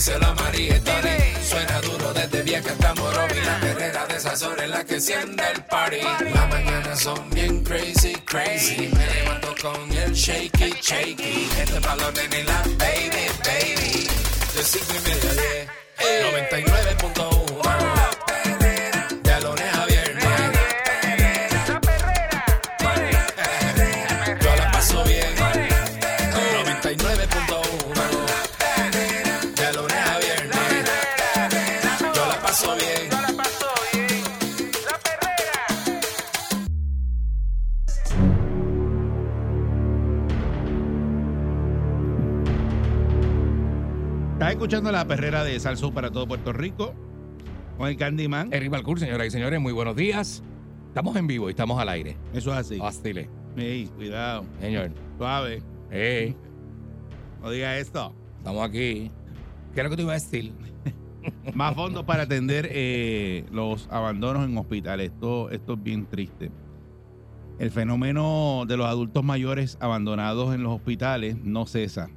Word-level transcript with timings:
díselo 0.00 0.28
a 0.28 0.34
María 0.34 0.76
y 0.76 0.80
Tony. 0.80 1.18
Suena 1.46 1.78
duro 1.82 2.14
desde 2.14 2.42
vieja 2.42 2.70
hasta 2.70 2.94
Morovi. 2.94 3.38
La 3.44 3.60
perrera 3.60 4.06
de 4.06 4.16
esas 4.16 4.42
horas 4.42 4.64
en 4.64 4.70
la 4.70 4.82
que 4.82 4.94
enciende 4.94 5.44
el 5.54 5.62
party. 5.64 6.00
Las 6.32 6.48
mañanas 6.48 7.00
son 7.00 7.28
bien 7.30 7.62
crazy, 7.62 8.14
crazy. 8.24 8.88
Me 8.96 9.06
levanto 9.14 9.54
con 9.60 9.92
el 9.92 10.14
shaky, 10.14 10.72
shaky. 10.80 11.50
Este 11.60 11.78
balón 11.80 12.14
en 12.16 12.46
la 12.46 12.62
baby, 12.78 13.28
baby. 13.44 14.08
De 14.54 14.64
cinco 14.64 14.94
y 14.96 15.00
media 15.06 15.34
diez. 15.34 15.68
99.1 16.00 18.19
escuchando 44.60 44.92
la 44.92 45.06
perrera 45.06 45.42
de 45.42 45.58
Salso 45.58 45.90
para 45.90 46.10
todo 46.10 46.28
Puerto 46.28 46.52
Rico 46.52 46.92
con 47.78 47.88
el 47.88 47.96
Candyman. 47.96 48.52
Eric 48.52 48.68
Balcour, 48.68 49.00
señoras 49.00 49.28
y 49.28 49.30
señores, 49.30 49.58
muy 49.58 49.72
buenos 49.72 49.96
días. 49.96 50.42
Estamos 50.88 51.16
en 51.16 51.26
vivo 51.26 51.48
y 51.48 51.52
estamos 51.52 51.80
al 51.80 51.88
aire. 51.88 52.18
Eso 52.34 52.52
es 52.52 52.58
así. 52.58 52.78
Hostiles. 52.78 53.26
Ey, 53.56 53.86
cuidado. 53.86 54.44
Señor. 54.60 54.92
Suave. 55.16 55.62
Hey, 55.90 56.36
No 57.40 57.48
diga 57.50 57.78
esto. 57.78 58.14
estamos 58.36 58.68
aquí. 58.68 59.10
¿Qué 59.74 59.80
es 59.80 59.84
lo 59.84 59.88
que 59.88 59.96
te 59.96 60.02
iba 60.02 60.12
a 60.12 60.16
decir? 60.16 60.52
Más 61.54 61.74
fondos 61.74 62.04
para 62.04 62.24
atender 62.24 62.68
eh, 62.70 63.46
los 63.50 63.88
abandonos 63.90 64.44
en 64.44 64.58
hospitales. 64.58 65.10
Esto, 65.10 65.48
esto 65.48 65.72
es 65.72 65.82
bien 65.82 66.04
triste. 66.04 66.50
El 67.58 67.70
fenómeno 67.70 68.64
de 68.68 68.76
los 68.76 68.86
adultos 68.86 69.24
mayores 69.24 69.78
abandonados 69.80 70.54
en 70.54 70.62
los 70.62 70.74
hospitales 70.74 71.38
no 71.42 71.64
cesa. 71.64 72.10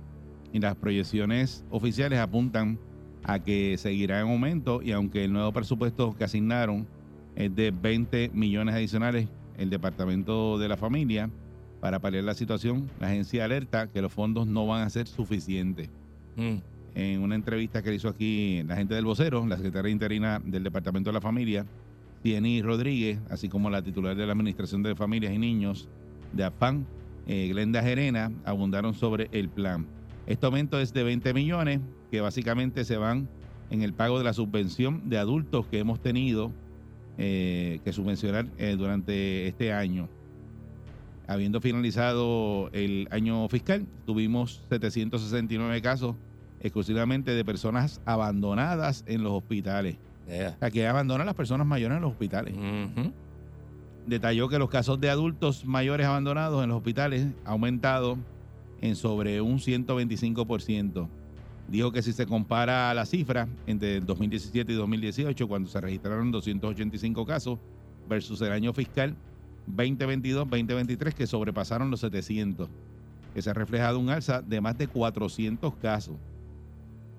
Y 0.54 0.60
las 0.60 0.76
proyecciones 0.76 1.66
oficiales 1.70 2.20
apuntan 2.20 2.80
a 3.24 3.40
que 3.40 3.78
seguirá 3.78 4.22
en 4.22 4.30
aumento. 4.30 4.82
Y 4.82 4.94
aunque 4.94 5.26
el 5.26 5.34
nuevo 5.34 5.52
presupuesto 5.52 6.16
que 6.16 6.24
asignaron 6.24 6.88
es 7.36 7.54
de 7.54 7.72
20 7.72 8.32
millones 8.34 8.76
adicionales, 8.76 9.28
el 9.58 9.70
Departamento 9.70 10.58
de 10.58 10.70
la 10.70 10.78
Familia, 10.78 11.30
para 11.82 12.00
paliar 12.00 12.24
la 12.24 12.34
situación, 12.34 12.90
la 13.02 13.08
agencia 13.08 13.44
alerta 13.44 13.92
que 13.92 14.02
los 14.02 14.14
fondos 14.14 14.48
no 14.48 14.66
van 14.66 14.84
a 14.84 14.90
ser 14.90 15.08
suficientes 15.08 15.90
Mm, 16.36 16.56
en 16.96 17.22
una 17.22 17.36
entrevista 17.36 17.82
que 17.82 17.94
hizo 17.94 18.08
aquí 18.10 18.64
la 18.64 18.76
gente 18.76 18.96
del 18.96 19.06
vocero, 19.06 19.46
la 19.48 19.56
secretaria 19.56 19.92
interina 19.92 20.42
del 20.44 20.64
Departamento 20.64 21.10
de 21.10 21.14
la 21.14 21.22
Familia, 21.22 21.66
Tieni 22.22 22.62
Rodríguez, 22.62 23.20
así 23.30 23.50
como 23.50 23.70
la 23.70 23.82
titular 23.82 24.16
de 24.16 24.26
la 24.26 24.34
Administración 24.34 24.84
de 24.84 24.96
Familias 24.96 25.34
y 25.34 25.38
Niños 25.38 25.90
de 26.32 26.44
AFAN, 26.44 26.86
eh, 27.28 27.48
Glenda 27.50 27.82
Gerena, 27.82 28.32
abundaron 28.46 28.94
sobre 28.94 29.30
el 29.32 29.50
plan. 29.50 29.86
Este 30.26 30.46
aumento 30.46 30.80
es 30.80 30.94
de 30.94 31.04
20 31.04 31.34
millones, 31.34 31.82
que 32.12 32.22
básicamente 32.22 32.86
se 32.86 32.98
van 32.98 33.28
en 33.70 33.82
el 33.82 33.94
pago 33.94 34.18
de 34.18 34.24
la 34.24 34.34
subvención 34.34 35.10
de 35.10 35.18
adultos 35.18 35.68
que 35.68 35.80
hemos 35.80 36.00
tenido 36.02 36.52
eh, 37.18 37.80
que 37.84 37.92
subvencionar 37.92 38.48
eh, 38.58 38.76
durante 38.78 39.48
este 39.48 39.74
año. 39.74 40.10
Habiendo 41.28 41.62
finalizado 41.62 42.70
el 42.74 43.08
año 43.12 43.48
fiscal, 43.50 43.86
tuvimos 44.06 44.62
769 44.70 45.82
casos 45.82 46.16
exclusivamente 46.60 47.32
de 47.32 47.46
personas 47.46 48.02
abandonadas 48.06 49.04
en 49.08 49.24
los 49.24 49.34
hospitales. 49.34 49.98
yeah. 50.28 50.54
O 50.56 50.60
sea, 50.60 50.72
que 50.72 50.88
abandonan 50.88 51.26
las 51.26 51.36
personas 51.36 51.68
mayores 51.68 51.98
en 51.98 52.02
los 52.02 52.12
hospitales. 52.12 52.56
Ujú. 52.56 53.12
Detalló 54.08 54.50
que 54.50 54.60
los 54.60 54.70
casos 54.70 55.00
de 55.00 55.10
adultos 55.10 55.66
mayores 55.66 56.08
abandonados 56.08 56.64
en 56.64 56.70
los 56.70 56.78
hospitales 56.78 57.28
ha 57.46 57.52
aumentado 57.52 58.18
en 58.84 58.98
sobre 58.98 59.40
un 59.40 59.60
125%. 59.60 61.08
Dijo 61.70 61.94
que 61.94 62.02
si 62.02 62.12
se 62.12 62.26
compara 62.26 62.94
la 62.94 63.06
cifra 63.06 63.48
entre 63.66 63.98
el 63.98 64.06
2017 64.06 64.74
y 64.74 64.76
2018, 64.76 65.48
cuando 65.48 65.70
se 65.70 65.80
registraron 65.80 66.32
285 66.32 67.26
casos, 67.26 67.60
versus 68.10 68.42
el 68.42 68.52
año 68.52 68.74
fiscal 68.74 69.16
2022-2023, 69.74 71.14
que 71.14 71.26
sobrepasaron 71.26 71.90
los 71.92 72.02
700, 72.02 72.68
que 73.34 73.50
ha 73.50 73.54
reflejado 73.54 74.00
un 74.00 74.10
alza 74.10 74.42
de 74.42 74.60
más 74.60 74.78
de 74.78 74.88
400 74.88 75.76
casos. 75.76 76.18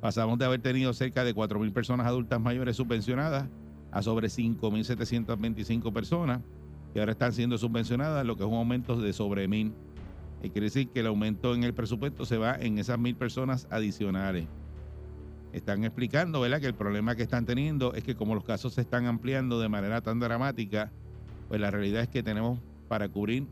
Pasamos 0.02 0.38
de 0.38 0.44
haber 0.44 0.60
tenido 0.60 0.92
cerca 0.92 1.25
de 1.25 1.34
4.000 1.34 1.72
personas 1.72 2.06
adultas 2.06 2.38
mayores 2.38 2.76
subvencionadas 2.76 3.48
a 3.91 4.02
sobre 4.02 4.28
5.725 4.28 5.91
personas 5.94 6.42
que 6.92 7.00
ahora 7.00 7.12
están 7.12 7.32
siendo 7.32 7.56
subvencionadas, 7.56 8.26
lo 8.26 8.36
que 8.36 8.42
es 8.42 8.48
un 8.50 8.56
aumento 8.56 9.00
de 9.00 9.14
sobre 9.14 9.48
1.000. 9.48 9.72
Y 10.44 10.50
quiere 10.50 10.66
decir 10.66 10.88
que 10.88 11.00
el 11.00 11.06
aumento 11.06 11.55
en 11.55 11.65
el 11.65 11.72
presupuesto 11.72 12.27
se 12.27 12.37
va 12.37 12.55
en 12.55 12.78
esas 12.78 12.99
1.000 12.99 13.16
personas 13.16 13.66
adicionales. 13.71 14.47
Están 15.55 15.84
explicando, 15.84 16.41
¿verdad?, 16.41 16.60
que 16.60 16.66
el 16.66 16.75
problema 16.75 17.16
que 17.16 17.22
están 17.22 17.47
teniendo 17.47 17.94
es 17.94 18.05
que 18.05 18.15
como 18.15 18.34
los 18.34 18.44
casos 18.44 18.75
se 18.75 18.82
están 18.82 19.06
ampliando 19.06 19.59
de 19.59 19.71
manera 19.71 20.03
tan 20.03 20.21
dramática, 20.21 20.93
pues 21.49 21.60
la 21.62 21.71
realidad 21.71 22.03
es 22.03 22.09
que 22.09 22.22
tenemos 22.22 22.59
para 22.88 23.09
cubrir 23.09 23.47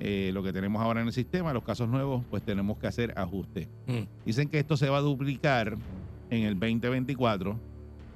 eh, 0.00 0.30
lo 0.32 0.42
que 0.42 0.52
tenemos 0.52 0.80
ahora 0.80 1.02
en 1.02 1.08
el 1.08 1.12
sistema, 1.12 1.52
los 1.52 1.62
casos 1.62 1.90
nuevos, 1.90 2.24
pues 2.30 2.42
tenemos 2.42 2.78
que 2.78 2.86
hacer 2.86 3.12
ajustes. 3.16 3.68
Mm. 3.86 4.24
Dicen 4.24 4.48
que 4.48 4.58
esto 4.58 4.78
se 4.78 4.88
va 4.88 4.98
a 4.98 5.02
duplicar 5.02 5.76
en 6.30 6.44
el 6.44 6.58
2024. 6.58 7.60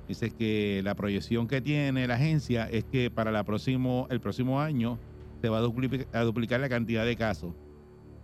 Dice 0.08 0.30
que 0.30 0.80
la 0.82 0.94
proyección 0.94 1.46
que 1.46 1.60
tiene 1.60 2.06
la 2.06 2.14
agencia 2.14 2.64
es 2.70 2.84
que 2.84 3.10
para 3.10 3.32
la 3.32 3.44
próximo, 3.44 4.06
el 4.08 4.20
próximo 4.20 4.62
año 4.62 4.98
se 5.42 5.50
va 5.50 5.58
a 5.58 5.60
duplicar, 5.60 6.06
a 6.14 6.22
duplicar 6.22 6.60
la 6.60 6.70
cantidad 6.70 7.04
de 7.04 7.14
casos. 7.14 7.52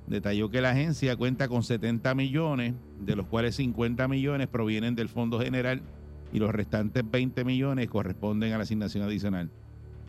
Detalló 0.06 0.50
que 0.50 0.60
la 0.60 0.70
agencia 0.70 1.16
cuenta 1.16 1.48
con 1.48 1.62
70 1.62 2.14
millones, 2.14 2.74
de 3.00 3.16
los 3.16 3.26
cuales 3.26 3.56
50 3.56 4.06
millones 4.06 4.48
provienen 4.48 4.94
del 4.94 5.08
Fondo 5.08 5.40
General 5.40 5.80
y 6.32 6.38
los 6.38 6.52
restantes 6.52 7.02
20 7.10 7.44
millones 7.44 7.88
corresponden 7.88 8.52
a 8.52 8.58
la 8.58 8.64
asignación 8.64 9.02
adicional. 9.02 9.50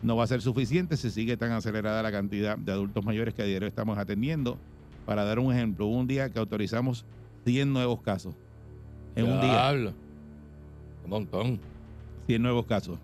No 0.02 0.16
va 0.16 0.24
a 0.24 0.26
ser 0.26 0.42
suficiente 0.42 0.96
si 0.96 1.10
sigue 1.10 1.36
tan 1.36 1.52
acelerada 1.52 2.02
la 2.02 2.12
cantidad 2.12 2.58
de 2.58 2.72
adultos 2.72 3.04
mayores 3.04 3.32
que 3.32 3.42
a 3.42 3.46
diario 3.46 3.66
estamos 3.66 3.96
atendiendo. 3.96 4.58
Para 5.06 5.24
dar 5.24 5.38
un 5.38 5.52
ejemplo, 5.52 5.86
un 5.86 6.06
día 6.06 6.30
que 6.30 6.38
autorizamos 6.38 7.06
100 7.44 7.72
nuevos 7.72 8.02
casos. 8.02 8.34
En 9.14 9.24
un 9.24 9.40
día, 9.40 9.52
Diablo. 9.52 9.94
Un 11.04 11.10
montón. 11.10 11.60
100 12.26 12.42
nuevos 12.42 12.66
casos. 12.66 12.98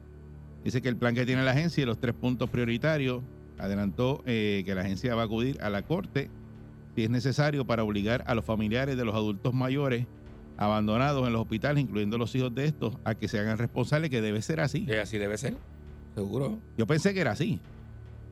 Dice 0.64 0.82
que 0.82 0.88
el 0.88 0.96
plan 0.96 1.14
que 1.14 1.24
tiene 1.24 1.42
la 1.42 1.52
agencia 1.52 1.82
y 1.82 1.86
los 1.86 1.98
tres 1.98 2.14
puntos 2.14 2.50
prioritarios 2.50 3.22
adelantó 3.58 4.22
eh, 4.26 4.62
que 4.66 4.74
la 4.74 4.82
agencia 4.82 5.14
va 5.14 5.22
a 5.22 5.24
acudir 5.24 5.62
a 5.62 5.70
la 5.70 5.82
corte 5.82 6.28
si 6.94 7.04
es 7.04 7.10
necesario 7.10 7.64
para 7.66 7.84
obligar 7.84 8.24
a 8.26 8.34
los 8.34 8.44
familiares 8.44 8.96
de 8.96 9.04
los 9.04 9.14
adultos 9.14 9.54
mayores 9.54 10.06
abandonados 10.58 11.26
en 11.26 11.32
los 11.32 11.42
hospitales, 11.42 11.82
incluyendo 11.82 12.18
los 12.18 12.34
hijos 12.34 12.54
de 12.54 12.66
estos, 12.66 12.96
a 13.04 13.14
que 13.14 13.26
se 13.28 13.38
hagan 13.38 13.58
responsables, 13.58 14.10
que 14.10 14.20
debe 14.20 14.42
ser 14.42 14.60
así. 14.60 14.84
Que 14.86 15.00
así 15.00 15.18
debe 15.18 15.38
ser. 15.38 15.54
Seguro. 16.14 16.58
Yo 16.76 16.86
pensé 16.86 17.14
que 17.14 17.20
era 17.20 17.32
así. 17.32 17.58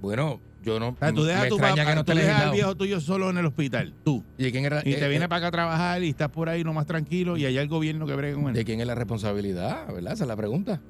Bueno, 0.03 0.41
yo 0.63 0.79
no. 0.79 0.89
O 0.91 0.97
sea, 0.99 1.13
tú 1.13 1.23
me 1.23 1.27
dejas, 1.29 1.45
a 1.45 1.49
tu 1.49 1.55
extraña 1.57 1.77
papá- 1.77 1.91
que 1.91 1.95
no 1.97 2.05
tú 2.05 2.13
dejas 2.15 2.43
al 2.43 2.53
viejo 2.53 2.75
tuyo 2.77 3.01
solo 3.01 3.31
en 3.31 3.39
el 3.39 3.47
hospital, 3.47 3.95
tú. 4.05 4.23
¿Y 4.39 4.51
quién 4.53 4.65
era? 4.67 4.83
Y 4.85 4.93
eh, 4.93 4.97
te 4.97 5.09
viene 5.09 5.25
eh, 5.25 5.29
para 5.29 5.39
acá 5.39 5.47
a 5.49 5.51
trabajar 5.51 6.03
y 6.03 6.11
estás 6.11 6.29
por 6.29 6.49
ahí 6.49 6.63
no 6.63 6.73
más 6.75 6.87
tranquilo 6.87 7.37
y 7.37 7.47
allá 7.47 7.63
el 7.63 7.69
gobierno 7.69 8.07
que 8.07 8.15
brega 8.15 8.37
con 8.37 8.49
él. 8.49 8.55
¿De 8.55 8.65
quién 8.65 8.81
es 8.81 8.87
la 8.87 8.95
responsabilidad? 8.95 9.87
¿Verdad? 9.93 10.13
Esa 10.13 10.25
es 10.25 10.29
la 10.29 10.37
pregunta. 10.37 10.81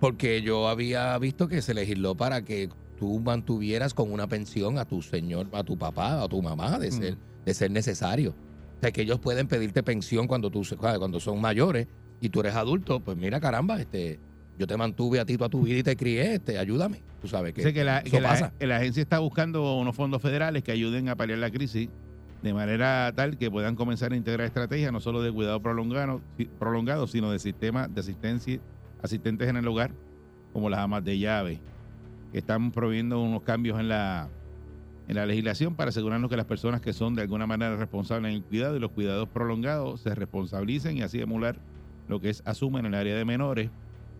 Porque 0.00 0.42
yo 0.42 0.68
había 0.68 1.16
visto 1.18 1.48
que 1.48 1.62
se 1.62 1.74
legisló 1.74 2.14
para 2.16 2.42
que 2.42 2.68
tú 2.98 3.20
mantuvieras 3.20 3.94
con 3.94 4.12
una 4.12 4.26
pensión 4.26 4.78
a 4.78 4.84
tu 4.84 5.02
señor, 5.02 5.48
a 5.52 5.62
tu 5.62 5.76
papá, 5.76 6.22
a 6.22 6.28
tu 6.28 6.40
mamá, 6.42 6.78
de 6.78 6.90
ser, 6.90 7.16
de 7.44 7.54
ser 7.54 7.70
necesario. 7.70 8.30
O 8.30 8.80
sea, 8.80 8.90
que 8.90 9.02
ellos 9.02 9.20
pueden 9.20 9.48
pedirte 9.48 9.82
pensión 9.82 10.26
cuando, 10.26 10.50
tú, 10.50 10.62
cuando 10.78 11.20
son 11.20 11.40
mayores 11.40 11.86
y 12.20 12.28
tú 12.28 12.40
eres 12.40 12.54
adulto. 12.54 13.00
Pues 13.00 13.16
mira, 13.16 13.40
caramba, 13.40 13.80
este, 13.80 14.18
yo 14.58 14.66
te 14.66 14.76
mantuve 14.76 15.20
a 15.20 15.24
ti 15.24 15.36
toda 15.36 15.48
tu 15.50 15.62
vida 15.62 15.78
y 15.78 15.82
te 15.82 15.96
crié, 15.96 16.34
este, 16.34 16.58
ayúdame. 16.58 17.02
Tú 17.20 17.28
sabes 17.28 17.52
que, 17.54 17.62
Dice 17.62 17.72
que, 17.74 17.84
la, 17.84 17.98
eso 17.98 18.10
que 18.10 18.20
la- 18.20 18.28
pasa. 18.30 18.52
la 18.60 18.76
agencia 18.76 19.02
está 19.02 19.18
buscando 19.18 19.76
unos 19.78 19.96
fondos 19.96 20.20
federales 20.22 20.62
que 20.62 20.72
ayuden 20.72 21.08
a 21.08 21.16
paliar 21.16 21.38
la 21.38 21.50
crisis 21.50 21.88
de 22.42 22.54
manera 22.54 23.12
tal 23.16 23.38
que 23.38 23.50
puedan 23.50 23.74
comenzar 23.74 24.12
a 24.12 24.16
integrar 24.16 24.46
estrategias 24.46 24.92
no 24.92 25.00
solo 25.00 25.22
de 25.22 25.32
cuidado 25.32 25.60
prolongado, 25.60 26.20
prolongado 26.58 27.06
sino 27.06 27.30
de 27.30 27.38
sistemas 27.38 27.92
de 27.92 28.00
asistencia, 28.00 28.60
asistentes 29.02 29.48
en 29.48 29.56
el 29.56 29.66
hogar, 29.66 29.90
como 30.52 30.68
las 30.70 30.80
amas 30.80 31.02
de 31.02 31.18
llave, 31.18 31.60
están 32.38 32.72
proviendo 32.72 33.20
unos 33.20 33.42
cambios 33.42 33.78
en 33.80 33.88
la 33.88 34.28
en 35.08 35.16
la 35.16 35.26
legislación 35.26 35.74
para 35.76 35.90
asegurarnos 35.90 36.28
que 36.28 36.36
las 36.36 36.46
personas 36.46 36.80
que 36.80 36.92
son 36.92 37.14
de 37.14 37.22
alguna 37.22 37.46
manera 37.46 37.76
responsables 37.76 38.30
en 38.30 38.36
el 38.36 38.42
cuidado 38.42 38.76
y 38.76 38.80
los 38.80 38.90
cuidados 38.90 39.28
prolongados 39.28 40.00
se 40.00 40.14
responsabilicen 40.14 40.96
y 40.96 41.02
así 41.02 41.20
emular 41.20 41.60
lo 42.08 42.20
que 42.20 42.30
es 42.30 42.42
asumen 42.44 42.86
en 42.86 42.94
el 42.94 43.00
área 43.00 43.16
de 43.16 43.24
menores, 43.24 43.70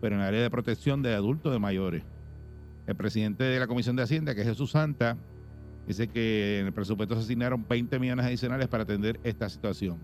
pero 0.01 0.15
en 0.15 0.21
el 0.21 0.27
área 0.27 0.41
de 0.41 0.49
protección 0.49 1.01
de 1.01 1.13
adultos 1.13 1.51
de 1.51 1.59
mayores. 1.59 2.03
El 2.85 2.95
presidente 2.95 3.43
de 3.43 3.59
la 3.59 3.67
Comisión 3.67 3.95
de 3.95 4.03
Hacienda, 4.03 4.33
que 4.33 4.41
es 4.41 4.47
Jesús 4.47 4.71
Santa, 4.71 5.17
dice 5.87 6.07
que 6.07 6.59
en 6.59 6.67
el 6.67 6.73
presupuesto 6.73 7.15
se 7.15 7.21
asignaron 7.21 7.65
20 7.67 7.99
millones 7.99 8.25
adicionales 8.25 8.67
para 8.67 8.83
atender 8.83 9.19
esta 9.23 9.49
situación. 9.49 9.97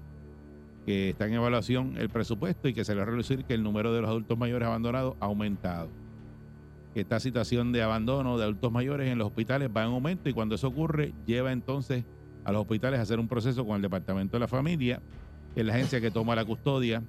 Que 0.85 1.11
está 1.11 1.27
en 1.27 1.33
evaluación 1.33 1.95
el 1.97 2.09
presupuesto 2.09 2.67
y 2.67 2.73
que 2.73 2.83
se 2.83 2.93
le 2.93 2.97
va 2.97 3.03
a 3.03 3.09
reducir 3.09 3.45
que 3.45 3.53
el 3.53 3.63
número 3.63 3.93
de 3.93 4.01
los 4.01 4.09
adultos 4.09 4.37
mayores 4.37 4.67
abandonados 4.67 5.15
ha 5.21 5.25
aumentado. 5.25 6.02
Esta 6.95 7.19
situación 7.19 7.71
de 7.71 7.81
abandono 7.81 8.37
de 8.37 8.43
adultos 8.43 8.71
mayores 8.71 9.09
en 9.09 9.17
los 9.17 9.27
hospitales 9.27 9.69
va 9.75 9.83
en 9.83 9.89
aumento 9.89 10.29
y 10.29 10.33
cuando 10.33 10.55
eso 10.55 10.67
ocurre 10.67 11.11
lleva 11.25 11.51
entonces 11.51 12.05
a 12.43 12.51
los 12.51 12.61
hospitales 12.61 12.99
a 12.99 13.03
hacer 13.03 13.19
un 13.19 13.27
proceso 13.27 13.65
con 13.65 13.77
el 13.77 13.81
Departamento 13.81 14.35
de 14.35 14.41
la 14.41 14.47
Familia, 14.47 15.01
que 15.55 15.61
es 15.61 15.65
la 15.65 15.73
agencia 15.73 15.99
que 15.99 16.11
toma 16.11 16.35
la 16.35 16.45
custodia 16.45 17.01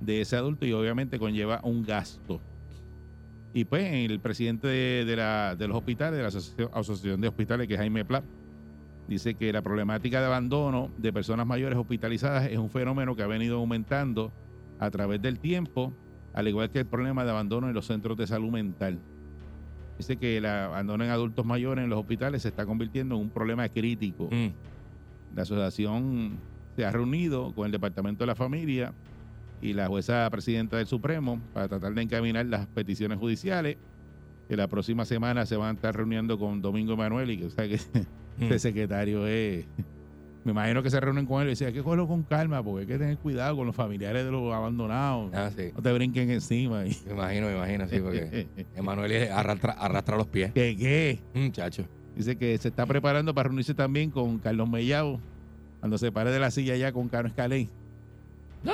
de 0.00 0.20
ese 0.20 0.36
adulto 0.36 0.66
y 0.66 0.72
obviamente 0.72 1.18
conlleva 1.18 1.60
un 1.62 1.82
gasto. 1.82 2.40
Y 3.54 3.64
pues 3.64 3.90
el 3.92 4.20
presidente 4.20 4.66
de 4.66 5.66
los 5.66 5.76
hospitales, 5.76 6.16
de 6.16 6.22
la 6.22 6.28
Asociación, 6.28 6.70
Asociación 6.72 7.20
de 7.20 7.28
Hospitales, 7.28 7.68
que 7.68 7.74
es 7.74 7.80
Jaime 7.80 8.04
Pla, 8.04 8.22
dice 9.08 9.34
que 9.34 9.52
la 9.52 9.62
problemática 9.62 10.20
de 10.20 10.26
abandono 10.26 10.90
de 10.98 11.12
personas 11.12 11.46
mayores 11.46 11.78
hospitalizadas 11.78 12.50
es 12.50 12.58
un 12.58 12.70
fenómeno 12.70 13.14
que 13.14 13.22
ha 13.22 13.26
venido 13.26 13.58
aumentando 13.58 14.30
a 14.78 14.90
través 14.90 15.22
del 15.22 15.38
tiempo, 15.38 15.92
al 16.34 16.48
igual 16.48 16.70
que 16.70 16.80
el 16.80 16.86
problema 16.86 17.24
de 17.24 17.30
abandono 17.30 17.68
en 17.68 17.74
los 17.74 17.86
centros 17.86 18.16
de 18.16 18.26
salud 18.26 18.50
mental. 18.50 18.98
Dice 19.98 20.16
que 20.16 20.38
el 20.38 20.46
abandono 20.46 21.04
en 21.04 21.10
adultos 21.10 21.44
mayores 21.44 21.84
en 21.84 21.90
los 21.90 21.98
hospitales 21.98 22.42
se 22.42 22.48
está 22.48 22.66
convirtiendo 22.66 23.14
en 23.14 23.22
un 23.22 23.30
problema 23.30 23.68
crítico. 23.68 24.28
Mm. 24.30 24.48
La 25.36 25.42
asociación 25.42 26.38
se 26.76 26.84
ha 26.84 26.90
reunido 26.90 27.52
con 27.54 27.66
el 27.66 27.72
Departamento 27.72 28.22
de 28.24 28.26
la 28.26 28.34
Familia 28.34 28.92
y 29.60 29.74
la 29.74 29.86
jueza 29.86 30.28
presidenta 30.30 30.76
del 30.76 30.86
Supremo 30.86 31.40
para 31.52 31.68
tratar 31.68 31.94
de 31.94 32.02
encaminar 32.02 32.46
las 32.46 32.66
peticiones 32.66 33.18
judiciales. 33.18 33.76
Que 34.48 34.56
la 34.56 34.66
próxima 34.66 35.04
semana 35.04 35.46
se 35.46 35.56
van 35.56 35.68
a 35.68 35.72
estar 35.72 35.96
reuniendo 35.96 36.38
con 36.38 36.60
Domingo 36.60 36.94
Emanuel 36.94 37.30
y 37.30 37.38
que, 37.38 37.46
o 37.46 37.50
sea, 37.50 37.68
que 37.68 37.78
Mm. 38.38 38.42
este 38.44 38.58
secretario 38.58 39.26
es. 39.26 39.66
Me 40.44 40.50
imagino 40.50 40.82
que 40.82 40.90
se 40.90 40.98
reúnen 40.98 41.24
con 41.24 41.40
él 41.40 41.48
y 41.48 41.50
dicen, 41.50 41.68
hay 41.68 41.72
que 41.72 41.82
cogerlo 41.82 42.08
con 42.08 42.24
calma 42.24 42.62
porque 42.62 42.80
hay 42.80 42.86
que 42.86 42.98
tener 42.98 43.16
cuidado 43.18 43.56
con 43.56 43.66
los 43.66 43.76
familiares 43.76 44.24
de 44.24 44.30
los 44.30 44.52
abandonados. 44.52 45.30
Ah, 45.32 45.50
sí. 45.56 45.70
No 45.74 45.82
te 45.82 45.92
brinquen 45.92 46.30
encima. 46.30 46.84
Y, 46.84 46.96
Me 47.06 47.12
imagino, 47.12 47.46
me 47.46 47.56
imagino, 47.56 47.88
sí, 47.88 48.00
porque 48.00 48.46
Emanuel 48.76 49.30
arrastra, 49.30 49.72
arrastra 49.72 50.16
los 50.16 50.26
pies. 50.26 50.52
¿Qué 50.52 50.76
qué? 50.76 51.20
Muchacho. 51.34 51.84
Dice 52.16 52.36
que 52.36 52.58
se 52.58 52.68
está 52.68 52.86
preparando 52.86 53.34
para 53.34 53.48
reunirse 53.48 53.74
también 53.74 54.10
con 54.10 54.38
Carlos 54.38 54.68
Mellao 54.68 55.20
cuando 55.80 55.98
se 55.98 56.12
pare 56.12 56.30
de 56.30 56.38
la 56.38 56.50
silla 56.50 56.76
ya 56.76 56.92
con 56.92 57.08
Carlos 57.08 57.32
Escaley, 57.32 57.68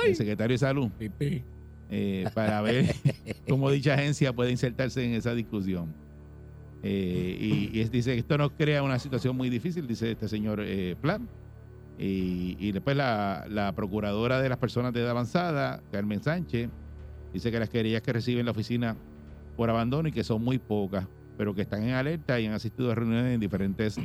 el 0.05 0.15
secretario 0.15 0.53
de 0.53 0.59
Salud. 0.59 0.91
Eh, 1.91 2.25
para 2.35 2.61
ver 2.61 2.93
cómo 3.49 3.71
dicha 3.71 3.95
agencia 3.95 4.31
puede 4.31 4.51
insertarse 4.51 5.03
en 5.03 5.13
esa 5.13 5.33
discusión. 5.33 5.91
Eh, 6.83 7.71
y, 7.73 7.83
dice 7.85 8.13
que 8.13 8.19
esto 8.19 8.37
nos 8.37 8.51
crea 8.51 8.83
una 8.83 8.99
situación 8.99 9.35
muy 9.35 9.49
difícil, 9.49 9.87
dice 9.87 10.11
este 10.11 10.27
señor 10.27 10.61
eh, 10.63 10.95
Plan. 11.01 11.27
Y, 11.99 12.55
y 12.57 12.71
después 12.71 12.95
la, 12.95 13.45
la 13.49 13.73
procuradora 13.73 14.41
de 14.41 14.47
las 14.47 14.57
personas 14.57 14.93
de 14.93 15.01
edad 15.01 15.11
avanzada, 15.11 15.83
Carmen 15.91 16.23
Sánchez, 16.23 16.69
dice 17.33 17.51
que 17.51 17.59
las 17.59 17.69
querellas 17.69 18.01
que 18.01 18.13
reciben 18.13 18.45
la 18.45 18.51
oficina 18.51 18.95
por 19.57 19.69
abandono 19.69 20.07
y 20.07 20.13
que 20.13 20.23
son 20.23 20.41
muy 20.41 20.57
pocas, 20.59 21.05
pero 21.37 21.53
que 21.53 21.61
están 21.61 21.83
en 21.83 21.93
alerta 21.93 22.39
y 22.39 22.47
han 22.47 22.53
asistido 22.53 22.91
a 22.91 22.95
reuniones 22.95 23.33
en 23.33 23.41
diferentes 23.41 23.97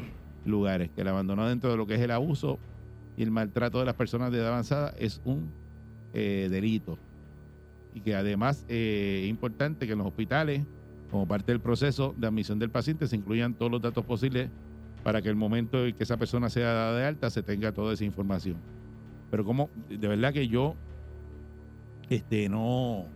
lugares. 0.44 0.90
Que 0.90 1.02
el 1.02 1.08
abandono 1.08 1.48
dentro 1.48 1.70
de 1.70 1.76
lo 1.76 1.86
que 1.86 1.94
es 1.94 2.00
el 2.00 2.10
abuso 2.10 2.58
y 3.16 3.22
el 3.22 3.30
maltrato 3.30 3.78
de 3.78 3.84
las 3.84 3.94
personas 3.94 4.32
de 4.32 4.38
edad 4.38 4.48
avanzada 4.48 4.92
es 4.98 5.20
un 5.24 5.52
eh, 6.12 6.48
delito 6.50 6.98
y 7.94 8.00
que 8.00 8.16
además 8.16 8.64
eh, 8.68 9.20
es 9.22 9.30
importante 9.30 9.86
que 9.86 9.92
en 9.92 9.98
los 9.98 10.08
hospitales, 10.08 10.66
como 11.10 11.28
parte 11.28 11.52
del 11.52 11.60
proceso 11.60 12.12
de 12.18 12.26
admisión 12.26 12.58
del 12.58 12.70
paciente, 12.70 13.06
se 13.06 13.14
incluyan 13.14 13.54
todos 13.54 13.70
los 13.70 13.80
datos 13.80 14.04
posibles 14.04 14.50
para 15.04 15.22
que 15.22 15.28
el 15.28 15.36
momento 15.36 15.86
en 15.86 15.94
que 15.94 16.02
esa 16.02 16.16
persona 16.16 16.50
sea 16.50 16.72
dada 16.72 16.98
de 16.98 17.04
alta 17.06 17.30
se 17.30 17.42
tenga 17.44 17.70
toda 17.72 17.94
esa 17.94 18.04
información. 18.04 18.56
Pero 19.30 19.44
como, 19.44 19.70
de 19.88 20.08
verdad 20.08 20.32
que 20.32 20.48
yo 20.48 20.74
este 22.10 22.48
no, 22.48 23.06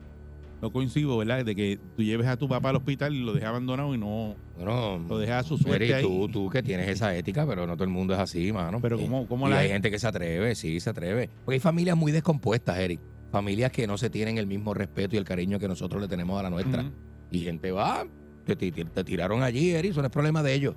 no 0.63 0.71
coincido, 0.73 1.17
¿verdad? 1.19 1.45
De 1.45 1.55
que 1.55 1.79
tú 1.97 2.03
lleves 2.03 2.27
a 2.27 2.37
tu 2.37 2.49
papá 2.49 2.71
al 2.71 2.77
hospital 2.77 3.15
y 3.15 3.21
lo 3.23 3.33
dejes 3.33 3.49
abandonado 3.49 3.95
y 3.95 3.99
no 3.99 4.35
Bueno, 4.57 4.99
lo 5.09 5.19
dejes 5.19 5.35
a 5.35 5.43
su 5.43 5.59
suerte 5.59 5.85
Eri, 5.85 5.93
ahí. 5.95 6.03
tú, 6.03 6.29
tú 6.29 6.49
que 6.51 6.63
tienes 6.63 6.89
esa 6.89 7.15
ética, 7.15 7.47
pero 7.47 7.67
no 7.67 7.75
todo 7.75 7.85
el 7.85 7.91
mundo 7.91 8.15
es 8.15 8.21
así, 8.21 8.53
mano. 8.53 8.81
Pero 8.81 8.99
Sí. 8.99 9.05
¿cómo, 9.05 9.27
cómo 9.27 9.47
y 9.47 9.51
la 9.51 9.59
hay 9.59 9.69
gente 9.69 9.91
que 9.91 9.99
se 9.99 10.07
atreve, 10.07 10.55
sí, 10.55 10.81
se 10.81 10.91
atreve. 10.91 11.31
Porque 11.45 11.55
hay 11.57 11.61
familias 11.61 11.97
muy 11.97 12.13
descompuestas, 12.13 12.79
Eric. 12.79 13.01
Familias 13.31 13.71
que 13.73 13.87
no 13.87 13.99
se 13.99 14.09
tienen 14.09 14.39
el 14.39 14.47
mismo 14.47 14.73
respeto 14.73 15.15
y 15.15 15.19
el 15.19 15.25
cariño 15.25 15.59
que 15.59 15.69
nosotros 15.69 16.01
le 16.01 16.09
tenemos 16.09 16.39
a 16.41 16.43
la 16.43 16.51
nuestra. 16.51 16.91
Y 17.31 17.41
gente 17.41 17.71
va, 17.71 18.07
te, 18.47 18.57
ti- 18.57 18.73
te 18.73 19.05
tiraron 19.05 19.43
allí, 19.43 19.71
Eric, 19.73 19.91
eso 19.93 20.01
no 20.01 20.07
es 20.07 20.13
problema 20.13 20.43
de 20.43 20.55
ellos. 20.55 20.75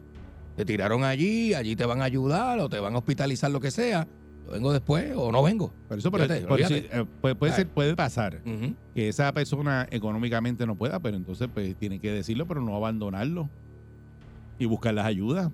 Te 0.55 0.65
tiraron 0.65 1.03
allí, 1.03 1.53
allí 1.53 1.75
te 1.75 1.85
van 1.85 2.01
a 2.01 2.05
ayudar 2.05 2.59
o 2.59 2.69
te 2.69 2.79
van 2.79 2.93
a 2.95 2.97
hospitalizar, 2.97 3.49
lo 3.51 3.59
que 3.59 3.71
sea. 3.71 4.07
Yo 4.45 4.51
vengo 4.53 4.73
después 4.73 5.13
o 5.15 5.31
no 5.31 5.41
vengo. 5.43 5.71
Por 5.87 5.97
eso, 5.99 6.11
pero- 6.11 6.25
Fíjate, 6.25 6.45
por 6.47 6.59
eso, 6.59 6.73
olvídate. 6.73 6.99
eh, 7.01 7.05
puede, 7.35 7.53
ser, 7.53 7.67
puede 7.67 7.95
pasar 7.95 8.41
que 8.93 9.07
esa 9.07 9.31
persona 9.33 9.87
económicamente 9.91 10.65
no 10.65 10.75
pueda, 10.75 10.99
pero 10.99 11.15
entonces 11.17 11.47
pues 11.53 11.75
tiene 11.77 11.99
que 11.99 12.11
decirlo, 12.11 12.45
pero 12.47 12.61
no 12.61 12.75
abandonarlo 12.75 13.49
y 14.59 14.65
buscar 14.65 14.93
las 14.93 15.05
ayudas, 15.05 15.49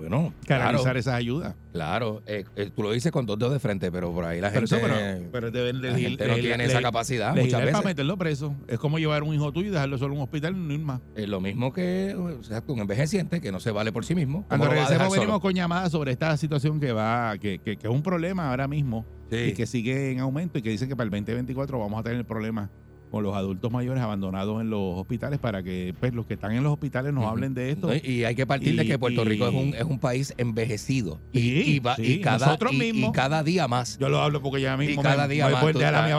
Bueno, 0.00 0.32
canalizar 0.46 0.82
claro, 0.84 0.98
esas 0.98 1.14
ayudas. 1.14 1.54
claro. 1.72 2.22
Eh, 2.26 2.44
eh, 2.56 2.70
tú 2.74 2.82
lo 2.82 2.92
dices 2.92 3.12
con 3.12 3.26
dos 3.26 3.38
dedos 3.38 3.52
de 3.52 3.58
frente, 3.60 3.92
pero 3.92 4.12
por 4.12 4.24
ahí 4.24 4.40
la 4.40 4.50
Pero, 4.50 4.66
gente, 4.66 4.76
eso, 4.76 4.86
pero, 4.86 5.28
pero 5.30 5.50
deben 5.50 5.82
la 5.82 5.90
legis- 5.90 6.08
gente 6.08 6.26
no 6.28 6.34
tiene 6.36 6.64
esa 6.64 6.80
capacidad 6.82 7.34
muchas 7.36 7.60
veces. 7.60 7.72
para 7.72 7.84
meterlo 7.84 8.16
preso. 8.16 8.54
Es 8.66 8.78
como 8.78 8.98
llevar 8.98 9.22
un 9.22 9.34
hijo 9.34 9.52
tuyo 9.52 9.68
y 9.68 9.70
dejarlo 9.70 9.98
solo 9.98 10.12
en 10.14 10.18
un 10.18 10.24
hospital 10.24 10.56
y 10.56 10.58
no 10.60 10.72
ir 10.74 10.80
más. 10.80 11.00
Es 11.14 11.28
lo 11.28 11.40
mismo 11.40 11.72
que 11.72 12.14
o 12.16 12.42
sea, 12.42 12.62
un 12.66 12.80
envejeciente 12.80 13.40
que 13.40 13.52
no 13.52 13.60
se 13.60 13.70
vale 13.70 13.92
por 13.92 14.04
sí 14.04 14.14
mismo. 14.14 14.44
¿Cómo 14.48 14.48
Cuando 14.48 14.68
regresemos 14.68 15.12
venimos 15.12 15.40
con 15.40 15.52
llamadas 15.54 15.92
sobre 15.92 16.12
esta 16.12 16.36
situación 16.36 16.80
que 16.80 16.92
va, 16.92 17.36
que, 17.38 17.58
que- 17.58 17.76
que 17.76 17.86
es 17.86 17.92
un 17.92 18.02
problema 18.02 18.50
ahora 18.50 18.66
mismo 18.68 19.04
Sí. 19.30 19.36
y 19.36 19.52
que 19.52 19.66
sigue 19.66 20.10
en 20.10 20.18
aumento 20.20 20.58
y 20.58 20.62
que 20.62 20.70
dicen 20.70 20.88
que 20.88 20.96
para 20.96 21.04
el 21.04 21.10
2024 21.10 21.78
vamos 21.78 22.00
a 22.00 22.02
tener 22.02 22.24
problemas 22.24 22.68
con 23.10 23.22
los 23.24 23.34
adultos 23.36 23.70
mayores 23.72 24.02
abandonados 24.02 24.60
en 24.60 24.70
los 24.70 24.98
hospitales 24.98 25.38
para 25.38 25.62
que 25.62 25.94
pues, 25.98 26.14
los 26.14 26.26
que 26.26 26.34
están 26.34 26.52
en 26.52 26.62
los 26.62 26.72
hospitales 26.72 27.12
nos 27.12 27.24
hablen 27.26 27.54
de 27.54 27.70
esto. 27.70 27.92
Y- 27.94 28.00
Y 28.20 28.24
hay 28.24 28.34
que 28.34 28.46
partir 28.46 28.76
de 28.76 28.84
Y- 28.84 28.88
que 28.88 28.98
Puerto 28.98 29.24
Rico 29.24 29.48
es 29.48 29.54
un, 29.54 29.68
y- 29.68 29.72
es 29.76 29.82
un 29.84 29.98
país 29.98 30.32
envejecido. 30.38 31.20
Y, 31.32 31.40
y 31.40 31.78
va- 31.80 31.96
sí, 31.96 32.02
y 32.14 32.20
cada, 32.20 32.46
nosotros 32.46 32.72
y- 32.72 32.76
y 32.76 32.92
mismos. 32.92 33.12
cada 33.12 33.42
día 33.42 33.66
más. 33.68 33.98
Yo 33.98 34.08
lo 34.08 34.20
hablo 34.20 34.40
porque 34.42 34.60
ya 34.60 34.74
Y 34.74 34.78
mismo 34.86 35.02
cada 35.02 35.26
me, 35.26 35.34
día 35.34 35.46
me 35.46 35.52
más. 35.52 35.60
pueden 35.60 35.74
tú 35.74 35.78
dejar 35.80 35.94
a 35.96 36.06
mí 36.06 36.12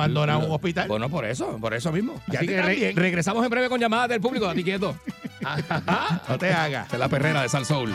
un 0.45 0.51
hospital. 0.51 0.87
Bueno, 0.87 1.09
por 1.09 1.25
eso, 1.25 1.57
por 1.59 1.73
eso 1.73 1.91
mismo. 1.91 2.15
Y 2.31 2.35
Así 2.35 2.47
que 2.47 2.61
re- 2.61 2.93
regresamos 2.95 3.43
en 3.43 3.49
breve 3.49 3.69
con 3.69 3.79
llamadas 3.79 4.09
del 4.09 4.19
público. 4.21 4.47
A 4.47 4.53
ti 4.53 4.63
quieto. 4.63 4.95
no 6.29 6.37
te 6.37 6.51
hagas. 6.51 6.91
Es 6.93 6.99
la 6.99 7.07
perrera 7.09 7.41
de 7.41 7.49
Sal 7.49 7.65
Soul. 7.65 7.91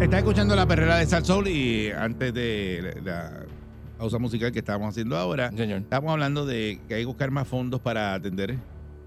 Estás 0.00 0.18
escuchando 0.18 0.54
la 0.54 0.66
perrera 0.66 0.96
de 0.98 1.06
Sal 1.06 1.24
Soul 1.24 1.48
y 1.48 1.90
antes 1.90 2.34
de 2.34 3.00
la 3.04 3.43
pausa 4.04 4.18
musical 4.18 4.52
que 4.52 4.58
estábamos 4.58 4.90
haciendo 4.90 5.16
ahora, 5.16 5.50
Señor. 5.56 5.78
estamos 5.80 6.10
hablando 6.12 6.44
de 6.44 6.78
que 6.86 6.94
hay 6.96 7.00
que 7.02 7.06
buscar 7.06 7.30
más 7.30 7.48
fondos 7.48 7.80
para 7.80 8.12
atender 8.12 8.58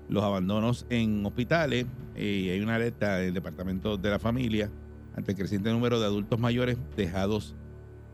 los 0.10 0.24
abandonos 0.24 0.88
en 0.90 1.24
hospitales 1.24 1.86
eh, 2.16 2.50
hay 2.52 2.62
una 2.62 2.76
alerta 2.76 3.18
del 3.18 3.32
Departamento 3.36 3.98
de 3.98 4.10
la 4.10 4.18
Familia 4.18 4.72
ante 5.16 5.34
el 5.34 5.38
creciente 5.38 5.70
número 5.72 6.00
de 6.00 6.08
adultos 6.08 6.40
mayores 6.40 6.80
dejados 6.96 7.54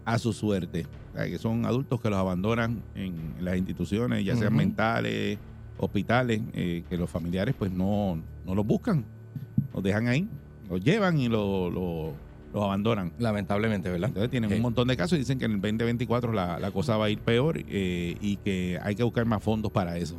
a 0.03 0.19
su 0.19 0.33
suerte. 0.33 0.85
O 1.13 1.15
sea, 1.15 1.25
que 1.27 1.37
son 1.37 1.65
adultos 1.65 2.01
que 2.01 2.09
los 2.09 2.19
abandonan 2.19 2.81
en 2.95 3.15
las 3.39 3.55
instituciones, 3.55 4.25
ya 4.25 4.35
sean 4.35 4.53
mentales, 4.53 5.37
hospitales, 5.77 6.41
eh, 6.53 6.83
que 6.89 6.97
los 6.97 7.09
familiares 7.09 7.55
pues 7.57 7.71
no, 7.71 8.19
no 8.45 8.55
los 8.55 8.65
buscan, 8.67 9.05
los 9.73 9.81
dejan 9.81 10.07
ahí, 10.09 10.27
los 10.69 10.83
llevan 10.83 11.17
y 11.17 11.29
lo- 11.29 11.69
lo- 11.69 12.13
los 12.53 12.63
abandonan. 12.63 13.11
Lamentablemente, 13.19 13.89
¿verdad? 13.89 14.09
Entonces 14.09 14.29
tienen 14.29 14.53
un 14.53 14.61
montón 14.61 14.87
de 14.87 14.95
casos 14.95 15.15
y 15.17 15.19
dicen 15.19 15.39
que 15.39 15.45
en 15.45 15.51
el 15.53 15.61
2024 15.61 16.31
la, 16.33 16.59
la 16.59 16.71
cosa 16.71 16.97
va 16.97 17.05
a 17.05 17.09
ir 17.09 17.19
peor 17.19 17.57
eh, 17.67 18.15
y 18.21 18.37
que 18.37 18.79
hay 18.83 18.95
que 18.95 19.03
buscar 19.03 19.25
más 19.25 19.41
fondos 19.43 19.71
para 19.71 19.97
eso. 19.97 20.15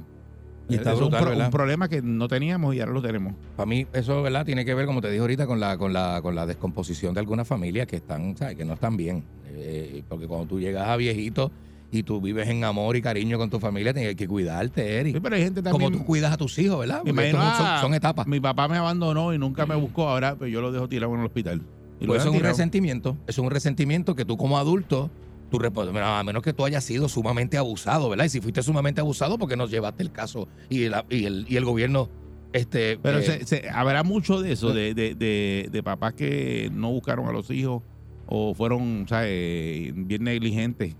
Y 0.69 0.77
está 0.77 0.95
es 0.95 1.01
un, 1.01 1.11
pro- 1.11 1.37
un 1.37 1.51
problema 1.51 1.89
que 1.89 2.01
no 2.01 2.27
teníamos 2.27 2.75
y 2.75 2.81
ahora 2.81 2.93
lo 2.93 3.03
tenemos. 3.03 3.35
Para 3.55 3.67
mí, 3.67 3.87
eso, 3.93 4.23
¿verdad? 4.23 4.47
Tiene 4.47 4.65
que 4.65 4.73
ver, 4.75 4.87
como 4.87 5.03
te 5.03 5.09
dije 5.11 5.21
ahorita, 5.21 5.47
con 5.47 5.61
la, 5.61 5.77
con 5.77 5.93
la, 5.93 6.21
con 6.23 6.35
la 6.35 6.47
descomposición 6.47 7.13
de 7.13 7.21
algunas 7.21 7.47
familias 7.47 7.87
que 7.87 7.97
están, 7.97 8.35
¿sabes? 8.37 8.57
Que 8.57 8.65
no 8.65 8.73
están 8.73 8.97
bien. 8.97 9.23
Eh, 9.57 10.03
porque 10.09 10.27
cuando 10.27 10.47
tú 10.47 10.59
llegas 10.59 10.89
a 10.89 10.97
viejito 10.97 11.53
y 11.93 12.03
tú 12.03 12.19
vives 12.21 12.49
en 12.49 12.65
amor 12.65 12.97
y 12.97 13.03
cariño 13.03 13.37
con 13.37 13.51
tu 13.51 13.61
familia, 13.61 13.93
tienes 13.93 14.17
que 14.17 14.27
cuidarte, 14.27 15.01
Eric. 15.01 15.15
Sí, 15.15 15.21
pero 15.21 15.37
hay 15.37 15.43
gente 15.43 15.63
Como 15.63 15.73
también. 15.79 15.93
tú 16.01 16.05
cuidas 16.07 16.33
a 16.33 16.37
tus 16.39 16.59
hijos, 16.59 16.81
¿verdad? 16.81 16.97
Porque 17.05 17.11
imagino, 17.11 17.57
son, 17.57 17.81
son 17.83 17.95
etapas. 17.95 18.27
Mi 18.27 18.41
papá 18.41 18.67
me 18.67 18.79
abandonó 18.79 19.35
y 19.35 19.39
nunca 19.39 19.67
me 19.67 19.75
buscó. 19.77 20.09
Ahora 20.09 20.35
pues 20.35 20.51
yo 20.51 20.61
lo 20.63 20.73
dejo 20.73 20.89
tirado 20.89 21.13
en 21.15 21.21
el 21.21 21.27
hospital. 21.27 21.61
Y 22.05 22.07
Pues 22.07 22.21
eso 22.23 22.31
es 22.31 22.37
un 22.37 22.41
resentimiento. 22.51 23.11
Eso 23.27 23.41
es 23.43 23.47
un 23.47 23.51
resentimiento 23.51 24.15
que 24.15 24.25
tú 24.25 24.37
como 24.37 24.59
adulto, 24.59 25.11
tú 25.51 25.59
"Mira, 25.93 26.19
a 26.19 26.25
menos 26.25 26.43
que 26.43 26.53
tú 26.53 26.65
hayas 26.65 26.85
sido 26.85 27.09
sumamente 27.09 27.57
abusado, 27.59 28.09
¿verdad? 28.09 28.25
Y 28.25 28.29
si 28.29 28.41
fuiste 28.41 28.63
sumamente 28.63 29.01
abusado, 29.01 29.39
¿por 29.39 29.49
qué 29.49 29.57
no 29.57 29.67
llevaste 29.67 30.03
el 30.03 30.11
caso 30.13 30.49
y 30.69 30.85
el, 30.85 30.95
y 31.11 31.25
el, 31.27 31.47
y 31.49 31.57
el 31.57 31.65
gobierno 31.65 32.09
Este, 32.53 32.99
Pero 33.03 33.19
eh, 33.19 33.23
se, 33.23 33.45
se- 33.47 33.69
habrá 33.69 34.05
mucho 34.05 34.41
de 34.41 34.53
eso, 34.53 34.73
de, 34.73 34.95
de, 34.95 35.15
de, 35.17 35.69
de 35.73 35.83
papás 35.83 36.15
que 36.15 36.71
no 36.73 36.91
buscaron 36.93 37.27
a 37.27 37.33
los 37.33 37.51
hijos 37.51 37.83
o 38.27 38.55
fueron, 38.55 39.07
¿sabes? 39.09 39.93
Bien 39.95 40.23
negligentes 40.23 40.95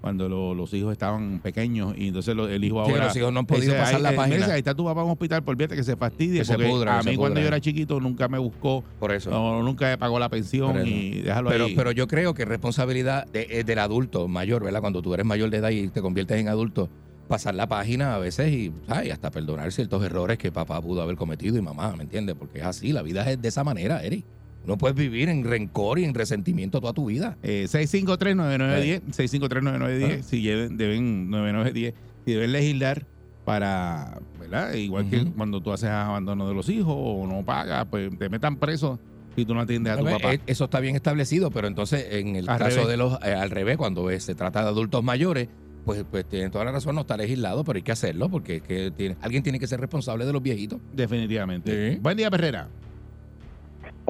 cuando 0.00 0.28
lo- 0.28 0.54
los 0.54 0.72
hijos 0.72 0.92
estaban 0.92 1.40
pequeños 1.40 1.94
y 1.96 2.08
entonces 2.08 2.34
lo- 2.34 2.48
el 2.48 2.64
hijo 2.64 2.84
Sí, 2.86 2.90
ahora... 2.92 3.04
los 3.06 3.16
hijos 3.16 3.32
no 3.32 3.40
han 3.40 3.46
podido 3.46 3.74
pasar 3.74 3.96
"Ay, 3.96 4.02
la 4.02 4.12
página". 4.14 4.46
ahí 4.46 4.58
está 4.58 4.74
tu 4.74 4.84
papá 4.84 5.00
en 5.00 5.06
un 5.06 5.12
hospital, 5.12 5.42
por 5.42 5.56
vete 5.56 5.76
que 5.76 5.82
se 5.84 5.96
fastidie. 5.96 6.38
Que 6.40 6.44
se 6.44 6.58
pudra, 6.58 6.98
a 6.98 7.02
mí 7.02 7.16
cuando 7.16 7.40
yo 7.40 7.46
era 7.46 7.60
chiquito 7.60 8.00
nunca 8.00 8.28
me 8.28 8.38
buscó, 8.38 8.82
por 8.98 9.12
eso. 9.12 9.30
no, 9.30 9.62
nunca 9.62 9.96
pagó 9.98 10.18
la 10.18 10.28
pensión 10.28 10.86
y 10.86 11.20
déjalo 11.22 11.50
Pero, 11.50 11.64
ahí. 11.66 11.74
pero 11.76 11.92
yo 11.92 12.06
creo 12.06 12.34
que 12.34 12.42
es 12.42 12.48
responsabilidad 12.48 13.26
de- 13.26 13.46
eh, 13.50 13.64
del 13.64 13.78
adulto 13.78 14.26
mayor, 14.28 14.64
¿verdad? 14.64 14.80
Cuando 14.80 15.02
tú 15.02 15.12
eres 15.14 15.26
mayor 15.26 15.50
de 15.50 15.58
edad 15.58 15.70
y 15.70 15.88
te 15.88 16.00
conviertes 16.00 16.38
en 16.40 16.48
adulto, 16.48 16.88
pasar 17.28 17.54
la 17.54 17.68
página 17.68 18.14
a 18.16 18.18
veces 18.18 18.50
y, 18.52 18.72
¿sabes? 18.88 19.06
y 19.06 19.10
hasta 19.10 19.30
perdonar 19.30 19.70
ciertos 19.70 20.02
errores 20.04 20.36
que 20.38 20.50
papá 20.50 20.80
pudo 20.80 21.00
haber 21.02 21.14
cometido 21.16 21.56
y 21.56 21.62
mamá, 21.62 21.94
¿me 21.96 22.02
entiendes? 22.02 22.34
Porque 22.36 22.58
es 22.58 22.64
así, 22.64 22.92
la 22.92 23.02
vida 23.02 23.30
es 23.30 23.40
de 23.40 23.48
esa 23.48 23.62
manera, 23.62 24.02
Eric. 24.02 24.24
No 24.70 24.78
puedes 24.78 24.96
vivir 24.96 25.28
en 25.28 25.42
rencor 25.42 25.98
y 25.98 26.04
en 26.04 26.14
resentimiento 26.14 26.80
toda 26.80 26.92
tu 26.92 27.06
vida. 27.06 27.36
Eh, 27.42 27.66
653-9910, 27.68 29.02
653-9910, 29.10 30.18
Ah. 30.20 30.22
si 30.22 30.42
deben, 30.46 30.76
deben 30.76 31.28
9910, 31.28 31.94
si 32.24 32.32
deben 32.32 32.52
legislar 32.52 33.04
para, 33.44 34.20
¿verdad? 34.38 34.72
Igual 34.74 35.10
que 35.10 35.24
cuando 35.24 35.60
tú 35.60 35.72
haces 35.72 35.88
abandono 35.90 36.48
de 36.48 36.54
los 36.54 36.68
hijos 36.68 36.94
o 36.96 37.26
no 37.26 37.44
pagas, 37.44 37.86
pues 37.90 38.16
te 38.16 38.28
metan 38.28 38.56
preso 38.56 39.00
si 39.34 39.44
tú 39.44 39.54
no 39.54 39.60
atiendes 39.60 39.92
a 39.92 39.96
tu 39.96 40.06
A 40.06 40.10
ver, 40.12 40.20
papá. 40.20 40.34
eh, 40.34 40.40
Eso 40.46 40.64
está 40.66 40.78
bien 40.78 40.94
establecido, 40.94 41.50
pero 41.50 41.66
entonces 41.66 42.06
en 42.12 42.36
el 42.36 42.48
Al 42.48 42.58
caso 42.58 42.76
revés. 42.76 42.88
de 42.88 42.96
los, 42.96 43.18
eh, 43.24 43.34
al 43.34 43.50
revés, 43.50 43.76
cuando 43.76 44.08
eh, 44.10 44.20
se 44.20 44.34
trata 44.36 44.62
de 44.62 44.68
adultos 44.68 45.02
mayores, 45.02 45.48
pues, 45.84 46.04
pues 46.08 46.24
tienen 46.28 46.50
toda 46.52 46.64
la 46.64 46.72
razón, 46.72 46.94
no 46.94 47.00
está 47.00 47.16
legislado, 47.16 47.64
pero 47.64 47.76
hay 47.78 47.82
que 47.82 47.90
hacerlo 47.92 48.28
porque 48.28 48.56
es 48.56 48.62
que 48.62 48.92
tiene- 48.92 49.16
alguien 49.20 49.42
tiene 49.42 49.58
que 49.58 49.66
ser 49.66 49.80
responsable 49.80 50.26
de 50.26 50.32
los 50.32 50.42
viejitos. 50.42 50.78
Definitivamente. 50.92 51.94
Sí. 51.94 51.98
Buen 52.00 52.16
día, 52.16 52.30
Perrera. 52.30 52.68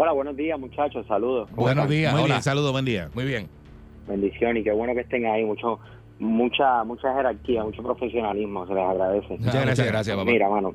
Hola, 0.03 0.13
buenos 0.13 0.35
días, 0.35 0.59
muchachos. 0.59 1.07
Saludos. 1.07 1.51
¿Cómo 1.51 1.65
Buenos 1.65 1.87
días, 1.87 2.15
Muy 2.15 2.23
hola. 2.23 2.37
bien, 2.37 2.43
saludos, 2.43 2.73
buen 2.73 2.87
día. 2.87 3.11
Muy 3.13 3.27
bien. 3.27 3.49
Bendición 4.09 4.57
y 4.57 4.65
qué 4.65 4.73
bueno 4.73 4.95
que 4.95 5.01
estén 5.01 5.27
ahí. 5.27 5.45
Mucho, 5.45 5.79
mucha, 6.19 6.85
mucha 6.85 7.13
jerarquía, 7.13 7.63
mucho 7.65 7.83
profesionalismo. 7.83 8.67
Se 8.67 8.73
les 8.73 8.83
agradece. 8.83 9.29
Muchas 9.29 9.45
gracias. 9.45 9.67
gracias, 9.67 9.87
gracias, 9.89 10.17
papá. 10.17 10.31
Mira, 10.31 10.49
mano. 10.49 10.73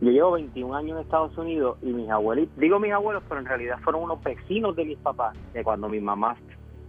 Yo 0.00 0.10
llevo 0.12 0.30
21 0.34 0.72
años 0.72 0.90
en 0.92 1.02
Estados 1.02 1.36
Unidos 1.36 1.78
y 1.82 1.86
mis 1.86 2.08
abuelitos, 2.08 2.56
digo 2.56 2.78
mis 2.78 2.92
abuelos, 2.92 3.24
pero 3.28 3.40
en 3.40 3.46
realidad 3.46 3.76
fueron 3.82 4.04
unos 4.04 4.22
vecinos 4.22 4.76
de 4.76 4.84
mis 4.84 4.98
papás, 4.98 5.36
que 5.52 5.64
cuando 5.64 5.88
mi 5.88 5.98
mamá 5.98 6.36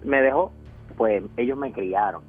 me 0.03 0.21
dejó, 0.21 0.51
pues 0.95 1.23
ellos 1.35 1.57
me 1.57 1.71
criaron. 1.71 2.21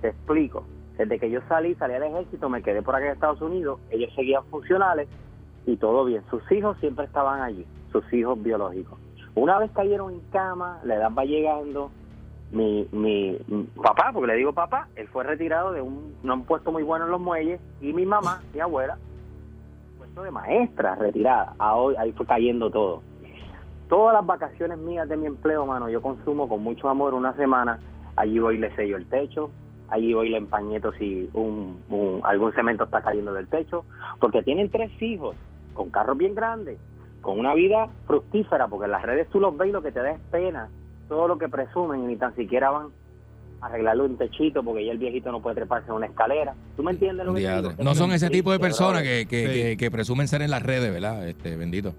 Te 0.00 0.08
explico. 0.08 0.64
Desde 0.98 1.20
que 1.20 1.30
yo 1.30 1.38
salí, 1.48 1.76
salí 1.76 1.94
al 1.94 2.02
ejército, 2.02 2.48
me 2.48 2.64
quedé 2.64 2.82
por 2.82 2.96
acá 2.96 3.06
en 3.06 3.12
Estados 3.12 3.40
Unidos, 3.40 3.78
ellos 3.92 4.12
seguían 4.16 4.42
funcionales 4.46 5.06
y 5.66 5.76
todo 5.76 6.04
bien. 6.04 6.22
Sus 6.30 6.42
hijos 6.50 6.76
siempre 6.80 7.04
estaban 7.04 7.42
allí, 7.42 7.64
sus 8.02 8.12
hijos 8.12 8.42
biológicos. 8.42 8.98
Una 9.34 9.58
vez 9.58 9.70
cayeron 9.72 10.12
en 10.12 10.20
cama, 10.32 10.80
la 10.84 10.94
edad 10.96 11.10
va 11.16 11.24
llegando, 11.24 11.90
mi, 12.50 12.86
mi, 12.92 13.36
mi 13.48 13.64
papá, 13.82 14.10
porque 14.12 14.28
le 14.28 14.36
digo 14.36 14.52
papá, 14.52 14.88
él 14.96 15.08
fue 15.08 15.24
retirado 15.24 15.72
de 15.72 15.82
un, 15.82 16.14
no 16.22 16.34
un 16.34 16.44
puesto 16.44 16.72
muy 16.72 16.82
bueno 16.82 17.04
en 17.04 17.10
los 17.10 17.20
muelles 17.20 17.60
y 17.80 17.92
mi 17.92 18.06
mamá, 18.06 18.40
mi 18.54 18.60
abuela, 18.60 18.96
puesto 19.98 20.22
de 20.22 20.30
maestra 20.30 20.94
retirada. 20.94 21.54
Ahora, 21.58 22.00
ahí 22.02 22.12
fue 22.12 22.24
cayendo 22.26 22.70
todo. 22.70 23.02
Todas 23.88 24.14
las 24.14 24.26
vacaciones 24.26 24.78
mías 24.78 25.08
de 25.08 25.16
mi 25.16 25.26
empleo, 25.26 25.64
mano, 25.66 25.88
yo 25.88 26.00
consumo 26.02 26.48
con 26.48 26.62
mucho 26.62 26.88
amor 26.88 27.14
una 27.14 27.34
semana. 27.34 27.78
Allí 28.16 28.38
voy 28.38 28.56
y 28.56 28.58
le 28.58 28.74
sello 28.74 28.96
el 28.96 29.06
techo, 29.06 29.50
allí 29.90 30.14
voy 30.14 30.28
y 30.28 30.30
le 30.30 30.38
empañeto 30.38 30.92
si 30.92 31.28
un, 31.34 31.82
un- 31.90 32.20
algún 32.24 32.52
cemento 32.54 32.84
está 32.84 33.02
cayendo 33.02 33.32
del 33.34 33.46
techo, 33.48 33.84
porque 34.18 34.42
tienen 34.42 34.70
tres 34.70 34.90
hijos, 35.02 35.36
con 35.74 35.90
carros 35.90 36.16
bien 36.16 36.34
grandes, 36.34 36.78
con 37.26 37.40
una 37.40 37.54
vida 37.54 37.88
fructífera, 38.06 38.68
porque 38.68 38.84
en 38.84 38.92
las 38.92 39.02
redes 39.02 39.28
tú 39.30 39.40
los 39.40 39.56
ves 39.56 39.68
y 39.70 39.72
lo 39.72 39.82
que 39.82 39.90
te 39.90 40.00
da 40.00 40.12
es 40.12 40.20
pena, 40.30 40.68
todo 41.08 41.26
lo 41.26 41.36
que 41.38 41.48
presumen 41.48 42.04
y 42.04 42.06
ni 42.06 42.16
tan 42.16 42.32
siquiera 42.36 42.70
van 42.70 42.86
a 43.60 43.66
arreglarle 43.66 44.04
un 44.04 44.16
techito 44.16 44.62
porque 44.62 44.84
ya 44.86 44.92
el 44.92 44.98
viejito 44.98 45.32
no 45.32 45.40
puede 45.42 45.56
treparse 45.56 45.88
en 45.88 45.94
una 45.96 46.06
escalera. 46.06 46.54
¿Tú 46.76 46.84
me 46.84 46.92
entiendes 46.92 47.26
lo 47.26 47.34
que 47.34 47.40
digo? 47.40 47.72
No 47.82 47.96
son 47.96 48.12
ese 48.12 48.30
tipo 48.30 48.52
de 48.52 48.60
personas 48.60 49.02
que, 49.02 49.26
que, 49.28 49.46
Sí. 49.48 49.52
que- 49.52 49.76
que 49.76 49.90
presumen 49.90 50.28
ser 50.28 50.40
en 50.42 50.52
las 50.52 50.62
redes, 50.62 50.92
¿verdad? 50.92 51.26
Este, 51.28 51.56
bendito. 51.56 51.94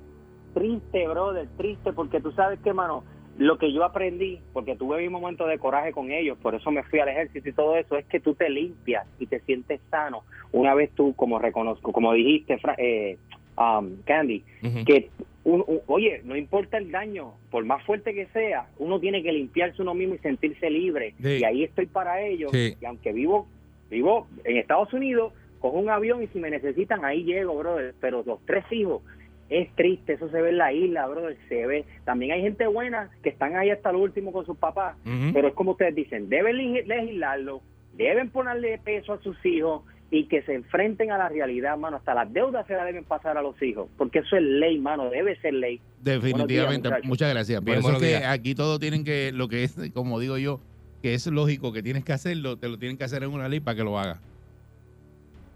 triste, 0.53 1.07
brother, 1.07 1.47
triste, 1.57 1.93
porque 1.93 2.19
tú 2.19 2.31
sabes 2.31 2.59
que, 2.61 2.73
mano, 2.73 3.03
lo 3.37 3.59
que 3.59 3.71
yo 3.71 3.83
aprendí, 3.83 4.39
porque 4.53 4.75
tuve 4.75 4.97
mi 4.97 5.09
momento 5.09 5.45
de 5.45 5.59
coraje 5.59 5.91
con 5.91 6.09
ellos, 6.09 6.35
por 6.39 6.55
eso 6.55 6.71
me 6.71 6.81
fui 6.83 6.99
al 6.99 7.09
ejército 7.09 7.49
y 7.49 7.53
todo 7.53 7.75
eso, 7.75 7.95
es 7.97 8.05
que 8.07 8.19
tú 8.19 8.33
te 8.33 8.49
limpias 8.49 9.05
y 9.19 9.27
te 9.27 9.39
sientes 9.41 9.79
sano. 9.91 10.23
Una 10.51 10.73
vez 10.73 10.89
tú, 10.95 11.13
como 11.15 11.37
reconozco, 11.37 11.91
como 11.91 12.11
dijiste, 12.13 12.57
Fra- 12.57 12.73
eh, 12.79 13.19
um, 13.57 13.97
Candy, 14.05 14.43
que, 14.85 15.09
un- 15.43 15.63
un- 15.67 15.81
oye, 15.87 16.21
no 16.25 16.35
importa 16.35 16.77
el 16.77 16.91
daño, 16.91 17.33
por 17.51 17.63
más 17.65 17.83
fuerte 17.85 18.13
que 18.13 18.27
sea, 18.27 18.67
uno 18.79 18.99
tiene 18.99 19.23
que 19.23 19.31
limpiarse 19.31 19.81
uno 19.81 19.93
mismo 19.93 20.15
y 20.15 20.19
sentirse 20.19 20.69
libre. 20.69 21.13
Sí. 21.21 21.37
Y 21.39 21.43
ahí 21.43 21.63
estoy 21.63 21.85
para 21.87 22.21
ellos. 22.21 22.51
Sí. 22.51 22.75
Y 22.81 22.85
aunque 22.85 23.13
vivo, 23.13 23.47
vivo 23.89 24.27
en 24.43 24.57
Estados 24.57 24.91
Unidos, 24.93 25.33
cojo 25.59 25.77
un 25.79 25.89
avión 25.89 26.21
y 26.21 26.27
si 26.27 26.39
me 26.39 26.49
necesitan, 26.49 27.03
ahí 27.05 27.23
llego, 27.23 27.57
brother. 27.57 27.95
Pero 28.01 28.23
los 28.25 28.45
tres 28.45 28.65
hijos, 28.71 29.01
es 29.49 29.73
triste, 29.75 30.13
eso 30.13 30.29
se 30.29 30.41
ve 30.41 30.49
en 30.49 30.57
la 30.57 30.73
isla, 30.73 31.07
brother, 31.07 31.37
se 31.47 31.65
ve. 31.65 31.85
También 32.03 32.33
hay 32.33 32.41
gente 32.41 32.67
buena 32.67 33.09
que 33.23 33.29
están 33.29 33.55
ahí 33.55 33.69
hasta 33.69 33.93
lo 33.93 33.99
último 33.99 34.33
con 34.33 34.45
sus 34.45 34.57
papás, 34.57 34.97
pero 35.33 35.47
es 35.47 35.53
como 35.53 35.71
ustedes 35.71 35.95
dicen, 35.95 36.27
deben 36.27 36.57
leg- 36.57 36.85
legislarlo, 36.85 37.61
deben 37.93 38.29
ponerle 38.29 38.77
peso 38.79 39.13
a 39.13 39.21
sus 39.21 39.37
hijos 39.45 39.83
y 40.09 40.25
que 40.27 40.41
se 40.43 40.53
enfrenten 40.53 41.11
a 41.11 41.17
la 41.17 41.27
realidad, 41.29 41.77
mano. 41.77 41.97
Hasta 41.97 42.13
las 42.13 42.31
deudas 42.31 42.65
se 42.67 42.73
las 42.73 42.85
deben 42.85 43.03
pasar 43.03 43.37
a 43.37 43.41
los 43.41 43.61
hijos, 43.61 43.89
porque 43.97 44.19
eso 44.19 44.37
es 44.37 44.43
ley, 44.43 44.79
mano, 44.79 45.09
debe 45.09 45.39
ser 45.41 45.53
ley. 45.53 45.81
Definitivamente. 46.01 46.87
Días. 46.89 47.01
Muchas 47.03 47.29
gracias. 47.33 47.59
Por 47.61 47.65
Bien, 47.65 47.79
eso 47.79 47.99
que 47.99 48.17
aquí 48.17 48.55
todo 48.55 48.79
tienen 48.79 49.03
que, 49.03 49.31
lo 49.33 49.47
que 49.49 49.63
es, 49.65 49.75
como 49.93 50.19
digo 50.19 50.37
yo, 50.37 50.61
que 51.01 51.13
es 51.13 51.27
lógico 51.27 51.73
que 51.73 51.83
tienes 51.83 52.03
que 52.05 52.13
hacerlo, 52.13 52.57
te 52.57 52.69
lo 52.69 52.77
tienen 52.79 52.97
que 52.97 53.03
hacer 53.03 53.23
en 53.23 53.31
una 53.31 53.49
ley 53.49 53.59
para 53.59 53.75
que 53.75 53.83
lo 53.83 53.99
hagas. 53.99 54.19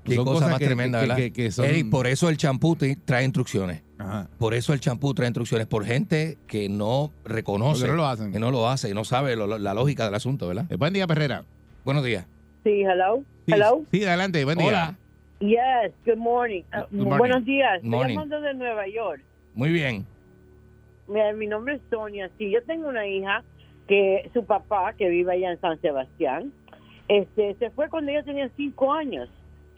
Qué 0.03 0.15
Son 0.15 0.25
cosa 0.25 0.35
cosas 0.35 0.49
más 0.51 0.59
que- 0.59 0.65
tremenda, 0.65 0.99
que- 0.99 1.07
¿verdad? 1.07 1.15
que- 1.17 1.31
que 1.31 1.51
son- 1.51 1.65
Eric, 1.65 1.89
por 1.91 2.07
eso 2.07 2.27
el 2.29 2.35
champú 2.37 2.75
te 2.75 2.95
trae 3.05 3.23
instrucciones. 3.23 3.83
Ajá. 3.99 4.27
Por 4.39 4.55
eso 4.55 4.73
el 4.73 4.79
champú 4.79 5.13
trae 5.13 5.27
instrucciones. 5.27 5.67
Por 5.67 5.85
gente 5.85 6.39
que 6.47 6.69
no 6.69 7.11
reconoce, 7.23 7.85
no 7.87 7.93
lo 7.93 8.07
hacen. 8.07 8.31
que 8.31 8.39
no 8.39 8.49
lo 8.49 8.67
hace 8.67 8.89
y 8.89 8.93
no 8.95 9.05
sabe 9.05 9.35
lo- 9.35 9.45
lo- 9.45 9.59
la 9.59 9.75
lógica 9.75 10.05
del 10.05 10.15
asunto, 10.15 10.47
¿verdad? 10.47 10.65
Eh, 10.71 10.75
Buen 10.75 10.91
día, 10.93 11.05
Perrera. 11.05 11.43
Buenos 11.85 12.03
días. 12.03 12.25
Sí, 12.63 12.81
hello. 12.83 13.23
Sí, 13.45 13.53
Hello. 13.53 13.81
Sí, 13.91 14.03
adelante, 14.05 14.43
buen 14.45 14.57
día. 14.57 14.67
Hola. 14.67 14.97
Yes, 15.39 15.93
good 16.05 16.17
morning. 16.17 16.61
Uh, 16.73 16.81
Good 16.91 16.99
morning. 16.99 17.17
Buenos 17.17 17.45
días. 17.45 17.75
Estoy 17.77 17.89
Morning. 17.89 18.13
llamando 18.15 18.41
de 18.41 18.53
Nueva 18.53 18.87
York. 18.87 19.21
Muy 19.55 19.69
bien. 19.71 20.05
Mira, 21.07 21.33
mi 21.33 21.47
nombre 21.47 21.75
es 21.75 21.81
Sonia. 21.89 22.29
Sí, 22.37 22.51
yo 22.51 22.63
tengo 22.63 22.87
una 22.87 23.07
hija 23.07 23.43
que 23.87 24.29
su 24.33 24.45
papá, 24.45 24.93
que 24.93 25.09
vive 25.09 25.33
allá 25.33 25.51
en 25.51 25.59
San 25.59 25.81
Sebastián, 25.81 26.53
este, 27.07 27.55
se 27.55 27.71
fue 27.71 27.89
cuando 27.89 28.11
ella 28.11 28.23
tenía 28.23 28.49
cinco 28.55 28.93
años 28.93 29.27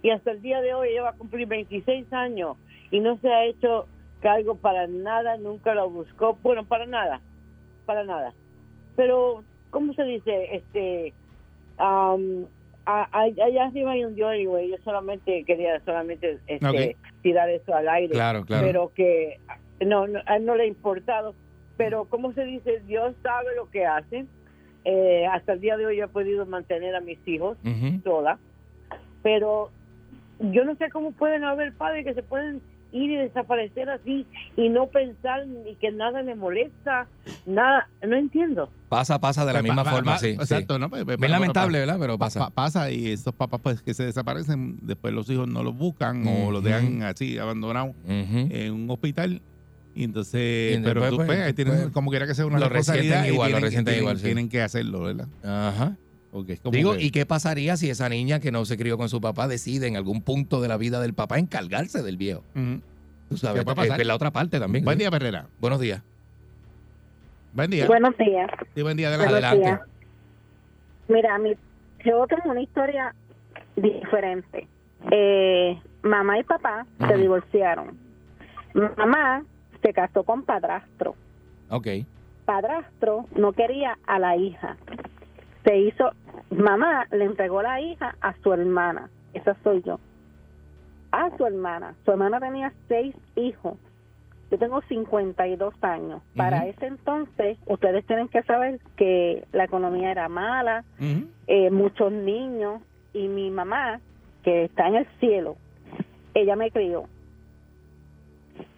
y 0.03 0.09
hasta 0.09 0.31
el 0.31 0.41
día 0.41 0.61
de 0.61 0.73
hoy 0.73 0.89
ella 0.89 1.03
va 1.03 1.09
a 1.09 1.13
cumplir 1.13 1.47
26 1.47 2.11
años 2.11 2.57
y 2.91 2.99
no 2.99 3.17
se 3.19 3.29
ha 3.29 3.45
hecho 3.45 3.87
cargo 4.21 4.55
para 4.55 4.85
nada, 4.87 5.37
nunca 5.37 5.73
lo 5.73 5.89
buscó, 5.89 6.37
bueno, 6.43 6.65
para 6.65 6.85
nada, 6.85 7.21
para 7.85 8.03
nada. 8.03 8.33
Pero, 8.95 9.43
¿cómo 9.71 9.93
se 9.93 10.03
dice? 10.03 10.49
Este, 10.55 11.13
a- 11.77 12.15
allá 12.85 13.65
arriba 13.65 13.91
hay 13.91 14.03
un 14.05 14.15
Dios, 14.15 14.33
güey. 14.45 14.69
Yo 14.69 14.77
solamente 14.83 15.43
quería 15.45 15.79
solamente 15.85 16.39
este, 16.47 16.97
tirar 17.21 17.49
eso 17.49 17.73
al 17.73 17.87
aire 17.87 18.13
Claro, 18.13 18.45
claro. 18.45 18.65
pero 18.65 18.91
que 18.93 19.39
no, 19.81 20.07
no, 20.07 20.19
a 20.25 20.37
él 20.37 20.45
no 20.45 20.55
le 20.55 20.63
ha 20.63 20.67
importado. 20.67 21.35
Pero, 21.77 22.05
como 22.05 22.33
se 22.33 22.45
dice, 22.45 22.81
Dios 22.85 23.15
sabe 23.23 23.55
lo 23.55 23.69
que 23.69 23.85
hace. 23.85 24.25
Eh, 24.85 25.25
hasta 25.25 25.53
el 25.53 25.61
día 25.61 25.77
de 25.77 25.85
hoy 25.85 25.97
yo 25.97 26.05
he 26.05 26.09
podido 26.09 26.45
mantener 26.45 26.93
a 26.95 26.99
mis 26.99 27.25
hijos 27.25 27.57
Ujú. 27.63 28.01
sola, 28.03 28.37
pero 29.21 29.71
yo 30.39 30.65
no 30.65 30.75
sé 30.75 30.89
cómo 30.89 31.13
pueden 31.13 31.45
haber 31.45 31.73
padres 31.73 32.05
que 32.05 32.13
se 32.13 32.21
pueden 32.21 32.61
ir 32.93 33.12
y 33.12 33.15
desaparecer 33.17 33.89
así 33.89 34.25
y 34.55 34.69
no 34.69 34.88
pensar 34.88 35.45
ni 35.47 35.75
que 35.75 35.91
nada 35.91 36.21
le 36.21 36.35
molesta, 36.35 37.07
nada, 37.45 37.89
no 38.07 38.15
entiendo. 38.15 38.69
Pasa, 38.88 39.19
pasa 39.19 39.45
de 39.45 39.53
la 39.53 39.59
Pues, 39.59 39.71
misma 39.73 39.83
forma, 39.83 40.12
pa- 40.13 40.19
sí. 40.19 40.27
Exacto, 40.29 40.75
sí. 40.75 40.79
¿no? 40.79 40.89
Pues, 40.89 41.03
pues, 41.03 41.17
pa- 41.17 41.27
lamentable, 41.27 41.79
¿verdad? 41.79 41.97
Pero 42.00 42.17
pa- 42.17 42.25
pasa. 42.27 42.39
pa- 42.39 42.50
pasa 42.51 42.91
y 42.91 43.12
estos 43.12 43.33
papás 43.33 43.59
pues 43.62 43.81
que 43.81 43.93
se 43.93 44.03
desaparecen, 44.03 44.77
después 44.83 45.13
los 45.13 45.29
hijos 45.29 45.47
no 45.47 45.63
los 45.63 45.75
buscan 45.75 46.25
o 46.27 46.51
los 46.51 46.63
dejan 46.63 47.01
así 47.03 47.38
abandonados 47.38 47.95
en 48.07 48.71
un 48.73 48.89
hospital. 48.89 49.41
Y 49.95 50.05
entonces, 50.05 50.77
Y 50.79 50.81
pero 50.81 51.01
después, 51.01 51.09
tú 51.12 51.15
pues, 51.17 51.27
pues, 51.27 51.39
ahí 51.41 51.53
tienes 51.53 51.75
pues, 51.81 51.91
como 51.93 52.09
quiera 52.09 52.25
que 52.25 52.33
sea 52.33 52.45
una 52.47 52.57
lo 52.57 52.67
responsabilidad 52.67 53.25
y 53.25 53.29
igual, 53.29 53.51
lo 53.51 53.57
tienen, 53.57 53.63
resienten 53.63 53.85
tienen- 53.93 54.01
igual, 54.03 54.17
sí. 54.17 54.23
tienen 54.23 54.50
que 54.50 54.62
hacerlo, 54.63 55.01
¿verdad? 55.01 55.27
Ajá. 55.43 55.97
Porque 56.33 56.53
es 56.53 56.59
como 56.61 56.71
Digo, 56.75 56.93
que- 56.93 57.03
¿y 57.03 57.11
qué 57.11 57.27
pasaría 57.27 57.77
si 57.77 57.91
esa 57.91 58.09
niña 58.09 58.39
que 58.39 58.51
no 58.51 58.65
se 58.65 58.75
crió 58.75 58.97
con 58.97 59.07
su 59.07 59.21
papá 59.21 59.47
decide 59.47 59.87
en 59.87 59.95
algún 59.95 60.23
punto 60.23 60.61
de 60.61 60.67
la 60.67 60.77
vida 60.77 60.99
del 60.99 61.13
papá 61.13 61.37
encargarse 61.37 62.01
del 62.01 62.17
viejo? 62.17 62.43
Tú 63.29 63.37
sabes, 63.37 63.59
¿Qué 63.59 63.65
puede 63.65 63.75
pasar? 63.75 63.91
es 63.91 63.97
que 63.99 64.05
la 64.05 64.15
otra 64.15 64.31
parte 64.31 64.59
también. 64.59 64.83
Buen 64.83 64.97
¿sí? 64.97 65.01
día, 65.03 65.11
Perrera. 65.11 65.45
Buenos 65.59 65.79
días. 65.79 66.01
Buen 67.53 67.69
día. 67.69 67.85
Buenos 67.85 68.17
días. 68.17 68.49
Sí, 68.73 68.81
buen 68.81 68.97
día, 68.97 69.09
adelante. 69.09 69.31
Buenos 69.39 69.59
días. 69.59 69.79
Mira, 71.07 71.37
mi, 71.37 71.51
yo 72.03 72.25
tengo 72.27 72.49
una 72.49 72.61
historia 72.61 73.13
diferente. 73.75 74.67
Eh, 75.11 75.79
mamá 76.01 76.39
y 76.39 76.43
papá 76.43 76.87
se 77.07 77.15
divorciaron. 77.15 77.95
Mamá 78.73 79.43
se 79.83 79.93
casó 79.93 80.23
con 80.23 80.43
padrastro. 80.43 81.15
Ok. 81.69 81.87
Padrastro 82.45 83.27
no 83.37 83.53
quería 83.53 83.99
a 84.07 84.17
la 84.17 84.35
hija. 84.35 84.77
Se 85.63 85.77
hizo, 85.77 86.12
mamá 86.50 87.05
le 87.12 87.25
entregó 87.25 87.62
la 87.62 87.79
hija 87.82 88.15
a 88.22 88.34
su 88.41 88.53
hermana. 88.53 89.10
Esa 89.34 89.55
soy 89.63 89.82
yo. 89.84 90.00
A 91.12 91.36
su 91.38 91.46
hermana. 91.46 91.96
Su 92.05 92.12
hermana 92.12 92.39
tenía 92.39 92.74
seis 92.88 93.15
hijos. 93.36 93.77
Yo 94.51 94.60
tengo 94.60 94.82
52 94.84 95.74
años. 95.82 96.22
Para 96.36 96.67
ese 96.67 96.86
entonces, 96.86 97.58
ustedes 97.65 98.05
tienen 98.05 98.27
que 98.27 98.43
saber 98.43 98.79
que 98.98 99.46
la 99.51 99.63
economía 99.63 100.12
era 100.12 100.29
mala, 100.29 100.84
eh, 101.48 101.72
muchos 101.72 102.12
niños 102.12 102.82
y 103.13 103.27
mi 103.27 103.50
mamá, 103.50 104.00
que 104.43 104.65
está 104.65 104.88
en 104.88 104.96
el 104.96 105.08
cielo, 105.20 105.55
ella 106.36 106.55
me 106.55 106.70
crió. 106.70 107.05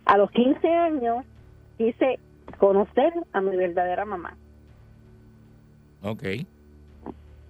A 0.05 0.17
los 0.17 0.31
15 0.31 0.67
años 0.67 1.25
quise 1.77 2.19
conocer 2.57 3.11
a 3.33 3.41
mi 3.41 3.55
verdadera 3.57 4.05
mamá. 4.05 4.37
Ok. 6.03 6.23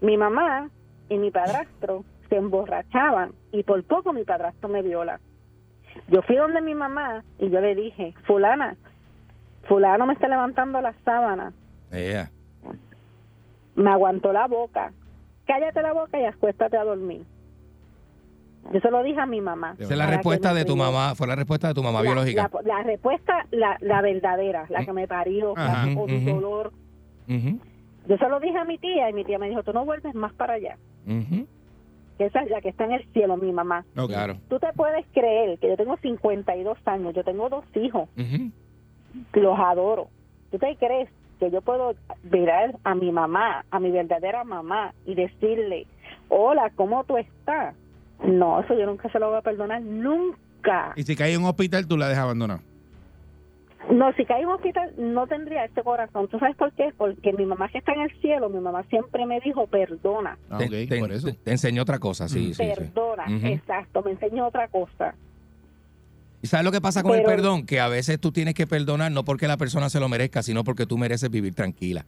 Mi 0.02 0.18
mamá 0.18 0.70
y 1.10 1.18
mi 1.18 1.32
padrastro 1.32 2.04
se 2.30 2.36
emborrachaban 2.38 3.32
y 3.52 3.64
por 3.64 3.84
poco 3.84 4.14
mi 4.14 4.24
padrastro 4.24 4.70
me 4.70 4.82
viola. 4.82 5.20
Yo 6.10 6.22
fui 6.24 6.36
donde 6.36 6.62
mi 6.62 6.76
mamá 6.76 7.24
y 7.40 7.50
yo 7.50 7.62
le 7.62 7.76
dije, 7.76 8.14
fulana, 8.26 8.76
fulano 9.68 10.06
me 10.06 10.14
está 10.14 10.28
levantando 10.28 10.82
las 10.82 10.96
sábanas, 11.06 11.54
Ea. 11.92 12.30
me 13.76 13.90
aguantó 13.90 14.34
la 14.34 14.48
boca, 14.48 14.92
cállate 15.48 15.82
la 15.82 15.94
boca 15.94 16.20
y 16.20 16.26
acuéstate 16.26 16.78
a 16.78 16.84
dormir. 16.84 17.24
Yo 18.74 18.80
se 18.80 18.90
lo 18.90 19.04
dije 19.04 19.20
a 19.20 19.28
mi 19.28 19.42
mamá. 19.42 19.76
Esa 19.78 19.94
es 19.94 19.98
la 19.98 20.08
respuesta 20.08 20.54
de 20.54 20.66
tu 20.66 20.74
crió. 20.74 20.86
mamá, 20.86 21.14
fue 21.16 21.28
la 21.28 21.36
respuesta 21.36 21.68
de 21.68 21.76
tu 21.76 21.84
mamá 21.84 22.00
La- 22.00 22.10
biológica. 22.10 22.50
La, 22.64 22.78
la 22.78 22.84
respuesta, 22.84 23.46
la, 23.52 23.78
la 23.80 24.02
verdadera, 24.02 24.66
la 24.70 24.84
que 24.84 24.92
me 24.92 25.08
parió, 25.08 25.54
la 25.56 25.88
con 25.96 26.26
dolor. 26.26 26.74
Yo 28.08 28.18
se 28.18 28.30
lo 28.30 28.40
dije 28.40 28.58
a 28.58 28.66
mi 28.66 28.78
tía 28.78 29.10
y 29.10 29.14
mi 29.14 29.24
tía 29.24 29.40
me 29.40 29.50
dijo, 29.50 29.64
tú 29.64 29.74
no 29.74 29.86
vuelves 29.86 30.14
más 30.16 30.34
para 30.34 30.54
allá. 30.54 30.78
Ujú. 31.08 31.48
Que 32.18 32.26
esa 32.26 32.42
es 32.42 32.50
la 32.50 32.62
que 32.62 32.70
está 32.70 32.86
en 32.86 32.94
el 32.94 33.06
cielo, 33.12 33.36
mi 33.38 33.52
mamá. 33.52 33.86
Ok. 33.98 34.10
Claro. 34.10 34.38
Tú 34.48 34.60
te 34.60 34.68
puedes 34.74 35.06
creer 35.14 35.60
que 35.60 35.68
yo 35.70 35.76
tengo 35.78 35.98
52 35.98 36.78
años, 36.86 37.14
yo 37.14 37.24
tengo 37.24 37.50
dos 37.50 37.66
hijos, 37.76 38.08
los 39.34 39.60
adoro. 39.60 40.08
¿Tú 40.52 40.58
te 40.60 40.76
crees 40.78 41.10
que 41.40 41.52
yo 41.52 41.62
puedo 41.62 41.96
mirar 42.24 42.76
a 42.84 42.96
mi 42.96 43.12
mamá, 43.12 43.66
a 43.70 43.80
mi 43.80 43.92
verdadera 43.92 44.44
mamá 44.44 44.94
y 45.06 45.16
decirle, 45.16 45.88
hola, 46.30 46.72
¿cómo 46.76 47.04
tú 47.04 47.18
estás? 47.18 47.76
No, 48.24 48.62
eso 48.62 48.78
yo 48.78 48.86
nunca 48.86 49.10
se 49.12 49.20
lo 49.20 49.30
voy 49.30 49.38
a 49.38 49.42
perdonar, 49.42 49.82
nunca. 49.82 50.94
Y 50.96 51.04
si 51.04 51.16
cae 51.16 51.34
en 51.34 51.42
un 51.42 51.48
hospital, 51.48 51.88
tú 51.88 51.98
la 51.98 52.08
dejas 52.08 52.24
abandonada. 52.24 52.62
No, 53.92 54.12
si 54.14 54.26
cae 54.26 54.42
en 54.42 54.48
hospital 54.50 54.94
no 54.98 55.28
tendría 55.28 55.64
este 55.66 55.84
corazón. 55.84 56.28
¿Tú 56.28 56.40
sabes 56.40 56.56
por 56.56 56.72
qué? 56.74 56.92
Porque 56.98 57.32
mi 57.34 57.46
mamá 57.46 57.70
que 57.70 57.78
está 57.78 57.94
en 57.94 58.02
el 58.02 58.22
cielo, 58.22 58.50
mi 58.50 58.60
mamá 58.60 58.84
siempre 58.90 59.26
me 59.26 59.40
dijo, 59.42 59.68
perdona, 59.68 60.38
Ah, 60.50 60.58
Te, 60.58 60.66
ok, 60.66 60.90
te- 60.90 61.00
por 61.00 61.12
eso. 61.12 61.28
te- 61.28 61.34
te 61.34 61.52
enseñó 61.52 61.84
otra 61.84 62.00
cosa, 62.00 62.28
sí, 62.28 62.54
sí, 62.54 62.64
sí. 62.66 62.72
perdona, 62.76 63.26
exacto, 63.48 64.02
me 64.04 64.12
enseñó 64.12 64.48
otra 64.48 64.68
cosa. 64.70 65.14
¿Y 66.42 66.48
sabes 66.48 66.64
lo 66.66 66.72
que 66.72 66.82
pasa 66.82 67.02
con 67.04 67.16
el 67.16 67.24
perdón? 67.24 67.66
Que 67.66 67.80
a 67.80 67.88
veces 67.88 68.20
tú 68.20 68.32
tienes 68.32 68.54
que 68.54 68.68
perdonar 68.68 69.12
no 69.12 69.24
porque 69.24 69.48
la 69.48 69.58
persona 69.58 69.90
se 69.90 70.00
lo 70.00 70.10
merezca, 70.10 70.44
sino 70.44 70.64
porque 70.64 70.86
tú 70.86 70.98
mereces 70.98 71.30
vivir 71.30 71.54
tranquila. 71.56 72.06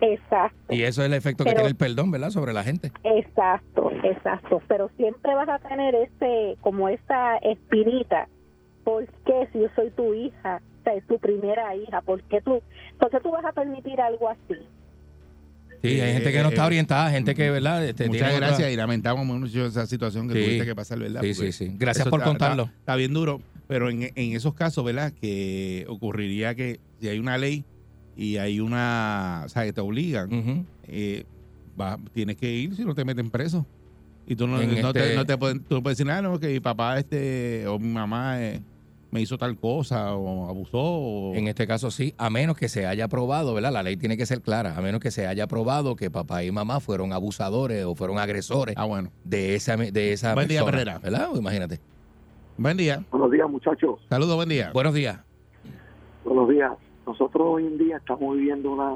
Exacto. 0.00 0.74
Y 0.74 0.82
eso 0.82 1.00
es 1.02 1.06
el 1.06 1.14
efecto 1.14 1.44
que 1.44 1.52
tiene 1.54 1.68
el 1.68 1.76
perdón, 1.76 2.10
¿verdad? 2.10 2.30
Sobre 2.30 2.52
la 2.52 2.62
gente. 2.62 2.90
Exacto, 3.04 3.90
exacto. 4.02 4.60
Pero 4.68 4.90
siempre 4.96 5.34
vas 5.34 5.48
a 5.48 5.58
tener 5.60 5.94
ese, 5.94 6.56
como 6.60 6.88
esa 6.90 7.36
espinita. 7.38 8.28
¿Por 8.84 9.06
qué 9.24 9.48
si 9.52 9.60
yo 9.60 9.66
soy 9.74 9.90
tu 9.90 10.12
hija, 10.14 10.60
o 10.80 10.84
sea, 10.84 10.94
es 10.94 11.06
tu 11.06 11.18
primera 11.18 11.74
hija? 11.74 12.00
¿Por 12.02 12.22
qué 12.24 12.40
tú, 12.42 12.60
por 12.98 13.10
qué 13.10 13.18
tú 13.20 13.30
vas 13.30 13.44
a 13.44 13.52
permitir 13.52 14.00
algo 14.00 14.28
así? 14.28 14.54
Sí, 15.82 16.00
hay 16.00 16.10
Eh, 16.10 16.12
gente 16.14 16.32
que 16.32 16.42
no 16.42 16.48
eh, 16.48 16.52
está 16.52 16.66
orientada, 16.66 17.10
gente 17.10 17.34
que, 17.34 17.50
¿verdad? 17.50 17.84
Este, 17.84 18.06
Muchas 18.06 18.20
tiene 18.22 18.36
otra- 18.36 18.46
gracias 18.48 18.72
y 18.72 18.76
lamentamos 18.76 19.26
mucho 19.26 19.66
esa 19.66 19.86
situación 19.86 20.28
que 20.28 20.34
Sí. 20.34 20.44
tuviste 20.44 20.64
que 20.66 20.74
pasar, 20.74 20.98
¿verdad? 20.98 21.20
Sí, 21.22 21.32
Porque 21.34 21.52
sí, 21.52 21.66
sí. 21.66 21.76
Gracias 21.78 22.08
por 22.08 22.20
está- 22.20 22.30
contarlo. 22.30 22.62
Está, 22.64 22.78
está 22.78 22.96
bien 22.96 23.12
duro, 23.12 23.40
pero 23.68 23.90
en, 23.90 24.02
en 24.02 24.32
esos 24.36 24.54
casos, 24.54 24.82
¿verdad? 24.84 25.12
Que 25.20 25.84
ocurriría 25.88 26.54
que 26.54 26.80
si 27.00 27.08
hay 27.08 27.18
una 27.18 27.36
ley 27.36 27.64
y 28.16 28.36
hay 28.38 28.60
una, 28.60 29.42
o 29.44 29.48
sea, 29.48 29.64
que 29.64 29.72
te 29.74 29.80
obligan, 29.82 30.64
eh, 30.88 31.24
va- 31.78 31.98
tienes 32.14 32.36
que 32.36 32.50
ir 32.50 32.74
si 32.76 32.84
no 32.84 32.94
te 32.94 33.04
meten 33.04 33.30
preso. 33.30 33.66
Y 34.26 34.36
tú 34.36 34.46
no, 34.46 34.56
no 34.56 34.62
este- 34.62 34.92
te, 34.92 35.16
no 35.16 35.26
te 35.26 35.36
pueden, 35.36 35.60
tú 35.64 35.74
no 35.74 35.82
puedes 35.82 35.98
decir, 35.98 36.10
ah, 36.10 36.22
no, 36.22 36.38
que 36.40 36.48
mi 36.48 36.60
papá 36.60 36.98
este, 36.98 37.66
o 37.66 37.78
mi 37.78 37.88
mamá 37.88 38.40
eh, 38.42 38.62
me 39.14 39.20
hizo 39.20 39.38
tal 39.38 39.56
cosa 39.56 40.12
o 40.16 40.50
abusó. 40.50 40.82
O, 40.82 41.34
En 41.34 41.46
este 41.46 41.68
caso 41.68 41.92
sí, 41.92 42.14
a 42.18 42.30
menos 42.30 42.56
que 42.56 42.68
se 42.68 42.84
haya 42.84 43.06
probado, 43.06 43.54
¿verdad? 43.54 43.72
La 43.72 43.84
ley 43.84 43.96
tiene 43.96 44.16
que 44.16 44.26
ser 44.26 44.42
clara, 44.42 44.76
a 44.76 44.82
menos 44.82 45.00
que 45.00 45.12
se 45.12 45.28
haya 45.28 45.46
probado 45.46 45.94
que 45.94 46.10
papá 46.10 46.42
y 46.42 46.50
mamá 46.50 46.80
fueron 46.80 47.12
abusadores 47.12 47.84
o 47.84 47.94
fueron 47.94 48.18
agresores 48.18 48.74
ah, 48.76 48.84
bueno. 48.84 49.10
de 49.22 49.54
esa, 49.54 49.76
de 49.76 50.12
esa 50.12 50.34
Buen 50.34 50.48
día, 50.48 50.62
Herrera. 50.66 50.98
¿verdad? 50.98 51.28
O 51.32 51.38
Imagínate. 51.38 51.78
Buen 52.58 52.76
día. 52.76 53.04
Buenos 53.12 53.30
días, 53.30 53.48
muchachos. 53.48 54.00
Saludos, 54.08 54.34
buen 54.34 54.48
día. 54.48 54.72
Buenos 54.74 54.94
días. 54.94 55.20
Buenos 56.24 56.48
días. 56.48 56.72
Nosotros 57.06 57.46
hoy 57.46 57.66
en 57.66 57.78
día 57.78 57.98
estamos 57.98 58.36
viviendo 58.36 58.72
una, 58.72 58.94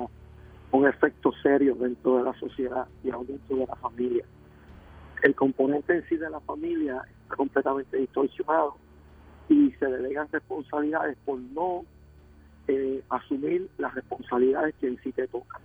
un 0.73 0.89
efecto 0.89 1.31
serio 1.45 1.77
dentro 1.77 2.17
de 2.17 2.25
la 2.25 2.35
sociedad 2.41 2.89
y 3.05 3.11
aún 3.11 3.27
dentro 3.29 3.57
de 3.57 3.67
la 3.67 3.77
familia. 3.77 4.25
El 5.23 5.37
componente 5.37 5.95
en 5.95 6.05
sí 6.09 6.17
de 6.17 6.29
la 6.29 6.41
familia 6.41 7.03
está 7.23 7.37
completamente 7.37 7.99
distorsionado 7.99 8.75
y 9.49 9.71
se 9.73 9.87
delegan 9.87 10.29
responsabilidades 10.31 11.17
por 11.25 11.39
no 11.39 11.85
eh, 12.67 13.03
asumir 13.09 13.69
las 13.79 13.95
responsabilidades 13.95 14.75
que 14.77 14.89
en 14.89 15.03
sí 15.03 15.13
te 15.13 15.27
tocan. 15.29 15.63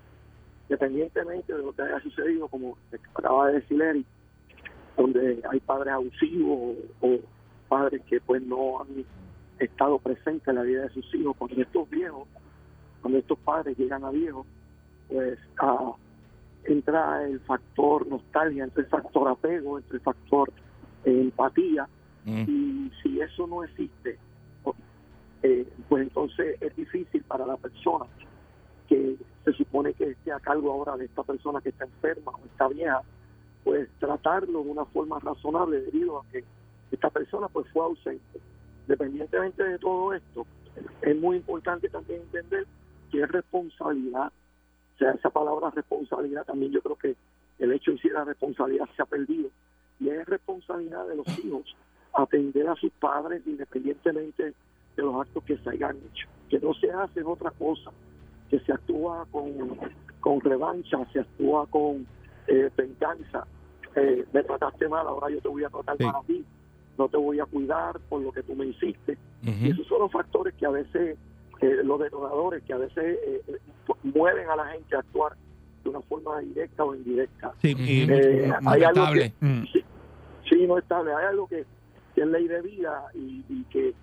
Independientemente 0.69 1.53
de 1.53 1.59
lo 1.59 1.73
que 1.73 1.81
haya 1.81 1.99
sucedido, 1.99 2.47
como 2.47 2.77
acaba 3.13 3.47
de 3.47 3.59
decir 3.59 3.81
Eric, 3.81 4.05
donde 4.95 5.41
hay 5.49 5.59
padres 5.59 5.93
abusivos 5.93 6.77
o, 7.01 7.19
padres 7.67 8.01
que 8.03 8.21
pues 8.21 8.41
no 8.43 8.81
han 8.81 9.03
estado 9.59 9.97
presentes 9.97 10.47
en 10.47 10.55
la 10.55 10.61
vida 10.61 10.83
de 10.83 10.89
sus 10.89 11.15
hijos, 11.15 11.35
cuando 11.37 11.59
estos 11.59 11.89
viejos, 11.89 12.27
cuando 13.01 13.19
estos 13.19 13.39
padres 13.39 13.77
llegan 13.77 14.03
a 14.03 14.11
viejos, 14.11 14.45
pues 15.09 15.39
ah, 15.59 15.93
entra 16.65 17.23
el 17.25 17.39
factor 17.41 18.07
nostalgia, 18.07 18.63
entra 18.63 18.83
el 18.83 18.89
factor 18.89 19.27
apego, 19.27 19.77
entra 19.77 19.95
el 19.95 20.01
factor 20.01 20.53
eh, 21.05 21.21
empatía, 21.21 21.87
Mm. 22.25 22.45
y 22.47 22.91
si 23.01 23.19
eso 23.21 23.47
no 23.47 23.63
existe, 23.63 24.17
eh, 25.43 25.67
pues 25.89 26.03
entonces 26.03 26.55
es 26.61 26.75
difícil 26.75 27.21
para 27.23 27.45
la 27.45 27.57
persona 27.57 28.05
que 28.87 29.17
se 29.43 29.53
supone 29.53 29.93
que 29.93 30.11
esté 30.11 30.31
a 30.31 30.39
cargo 30.39 30.71
ahora 30.71 30.95
de 30.95 31.05
esta 31.05 31.23
persona 31.23 31.59
que 31.59 31.69
está 31.69 31.83
enferma 31.83 32.31
o 32.31 32.45
está 32.45 32.69
vieja, 32.69 33.01
pues 33.63 33.89
tratarlo 33.99 34.63
de 34.63 34.69
una 34.69 34.85
forma 34.85 35.19
razonable 35.19 35.81
debido 35.81 36.19
a 36.19 36.25
que 36.31 36.43
esta 36.91 37.09
persona 37.09 37.47
pues 37.49 37.67
fue 37.73 37.83
ausente. 37.83 38.39
Independientemente 38.87 39.63
de 39.63 39.79
todo 39.79 40.13
esto, 40.13 40.45
es 41.01 41.17
muy 41.17 41.37
importante 41.37 41.89
también 41.89 42.21
entender 42.21 42.65
que 43.11 43.21
es 43.21 43.29
responsabilidad, 43.29 44.31
o 44.95 44.97
sea, 44.97 45.11
esa 45.11 45.29
palabra 45.29 45.71
responsabilidad 45.71 46.45
también 46.45 46.71
yo 46.71 46.81
creo 46.81 46.95
que 46.95 47.15
el 47.59 47.71
hecho 47.73 47.91
de 47.91 48.09
la 48.11 48.23
responsabilidad 48.23 48.87
se 48.95 49.01
ha 49.01 49.05
perdido 49.05 49.49
y 49.99 50.09
es 50.09 50.25
responsabilidad 50.25 51.07
de 51.07 51.15
los 51.15 51.27
hijos 51.39 51.75
atender 52.13 52.67
a 52.67 52.75
sus 52.75 52.91
padres 52.93 53.41
independientemente 53.45 54.43
de 54.95 55.03
los 55.03 55.15
actos 55.21 55.43
que 55.43 55.57
se 55.57 55.69
hayan 55.71 55.97
hecho. 55.97 56.27
Que 56.49 56.59
no 56.59 56.73
se 56.75 56.91
hace 56.91 57.23
otra 57.23 57.51
cosa, 57.51 57.91
que 58.49 58.59
se 58.59 58.71
actúa 58.71 59.25
con, 59.31 59.51
con 60.19 60.39
revancha, 60.41 60.97
se 61.11 61.19
actúa 61.21 61.65
con 61.67 62.05
eh, 62.47 62.69
venganza. 62.77 63.45
Eh, 63.95 64.25
me 64.33 64.43
trataste 64.43 64.87
mal, 64.87 65.07
ahora 65.07 65.29
yo 65.29 65.39
te 65.41 65.47
voy 65.47 65.63
a 65.63 65.69
tratar 65.69 65.97
Sí. 65.97 66.03
mal 66.03 66.15
a 66.15 66.21
ti, 66.23 66.43
no 66.97 67.07
te 67.09 67.17
voy 67.17 67.39
a 67.39 67.45
cuidar 67.45 67.99
por 68.09 68.21
lo 68.21 68.31
que 68.31 68.43
tú 68.43 68.55
me 68.55 68.65
hiciste. 68.67 69.17
Y 69.43 69.71
esos 69.71 69.85
son 69.87 69.99
los 69.99 70.11
factores 70.11 70.53
que 70.55 70.65
a 70.65 70.69
veces, 70.69 71.17
eh, 71.61 71.77
los 71.83 71.99
detonadores, 71.99 72.63
que 72.63 72.73
a 72.73 72.77
veces 72.77 73.17
eh, 73.27 73.41
mueven 74.03 74.49
a 74.49 74.55
la 74.55 74.65
gente 74.67 74.95
a 74.95 74.99
actuar 74.99 75.33
de 75.83 75.89
una 75.89 76.01
forma 76.01 76.39
directa 76.39 76.83
o 76.85 76.95
indirecta. 76.95 77.53
Sí, 77.61 77.75
Eh, 77.77 78.51
mm, 78.61 78.67
hay 78.67 78.83
algo 78.83 79.01
Lamentable. 79.01 79.33
mm, 79.41 79.63
Sí, 79.73 79.83
sí, 80.49 80.67
no 80.67 80.77
estable. 80.77 81.13
Hay 81.13 81.25
algo 81.25 81.47
que, 81.47 81.65
que 82.13 82.21
es 82.21 82.27
ley 82.27 82.47
de 82.47 82.61
vida 82.61 83.05
y, 83.13 83.43
y 83.49 83.63
que 83.65 83.93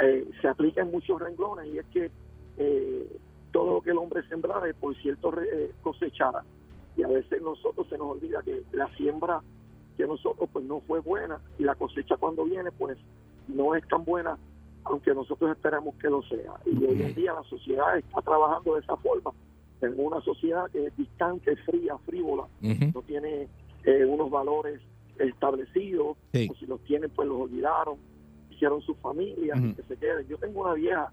eh, 0.00 0.30
se 0.40 0.48
aplica 0.48 0.82
en 0.82 0.90
muchos 0.90 1.20
renglones 1.20 1.66
y 1.66 1.78
es 1.78 1.86
que 1.86 2.10
eh, 2.58 3.16
todo 3.52 3.74
lo 3.74 3.80
que 3.82 3.90
el 3.90 3.98
hombre 3.98 4.26
sembrara 4.28 4.72
por 4.78 4.96
cierto 4.96 5.32
eh, 5.40 5.72
cosechara. 5.82 6.44
Y 6.96 7.02
a 7.02 7.08
veces 7.08 7.40
nosotros 7.42 7.86
se 7.88 7.98
nos 7.98 8.08
olvida 8.08 8.42
que 8.42 8.62
la 8.72 8.88
siembra 8.96 9.40
que 9.96 10.06
nosotros 10.06 10.48
pues 10.52 10.64
no 10.64 10.80
fue 10.80 11.00
buena 11.00 11.40
y 11.58 11.64
la 11.64 11.74
cosecha 11.74 12.16
cuando 12.16 12.44
viene 12.44 12.70
pues 12.72 12.98
no 13.48 13.74
es 13.74 13.86
tan 13.88 14.04
buena 14.04 14.38
aunque 14.84 15.14
nosotros 15.14 15.50
esperamos 15.50 15.94
que 15.96 16.08
lo 16.08 16.22
sea. 16.22 16.54
Y 16.64 16.84
hoy 16.84 17.02
en 17.02 17.14
día 17.14 17.34
la 17.34 17.42
sociedad 17.44 17.98
está 17.98 18.22
trabajando 18.22 18.74
de 18.74 18.80
esa 18.80 18.96
forma. 18.96 19.30
Tenemos 19.78 20.12
una 20.12 20.20
sociedad 20.22 20.70
que 20.70 20.86
es 20.86 20.96
distante, 20.96 21.54
fría, 21.56 21.96
frívola, 22.06 22.44
no 22.60 23.02
tiene 23.02 23.48
eh, 23.84 24.04
unos 24.04 24.30
valores 24.30 24.80
establecidos, 25.20 26.16
Sí. 26.32 26.48
o 26.50 26.54
si 26.56 26.66
los 26.66 26.82
tienen, 26.84 27.10
pues 27.10 27.28
los 27.28 27.40
olvidaron. 27.40 27.96
hicieron 28.50 28.82
sus 28.82 28.94
familias, 28.98 29.58
Ujú. 29.58 29.74
que 29.74 29.82
se 29.84 29.96
queden. 29.96 30.26
Yo 30.28 30.36
tengo 30.36 30.60
una 30.60 30.74
vieja 30.74 31.10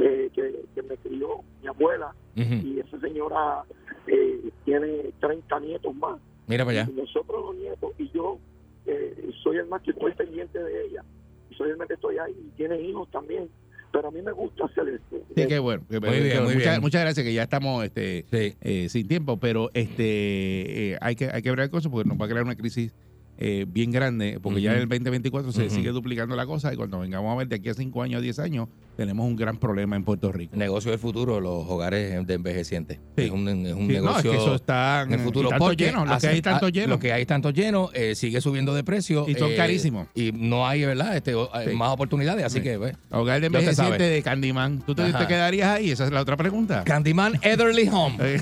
eh, 0.00 0.30
que, 0.34 0.64
que 0.74 0.82
me 0.82 0.96
crió, 0.96 1.42
mi 1.62 1.68
abuela, 1.68 2.12
y 2.34 2.80
esa 2.80 2.98
señora 2.98 3.62
eh, 4.08 4.50
tiene 4.64 5.12
30 5.20 5.60
nietos 5.60 5.94
más. 5.94 6.18
Mira 6.48 6.64
para 6.64 6.82
allá. 6.82 6.90
Y 6.90 6.96
nosotros 7.00 7.40
los 7.46 7.54
nietos, 7.56 7.92
y 7.98 8.10
yo 8.10 8.38
eh, 8.86 9.30
soy 9.44 9.58
el 9.58 9.66
más 9.66 9.80
que 9.82 9.92
estoy 9.92 10.12
pendiente 10.14 10.58
de 10.60 10.86
ella, 10.86 11.04
y 11.48 11.54
soy 11.54 11.70
el 11.70 11.76
más 11.76 11.86
que 11.86 11.94
estoy 11.94 12.18
ahí, 12.18 12.32
y 12.32 12.50
tiene 12.56 12.80
hijos 12.80 13.08
también. 13.12 13.48
Pero 13.92 14.08
a 14.08 14.10
mí 14.10 14.20
me 14.20 14.32
gusta 14.32 14.64
hacer 14.64 14.88
esto. 14.88 15.16
Sí, 15.36 15.46
qué 15.46 15.58
bueno. 15.60 15.84
Muy 15.88 16.00
bien, 16.00 16.42
muy 16.44 16.54
muchas, 16.54 16.72
bien. 16.72 16.80
muchas 16.80 17.00
gracias, 17.02 17.24
que 17.24 17.32
ya 17.32 17.44
estamos 17.44 17.84
este, 17.84 18.24
Sí. 18.30 18.56
eh, 18.60 18.88
sin 18.88 19.06
tiempo, 19.06 19.36
pero 19.38 19.70
este 19.72 20.92
eh, 20.94 20.98
hay 21.00 21.14
que 21.14 21.30
hay 21.32 21.42
que 21.42 21.50
ver 21.54 21.70
cosas 21.70 21.90
porque 21.92 22.08
nos 22.08 22.18
va 22.20 22.24
a 22.26 22.28
crear 22.28 22.44
una 22.44 22.56
crisis 22.56 22.92
eh, 23.38 23.64
bien 23.68 23.90
grande, 23.92 24.38
porque 24.42 24.60
ya 24.60 24.72
en 24.72 24.78
el 24.80 24.88
2024 24.88 25.52
se 25.52 25.70
sigue 25.70 25.90
duplicando 25.90 26.34
la 26.36 26.44
cosa 26.46 26.72
y 26.72 26.76
cuando 26.76 26.98
vengamos 26.98 27.32
a 27.32 27.36
ver 27.36 27.48
de 27.48 27.56
aquí 27.56 27.68
a 27.68 27.74
5 27.74 28.02
años, 28.02 28.20
10 28.20 28.38
años, 28.40 28.68
tenemos 28.96 29.24
un 29.26 29.36
gran 29.36 29.58
problema 29.58 29.94
en 29.94 30.02
Puerto 30.02 30.32
Rico. 30.32 30.56
Negocio 30.56 30.90
del 30.90 30.98
futuro, 30.98 31.38
los 31.40 31.64
hogares 31.68 32.26
de 32.26 32.34
envejecientes. 32.34 32.98
Sí. 33.16 33.24
Es 33.24 33.30
un, 33.30 33.48
es 33.48 33.72
un 33.74 33.86
Sí, 33.86 33.92
no, 33.94 34.00
negocio 34.02 34.32
es 34.32 34.36
que 34.38 34.42
eso 34.42 34.54
está 34.56 35.02
en 35.02 35.12
el 35.12 35.20
futuro. 35.20 35.50
porque 35.56 35.84
lleno, 35.84 36.04
lo 36.04 36.18
que 36.18 36.26
hay 36.26 36.42
tanto 36.42 36.68
lleno. 36.68 36.88
Lo 36.88 36.98
que 36.98 37.12
hay 37.12 37.24
tanto 37.24 37.50
lleno 37.50 37.90
eh, 37.94 38.16
sigue 38.16 38.40
subiendo 38.40 38.74
de 38.74 38.82
precio. 38.82 39.24
Y 39.28 39.34
son 39.34 39.52
eh, 39.52 39.56
carísimos. 39.56 40.08
Y 40.16 40.32
no 40.32 40.66
hay, 40.66 40.84
¿verdad? 40.84 41.16
Este, 41.16 41.32
Sí. 41.32 41.76
más 41.76 41.90
oportunidades, 41.92 42.44
así 42.44 42.58
Sí. 42.58 42.64
que, 42.64 42.76
pues. 42.78 42.96
Hogar 43.10 43.40
de 43.40 43.42
Ya 43.42 43.46
usted 43.46 43.58
envejeciente 43.60 43.98
sabe. 44.04 44.10
de 44.10 44.22
Candyman. 44.22 44.82
¿Tú 44.84 44.94
te, 44.96 45.04
quedarías 45.28 45.68
ahí? 45.68 45.90
Esa 45.92 46.04
es 46.06 46.10
la 46.10 46.20
otra 46.20 46.36
pregunta. 46.36 46.82
Candyman 46.84 47.38
Etherly 47.42 47.88
Home. 47.92 48.16
Eh, 48.28 48.40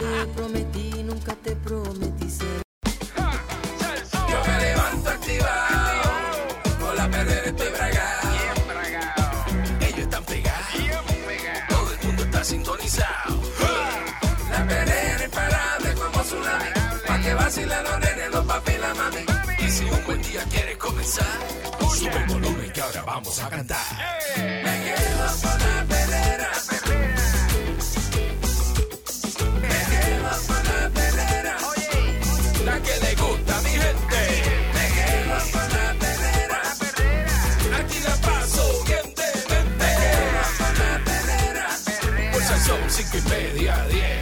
te 0.00 0.26
prometí, 0.34 1.02
nunca 1.04 1.34
te 1.42 1.56
prometí 1.56 2.13
vacilen 17.44 17.82
los 17.84 18.00
nenes, 18.00 18.30
los 18.32 18.44
papi 18.46 18.72
y 18.72 18.78
la 18.78 18.94
mami. 18.94 19.24
Y 19.58 19.70
si 19.70 19.84
un 19.84 20.04
buen 20.06 20.22
día 20.22 20.42
quieres 20.50 20.76
comenzar, 20.78 21.38
sube 21.94 22.16
el 22.16 22.26
volumen 22.26 22.72
que 22.72 22.80
ahora 22.80 23.02
vamos 23.02 23.38
a 23.38 23.48
cantar. 23.50 23.86
Me 24.36 24.74
quedo 24.86 25.26
con 25.42 25.58
la 25.64 25.84
perrera, 25.92 26.50
me 29.60 29.78
quedo 29.92 30.30
con 30.48 30.62
la 30.70 30.80
perrera. 30.96 31.54
La 32.64 32.76
que 32.84 32.94
le 33.04 33.14
gusta 33.22 33.58
a 33.58 33.60
mi 33.66 33.70
gente. 33.84 34.22
Me 34.76 34.84
quedo 34.96 35.36
con 35.52 35.68
la 35.76 35.86
perrera. 36.02 36.60
Aquí 37.78 37.98
la 38.08 38.14
paso 38.26 38.64
bien 38.88 39.08
de 39.18 39.28
mente. 39.50 39.64
Me 39.80 39.90
quedo 40.00 40.42
con 40.58 40.72
la 40.82 40.92
perrera. 41.08 41.66
Pues 42.32 42.44
son 42.66 42.82
cinco 42.88 43.16
y 43.18 43.22
media, 43.28 43.74
diez. 43.90 44.13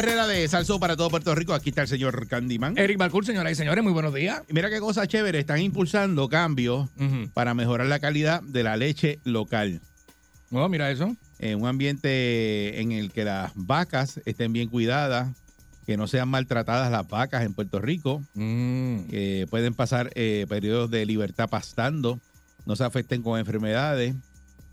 Perrera 0.00 0.28
de 0.28 0.46
Salso 0.46 0.78
para 0.78 0.96
todo 0.96 1.10
Puerto 1.10 1.34
Rico. 1.34 1.54
Aquí 1.54 1.70
está 1.70 1.82
el 1.82 1.88
señor 1.88 2.28
Candyman. 2.28 2.78
Eric 2.78 2.98
Balcour, 2.98 3.26
señoras 3.26 3.50
y 3.50 3.54
señores, 3.56 3.82
muy 3.82 3.92
buenos 3.92 4.14
días. 4.14 4.42
Y 4.48 4.52
Mira 4.52 4.70
qué 4.70 4.78
cosa 4.78 5.08
chévere. 5.08 5.40
Están 5.40 5.60
impulsando 5.60 6.28
cambios 6.28 6.88
para 7.34 7.52
mejorar 7.52 7.88
la 7.88 7.98
calidad 7.98 8.40
de 8.44 8.62
la 8.62 8.76
leche 8.76 9.18
local. 9.24 9.80
Oh, 10.52 10.68
mira 10.68 10.88
eso. 10.92 11.16
En 11.40 11.60
un 11.62 11.66
ambiente 11.66 12.80
en 12.80 12.92
el 12.92 13.10
que 13.10 13.24
las 13.24 13.50
vacas 13.56 14.20
estén 14.24 14.52
bien 14.52 14.68
cuidadas, 14.68 15.34
que 15.84 15.96
no 15.96 16.06
sean 16.06 16.28
maltratadas 16.28 16.92
las 16.92 17.08
vacas 17.08 17.44
en 17.44 17.52
Puerto 17.54 17.80
Rico, 17.80 18.22
Mm. 18.34 19.08
que 19.08 19.48
pueden 19.50 19.74
pasar 19.74 20.12
eh, 20.14 20.46
periodos 20.48 20.92
de 20.92 21.04
libertad 21.06 21.48
pastando, 21.48 22.20
no 22.66 22.76
se 22.76 22.84
afecten 22.84 23.20
con 23.22 23.36
enfermedades. 23.40 24.14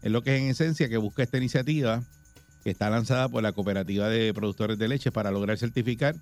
Es 0.04 0.12
lo 0.12 0.22
que 0.22 0.36
es 0.36 0.42
en 0.44 0.50
esencia 0.50 0.88
que 0.88 0.98
busca 0.98 1.24
esta 1.24 1.40
iniciativa 1.40 2.04
está 2.72 2.90
lanzada 2.90 3.30
por 3.30 3.44
la 3.44 3.52
Cooperativa 3.52 4.10
de 4.10 4.34
Productores 4.34 4.78
de 4.78 4.88
Leche 4.88 5.12
para 5.12 5.32
lograr 5.32 5.58
certificar 5.58 6.16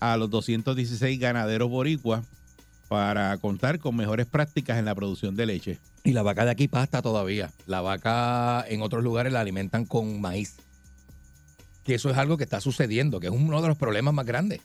a 0.00 0.16
los 0.16 0.30
216 0.30 1.18
ganaderos 1.18 1.68
boricuas 1.68 2.24
para 2.88 3.36
contar 3.38 3.78
con 3.78 3.96
mejores 3.96 4.26
prácticas 4.26 4.78
en 4.78 4.86
la 4.86 4.94
producción 4.94 5.36
de 5.36 5.46
leche. 5.46 5.78
Y 6.04 6.12
la 6.12 6.22
vaca 6.22 6.44
de 6.44 6.50
aquí 6.50 6.68
pasta 6.68 7.02
todavía. 7.02 7.50
La 7.66 7.82
vaca 7.82 8.64
en 8.66 8.82
otros 8.82 9.04
lugares 9.04 9.32
la 9.32 9.40
alimentan 9.40 9.84
con 9.84 10.20
maíz. 10.20 10.56
Que 11.84 11.94
eso 11.94 12.10
es 12.10 12.16
algo 12.16 12.36
que 12.36 12.44
está 12.44 12.60
sucediendo, 12.60 13.20
que 13.20 13.26
es 13.26 13.32
uno 13.32 13.60
de 13.60 13.68
los 13.68 13.76
problemas 13.76 14.14
más 14.14 14.26
grandes. 14.26 14.60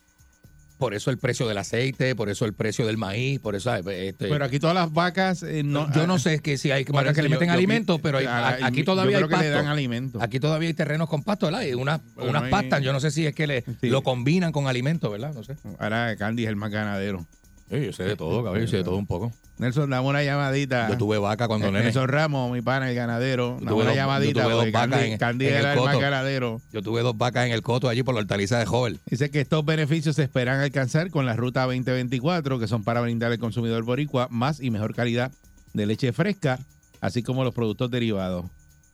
Por 0.78 0.94
eso 0.94 1.12
el 1.12 1.18
precio 1.18 1.48
del 1.48 1.58
aceite, 1.58 2.16
por 2.16 2.30
eso 2.30 2.46
el 2.46 2.54
precio 2.54 2.86
del 2.86 2.98
maíz, 2.98 3.40
por 3.40 3.56
eso... 3.56 3.74
eh, 3.76 4.10
este, 4.10 4.28
Pero 4.28 4.44
aquí 4.44 4.60
todas 4.60 4.76
las 4.76 4.92
vacas... 4.92 5.44
eh, 5.44 5.64
no, 5.64 5.92
yo 5.94 6.08
no 6.08 6.20
sé 6.20 6.40
que 6.40 6.58
si 6.58 6.72
hay 6.72 6.84
Bueno, 6.84 6.98
vacas 6.98 7.16
que 7.16 7.24
le 7.24 7.30
meten 7.30 7.50
alimentos, 7.50 8.00
pero 8.02 8.18
hay- 8.18 8.26
a- 8.26 8.48
a- 8.50 8.66
aquí 8.68 8.80
yo 8.80 8.86
todavía 8.86 9.18
hay 9.20 9.24
que 9.28 9.38
le 9.38 9.50
dan 9.50 9.60
pasto. 9.62 9.72
alimento. 9.72 10.20
Aquí 10.22 10.40
todavía 10.40 10.68
hay 10.68 10.74
terrenos 10.74 11.08
con 11.10 11.24
pasto, 11.24 11.46
¿verdad? 11.46 11.62
Y 11.64 11.74
unas, 11.74 12.02
Pero 12.16 12.30
unas 12.30 12.44
hay- 12.44 12.52
pastas, 12.52 12.82
yo 12.82 12.92
no 12.92 13.00
sé 13.00 13.12
si 13.12 13.26
es 13.26 13.34
que 13.36 13.48
le, 13.48 13.64
Sí. 13.82 13.90
lo 13.90 14.02
combinan 14.02 14.52
con 14.52 14.68
alimentos, 14.68 15.12
¿verdad? 15.12 15.34
No 15.34 15.44
sé. 15.44 15.56
Ahora 15.80 16.16
Candy 16.18 16.44
es 16.44 16.50
el 16.50 16.56
más 16.56 16.72
ganadero. 16.72 17.26
Sí, 17.70 17.86
yo 17.86 17.94
sé 17.94 18.04
de 18.04 18.16
todo, 18.16 18.44
cabrón, 18.44 18.62
yo 18.64 18.68
sé 18.68 18.78
de 18.78 18.84
todo 18.84 18.98
un 18.98 19.08
poco. 19.08 19.32
Nelson, 19.58 19.90
dame 19.90 20.08
una 20.08 20.24
llamadita. 20.24 20.90
Yo 20.90 20.98
tuve 20.98 21.18
vaca 21.18 21.48
cuando 21.48 21.68
Eh, 21.68 21.72
nene. 21.72 21.86
Nelson 21.86 22.08
Ramos, 22.08 22.52
mi 22.52 22.62
pana, 22.62 22.90
el 22.90 22.96
ganadero. 22.96 23.52
Yo 23.60 23.66
Dame 23.66 23.68
tuve 23.70 23.76
una 23.82 23.86
dos- 23.86 23.96
llamadita. 23.96 24.34
yo 24.34 24.42
tuve 24.44 24.52
dos 24.54 24.62
porque 24.64 24.72
vacas 24.72 24.90
Candy, 24.98 25.12
en- 25.12 25.18
Candy 25.18 25.46
en 25.48 25.54
el 25.54 25.60
era 25.60 25.74
el 25.74 25.80
más 25.80 25.88
coto. 25.88 26.00
ganadero. 26.00 26.62
Yo 26.72 26.82
tuve 26.82 27.02
dos 27.02 27.18
vacas 27.18 27.46
en 27.46 27.52
el 27.54 27.62
coto 27.62 27.88
allí 27.90 28.04
por 28.04 28.14
la 28.16 28.22
hortaliza 28.22 28.60
de 28.60 28.66
Jovel. 28.66 29.00
Dice 29.10 29.30
que 29.32 29.42
estos 29.42 29.64
beneficios 29.66 30.16
se 30.16 30.24
esperan 30.24 30.60
alcanzar 30.60 31.10
con 31.10 31.26
la 31.26 31.36
ruta 31.36 31.64
2024, 31.66 32.60
que 32.60 32.68
son 32.68 32.84
para 32.84 33.02
brindar 33.02 33.32
al 33.32 33.40
consumidor 33.40 33.84
boricua 33.84 34.28
más 34.30 34.60
y 34.60 34.70
mejor 34.70 34.94
calidad 34.96 35.32
de 35.74 35.86
leche 35.86 36.12
fresca, 36.14 36.60
así 37.02 37.24
como 37.24 37.44
los 37.44 37.54
productos 37.54 37.90
derivados. 37.90 38.46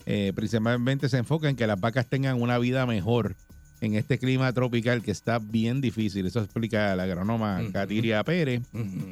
Eh, 0.05 0.32
principalmente 0.36 1.10
se 1.10 1.17
enfoca 1.17 1.49
en 1.49 1.55
que 1.55 1.67
las 1.67 1.79
vacas 1.79 2.05
tengan 2.08 2.41
una 2.41 2.58
vida 2.58 2.86
mejor 2.86 3.36
en 3.82 3.96
este 3.96 4.18
clima 4.18 4.52
tropical 4.54 5.02
que 5.02 5.12
está 5.12 5.39
bien 5.39 5.82
difícil. 5.82 6.26
Eso 6.26 6.42
explica 6.42 6.96
la 6.96 7.04
agrónoma. 7.04 7.62
Katiria 7.72 8.24
Pérez, 8.24 8.62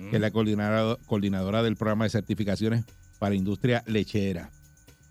que 0.10 0.16
es 0.16 0.22
la 0.22 0.32
coordinadora, 0.32 0.98
coordinadora 1.06 1.64
del 1.64 1.76
programa 1.76 2.06
de 2.06 2.10
certificaciones 2.10 2.84
para 3.20 3.36
industria 3.36 3.84
lechera. 3.88 4.50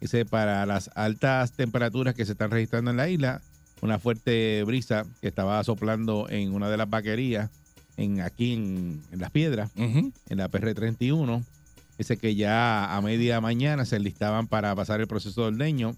Dice, 0.01 0.27
para 0.27 0.67
las 0.67 0.91
altas 0.95 1.53
temperaturas 1.53 2.15
que 2.15 2.27
se 2.27 2.33
están 2.33 2.51
registrando 2.51 2.91
en 2.91 2.99
la 2.99 3.09
isla, 3.09 3.41
una 3.81 3.99
fuerte 3.99 4.63
brisa 4.65 5.07
que 5.21 5.29
estaba 5.29 5.63
soplando 5.65 6.29
en 6.29 6.53
una 6.53 6.69
de 6.69 6.77
las 6.77 6.89
vaquerías 6.89 7.51
en, 7.97 8.21
aquí 8.21 8.53
en, 8.53 9.03
en 9.11 9.21
Las 9.21 9.31
Piedras, 9.31 9.71
en 9.77 10.13
la 10.29 10.51
PR31. 10.51 11.43
Dice 11.99 12.19
que 12.19 12.35
ya 12.35 12.95
a 12.95 13.01
media 13.01 13.41
mañana 13.41 13.87
se 13.87 13.99
listaban 13.99 14.49
para 14.49 14.75
pasar 14.75 15.01
el 15.01 15.07
proceso 15.07 15.43
de 15.43 15.49
ordeño 15.49 15.97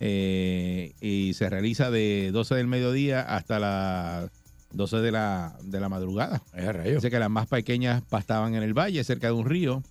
eh, 0.00 0.92
y 1.00 1.34
se 1.34 1.48
realiza 1.50 1.90
de 1.90 2.30
12 2.32 2.54
del 2.54 2.66
mediodía 2.66 3.20
hasta 3.20 3.58
las 3.58 4.30
12 4.72 4.96
de 4.98 5.12
la, 5.12 5.56
de 5.62 5.78
la 5.80 5.88
madrugada. 5.88 6.42
Dice 6.84 7.10
que 7.10 7.18
las 7.18 7.30
más 7.30 7.46
pequeñas 7.46 8.02
pastaban 8.08 8.54
en 8.54 8.62
el 8.62 8.72
valle, 8.76 9.02
cerca 9.04 9.26
de 9.28 9.34
un 9.34 9.44
río, 9.46 9.82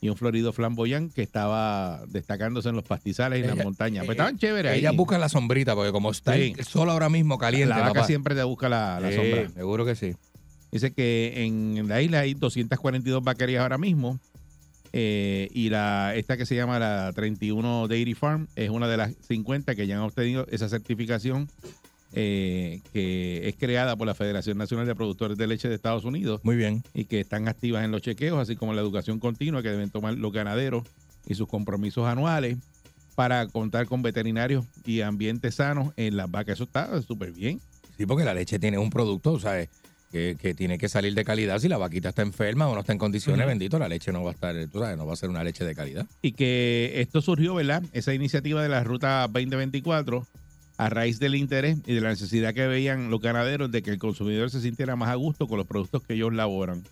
y 0.00 0.10
un 0.10 0.16
florido 0.16 0.52
flamboyán 0.52 1.08
que 1.08 1.22
estaba 1.22 2.02
destacándose 2.08 2.68
en 2.68 2.76
los 2.76 2.84
pastizales 2.84 3.38
y 3.40 3.42
en 3.48 3.56
las 3.56 3.64
montañas. 3.64 4.04
Pues 4.04 4.16
estaban 4.16 4.36
chéveres 4.36 4.72
ahí. 4.72 4.80
Ellas 4.80 4.94
buscan 4.94 5.18
la 5.18 5.30
sombrita, 5.30 5.74
porque 5.74 5.92
como 5.92 6.10
está 6.10 6.34
Sí. 6.34 6.52
el 6.58 6.64
sol 6.66 6.90
ahora 6.90 7.08
mismo 7.08 7.38
caliente, 7.38 7.70
la 7.70 7.78
vaca 7.80 7.94
papá. 7.94 8.06
siempre 8.06 8.34
te 8.34 8.42
busca 8.42 8.68
la, 8.68 9.00
la 9.00 9.08
Sí, 9.10 9.16
sombra. 9.16 9.48
Seguro 9.48 9.86
que 9.86 9.94
sí. 9.94 10.14
Dice 10.70 10.92
que 10.92 11.44
en 11.46 11.88
la 11.88 12.02
isla 12.02 12.18
hay 12.20 12.34
242 12.34 13.22
vaquerías 13.24 13.62
ahora 13.62 13.78
mismo. 13.78 14.18
Eh, 14.96 15.48
y 15.52 15.70
la 15.70 16.14
esta 16.14 16.36
que 16.36 16.46
se 16.46 16.54
llama 16.54 16.78
la 16.78 17.12
31 17.12 17.88
Dairy 17.88 18.14
Farm 18.14 18.46
es 18.54 18.70
una 18.70 18.86
de 18.86 18.96
las 18.96 19.12
50 19.26 19.74
que 19.74 19.88
ya 19.88 19.96
han 19.96 20.02
obtenido 20.02 20.46
esa 20.52 20.68
certificación 20.68 21.48
eh, 22.12 22.80
que 22.92 23.48
es 23.48 23.56
creada 23.56 23.96
por 23.96 24.06
la 24.06 24.14
Federación 24.14 24.56
Nacional 24.56 24.86
de 24.86 24.94
Productores 24.94 25.36
de 25.36 25.48
Leche 25.48 25.68
de 25.68 25.74
Estados 25.74 26.04
Unidos 26.04 26.42
Muy 26.44 26.54
bien. 26.54 26.84
y 26.94 27.06
que 27.06 27.18
están 27.18 27.48
activas 27.48 27.84
en 27.84 27.90
los 27.90 28.02
chequeos, 28.02 28.38
así 28.38 28.54
como 28.54 28.70
en 28.70 28.76
la 28.76 28.82
educación 28.82 29.18
continua 29.18 29.64
que 29.64 29.70
deben 29.70 29.90
tomar 29.90 30.14
los 30.14 30.32
ganaderos 30.32 30.84
y 31.26 31.34
sus 31.34 31.48
compromisos 31.48 32.06
anuales 32.06 32.58
para 33.16 33.48
contar 33.48 33.86
con 33.86 34.00
veterinarios 34.02 34.64
y 34.86 35.00
ambientes 35.00 35.56
sanos 35.56 35.92
en 35.96 36.16
las 36.16 36.30
vacas. 36.30 36.54
Eso 36.54 36.64
está 36.64 37.02
súper 37.02 37.32
bien. 37.32 37.60
Sí, 37.98 38.06
porque 38.06 38.24
la 38.24 38.34
leche 38.34 38.60
tiene 38.60 38.78
un 38.78 38.90
producto, 38.90 39.40
¿sabes? 39.40 39.70
Que, 40.14 40.36
que 40.40 40.54
tiene 40.54 40.78
que 40.78 40.88
salir 40.88 41.12
de 41.12 41.24
calidad. 41.24 41.58
Si 41.58 41.66
la 41.68 41.76
vaquita 41.76 42.10
está 42.10 42.22
enferma 42.22 42.68
o 42.68 42.74
no 42.74 42.80
está 42.82 42.92
en 42.92 43.00
condiciones, 43.00 43.48
bendito, 43.48 43.80
la 43.80 43.88
leche 43.88 44.12
no 44.12 44.22
va 44.22 44.30
a 44.30 44.34
estar, 44.34 44.54
tú 44.68 44.78
sabes, 44.78 44.96
no 44.96 45.04
va 45.06 45.14
a 45.14 45.16
ser 45.16 45.28
una 45.28 45.42
leche 45.42 45.64
de 45.64 45.74
calidad. 45.74 46.06
y 46.22 46.30
que 46.32 46.92
esto 47.00 47.20
surgió, 47.20 47.56
¿verdad? 47.56 47.82
Esa 47.92 48.14
iniciativa 48.14 48.62
de 48.62 48.68
la 48.68 48.84
Ruta 48.84 49.26
2024 49.26 50.24
a 50.76 50.88
raíz 50.88 51.18
del 51.18 51.34
interés 51.34 51.78
y 51.84 51.94
de 51.94 52.00
la 52.00 52.10
necesidad 52.10 52.54
que 52.54 52.64
veían 52.68 53.10
los 53.10 53.20
ganaderos 53.20 53.72
de 53.72 53.82
que 53.82 53.90
el 53.90 53.98
consumidor 53.98 54.50
se 54.50 54.60
sintiera 54.60 54.94
más 54.94 55.08
a 55.08 55.16
gusto 55.16 55.48
con 55.48 55.58
los 55.58 55.66
productos 55.66 56.04
que 56.04 56.14
ellos 56.14 56.32
laboran. 56.32 56.84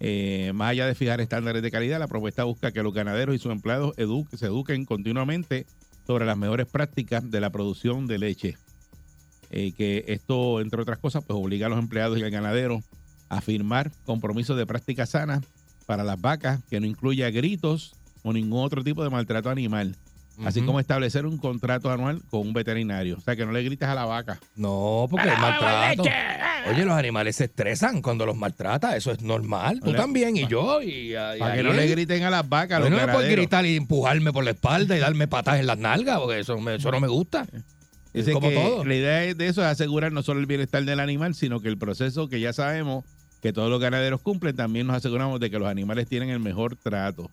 Eh, 0.00 0.52
más 0.54 0.70
allá 0.70 0.86
de 0.86 0.94
fijar 0.94 1.20
estándares 1.20 1.62
de 1.62 1.70
calidad, 1.70 1.98
la 1.98 2.08
propuesta 2.08 2.44
busca 2.44 2.72
que 2.72 2.82
los 2.82 2.94
ganaderos 2.94 3.34
y 3.36 3.38
sus 3.38 3.52
empleados 3.52 3.94
edu- 3.96 4.26
se 4.34 4.46
eduquen 4.46 4.86
continuamente 4.86 5.66
sobre 6.06 6.24
las 6.24 6.38
mejores 6.38 6.66
prácticas 6.66 7.30
de 7.30 7.40
la 7.40 7.50
producción 7.50 8.06
de 8.06 8.18
leche. 8.18 8.56
Eh, 9.52 9.72
que 9.76 10.04
esto, 10.08 10.60
entre 10.60 10.80
otras 10.80 10.98
cosas, 10.98 11.22
pues 11.26 11.38
obliga 11.38 11.66
a 11.66 11.68
los 11.70 11.78
empleados 11.78 12.18
y 12.18 12.22
al 12.22 12.30
ganadero 12.30 12.82
a 13.28 13.40
firmar 13.40 13.90
compromisos 14.04 14.56
de 14.56 14.66
prácticas 14.66 15.10
sanas 15.10 15.42
para 15.86 16.04
las 16.04 16.20
vacas 16.20 16.60
que 16.70 16.80
no 16.80 16.86
incluya 16.86 17.30
gritos 17.30 17.94
o 18.22 18.32
ningún 18.32 18.64
otro 18.64 18.82
tipo 18.82 19.02
de 19.04 19.10
maltrato 19.10 19.50
animal. 19.50 19.94
Así 20.46 20.62
como 20.62 20.80
establecer 20.80 21.26
un 21.26 21.36
contrato 21.36 21.90
anual 21.90 22.22
con 22.30 22.40
un 22.40 22.52
veterinario. 22.54 23.16
O 23.18 23.20
sea, 23.20 23.36
que 23.36 23.44
no 23.44 23.52
le 23.52 23.62
grites 23.62 23.86
a 23.86 23.94
la 23.94 24.06
vaca. 24.06 24.40
No, 24.56 25.06
porque 25.10 25.28
el 25.28 25.38
maltrato. 25.38 26.04
Oye, 26.70 26.84
los 26.86 26.94
animales 26.96 27.36
se 27.36 27.44
estresan 27.44 28.00
cuando 28.00 28.24
los 28.24 28.34
maltrata, 28.36 28.96
eso 28.96 29.10
es 29.12 29.20
normal. 29.20 29.80
Tú 29.84 29.92
también, 29.92 30.36
y 30.36 30.46
yo, 30.46 30.80
y, 30.80 31.12
y 31.12 31.38
Para 31.38 31.54
que 31.56 31.62
no 31.62 31.72
le 31.74 31.86
griten 31.86 32.22
a 32.22 32.30
las 32.30 32.48
vacas. 32.48 32.80
los 32.80 32.88
no 32.90 32.96
me 32.96 33.02
puedes 33.12 33.30
gritar 33.30 33.66
y 33.66 33.76
empujarme 33.76 34.32
por 34.32 34.42
la 34.44 34.50
espalda 34.52 34.96
y 34.96 35.00
darme 35.00 35.28
patas 35.28 35.60
en 35.60 35.66
las 35.66 35.76
nalgas, 35.78 36.18
porque 36.18 36.40
eso, 36.40 36.58
me- 36.58 36.76
eso 36.76 36.90
no 36.90 36.98
me 37.00 37.08
gusta. 37.08 37.46
Es 38.14 38.26
Dice 38.26 38.32
como 38.32 38.48
que 38.50 38.54
todo. 38.54 38.84
La 38.84 38.94
idea 38.94 39.34
de 39.34 39.46
eso 39.46 39.62
es 39.62 39.66
asegurar 39.68 40.12
no 40.12 40.22
solo 40.22 40.40
el 40.40 40.46
bienestar 40.46 40.84
del 40.84 41.00
animal, 41.00 41.34
sino 41.34 41.60
que 41.60 41.68
el 41.68 41.78
proceso 41.78 42.28
que 42.28 42.40
ya 42.40 42.52
sabemos 42.52 43.04
que 43.40 43.52
todos 43.52 43.70
los 43.70 43.80
ganaderos 43.80 44.20
cumplen, 44.20 44.54
también 44.54 44.86
nos 44.86 44.96
aseguramos 44.96 45.40
de 45.40 45.50
que 45.50 45.58
los 45.58 45.68
animales 45.68 46.06
tienen 46.08 46.28
el 46.30 46.38
mejor 46.40 46.76
trato. 46.76 47.30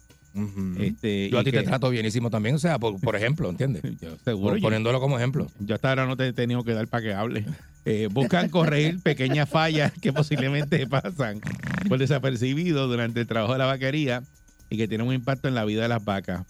Este, 0.79 1.29
Yo 1.29 1.39
a 1.39 1.43
ti 1.43 1.51
te 1.51 1.63
trato 1.63 1.89
bienísimo 1.89 2.29
también, 2.29 2.55
o 2.55 2.59
sea, 2.59 2.79
por, 2.79 2.99
por 2.99 3.15
ejemplo, 3.15 3.49
¿entiendes? 3.49 3.81
Yo, 4.01 4.15
seguro. 4.23 4.55
yo- 4.55 4.61
Poniéndolo 4.61 4.99
como 4.99 5.17
ejemplo. 5.17 5.47
Yo 5.59 5.75
hasta 5.75 5.89
ahora 5.89 6.05
no 6.05 6.15
te 6.15 6.27
he 6.27 6.33
tenido 6.33 6.63
que 6.63 6.73
dar 6.73 6.87
para 6.87 7.03
que 7.03 7.13
hable. 7.13 7.45
Eh, 7.85 8.07
buscan 8.11 8.49
corregir 8.49 8.99
pequeñas 9.03 9.49
fallas 9.49 9.91
que 9.99 10.13
posiblemente 10.13 10.85
pasan 10.87 11.41
por 11.87 11.97
desapercibido 11.99 12.87
durante 12.87 13.21
el 13.21 13.27
trabajo 13.27 13.53
de 13.53 13.59
la 13.59 13.65
vaquería 13.65 14.23
y 14.69 14.77
que 14.77 14.87
tienen 14.87 15.07
un 15.07 15.13
impacto 15.13 15.47
en 15.47 15.55
la 15.55 15.65
vida 15.65 15.81
de 15.83 15.89
las 15.89 16.03
vacas. 16.05 16.45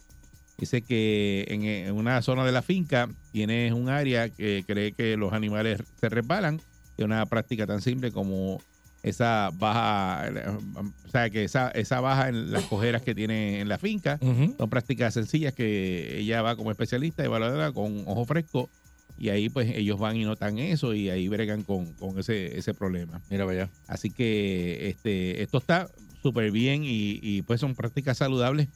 Dice 0.60 0.82
que 0.82 1.46
en, 1.48 1.64
en 1.64 1.96
una 1.96 2.22
zona 2.22 2.46
de 2.46 2.52
la 2.52 2.62
finca 2.62 3.10
tienes 3.32 3.74
un 3.74 3.90
área 3.90 4.30
que 4.30 4.64
cree 4.68 4.92
que 4.92 5.18
los 5.18 5.34
animales 5.34 5.82
se 6.00 6.10
resbalan. 6.10 6.62
Es 6.98 7.06
una 7.06 7.26
práctica 7.26 7.66
tan 7.66 7.82
simple 7.82 8.12
como 8.12 8.60
esa 9.04 9.52
baja, 9.54 10.28
eh, 10.28 10.58
o 11.06 11.10
sea, 11.10 11.30
que 11.30 11.46
esa, 11.46 11.70
esa 11.70 12.02
baja 12.02 12.30
en 12.30 12.52
las 12.52 12.66
cojeras 12.66 13.02
que 13.02 13.16
tiene 13.16 13.62
en 13.62 13.70
la 13.70 13.78
finca. 13.78 14.20
Son 14.58 14.70
prácticas 14.70 15.14
sencillas 15.14 15.54
que 15.54 16.20
ella 16.20 16.42
va 16.42 16.56
como 16.56 16.72
especialista, 16.72 17.24
evaluadora 17.24 17.72
con 17.72 18.04
ojo 18.06 18.26
fresco 18.26 18.70
y 19.18 19.30
ahí 19.30 19.50
pues 19.50 19.70
ellos 19.76 20.00
van 20.00 20.16
y 20.16 20.24
notan 20.24 20.58
eso 20.60 20.94
y 20.94 21.10
ahí 21.10 21.28
bregan 21.28 21.64
con, 21.64 21.94
con 21.94 22.18
ese, 22.20 22.58
ese 22.58 22.74
problema. 22.74 23.22
Mira, 23.30 23.46
vaya. 23.46 23.70
Así 23.88 24.10
que 24.10 24.90
este 24.90 25.42
esto 25.42 25.58
está 25.58 25.90
súper 26.22 26.52
bien 26.52 26.84
y, 26.84 27.20
y, 27.22 27.42
pues 27.44 27.62
son 27.62 27.76
prácticas 27.76 28.18
saludables 28.18 28.68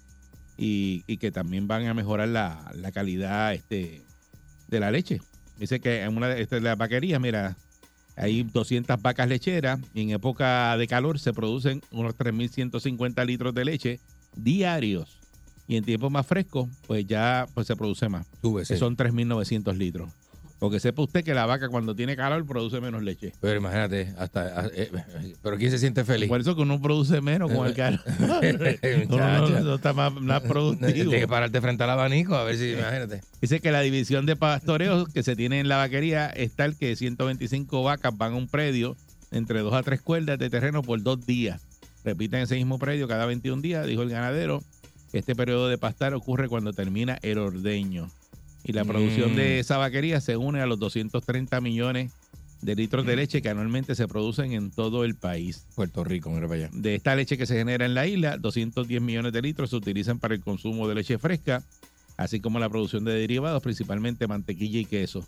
y, 0.57 1.03
y 1.07 1.17
que 1.17 1.31
también 1.31 1.67
van 1.67 1.85
a 1.87 1.93
mejorar 1.93 2.27
la, 2.29 2.71
la 2.75 2.91
calidad 2.91 3.53
este, 3.53 4.01
de 4.67 4.79
la 4.79 4.91
leche. 4.91 5.21
Dice 5.57 5.79
que 5.79 6.01
en 6.01 6.17
una 6.17 6.29
de 6.29 6.61
las 6.61 6.77
vaquerías, 6.77 7.21
mira, 7.21 7.55
hay 8.15 8.43
200 8.43 9.01
vacas 9.01 9.27
lecheras 9.27 9.79
y 9.93 10.01
en 10.01 10.09
época 10.11 10.77
de 10.77 10.87
calor 10.87 11.19
se 11.19 11.33
producen 11.33 11.81
unos 11.91 12.15
3.150 12.15 13.25
litros 13.25 13.53
de 13.53 13.65
leche 13.65 13.99
diarios. 14.35 15.19
Y 15.67 15.77
en 15.77 15.85
tiempos 15.85 16.11
más 16.11 16.27
frescos, 16.27 16.69
pues 16.87 17.07
ya 17.07 17.47
pues 17.53 17.67
se 17.67 17.75
produce 17.75 18.09
más. 18.09 18.27
Sube, 18.41 18.65
Que 18.65 18.75
son 18.75 18.97
3.900 18.97 19.75
litros. 19.77 20.11
Porque 20.63 20.79
sepa 20.79 21.01
usted 21.01 21.25
que 21.25 21.33
la 21.33 21.45
vaca 21.45 21.67
cuando 21.67 21.93
tiene 21.93 22.15
calor 22.15 22.45
produce 22.45 22.79
menos 22.79 23.03
leche. 23.03 23.33
Pero 23.41 23.57
imagínate, 23.57 24.13
hasta. 24.17 24.67
eh, 24.67 24.89
eh, 24.93 25.35
pero 25.41 25.57
¿quién 25.57 25.69
se 25.69 25.77
siente 25.77 26.05
feliz? 26.05 26.29
Por 26.29 26.39
eso 26.39 26.55
que 26.55 26.61
uno 26.61 26.81
produce 26.81 27.19
menos 27.19 27.51
con 27.51 27.67
el 27.67 27.73
calor. 27.73 27.99
uno 29.09 29.17
no, 29.17 29.59
no 29.59 29.75
está 29.75 29.91
más, 29.91 30.13
más 30.13 30.41
productivo. 30.47 30.93
Tienes 30.93 31.19
que 31.19 31.27
pararte 31.27 31.59
frente 31.59 31.83
al 31.83 31.89
abanico, 31.89 32.35
a 32.35 32.45
ver 32.45 32.55
si, 32.55 32.71
imagínate. 32.71 33.19
Dice 33.41 33.59
que 33.59 33.73
la 33.73 33.81
división 33.81 34.25
de 34.25 34.37
pastoreos 34.37 35.09
que 35.09 35.21
se 35.21 35.35
tiene 35.35 35.59
en 35.59 35.67
la 35.67 35.75
vaquería 35.75 36.27
es 36.27 36.53
tal 36.53 36.77
que 36.77 36.95
125 36.95 37.83
vacas 37.83 38.17
van 38.17 38.31
a 38.31 38.37
un 38.37 38.47
predio 38.47 38.95
entre 39.31 39.59
dos 39.59 39.73
a 39.73 39.83
tres 39.83 40.01
cuerdas 40.01 40.39
de 40.39 40.49
terreno 40.49 40.81
por 40.81 41.03
dos 41.03 41.25
días. 41.25 41.61
Repiten 42.05 42.39
ese 42.39 42.55
mismo 42.55 42.79
predio 42.79 43.09
cada 43.09 43.25
21 43.25 43.61
días, 43.61 43.85
dijo 43.85 44.01
el 44.01 44.09
ganadero. 44.09 44.63
Este 45.11 45.35
periodo 45.35 45.67
de 45.67 45.77
pastar 45.77 46.13
ocurre 46.13 46.47
cuando 46.47 46.71
termina 46.71 47.19
el 47.21 47.37
ordeño. 47.37 48.09
Y 48.63 48.71
la 48.73 48.85
producción 48.85 49.33
Mm. 49.33 49.35
de 49.35 49.59
esa 49.59 49.77
vaquería 49.77 50.21
se 50.21 50.37
une 50.37 50.61
a 50.61 50.65
los 50.65 50.79
230 50.79 51.59
millones 51.61 52.11
de 52.61 52.75
litros 52.75 53.05
de 53.05 53.17
leche 53.17 53.41
que 53.41 53.49
anualmente 53.49 53.93
se 53.93 54.07
producen 54.07 54.53
en 54.53 54.71
todo 54.71 55.03
el 55.03 55.15
país. 55.15 55.65
Puerto 55.75 56.03
Rico, 56.05 56.29
mira 56.29 56.47
para 56.47 56.61
allá. 56.61 56.69
De 56.71 56.95
esta 56.95 57.13
leche 57.15 57.37
que 57.37 57.45
se 57.45 57.55
genera 57.57 57.85
en 57.85 57.93
la 57.93 58.07
isla, 58.07 58.37
210 58.37 59.01
millones 59.01 59.33
de 59.33 59.41
litros 59.41 59.69
se 59.71 59.75
utilizan 59.75 60.17
para 60.19 60.33
el 60.33 60.39
consumo 60.41 60.87
de 60.87 60.95
leche 60.95 61.17
fresca, 61.17 61.61
así 62.15 62.39
como 62.39 62.59
la 62.59 62.69
producción 62.69 63.03
de 63.03 63.11
derivados, 63.13 63.61
principalmente 63.61 64.27
mantequilla 64.27 64.79
y 64.79 64.85
queso. 64.85 65.27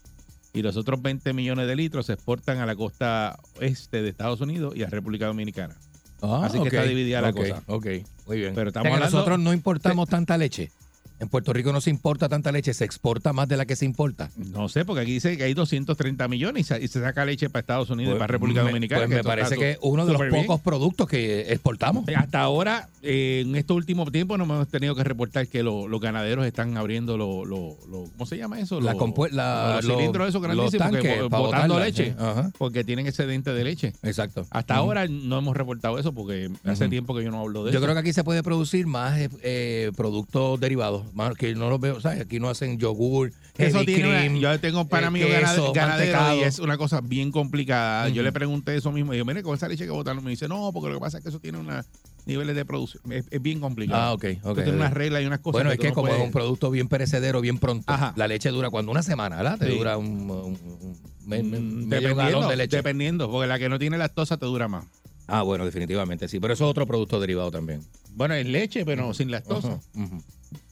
Y 0.53 0.61
los 0.61 0.77
otros 0.77 1.01
20 1.01 1.33
millones 1.33 1.67
de 1.67 1.75
litros 1.75 2.05
se 2.05 2.13
exportan 2.13 2.59
a 2.59 2.65
la 2.65 2.77
costa 2.77 3.37
este 3.59 4.01
de 4.01 4.07
Estados 4.07 4.39
Unidos 4.39 4.73
y 4.77 4.83
a 4.83 4.89
República 4.89 5.25
Dominicana. 5.25 5.75
Ah, 6.21 6.43
Así 6.45 6.57
que 6.61 6.67
está 6.69 6.83
dividida 6.83 7.19
la 7.19 7.33
cosa. 7.33 7.61
Ok, 7.67 7.87
muy 8.27 8.37
bien. 8.39 8.55
Pero 8.55 8.69
O 8.69 8.71
sea 8.71 8.79
estamos 8.81 8.87
que 8.87 8.93
hablando- 8.93 9.17
nosotros 9.17 9.39
no 9.39 9.51
importamos 9.51 10.07
tanta 10.07 10.37
leche. 10.37 10.71
En 11.19 11.29
Puerto 11.29 11.53
Rico 11.53 11.71
no 11.71 11.79
se 11.81 11.89
importa 11.89 12.27
tanta 12.27 12.51
leche, 12.51 12.73
se 12.73 12.83
exporta 12.83 13.31
más 13.31 13.47
de 13.47 13.55
la 13.57 13.65
que 13.65 13.75
se 13.75 13.85
importa. 13.85 14.29
No 14.35 14.67
sé, 14.67 14.83
porque 14.85 15.01
aquí 15.01 15.13
dice 15.13 15.37
que 15.37 15.43
hay 15.43 15.53
230 15.53 16.27
millones 16.27 16.71
y 16.81 16.87
se, 16.87 16.99
saca 16.99 17.23
leche 17.25 17.49
para 17.49 17.61
Estados 17.61 17.89
Unidos 17.89 18.11
y 18.11 18.13
Pues, 18.15 18.19
para 18.19 18.31
República 18.33 18.63
me- 18.63 18.69
Dominicana. 18.69 19.05
Pues 19.05 19.15
me 19.17 19.23
parece 19.23 19.55
que 19.57 19.75
su- 19.81 19.87
uno 19.87 20.05
de 20.05 20.13
los 20.13 20.21
bien. 20.21 20.31
pocos 20.45 20.59
productos 20.61 21.07
que 21.07 21.51
exportamos. 21.53 22.05
Hasta 22.15 22.41
ahora, 22.41 22.89
eh, 23.01 23.43
en 23.45 23.55
estos 23.55 23.77
últimos 23.77 24.11
tiempos, 24.11 24.37
no 24.37 24.43
hemos 24.43 24.67
tenido 24.67 24.93
que 24.95 25.03
reportar 25.05 25.47
que 25.47 25.63
lo- 25.63 25.87
los 25.87 26.01
ganaderos 26.01 26.45
están 26.45 26.75
abriendo 26.77 27.17
los, 27.17 27.47
lo, 27.47 27.77
lo- 27.89 28.05
¿cómo 28.11 28.25
se 28.25 28.37
llama 28.37 28.59
eso? 28.59 28.81
La 28.81 28.93
Los- 28.93 29.31
la- 29.31 29.79
cilindros 29.81 30.27
esos 30.29 30.41
grandísimos 30.41 30.91
que 30.97 31.21
botando 31.23 31.79
leche. 31.79 32.15
Ajá. 32.19 32.51
porque 32.57 32.83
tienen 32.83 33.07
excedente 33.07 33.53
de 33.53 33.63
leche. 33.63 33.93
Exacto. 34.03 34.45
Hasta 34.49 34.75
ahora 34.75 35.07
no 35.07 35.37
hemos 35.37 35.55
reportado 35.55 35.97
eso 35.97 36.13
porque 36.13 36.49
hace 36.65 36.89
tiempo 36.89 37.15
que 37.15 37.23
yo 37.23 37.31
no 37.31 37.39
hablo 37.41 37.63
de 37.63 37.71
Yo 37.71 37.77
eso. 37.79 37.85
creo 37.85 37.93
que 37.95 37.99
aquí 38.01 38.13
se 38.13 38.23
puede 38.23 38.43
producir 38.43 38.85
más 38.87 39.17
eh, 39.17 39.29
eh, 39.43 39.91
productos 39.95 40.59
derivados, 40.59 41.04
que 41.37 41.55
no 41.55 41.69
los 41.69 41.79
veo, 41.79 41.99
¿sabes? 42.01 42.21
Aquí 42.21 42.39
no 42.39 42.49
hacen 42.49 42.77
yogur, 42.77 43.31
Eso 43.57 43.83
tiene 43.85 44.07
una- 44.09 44.19
cream, 44.19 44.35
yo 44.37 44.59
tengo 44.59 44.85
para 44.87 45.07
eh, 45.07 45.11
mí 45.11 45.19
queso, 45.19 45.71
ganadero 45.73 46.35
y 46.35 46.43
es 46.43 46.59
una 46.59 46.77
cosa 46.77 47.01
bien 47.01 47.31
complicada. 47.31 48.09
Yo 48.09 48.23
le 48.23 48.31
pregunté 48.31 48.75
eso 48.75 48.91
mismo 48.91 49.13
y 49.13 49.17
yo, 49.17 49.25
mire, 49.25 49.43
con 49.43 49.55
esa 49.55 49.67
leche 49.67 49.85
que 49.85 49.91
botaron, 49.91 50.23
me 50.23 50.29
dice, 50.31 50.47
no, 50.47 50.71
porque 50.73 50.89
lo 50.89 50.95
que 50.95 51.01
pasa 51.01 51.17
es 51.17 51.23
que 51.23 51.29
eso 51.29 51.39
tiene 51.39 51.57
unos 51.59 51.85
niveles 52.25 52.55
de 52.55 52.65
producción. 52.65 53.03
Es, 53.11 53.25
es 53.29 53.41
bien 53.41 53.59
complicado. 53.59 54.01
Ah, 54.01 54.13
ok, 54.13 54.25
ok. 54.43 54.55
Tiene 54.63 54.71
unas 54.77 54.93
reglas 54.93 55.21
y 55.21 55.25
unas 55.25 55.39
cosas. 55.39 55.53
Bueno, 55.53 55.69
que 55.69 55.75
es 55.75 55.79
que 55.79 55.87
no 55.89 55.93
como 55.93 56.07
puedes- 56.07 56.21
es 56.21 56.25
un 56.25 56.31
producto 56.31 56.71
bien 56.71 56.87
perecedero, 56.87 57.39
bien 57.41 57.57
pronto, 57.59 57.91
Ajá. 57.91 58.13
la 58.15 58.27
leche 58.27 58.49
dura 58.49 58.69
cuando 58.69 58.91
una 58.91 59.03
semana, 59.03 59.37
¿verdad? 59.37 59.59
Te 59.59 59.69
Sí. 59.69 59.77
dura 59.77 59.97
un, 59.97 60.07
un- 60.29 60.57
un 60.59 60.97
me- 61.25 61.41
me- 61.43 61.59
Mm, 61.59 61.89
galón 62.15 62.47
de 62.49 62.55
leche. 62.55 62.77
Dependiendo, 62.77 63.29
porque 63.31 63.47
la 63.47 63.57
que 63.59 63.69
no 63.69 63.79
tiene 63.79 63.97
lactosa 63.97 64.37
te 64.37 64.45
dura 64.45 64.67
más. 64.67 64.85
Ah, 65.27 65.41
bueno, 65.41 65.65
definitivamente 65.65 66.27
sí. 66.27 66.39
Pero 66.39 66.53
eso 66.53 66.65
es 66.65 66.69
otro 66.69 66.85
producto 66.85 67.19
derivado 67.19 67.49
también. 67.49 67.81
Bueno, 68.13 68.35
es 68.35 68.45
leche, 68.45 68.85
pero 68.85 69.11
sin 69.13 69.31
lactosa. 69.31 69.79
Ujú. 69.95 70.21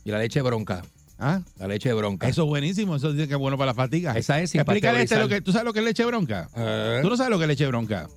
Y 0.05 0.11
la 0.11 0.19
leche 0.19 0.41
bronca. 0.41 0.83
Ah, 1.19 1.41
La 1.59 1.67
leche 1.67 1.89
de 1.89 1.95
bronca. 1.95 2.27
eso 2.27 2.43
es 2.43 2.47
buenísimo. 2.49 2.95
Eso 2.95 3.13
dice 3.13 3.27
que 3.27 3.33
es 3.35 3.39
bueno 3.39 3.57
para 3.57 3.71
la 3.71 3.73
fatiga. 3.75 4.13
Esa 4.17 4.41
es 4.41 4.49
sin 4.51 4.61
Explícale 4.61 5.03
este 5.03 5.17
lo 5.17 5.29
que 5.29 5.41
tú 5.41 5.51
sabes 5.51 5.65
lo 5.65 5.71
que 5.73 5.79
es 5.79 5.85
leche 5.85 6.03
bronca. 6.05 6.49
Eh, 6.55 6.99
Tú 7.01 7.09
no 7.09 7.15
sabes 7.17 7.29
lo 7.29 7.37
que 7.37 7.43
es 7.45 7.47
leche 7.49 7.67
bronca. 7.67 8.09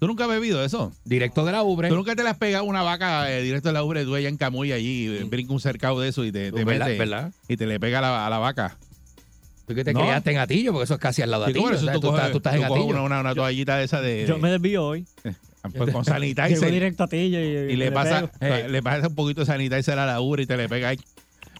Tú 0.00 0.06
nunca 0.06 0.24
has 0.24 0.30
bebido 0.30 0.64
eso. 0.64 0.92
directo 1.04 1.44
de 1.44 1.52
la 1.52 1.62
ubre. 1.62 1.88
Tú 1.88 1.96
nunca 1.96 2.16
te 2.16 2.22
le 2.22 2.30
has 2.30 2.38
pegado 2.38 2.64
una 2.64 2.82
vaca 2.82 3.30
eh, 3.32 3.42
directo 3.42 3.68
de 3.68 3.72
la 3.74 3.84
ubre, 3.84 4.04
tú 4.04 4.14
allá 4.14 4.28
en 4.28 4.36
Camuy 4.36 4.72
allí, 4.72 5.06
eh, 5.08 5.24
brinca 5.24 5.52
un 5.52 5.60
cercado 5.60 6.00
de 6.00 6.08
eso 6.08 6.24
y 6.24 6.32
te, 6.32 6.50
te 6.52 6.64
¿Verdad? 6.64 6.86
mete 6.86 6.98
¿Verdad? 6.98 7.32
y 7.48 7.56
te 7.56 7.66
le 7.66 7.78
pega 7.80 7.98
a 7.98 8.02
la, 8.02 8.26
a 8.26 8.30
la 8.30 8.38
vaca. 8.38 8.76
Tú 9.66 9.74
que 9.74 9.84
te 9.84 9.92
No. 9.92 10.00
criaste 10.00 10.30
en 10.30 10.36
Gatillo, 10.36 10.72
porque 10.72 10.84
eso 10.84 10.94
es 10.94 11.00
casi 11.00 11.20
al 11.22 11.30
lado 11.30 11.44
de 11.46 11.52
Sí, 11.52 11.58
o 11.58 11.76
sea, 11.76 11.92
tú, 11.92 12.00
tú, 12.00 12.06
coges, 12.08 12.18
estás, 12.20 12.30
tú 12.32 12.36
estás 12.38 12.54
tú 12.54 12.62
en 12.62 12.68
Gatillo. 12.68 12.86
una, 12.86 13.02
una, 13.02 13.20
una 13.20 13.34
toallita 13.34 13.76
de 13.76 13.84
esa 13.84 14.00
de, 14.00 14.24
Yo 14.26 14.38
me 14.38 14.50
desvío 14.50 14.84
hoy. 14.86 15.04
pues, 15.22 15.34
con 15.74 15.86
Llego 15.86 16.04
sanitizer 16.04 16.70
directo 16.72 17.04
a 17.04 17.08
ti 17.08 17.16
y, 17.16 17.36
y 17.36 17.76
le 17.76 17.92
pasa, 17.92 18.30
le 18.40 18.82
pasa 18.82 19.08
un 19.08 19.14
poquito 19.14 19.40
de 19.42 19.46
sanitizer 19.46 19.98
a 19.98 20.06
la 20.06 20.20
ubre 20.20 20.44
y 20.44 20.46
te 20.46 20.56
le 20.56 20.68
pega 20.68 20.88
ahí. 20.90 20.98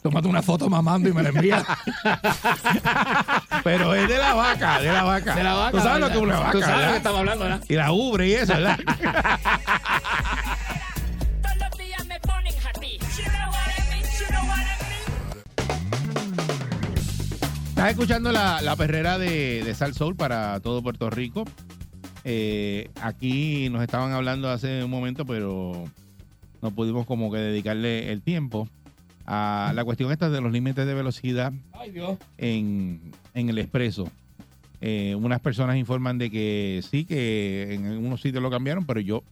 Tómate 0.02 0.28
una 0.28 0.42
foto 0.42 0.68
mamando 0.68 1.08
y 1.08 1.12
me 1.12 1.22
la 1.22 1.30
envías. 1.30 1.64
Pero 3.64 3.94
es 3.94 4.08
de 4.08 4.18
la 4.18 4.34
vaca, 4.34 4.80
de 4.80 4.92
la 4.92 5.02
vaca. 5.02 5.34
de 5.34 5.42
la 5.42 5.54
vaca. 5.54 5.70
Tú 5.72 5.80
sabes 5.80 6.00
lo 6.00 6.06
que 6.08 6.14
es 6.14 6.20
una 6.20 6.38
vaca, 6.38 6.52
Tú 6.52 6.60
sabes 6.60 6.74
lo 6.74 6.78
¿verdad? 6.78 6.90
que 6.92 6.96
estamos 6.98 7.18
hablando, 7.18 7.44
¿verdad? 7.44 7.64
Y 7.68 7.74
la 7.74 7.92
ubre 7.92 8.28
y 8.28 8.32
eso, 8.34 8.52
¿verdad? 8.54 8.78
Estás 17.68 17.90
escuchando 17.90 18.32
la, 18.32 18.60
la 18.60 18.74
perrera 18.74 19.18
de, 19.18 19.62
de 19.64 19.74
Sal 19.74 19.94
Soul 19.94 20.16
para 20.16 20.58
todo 20.60 20.82
Puerto 20.82 21.10
Rico. 21.10 21.44
Eh, 22.24 22.90
aquí 23.00 23.68
nos 23.70 23.82
estaban 23.82 24.12
hablando 24.12 24.50
hace 24.50 24.82
un 24.82 24.90
momento, 24.90 25.24
pero 25.24 25.84
no 26.60 26.70
pudimos 26.72 27.06
como 27.06 27.30
que 27.30 27.38
dedicarle 27.38 28.10
el 28.10 28.22
tiempo 28.22 28.68
a 29.30 29.72
la 29.74 29.84
cuestión 29.84 30.10
esta 30.10 30.30
de 30.30 30.40
los 30.40 30.50
límites 30.50 30.86
de 30.86 30.94
velocidad 30.94 31.52
Ay, 31.72 31.90
Dios. 31.90 32.16
en, 32.38 33.12
en 33.34 33.50
el 33.50 33.58
expreso. 33.58 34.10
Eh, 34.80 35.14
unas 35.16 35.40
personas 35.40 35.76
informan 35.76 36.16
de 36.16 36.30
que 36.30 36.80
sí, 36.88 37.04
que 37.04 37.74
en 37.74 37.86
algunos 37.86 38.22
sitios 38.22 38.42
lo 38.42 38.50
cambiaron, 38.50 38.86
pero 38.86 39.00
yo 39.00 39.22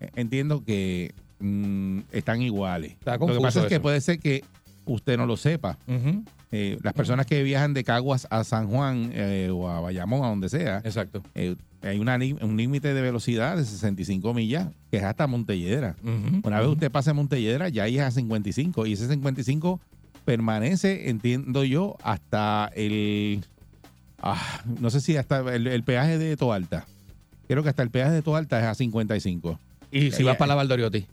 eh, 0.00 0.10
entiendo 0.16 0.64
que 0.64 1.14
mm, 1.38 2.00
están 2.10 2.42
iguales. 2.42 2.92
Está 2.92 3.18
lo 3.18 3.26
que 3.28 3.40
pasa 3.40 3.60
es 3.62 3.66
que 3.66 3.78
puede 3.78 4.00
ser 4.00 4.18
que 4.18 4.42
usted 4.84 5.16
no 5.16 5.26
lo 5.26 5.36
sepa. 5.36 5.78
Ujú. 5.86 6.24
Eh, 6.52 6.78
las 6.82 6.92
personas 6.92 7.26
que 7.26 7.42
viajan 7.42 7.74
de 7.74 7.82
Caguas 7.82 8.28
a 8.30 8.44
San 8.44 8.68
Juan 8.68 9.10
eh, 9.12 9.50
o 9.52 9.68
a 9.68 9.80
Bayamón, 9.80 10.24
a 10.24 10.28
donde 10.28 10.48
sea, 10.48 10.78
Exacto. 10.84 11.22
eh, 11.34 11.56
hay 11.82 11.98
una, 11.98 12.16
un 12.16 12.56
límite 12.56 12.94
de 12.94 13.02
velocidad 13.02 13.56
de 13.56 13.64
65 13.64 14.32
millas, 14.32 14.68
que 14.90 14.98
es 14.98 15.02
hasta 15.02 15.26
Montelledra. 15.26 15.96
Ujú. 16.02 16.40
Una 16.44 16.60
vez 16.60 16.68
usted 16.68 16.90
pase 16.90 17.12
Montelledra, 17.12 17.68
ya 17.68 17.86
es 17.88 18.00
a 18.00 18.10
55. 18.10 18.86
Y 18.86 18.92
ese 18.92 19.08
55 19.08 19.80
permanece, 20.24 21.08
entiendo 21.10 21.64
yo, 21.64 21.96
hasta 22.02 22.70
el. 22.74 23.44
ah, 24.20 24.62
no 24.80 24.90
sé 24.90 25.00
si 25.00 25.16
hasta 25.16 25.40
el, 25.54 25.66
el 25.66 25.82
peaje 25.82 26.16
de 26.18 26.36
Toalta. 26.36 26.86
Creo 27.48 27.62
que 27.62 27.68
hasta 27.68 27.82
el 27.82 27.90
peaje 27.90 28.12
de 28.12 28.22
Toalta 28.22 28.58
es 28.60 28.66
a 28.66 28.74
55. 28.74 29.58
Y 29.90 30.10
si 30.12 30.22
vas 30.22 30.36
para 30.36 30.48
la 30.50 30.54
Valdoriotti, 30.56 31.06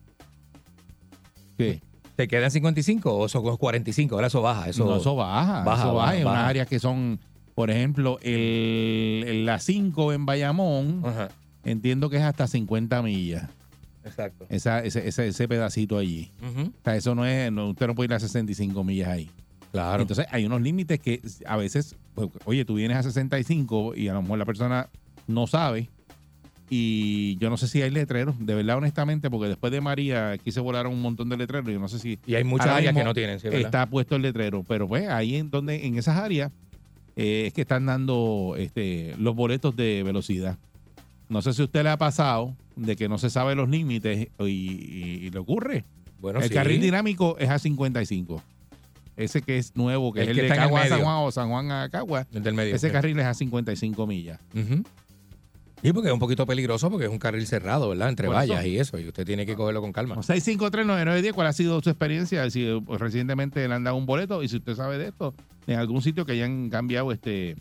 ¿Qué? 1.58 1.82
¿Te 2.16 2.28
quedan 2.28 2.52
55 2.52 3.16
o 3.18 3.28
son 3.30 3.58
45? 3.58 4.16
Ahora 4.16 4.28
eso 4.28 4.42
baja. 4.42 4.70
Eso, 4.70 4.86
no, 4.86 4.98
eso 4.98 5.16
baja. 5.16 5.64
baja, 5.64 5.84
eso 5.84 5.94
baja. 5.94 6.06
baja, 6.08 6.18
en 6.18 6.24
baja. 6.26 6.38
unas 6.40 6.50
áreas 6.50 6.68
que 6.68 6.80
son, 6.80 7.20
por 7.56 7.70
ejemplo, 7.72 8.20
el, 8.22 9.24
el- 9.28 9.46
la 9.46 9.60
5 9.60 10.14
en 10.14 10.26
Bayamón, 10.26 11.02
Ajá. 11.06 11.30
entiendo 11.64 12.10
que 12.10 12.18
es 12.18 12.24
hasta 12.24 12.48
50 12.48 13.02
millas. 13.02 13.50
Exacto. 14.06 14.46
Esa, 14.50 14.80
ese, 14.84 15.08
ese, 15.08 15.28
ese 15.30 15.48
pedacito 15.48 15.98
allí. 15.98 16.30
O 16.44 16.72
sea, 16.84 16.96
eso 16.98 17.16
no 17.16 17.26
es, 17.26 17.52
no, 17.52 17.70
usted 17.70 17.88
no 17.88 17.96
puede 17.96 18.08
ir 18.08 18.14
a 18.14 18.20
65 18.20 18.84
millas 18.84 19.08
ahí. 19.10 19.30
Claro. 19.72 20.02
Entonces 20.02 20.26
hay 20.30 20.46
unos 20.46 20.62
límites 20.62 21.00
que 21.00 21.22
a 21.48 21.56
veces, 21.58 21.96
pues, 22.14 22.30
oye, 22.46 22.64
tú 22.66 22.76
vienes 22.76 22.98
a 22.98 23.04
65 23.04 23.96
y 23.96 24.08
a 24.10 24.14
lo 24.14 24.22
mejor 24.22 24.38
la 24.40 24.46
persona 24.46 24.90
no 25.26 25.48
sabe. 25.48 25.90
Y 26.76 27.38
yo 27.38 27.52
no 27.52 27.58
sé 27.58 27.68
si 27.68 27.84
hay 27.84 27.92
letreros, 27.92 28.34
de 28.40 28.56
verdad, 28.56 28.78
honestamente, 28.78 29.30
porque 29.30 29.48
después 29.48 29.72
de 29.72 29.80
María 29.80 30.32
aquí 30.32 30.52
se 30.52 30.60
volaron 30.60 30.92
un 30.92 31.02
montón 31.04 31.30
de 31.30 31.38
letreros. 31.38 31.72
Yo 31.72 31.80
no 31.80 31.88
sé 31.88 32.00
si 32.00 32.18
y 32.26 32.34
hay 32.34 32.44
muchas 32.44 32.70
áreas 32.70 32.96
que 32.96 33.04
no 33.04 33.14
tienen, 33.14 33.40
¿sí, 33.40 33.48
verdad? 33.48 33.62
está 33.62 33.86
puesto 33.86 34.16
el 34.16 34.24
letrero. 34.24 34.64
Pero 34.68 34.88
pues 34.88 35.08
ahí 35.08 35.36
en 35.36 35.52
donde, 35.52 35.86
en 35.86 36.00
esas 36.00 36.18
áreas, 36.18 36.52
eh, 37.16 37.44
es 37.46 37.54
que 37.54 37.62
están 37.62 37.86
dando 37.86 38.56
este, 38.58 39.14
los 39.20 39.36
boletos 39.36 39.76
de 39.76 40.02
velocidad. 40.02 40.58
No 41.30 41.44
sé 41.44 41.54
si 41.54 41.62
a 41.62 41.66
usted 41.66 41.84
le 41.84 41.90
ha 41.90 41.98
pasado 41.98 42.56
de 42.76 42.96
que 42.96 43.08
no 43.08 43.20
se 43.20 43.30
sabe 43.30 43.54
los 43.54 43.70
límites 43.70 44.30
y, 44.40 44.44
y- 44.46 45.20
y 45.26 45.30
le 45.30 45.38
ocurre. 45.38 45.84
Bueno, 46.20 46.40
el 46.40 46.48
sí. 46.48 46.54
carril 46.56 46.82
dinámico 46.82 47.38
es 47.38 47.50
a 47.50 47.60
55. 47.60 48.42
Ese 49.16 49.44
que 49.44 49.60
es 49.60 49.76
nuevo, 49.76 50.12
que 50.12 50.22
El 50.22 50.30
es 50.30 50.30
el 50.32 50.36
que 50.38 50.42
de 50.50 50.56
Cagua 50.56 50.82
a 50.82 50.88
San. 50.88 51.02
Juan 51.04 51.16
o 51.20 51.32
San 51.32 51.50
Juan 51.50 51.72
a 51.72 51.88
Cagua. 51.90 52.26
El 52.34 52.42
del 52.42 52.56
medio. 52.56 52.74
Ese 52.74 52.92
carril 52.92 53.20
es 53.20 53.26
a 53.26 53.36
55 53.36 54.08
millas. 54.08 54.40
Ujú. 54.56 54.84
Sí, 55.84 55.92
porque 55.94 56.08
es 56.08 56.14
un 56.14 56.20
poquito 56.20 56.46
peligroso 56.46 56.90
porque 56.90 57.06
es 57.06 57.12
un 57.12 57.20
carril 57.20 57.46
cerrado, 57.46 57.90
¿verdad? 57.90 58.10
Entre 58.10 58.28
Por 58.28 58.36
vallas 58.38 58.60
eso. 58.62 58.68
y 58.70 58.78
eso. 58.80 59.00
Y 59.00 59.08
usted 59.10 59.26
tiene 59.26 59.46
que 59.46 59.56
cogerlo 59.56 59.82
con 59.82 59.92
calma. 59.92 60.16
6539910, 60.16 61.34
¿cuál 61.34 61.48
ha 61.48 61.54
sido 61.54 61.82
su 61.82 61.90
experiencia? 61.90 62.50
Si 62.50 62.66
eh, 62.66 62.82
pues, 62.86 63.00
recientemente 63.02 63.68
le 63.68 63.74
han 63.74 63.84
dado 63.84 63.98
un 63.98 64.06
boleto 64.06 64.42
y 64.44 64.48
si 64.48 64.58
usted 64.58 64.76
sabe 64.76 64.98
de 64.98 65.10
esto, 65.10 65.34
en 65.68 65.78
algún 65.80 66.02
sitio 66.02 66.26
que 66.26 66.32
hayan 66.32 66.70
cambiado 66.70 67.12
este 67.12 67.56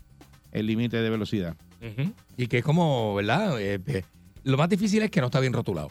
el 0.51 0.67
límite 0.67 0.97
de 0.97 1.09
velocidad. 1.09 1.55
Y 2.37 2.47
que 2.47 2.59
es 2.59 2.63
como, 2.63 3.13
¿verdad? 3.15 3.59
Eh, 3.59 3.79
eh, 3.87 4.03
lo 4.45 4.55
más 4.55 4.69
difícil 4.69 5.01
es 5.03 5.11
que 5.11 5.19
no 5.19 5.25
está 5.27 5.41
bien 5.41 5.51
rotulado. 5.51 5.89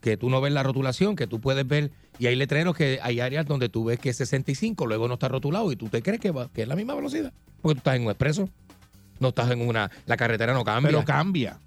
que 0.00 0.16
tú 0.16 0.30
no 0.30 0.40
ves 0.40 0.52
la 0.54 0.62
rotulación, 0.62 1.16
que 1.16 1.26
tú 1.26 1.40
puedes 1.40 1.66
ver. 1.68 1.90
Y 2.18 2.26
hay 2.28 2.36
letreros 2.36 2.74
que 2.76 2.98
hay 3.02 3.20
áreas 3.20 3.44
donde 3.44 3.68
tú 3.68 3.84
ves 3.84 3.98
que 3.98 4.08
es 4.10 4.16
65, 4.16 4.86
luego 4.86 5.06
no 5.08 5.14
está 5.14 5.28
rotulado 5.28 5.70
y 5.72 5.76
tú 5.76 5.88
te 5.88 6.00
crees 6.00 6.20
que, 6.20 6.30
va- 6.30 6.48
que 6.48 6.62
es 6.62 6.68
la 6.68 6.76
misma 6.76 6.94
velocidad. 6.94 7.32
Porque 7.60 7.74
tú 7.74 7.78
estás 7.80 7.96
en 7.96 8.02
un 8.04 8.08
expreso. 8.08 8.48
No 9.20 9.28
estás 9.28 9.50
en 9.50 9.60
una. 9.66 9.90
La 10.06 10.16
carretera 10.16 10.54
no 10.54 10.64
cambia. 10.64 10.90
Pero 10.90 11.04
cambia. 11.04 11.58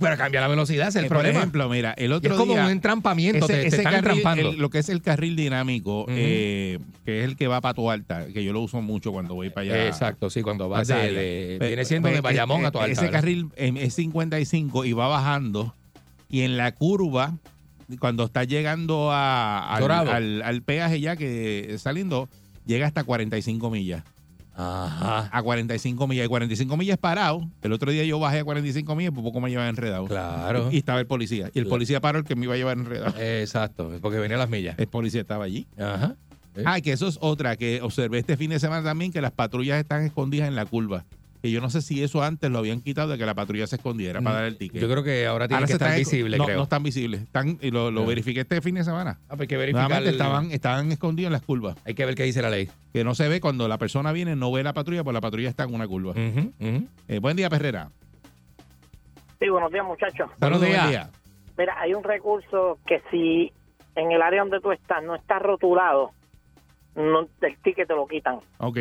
Pero 0.00 0.16
cambia 0.16 0.40
la 0.40 0.48
velocidad, 0.48 0.88
ese 0.88 0.98
es 0.98 1.02
el 1.02 1.04
Eh, 1.06 1.08
Por 1.08 1.18
problema. 1.18 1.38
ejemplo, 1.40 1.68
mira, 1.68 1.92
el 1.92 2.10
Y 2.10 2.14
otro 2.14 2.32
es 2.32 2.38
como 2.38 2.54
día... 2.54 2.64
un 2.64 2.70
entrampamiento, 2.70 3.46
te, 3.46 3.54
te 3.62 3.66
están 3.68 3.84
carril, 3.84 3.98
entrampando. 3.98 4.50
el- 4.50 4.56
lo 4.58 4.70
que 4.70 4.78
es 4.78 4.88
el 4.88 5.02
carril 5.02 5.36
dinámico, 5.36 6.06
eh, 6.08 6.78
que 7.04 7.20
es 7.20 7.24
el 7.26 7.36
que 7.36 7.46
va 7.46 7.60
para 7.60 7.74
tu 7.74 7.90
alta, 7.90 8.26
que 8.26 8.42
yo 8.42 8.52
lo 8.52 8.60
uso 8.60 8.80
mucho 8.82 9.12
cuando 9.12 9.34
voy 9.34 9.50
para 9.50 9.62
allá. 9.74 9.86
Exacto, 9.86 10.30
sí, 10.30 10.42
cuando 10.42 10.64
a 10.64 10.68
vas 10.68 10.88
de, 10.88 11.58
viene 11.60 11.84
siendo 11.84 12.08
pe- 12.08 12.14
de 12.16 12.20
Bayamón 12.20 12.62
eh, 12.62 12.66
a 12.66 12.70
tu 12.72 12.78
alta. 12.78 12.92
Ese 12.92 13.02
¿verdad? 13.02 13.20
carril 13.20 13.48
es 13.56 13.94
55 13.94 14.84
y 14.84 14.92
va 14.92 15.08
bajando. 15.08 15.74
Y 16.30 16.40
en 16.42 16.56
la 16.56 16.72
curva, 16.72 17.34
cuando 17.98 18.24
está 18.24 18.44
llegando 18.44 19.10
a, 19.12 19.74
al, 19.74 19.90
al- 19.90 20.42
al 20.42 20.62
peaje 20.62 21.00
ya 21.00 21.14
que 21.16 21.76
saliendo, 21.78 22.28
llega 22.66 22.86
hasta 22.86 23.04
45 23.04 23.70
millas. 23.70 24.02
Ajá. 24.54 25.28
A 25.32 25.42
45 25.42 26.06
millas. 26.06 26.26
Y 26.26 26.28
45 26.28 26.76
millas 26.76 26.98
parado. 26.98 27.48
El 27.62 27.72
otro 27.72 27.90
día 27.90 28.04
yo 28.04 28.18
bajé 28.18 28.40
a 28.40 28.44
45 28.44 28.94
millas, 28.94 29.12
por 29.12 29.22
poco 29.24 29.40
me 29.40 29.50
llevaba 29.50 29.68
enredado. 29.68 30.04
Claro. 30.06 30.68
Y 30.70 30.78
estaba 30.78 31.00
el 31.00 31.06
policía. 31.06 31.46
Y 31.54 31.58
el 31.58 31.64
Claro. 31.64 31.70
policía 31.70 32.00
paró 32.00 32.18
el 32.18 32.24
que 32.24 32.36
me 32.36 32.44
iba 32.44 32.54
a 32.54 32.56
llevar 32.56 32.76
enredado. 32.78 33.14
Exacto, 33.20 33.90
porque 34.00 34.18
venía 34.18 34.36
las 34.36 34.48
millas. 34.50 34.78
El 34.78 34.86
policía 34.88 35.20
estaba 35.22 35.44
allí. 35.44 35.66
Ajá. 35.78 36.16
Ah, 36.66 36.80
que 36.82 36.92
eso 36.92 37.08
es 37.08 37.16
otra 37.22 37.56
que 37.56 37.80
observé 37.80 38.18
este 38.18 38.36
fin 38.36 38.50
de 38.50 38.60
semana 38.60 38.84
también, 38.84 39.10
que 39.10 39.22
las 39.22 39.32
patrullas 39.32 39.80
están 39.80 40.02
escondidas 40.04 40.48
en 40.48 40.54
la 40.54 40.66
curva. 40.66 41.04
Que 41.42 41.50
yo 41.50 41.60
no 41.60 41.68
sé 41.70 41.82
si 41.82 42.00
eso 42.04 42.22
antes 42.22 42.48
lo 42.52 42.58
habían 42.58 42.80
quitado 42.80 43.08
de 43.10 43.18
que 43.18 43.26
la 43.26 43.34
patrulla 43.34 43.66
se 43.66 43.74
escondiera 43.74 44.20
para 44.22 44.36
dar 44.36 44.44
el 44.44 44.56
ticket. 44.56 44.80
Mm, 44.80 44.84
Yo 44.86 44.88
creo 44.92 45.02
que 45.02 45.26
ahora 45.26 45.48
tiene 45.48 45.56
Ahora 45.58 45.66
que 45.66 45.72
estar 45.72 45.98
visible, 45.98 46.38
no, 46.38 46.44
creo. 46.44 46.56
No 46.56 46.62
están 46.62 46.84
visibles. 46.84 47.22
Están, 47.22 47.58
y 47.60 47.72
lo, 47.72 47.90
lo 47.90 48.02
Ya. 48.02 48.06
verifiqué 48.06 48.40
este 48.42 48.60
fin 48.60 48.76
de 48.76 48.84
semana. 48.84 49.18
Ah, 49.24 49.30
pues 49.30 49.40
hay 49.40 49.46
que 49.48 49.56
verificar. 49.56 50.02
El- 50.02 50.08
estaban, 50.08 50.52
estaban 50.52 50.92
escondidos 50.92 51.26
en 51.26 51.32
las 51.32 51.42
curvas. 51.42 51.76
Hay 51.84 51.94
que 51.94 52.06
ver 52.06 52.14
qué 52.14 52.22
dice 52.22 52.42
la 52.42 52.50
ley. 52.50 52.68
Que 52.92 53.02
no 53.02 53.16
se 53.16 53.26
ve 53.28 53.40
cuando 53.40 53.66
la 53.66 53.76
persona 53.76 54.12
viene, 54.12 54.36
no 54.36 54.52
ve 54.52 54.62
la 54.62 54.72
patrulla, 54.72 55.02
pues 55.02 55.14
la 55.14 55.20
patrulla 55.20 55.48
está 55.48 55.64
en 55.64 55.74
una 55.74 55.88
curva. 55.88 56.12
Eh, 56.16 57.18
buen 57.20 57.36
día, 57.36 57.50
Perrera. 57.50 57.90
Sí, 59.40 59.48
buenos 59.48 59.72
días, 59.72 59.84
muchachos. 59.84 60.30
Buenos 60.38 60.60
días. 60.60 60.88
día. 60.88 61.10
Mira, 61.58 61.74
hay 61.80 61.92
un 61.94 62.04
recurso 62.04 62.78
que 62.86 63.02
si 63.10 63.52
en 63.96 64.12
el 64.12 64.22
área 64.22 64.42
donde 64.42 64.60
tú 64.60 64.70
estás 64.70 65.02
no 65.02 65.16
está 65.16 65.40
rotulado, 65.40 66.12
no, 66.94 67.22
el 67.40 67.56
ticket 67.64 67.88
te 67.88 67.94
lo 67.96 68.06
quitan. 68.06 68.38
Ok. 68.58 68.78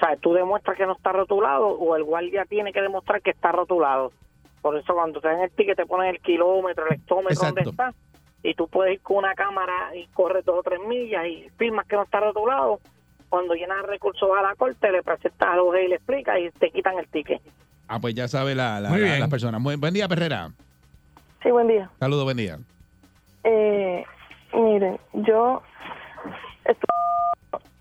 O 0.00 0.06
sea, 0.06 0.16
tú 0.16 0.32
demuestras 0.32 0.76
que 0.78 0.86
no 0.86 0.92
está 0.92 1.12
rotulado 1.12 1.68
o 1.68 1.94
el 1.94 2.04
guardia 2.04 2.46
tiene 2.46 2.72
que 2.72 2.80
demostrar 2.80 3.20
que 3.20 3.30
está 3.30 3.52
rotulado. 3.52 4.12
Por 4.62 4.76
eso 4.76 4.94
cuando 4.94 5.20
te 5.20 5.28
dan 5.28 5.40
el 5.40 5.50
ticket 5.50 5.76
te 5.76 5.84
ponen 5.86 6.08
el 6.08 6.20
kilómetro, 6.20 6.86
el 6.86 6.94
hectómetro 6.94 7.44
donde 7.46 7.60
Exacto. 7.62 7.70
está 7.70 7.94
y 8.42 8.54
tú 8.54 8.66
puedes 8.68 8.94
ir 8.94 9.00
con 9.02 9.18
una 9.18 9.34
cámara 9.34 9.94
y 9.94 10.06
corres 10.08 10.44
dos 10.46 10.60
o 10.60 10.62
tres 10.62 10.80
millas 10.86 11.26
y 11.26 11.50
firmas 11.58 11.86
que 11.86 11.96
no 11.96 12.02
está 12.04 12.20
rotulado. 12.20 12.80
Cuando 13.28 13.54
llenas 13.54 13.82
recursos 13.82 14.28
a 14.38 14.42
la 14.42 14.54
corte, 14.54 14.90
le 14.90 15.02
presentas 15.02 15.48
a 15.48 15.56
los 15.56 15.74
y 15.78 15.88
le 15.88 15.96
explicas 15.96 16.38
y 16.40 16.50
te 16.58 16.70
quitan 16.70 16.98
el 16.98 17.06
ticket. 17.08 17.40
Ah, 17.86 17.98
pues 18.00 18.14
ya 18.14 18.26
sabe 18.26 18.54
la, 18.54 18.80
la, 18.80 18.88
Muy 18.88 19.00
la- 19.00 19.04
bien. 19.06 19.20
las 19.20 19.28
personas. 19.28 19.62
Buen, 19.62 19.92
día, 19.92 20.08
Perrera. 20.08 20.50
Sí, 21.42 21.50
buen 21.50 21.68
día. 21.68 21.90
Saludos, 21.98 22.24
buen 22.24 22.36
día. 22.38 22.58
Eh, 23.44 24.04
miren, 24.54 24.98
yo 25.12 25.62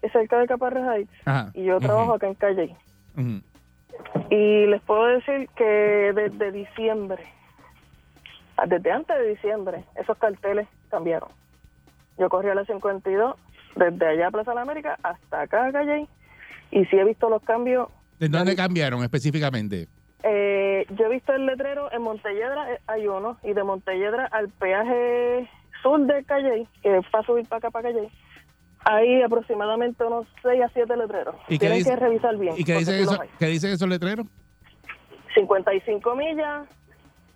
cerca 0.10 0.40
de 0.40 0.48
Caparra 0.48 0.96
Heights 0.96 1.14
Ajá. 1.26 1.52
y 1.54 1.64
yo 1.64 1.80
trabajo 1.80 2.14
acá 2.14 2.28
en 2.28 2.36
Calle. 2.36 2.76
Y 4.30 4.66
les 4.68 4.82
puedo 4.84 5.06
decir 5.08 5.50
que 5.56 6.14
desde 6.16 6.52
diciembre, 6.52 7.24
ah, 8.58 8.66
desde 8.68 8.92
antes 8.92 9.18
de 9.18 9.30
diciembre, 9.30 9.84
esos 9.96 10.18
carteles 10.18 10.68
cambiaron. 10.90 11.30
Yo 12.18 12.30
corrí 12.30 12.50
a 12.50 12.56
la 12.56 12.66
52, 12.66 13.36
desde 13.76 14.08
allá 14.08 14.28
a 14.28 14.32
Plaza 14.32 14.52
de 14.52 14.56
la 14.56 14.62
América 14.62 14.98
hasta 15.04 15.42
acá 15.42 15.68
a 15.68 15.72
Calle, 15.72 16.08
y 16.72 16.86
sí 16.86 16.98
he 16.98 17.04
visto 17.04 17.30
los 17.30 17.42
cambios. 17.44 17.90
¿De 18.20 18.30
dónde 18.30 18.56
cambiaron 18.56 19.04
específicamente? 19.04 19.88
Eh, 20.24 20.86
yo 20.98 21.06
he 21.06 21.10
visto 21.10 21.34
el 21.34 21.46
letrero 21.46 21.92
en 21.92 22.02
Montelledra, 22.02 22.74
eh, 22.74 22.80
hay 22.88 23.08
uno, 23.08 23.38
y 23.44 23.54
de 23.54 23.64
Montelledra 23.64 24.26
al 24.26 24.50
peaje 24.50 25.50
sur 25.82 26.00
de 26.06 26.24
Calle, 26.26 26.68
que 26.84 26.98
es 26.98 27.06
para 27.10 27.26
subir 27.26 27.48
para 27.48 27.60
acá, 27.60 27.72
para 27.72 27.90
Calle, 27.94 28.10
hay 28.86 29.22
aproximadamente 29.22 30.04
unos 30.04 30.26
6 30.42 30.62
a 30.64 30.70
7 30.70 30.96
letreros. 30.98 31.36
¿Y 31.48 31.58
Tienen 31.60 31.80
dice- 31.80 31.90
que 31.92 31.96
revisar 31.96 32.38
bien. 32.38 32.56
¿Y 32.58 32.64
qué 32.64 32.76
dicen 32.76 32.96
eso, 33.02 33.18
qué 33.38 33.46
dicen 33.48 33.72
esos 33.72 33.88
letreros? 33.88 34.26
55 35.36 36.16
millas 36.16 36.68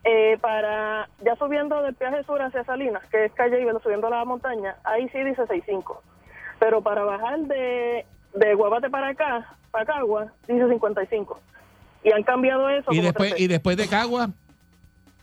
eh, 0.04 0.38
para 0.42 1.08
ya 1.24 1.36
subiendo 1.38 1.82
del 1.82 1.94
peaje 1.96 2.24
sur 2.24 2.41
hacia 2.41 2.64
Salinas, 2.66 3.06
que 3.10 3.26
es 3.26 3.32
calle 3.34 3.62
y 3.62 3.82
subiendo 3.82 4.08
a 4.08 4.10
la 4.10 4.26
montaña, 4.26 4.76
ahí 4.84 5.08
sí 5.10 5.20
dice 5.20 5.36
65. 5.48 6.02
Pero 6.60 6.82
para 6.82 7.04
bajar 7.04 7.39
de, 7.41 8.06
de 8.34 8.54
Guabate 8.56 8.89
para 8.89 9.10
acá, 9.10 9.56
para 9.72 9.86
Cagua, 9.86 10.34
dice 10.48 10.68
55. 10.68 11.39
Y 12.04 12.12
han 12.12 12.24
cambiado 12.24 12.70
eso. 12.70 12.91
Y 12.91 13.02
después, 13.02 13.39
y 13.39 13.48
después 13.48 13.78
de 13.78 13.88
Cagua, 13.88 14.30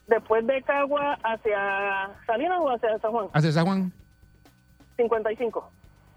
después 0.06 0.46
de 0.46 0.62
Cagua 0.62 1.18
hacia 1.22 2.10
Salinas 2.26 2.58
o 2.60 2.70
hacia 2.70 2.98
San 2.98 3.10
Juan, 3.10 3.28
hacia 3.32 3.52
San 3.52 3.66
Juan. 3.66 3.92
55. 4.96 5.70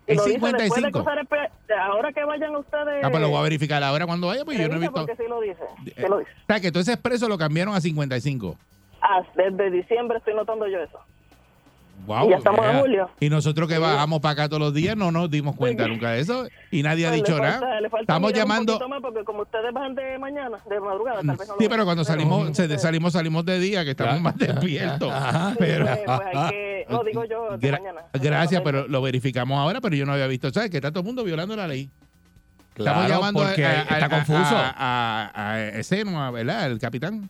Es 0.06 0.18
lo 0.18 0.26
dice 0.26 0.40
después 0.40 0.54
de 0.54 0.60
55. 0.60 0.92
cruzar 1.00 1.18
el 1.20 1.28
peaje. 1.28 1.52
Ahora 1.80 2.12
que 2.12 2.24
vayan 2.24 2.56
ustedes. 2.56 3.04
Ah, 3.04 3.10
pues 3.10 3.22
lo 3.22 3.30
voy 3.30 3.38
a 3.40 3.42
verificar 3.44 3.82
ahora 3.84 4.06
cuando 4.06 4.28
vaya, 4.28 4.44
pues 4.44 4.58
yo 4.58 4.68
no 4.68 4.76
he 4.76 4.80
visto. 4.80 4.94
porque 4.94 5.16
sí 5.16 5.24
lo 5.30 5.40
dice. 5.42 5.64
Eh, 5.86 5.94
sí 5.96 6.06
lo 6.10 6.20
dice. 6.20 6.32
O 6.32 6.46
sea, 6.48 6.60
que 6.60 6.72
todo 6.72 6.82
ese 6.82 6.94
expreso 6.94 7.30
lo 7.30 7.38
cambiaron 7.38 7.74
a 7.76 7.82
55. 7.82 8.58
Ah, 9.02 9.22
desde 9.36 9.72
diciembre 9.72 10.18
estoy 10.18 10.34
notando 10.34 10.68
yo 10.68 10.80
eso. 10.80 11.00
Wow, 12.06 12.28
Y 12.28 12.32
ya 12.32 12.38
estamos 12.38 12.66
en 12.66 12.80
julio. 12.82 13.10
Y 13.20 13.30
nosotros 13.30 13.70
que 13.70 13.78
bajamos 13.78 14.20
para 14.20 14.34
acá 14.34 14.50
todos 14.50 14.60
los 14.62 14.74
días 14.74 14.98
no 14.98 15.12
nos 15.12 15.32
dimos 15.32 15.56
cuenta 15.56 15.88
nunca 15.88 16.12
de 16.12 16.20
eso 16.20 16.48
y 16.72 16.84
nadie 16.84 17.08
ha 17.08 17.12
dicho 17.12 17.38
falta- 17.38 17.60
nada. 17.62 17.82
le 17.82 17.90
falta 17.90 18.02
Estamos 18.04 18.32
un 18.32 18.38
llamando. 18.38 18.74
poquito 18.74 18.90
más 18.90 19.02
porque 19.02 19.24
como 19.24 19.42
ustedes 19.44 19.74
bajan 19.74 19.96
de 19.96 20.20
mañana, 20.20 20.58
de 20.70 20.80
madrugada, 20.80 21.18
tal 21.26 21.38
vez 21.38 21.48
no 21.48 21.54
lo 21.56 21.60
Sí, 21.60 21.68
pero 21.70 21.86
cuando 21.86 22.04
salimos, 22.04 22.56
se- 22.58 22.78
salimos, 22.78 23.14
salimos 23.14 23.46
de 23.46 23.60
día, 23.60 23.84
que 23.86 23.92
estamos 23.92 24.20
más 24.22 24.38
despiertos. 24.38 25.14
Pero, 25.60 25.86
Pues, 25.86 26.00
pues 26.06 26.20
hay 26.36 26.50
que, 26.50 26.86
no 26.90 27.04
digo 27.04 27.24
yo 27.26 27.58
de 27.58 27.70
Gra- 27.72 27.80
mañana. 27.80 28.02
gracias, 28.14 28.62
pero 28.64 28.88
lo 28.88 29.02
verificamos 29.02 29.58
ahora, 29.58 29.80
pero 29.80 29.96
yo 29.96 30.06
no 30.06 30.12
había 30.14 30.28
visto. 30.28 30.52
¿Sabes? 30.52 30.70
Que 30.70 30.78
está 30.78 30.92
todo 30.92 31.00
el 31.02 31.06
mundo 31.06 31.24
violando 31.24 31.56
la 31.56 31.68
ley. 31.68 31.90
Estamos 32.76 33.08
llamando 33.08 33.42
a- 33.44 33.46
porque 33.48 33.66
a, 33.66 33.70
a- 33.70 33.82
está 33.84 34.06
a- 34.06 34.10
confuso. 34.10 34.56
A, 34.58 34.74
a, 34.76 35.52
a 35.52 35.62
Eseno, 35.70 36.22
a- 36.22 36.32
¿verdad? 36.32 36.66
El 36.72 36.80
capitán. 36.80 37.30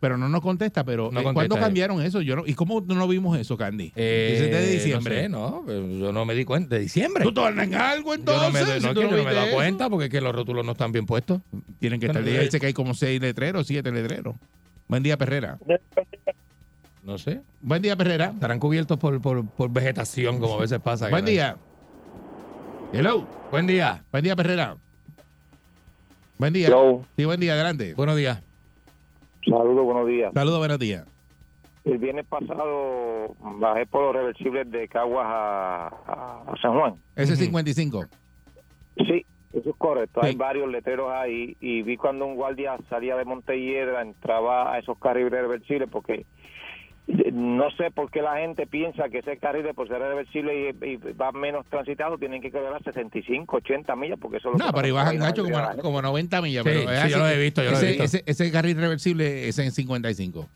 Pero 0.00 0.16
no 0.16 0.28
nos 0.30 0.40
contesta. 0.40 0.82
Pero 0.82 1.10
No 1.12 1.20
eh, 1.20 1.22
contesta 1.22 1.32
¿cuándo 1.34 1.56
cambiaron 1.56 2.00
eso? 2.02 2.22
Yo 2.22 2.34
no- 2.36 2.46
¿Y 2.46 2.54
cómo 2.54 2.80
no 2.80 3.06
vimos 3.06 3.38
eso, 3.38 3.56
Candy? 3.58 3.92
Eh, 3.94 4.48
de 4.50 4.66
diciembre. 4.72 5.28
No 5.28 5.62
sé, 5.66 5.72
no, 5.74 5.98
yo 5.98 6.12
no 6.12 6.24
me 6.24 6.34
di 6.34 6.44
cuenta. 6.46 6.74
¿De 6.74 6.80
diciembre? 6.80 7.22
¿Tú 7.22 7.32
tornas 7.34 7.66
en 7.66 7.74
algo 7.74 8.14
entonces? 8.14 8.42
yo 8.42 8.48
no 8.48 8.52
me, 8.52 8.60
doy- 8.60 8.80
no, 8.80 8.88
que 8.88 8.94
no 8.94 9.00
yo 9.10 9.16
no 9.18 9.24
me 9.24 9.30
he 9.30 9.34
dado 9.34 9.52
cuenta 9.52 9.90
porque 9.90 10.06
es 10.06 10.10
que 10.10 10.20
los 10.22 10.34
rótulos 10.34 10.64
no 10.64 10.72
están 10.72 10.90
bien 10.90 11.04
puestos. 11.04 11.42
Tienen 11.78 12.00
que 12.00 12.06
estar. 12.06 12.22
Bueno, 12.22 12.40
Dice 12.40 12.58
que 12.58 12.66
hay 12.66 12.72
como 12.72 12.94
seis 12.94 13.20
letreros, 13.20 13.66
siete 13.66 13.92
letreros. 13.92 14.34
Buen 14.88 15.02
día, 15.02 15.16
Perrera. 15.18 15.58
No 17.04 17.16
sé. 17.18 17.42
Buen 17.60 17.82
día, 17.82 17.94
Perrera. 17.94 18.30
Estarán 18.34 18.58
cubiertos 18.58 18.98
por, 18.98 19.20
por, 19.20 19.46
por 19.46 19.70
vegetación, 19.70 20.40
como 20.40 20.54
a 20.56 20.60
veces 20.62 20.80
pasa. 20.80 21.08
Buen 21.10 21.24
día. 21.26 21.56
Hello. 22.92 23.26
Buen 23.50 23.66
día. 23.66 24.02
Buen 24.10 24.24
día, 24.24 24.34
Perrera. 24.34 24.76
Buen 26.38 26.52
día. 26.54 26.68
Hello. 26.68 27.04
Sí, 27.16 27.24
buen 27.26 27.38
día, 27.38 27.52
adelante. 27.52 27.94
Buenos 27.94 28.16
días. 28.16 28.40
Saludos, 29.44 29.84
buenos 29.84 30.06
días. 30.06 30.32
Saludos, 30.34 30.58
buenos 30.58 30.78
días. 30.78 31.06
El 31.84 31.98
viernes 31.98 32.26
pasado 32.26 33.34
bajé 33.40 33.86
por 33.86 34.02
los 34.02 34.14
reversibles 34.14 34.70
de 34.70 34.86
Caguas 34.88 35.26
a, 35.28 36.54
San 36.60 36.78
Juan. 36.78 36.94
Ese 37.16 37.36
55. 37.36 38.04
Sí, 38.98 39.24
eso 39.52 39.70
es 39.70 39.76
correcto. 39.76 40.20
Hay 40.22 40.36
varios 40.36 40.68
letreros 40.68 41.10
ahí 41.10 41.56
y 41.60 41.82
vi 41.82 41.96
cuando 41.96 42.26
un 42.26 42.36
guardia 42.36 42.76
salía 42.90 43.16
de 43.16 43.24
Montelledra, 43.24 44.02
entraba 44.02 44.74
a 44.74 44.78
esos 44.78 44.98
carriles 44.98 45.30
reversibles 45.30 45.88
porque 45.90 46.26
no 47.32 47.70
sé 47.72 47.90
por 47.90 48.10
qué 48.10 48.22
la 48.22 48.36
gente 48.38 48.66
piensa 48.66 49.08
que 49.08 49.18
ese 49.18 49.36
carril 49.38 49.66
por 49.74 49.88
ser 49.88 49.98
reversible 49.98 50.74
y, 50.82 50.84
y 50.86 50.96
va 51.14 51.32
menos 51.32 51.64
transitado 51.66 52.18
tienen 52.18 52.40
que 52.42 52.50
quedar 52.50 52.74
a 52.74 52.78
65, 52.80 53.56
80 53.56 53.96
millas 53.96 54.18
porque 54.20 54.38
eso 54.38 54.52
es 54.52 54.58
lo 54.58 54.66
No, 54.66 54.72
pero 54.72 54.94
la 54.94 55.12
Nacho 55.12 55.44
como, 55.44 55.58
de 55.58 55.82
como 55.82 56.02
90 56.02 56.42
millas. 56.42 56.64
Sí, 56.64 56.70
pero 56.74 57.02
sí, 57.02 57.08
yo 57.10 57.18
lo 57.18 57.28
he 57.28 57.32
que 57.34 57.40
visto, 57.40 57.62
yo 57.62 57.70
lo 57.70 57.76
he 57.76 57.78
ese, 57.78 57.86
visto. 57.88 58.04
Ese, 58.04 58.22
ese 58.26 58.52
carril 58.52 58.76
reversible 58.76 59.48
es 59.48 59.58
en 59.58 59.70
55. 59.72 60.46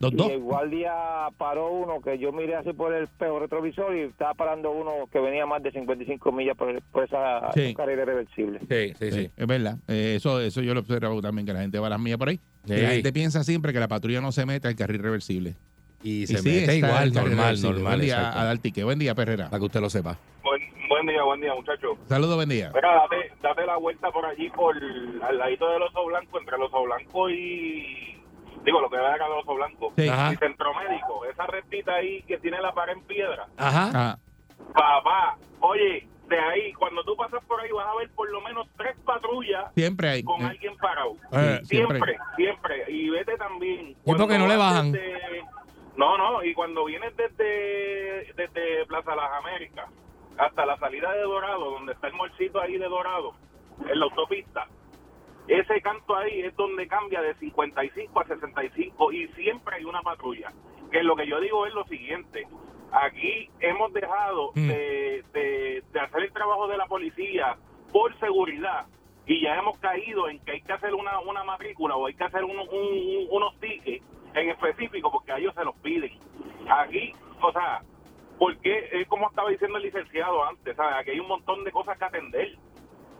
Los 0.00 0.12
Y 0.12 0.16
dos. 0.16 0.30
el 0.32 0.40
guardia 0.40 0.92
paró 1.38 1.70
uno 1.70 2.00
que 2.02 2.18
yo 2.18 2.32
miré 2.32 2.56
así 2.56 2.72
por 2.72 2.92
el 2.92 3.04
espejo 3.04 3.38
retrovisor 3.38 3.94
y 3.96 4.00
estaba 4.00 4.34
parando 4.34 4.72
uno 4.72 5.06
que 5.12 5.20
venía 5.20 5.46
más 5.46 5.62
de 5.62 5.70
55 5.70 6.32
millas 6.32 6.56
por, 6.56 6.82
por 6.90 7.04
esa 7.04 7.52
Sí. 7.54 7.60
esos 7.62 7.74
carriles 7.76 8.04
reversibles. 8.04 8.60
Sí, 8.68 8.92
sí, 8.98 9.10
Sí, 9.12 9.20
sí. 9.22 9.30
es 9.36 9.46
verdad. 9.46 9.78
Eh, 9.88 10.14
eso, 10.16 10.40
eso 10.40 10.60
yo 10.62 10.74
lo 10.74 10.80
he 10.80 10.82
observado 10.82 11.20
también, 11.22 11.46
que 11.46 11.52
la 11.52 11.60
gente 11.60 11.78
va 11.78 11.86
a 11.86 11.90
las 11.90 12.00
millas 12.00 12.18
por 12.18 12.28
ahí. 12.28 12.40
La 12.66 12.76
gente 12.90 13.12
piensa 13.12 13.44
siempre 13.44 13.72
que 13.72 13.78
la 13.78 13.88
patrulla 13.88 14.20
no 14.20 14.32
se 14.32 14.44
mete 14.46 14.66
al 14.68 14.74
carril 14.74 15.00
reversible. 15.02 15.54
Y 16.04 16.22
Y 16.24 16.26
se 16.26 16.38
sí 16.38 16.48
mete 16.50 16.58
está 16.60 16.74
igual, 16.74 17.12
normal, 17.14 17.60
normal. 17.62 17.82
Buen 17.82 18.00
día 18.02 18.40
a 18.40 18.44
dar 18.44 18.58
ticket. 18.58 18.84
Buen 18.84 18.98
día, 18.98 19.14
Perrera. 19.14 19.46
Para 19.48 19.58
que 19.58 19.64
usted 19.64 19.80
lo 19.80 19.88
sepa. 19.88 20.18
Buen, 20.42 20.60
buen 20.88 21.06
día, 21.06 21.22
buen 21.22 21.40
día, 21.40 21.54
muchachos. 21.54 21.96
Saludos, 22.06 22.36
buen 22.36 22.48
día. 22.50 22.70
Mira, 22.74 22.92
date, 22.94 23.32
date 23.42 23.64
la 23.66 23.76
vuelta 23.78 24.10
por 24.10 24.26
allí, 24.26 24.50
por 24.50 24.76
al 24.76 25.38
ladito 25.38 25.66
del 25.70 25.80
oso 25.82 26.04
blanco, 26.04 26.38
entre 26.38 26.56
el 26.56 26.62
oso 26.62 26.82
blanco 26.84 27.30
y. 27.30 28.20
Digo, 28.66 28.80
lo 28.80 28.88
que 28.90 28.96
va 28.98 29.14
acá 29.14 29.24
del 29.24 29.38
oso 29.38 29.54
blanco. 29.54 29.92
Sí. 29.96 30.08
Ajá. 30.08 30.32
Y 30.32 30.36
centro 30.36 30.72
médico, 30.74 31.24
esa 31.24 31.46
rectita 31.46 31.94
ahí 31.94 32.22
que 32.28 32.36
tiene 32.38 32.60
la 32.60 32.72
pared 32.72 32.92
en 32.94 33.02
piedra. 33.04 33.46
Ajá. 33.56 33.90
Ah, 33.94 34.18
Papá, 34.74 35.36
oye, 35.60 36.06
de 36.28 36.38
ahí, 36.38 36.72
cuando 36.74 37.02
tú 37.04 37.14
pasas 37.16 37.42
por 37.46 37.60
ahí, 37.60 37.70
vas 37.72 37.86
a 37.86 37.96
ver 37.98 38.10
por 38.10 38.30
lo 38.30 38.40
menos 38.42 38.66
tres 38.76 38.94
patrullas 39.04 39.66
siempre 39.74 40.08
hay. 40.08 40.22
con 40.22 40.40
eh, 40.42 40.46
alguien 40.46 40.76
parado. 40.78 41.12
eh, 41.32 41.60
Siempre, 41.64 41.98
siempre. 41.98 42.16
siempre. 42.36 42.84
Y 42.92 43.10
vete 43.10 43.36
también. 43.36 43.88
¿Y 43.90 43.94
por 44.14 44.28
qué 44.28 44.38
no 44.38 44.46
le 44.46 44.56
bajan? 44.56 44.92
desde- 44.92 45.14
No, 45.96 46.18
no, 46.18 46.42
y 46.44 46.52
cuando 46.54 46.84
vienes 46.84 47.16
desde, 47.16 48.32
desde 48.34 48.86
Plaza 48.86 49.14
Las 49.14 49.30
Américas 49.32 49.88
hasta 50.36 50.66
la 50.66 50.76
salida 50.78 51.12
de 51.12 51.22
Dorado, 51.22 51.70
donde 51.70 51.92
está 51.92 52.08
el 52.08 52.14
morcito 52.14 52.60
ahí 52.60 52.76
de 52.78 52.88
Dorado, 52.88 53.34
en 53.88 53.98
la 54.00 54.04
autopista, 54.06 54.66
ese 55.46 55.80
canto 55.82 56.16
ahí 56.16 56.40
es 56.40 56.56
donde 56.56 56.88
cambia 56.88 57.20
de 57.22 57.34
55 57.34 58.18
a 58.20 58.24
65 58.26 59.12
y 59.12 59.28
siempre 59.28 59.76
hay 59.76 59.84
una 59.84 60.00
patrulla. 60.02 60.52
Que 60.90 61.02
lo 61.02 61.14
que 61.16 61.26
yo 61.26 61.38
digo 61.40 61.66
es 61.66 61.74
lo 61.74 61.84
siguiente. 61.84 62.46
Aquí 62.92 63.50
hemos 63.60 63.92
dejado 63.92 64.50
Mm. 64.54 64.68
de, 64.68 65.24
de- 65.32 65.82
de 65.92 66.00
hacer 66.00 66.22
el 66.22 66.32
trabajo 66.32 66.66
de 66.68 66.76
la 66.76 66.86
policía 66.86 67.56
por 67.92 68.18
seguridad 68.18 68.86
y 69.26 69.40
ya 69.42 69.56
hemos 69.56 69.78
caído 69.78 70.28
en 70.28 70.38
que 70.44 70.52
hay 70.52 70.62
que 70.62 70.72
hacer 70.72 70.94
una, 70.94 71.20
una 71.20 71.44
matrícula 71.44 71.96
o 71.96 72.06
hay 72.06 72.14
que 72.14 72.24
hacer 72.24 72.44
un- 72.44 72.58
un- 72.58 73.26
unos 73.30 73.58
tickets 73.60 74.04
en 74.34 74.50
específico 74.50 75.10
porque 75.10 75.32
a 75.32 75.38
ellos 75.38 75.54
se 75.54 75.64
los 75.64 75.74
piden. 75.76 76.12
Aquí, 76.68 77.12
o 77.40 77.52
sea, 77.52 77.82
porque 78.38 78.88
es 78.92 79.06
como 79.08 79.28
estaba 79.28 79.50
diciendo 79.50 79.78
el 79.78 79.84
licenciado 79.84 80.44
antes, 80.44 80.76
¿sabes? 80.76 80.96
Aquí 80.96 81.10
hay 81.10 81.20
un 81.20 81.28
montón 81.28 81.64
de 81.64 81.72
cosas 81.72 81.98
que 81.98 82.04
atender. 82.04 82.56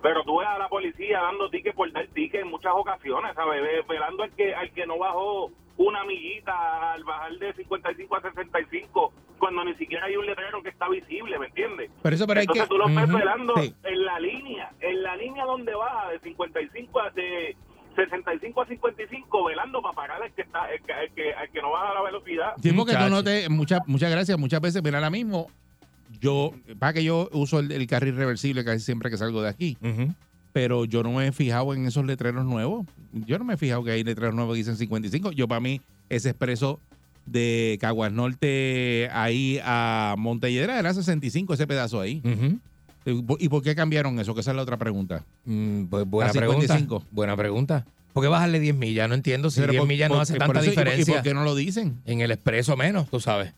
Pero 0.02 0.22
tú 0.24 0.38
ves 0.38 0.48
a 0.48 0.59
la 0.59 0.68
policía 0.68 1.20
dando 1.22 1.48
tickets 1.48 1.74
por 1.76 1.90
dar 1.92 2.07
tickets 2.09 2.44
en 2.44 2.50
muchas 2.50 2.72
ocasiones, 2.74 3.34
¿sabes? 3.34 3.62
Ve- 3.62 3.82
Velando 3.88 4.24
al 4.24 4.34
que, 4.34 4.55
al 4.55 4.70
que 4.72 4.86
no 4.86 4.98
bajó 4.98 5.50
una 5.77 6.05
millita 6.05 6.93
al 6.93 7.05
bajar 7.05 7.33
de 7.39 7.53
55 7.55 8.16
a 8.16 8.20
65 8.22 9.12
cuando 9.39 9.64
ni 9.64 9.75
siquiera 9.75 10.07
hay 10.07 10.16
un 10.16 10.25
letrero 10.27 10.62
que 10.62 10.68
está 10.70 10.89
visible, 10.89 11.39
¿me 11.39 11.47
entiendes? 11.47 11.91
Pero 12.03 12.14
eso, 12.16 12.27
pero 12.27 12.41
hay 12.41 12.45
Entonces 12.45 12.64
que. 12.64 12.68
tú 12.68 12.79
lo 12.79 12.87
ves 12.87 13.09
Ujú, 13.09 13.18
velando 13.18 13.55
sí. 13.62 13.75
en 13.83 14.05
la 14.05 14.18
línea, 14.20 14.70
en 14.81 15.03
la 15.03 15.16
línea 15.16 15.45
donde 15.45 15.75
baja 15.75 16.11
de 16.11 16.18
55 16.20 17.01
a 17.01 17.11
de 17.11 17.57
65 17.97 18.61
a 18.62 18.66
55 18.66 19.45
velando 19.45 19.83
para 19.83 19.95
parar 19.95 20.22
al 20.22 20.33
que 20.33 20.43
está, 20.43 20.72
el 20.72 20.81
que, 20.83 20.93
el 20.93 21.12
que, 21.12 21.33
al 21.35 21.51
que 21.51 21.61
no 21.62 21.70
baja 21.70 21.95
la 21.95 22.03
velocidad. 22.03 22.55
Sí, 22.62 22.72
porque 22.72 22.95
tú 22.97 23.09
no 23.11 23.22
te. 23.22 23.49
Muchas, 23.49 23.81
muchas 23.87 24.11
gracias. 24.11 24.39
Muchas 24.39 24.61
veces, 24.61 24.83
mira, 24.83 24.99
ahora 24.99 25.11
mismo, 25.11 25.49
yo. 26.20 26.53
Para 26.79 26.93
que 26.93 27.05
yo 27.05 27.29
uso 27.33 27.59
el, 27.61 27.70
el 27.72 27.87
carril 27.87 28.16
reversible 28.16 28.64
casi 28.64 28.81
siempre 28.81 29.11
que 29.11 29.16
salgo 29.16 29.43
de 29.43 29.49
aquí. 29.51 29.77
Ujú. 29.81 30.14
Pero 30.55 30.84
yo 30.84 31.02
no 31.02 31.11
me 31.12 31.26
he 31.26 31.32
fijado 31.32 31.74
en 31.74 31.84
esos 31.84 32.07
letreros 32.07 32.44
nuevos. 32.46 32.86
Yo 33.12 33.38
no 33.40 33.44
me 33.44 33.55
he 33.55 33.57
fijado 33.57 33.82
que 33.82 33.90
hay 33.90 34.05
letreros 34.05 34.34
nuevos 34.36 34.55
que 34.55 34.59
dicen 34.59 34.76
55. 34.76 35.32
Yo, 35.32 35.48
para 35.48 35.61
mí, 35.61 35.80
ese 36.09 36.30
expreso 36.30 36.78
de 37.26 37.76
Caguas 37.80 38.12
Norte 38.12 39.09
ahí 39.12 39.59
a 39.64 40.14
Montelledra 40.16 40.78
era 40.78 40.94
65, 40.94 41.55
ese 41.55 41.66
pedazo 41.66 42.00
ahí. 42.00 42.22
¿Y 43.05 43.48
por 43.48 43.62
qué 43.62 43.74
cambiaron 43.74 44.18
eso? 44.20 44.32
Que 44.32 44.42
esa 44.42 44.52
es 44.52 44.57
la 44.57 44.62
otra 44.62 44.76
pregunta. 44.76 45.24
Mm, 45.44 45.86
pues 45.86 46.07
buena 46.07 46.30
pregunta. 46.32 46.61
55. 46.62 47.05
Buena 47.11 47.36
pregunta. 47.36 47.84
¿Por 48.12 48.22
qué 48.22 48.28
bajarle 48.28 48.61
10 48.61 48.76
millas? 48.76 49.09
No 49.09 49.16
entiendo 49.16 49.50
si 49.50 49.59
Pero 49.61 49.72
10 49.72 49.80
por- 49.80 49.88
millas 49.88 50.09
no 50.09 50.20
hace 50.20 50.38
tanta 50.38 50.61
eso, 50.61 50.70
¿y 50.70 50.74
por- 50.74 50.84
diferencia. 50.84 51.12
¿Y 51.12 51.14
por 51.16 51.22
qué 51.24 51.34
no 51.34 51.42
lo 51.42 51.57
dicen? 51.57 52.00
En 52.07 52.20
el 52.20 52.30
expreso 52.30 52.76
menos, 52.76 53.11
tú 53.11 53.18
sabes. 53.18 53.52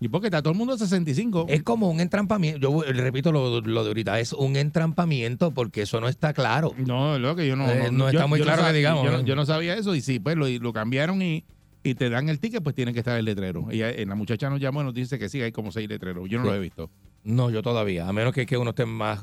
Y 0.00 0.08
porque 0.08 0.28
está 0.28 0.40
todo 0.42 0.52
el 0.52 0.58
mundo 0.58 0.74
a 0.74 0.78
65. 0.78 1.46
Es 1.48 1.62
como 1.64 1.90
un 1.90 1.98
entrampamiento. 2.00 2.60
Yo 2.60 2.82
repito 2.92 3.32
lo, 3.32 3.60
lo 3.60 3.82
de 3.82 3.88
ahorita, 3.88 4.20
es 4.20 4.32
un 4.32 4.54
entrampamiento 4.56 5.52
porque 5.52 5.82
eso 5.82 6.00
no 6.00 6.08
está 6.08 6.32
claro. 6.32 6.72
No, 6.76 7.18
lo 7.18 7.34
que 7.34 7.46
yo 7.48 7.56
no. 7.56 7.68
Eh, 7.68 7.90
no 7.90 8.08
está 8.08 8.26
muy 8.28 8.38
yo 8.38 8.44
claro 8.44 8.64
que 8.64 8.72
digamos, 8.74 9.04
Yo, 9.04 9.10
¿no? 9.10 9.20
yo 9.24 9.34
no 9.34 9.44
sabía 9.44 9.74
eso 9.74 9.94
y 9.94 10.00
sí, 10.00 10.20
pues 10.20 10.36
lo, 10.36 10.48
lo 10.48 10.72
cambiaron 10.72 11.20
y, 11.20 11.44
y 11.82 11.94
te 11.94 12.10
dan 12.10 12.28
el 12.28 12.38
ticket, 12.38 12.62
pues 12.62 12.76
tiene 12.76 12.92
que 12.92 13.00
estar 13.00 13.18
el 13.18 13.24
letrero. 13.24 13.66
Ella, 13.70 13.90
eh, 13.90 14.06
la 14.06 14.14
muchacha 14.14 14.48
nos 14.50 14.60
llamó 14.60 14.82
y 14.82 14.84
nos 14.84 14.94
dice 14.94 15.18
que 15.18 15.28
sí, 15.28 15.42
hay 15.42 15.50
como 15.50 15.72
seis 15.72 15.88
letreros. 15.88 16.28
Yo 16.28 16.38
no 16.38 16.44
Sí. 16.44 16.50
lo 16.50 16.54
he 16.56 16.60
visto. 16.60 16.90
No, 17.28 17.50
yo 17.50 17.62
todavía. 17.62 18.08
A 18.08 18.12
menos 18.14 18.32
que, 18.32 18.46
que 18.46 18.56
uno 18.56 18.70
esté 18.70 18.86
más 18.86 19.20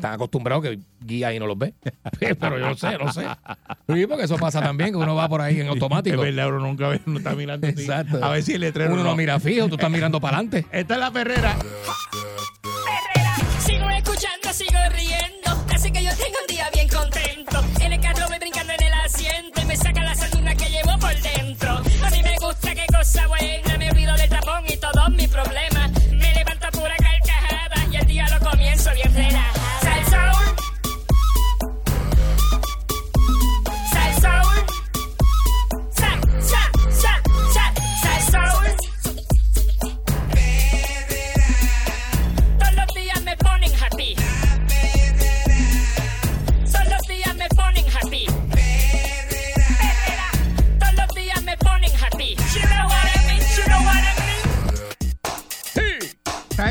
tan 0.00 0.14
acostumbrado 0.14 0.60
que 0.60 0.80
guía 1.00 1.32
y 1.32 1.38
no 1.38 1.46
los 1.46 1.56
ve. 1.56 1.72
Pero 2.18 2.58
yo 2.58 2.66
no 2.66 2.74
sé, 2.74 2.98
no 2.98 3.12
sé. 3.12 3.28
Sí, 3.88 4.06
porque 4.08 4.24
eso 4.24 4.36
pasa 4.38 4.60
también, 4.60 4.90
que 4.90 4.96
uno 4.96 5.14
va 5.14 5.28
por 5.28 5.40
ahí 5.40 5.60
en 5.60 5.68
automático. 5.68 6.16
Es 6.16 6.34
verdad, 6.34 6.48
uno 6.48 6.58
nunca 6.58 6.88
ve, 6.88 7.00
uno 7.06 7.18
está 7.18 7.36
mirando 7.36 7.68
Exacto. 7.68 8.24
a 8.24 8.30
ver 8.30 8.42
si 8.42 8.54
el 8.54 8.60
letrero 8.60 8.92
Uno 8.92 9.04
no 9.04 9.14
mira 9.14 9.38
fijo, 9.38 9.68
tú 9.68 9.76
estás 9.76 9.88
mirando 9.90 10.20
para 10.20 10.38
adelante. 10.38 10.66
Esta 10.72 10.94
es 10.94 11.00
la 11.00 11.12
perrera. 11.12 11.56
Sigo 13.60 13.88
escuchando, 13.88 14.52
sigo 14.52 14.78
riendo. 14.90 15.64
Así 15.72 15.92
que 15.92 16.02
yo 16.02 16.10
tengo 16.10 16.36
un 16.40 16.54
día 16.54 16.68
bien 16.74 16.88
contento. 16.88 17.64
En 17.80 17.92
el 17.92 18.00
carro 18.00 18.26
voy 18.28 18.38
brincando 18.40 18.72
en 18.72 18.82
el 18.82 18.92
asiento 18.94 19.60
y 19.62 19.64
me 19.64 19.76
saca 19.76 20.02
la 20.02 20.14
sardina 20.16 20.56
que 20.56 20.68
llevo 20.70 20.98
por 20.98 21.14
dentro. 21.22 21.70
A 21.70 22.10
mí 22.10 22.20
me 22.20 22.36
gusta, 22.36 22.74
qué 22.74 22.84
cosa 22.92 23.28
buena. 23.28 23.73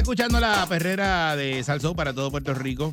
Escuchando 0.03 0.37
la 0.41 0.65
perrera 0.67 1.33
de 1.37 1.63
Salsó 1.63 1.95
para 1.95 2.13
todo 2.13 2.29
Puerto 2.29 2.53
Rico. 2.53 2.91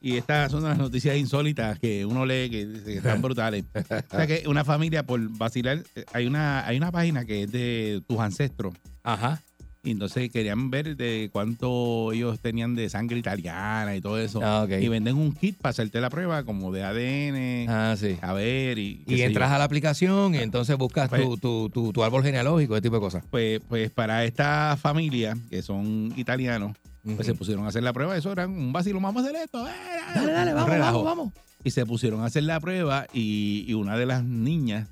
Y 0.00 0.16
estas 0.16 0.50
son 0.50 0.64
las 0.64 0.76
noticias 0.76 1.16
insólitas 1.16 1.78
que 1.78 2.04
uno 2.04 2.26
lee 2.26 2.50
que, 2.50 2.82
que 2.84 2.96
están 2.96 3.22
brutales. 3.22 3.64
O 3.74 4.16
sea 4.16 4.26
que 4.26 4.42
una 4.48 4.64
familia, 4.64 5.04
por 5.04 5.20
vacilar, 5.38 5.84
eh, 5.94 6.04
hay 6.12 6.26
una, 6.26 6.66
hay 6.66 6.76
una 6.76 6.90
página 6.90 7.24
que 7.24 7.44
es 7.44 7.52
de 7.52 8.02
tus 8.08 8.18
ancestros. 8.18 8.74
Ajá. 9.04 9.40
Y 9.84 9.92
entonces 9.92 10.28
querían 10.30 10.70
ver 10.70 10.96
de 10.96 11.30
cuánto 11.32 12.12
ellos 12.12 12.40
tenían 12.40 12.74
de 12.74 12.90
sangre 12.90 13.16
italiana 13.18 13.94
y 13.96 14.00
todo 14.00 14.18
eso. 14.18 14.40
Ah, 14.42 14.64
ok. 14.64 14.72
Y 14.80 14.88
venden 14.88 15.16
un 15.16 15.32
kit 15.32 15.56
para 15.56 15.70
hacerte 15.70 16.00
la 16.00 16.10
prueba 16.10 16.42
como 16.42 16.72
de 16.72 16.82
ADN. 16.82 17.70
Ah, 17.70 17.94
sí. 17.96 18.16
A 18.20 18.32
ver 18.32 18.76
y... 18.78 19.04
entras 19.06 19.48
yo. 19.50 19.54
a 19.54 19.58
la 19.58 19.64
aplicación 19.64 20.34
y 20.34 20.38
entonces 20.38 20.76
buscas 20.76 21.08
Pues- 21.08 21.22
tu, 21.22 21.36
tu, 21.38 21.70
tu, 21.70 21.92
tu 21.92 22.02
árbol 22.04 22.22
genealógico, 22.24 22.74
ese 22.74 22.82
tipo 22.82 22.96
de 22.96 23.00
cosas. 23.00 23.24
Pues, 23.30 23.60
pues 23.68 23.90
para 23.90 24.24
esta 24.24 24.76
familia, 24.80 25.36
que 25.48 25.62
son 25.62 26.12
italianos, 26.16 26.76
pues 27.14 27.26
se 27.26 27.34
pusieron 27.34 27.64
a 27.64 27.68
hacer 27.68 27.82
la 27.84 27.92
prueba. 27.92 28.16
Eso 28.16 28.32
era 28.32 28.46
un 28.46 28.72
vacilo. 28.72 29.00
Vamos 29.00 29.24
a 29.24 29.28
hacer 29.28 29.40
esto. 29.42 29.66
eh, 29.66 29.70
Dale, 30.14 30.32
dale, 30.32 30.52
vamos, 30.54 30.78
vamos, 30.78 31.04
vamos. 31.04 31.32
Y 31.64 31.70
se 31.70 31.86
pusieron 31.86 32.20
a 32.22 32.26
hacer 32.26 32.42
la 32.42 32.60
prueba 32.60 33.06
y, 33.12 33.64
y 33.66 33.74
una 33.74 33.96
de 33.96 34.06
las 34.06 34.22
niñas, 34.24 34.88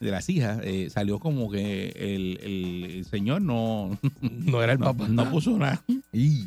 de 0.00 0.10
las 0.10 0.28
hijas, 0.28 0.60
eh, 0.64 0.88
salió 0.90 1.18
como 1.18 1.50
que 1.50 1.88
el, 1.96 2.38
el- 2.42 2.90
el 2.98 3.04
señor 3.06 3.40
no, 3.42 3.98
No 4.20 4.62
era 4.62 4.72
el 4.74 4.78
no, 4.78 4.86
papá. 4.94 5.08
no 5.08 5.30
puso 5.30 5.56
nada. 5.58 5.82
Y 6.12 6.44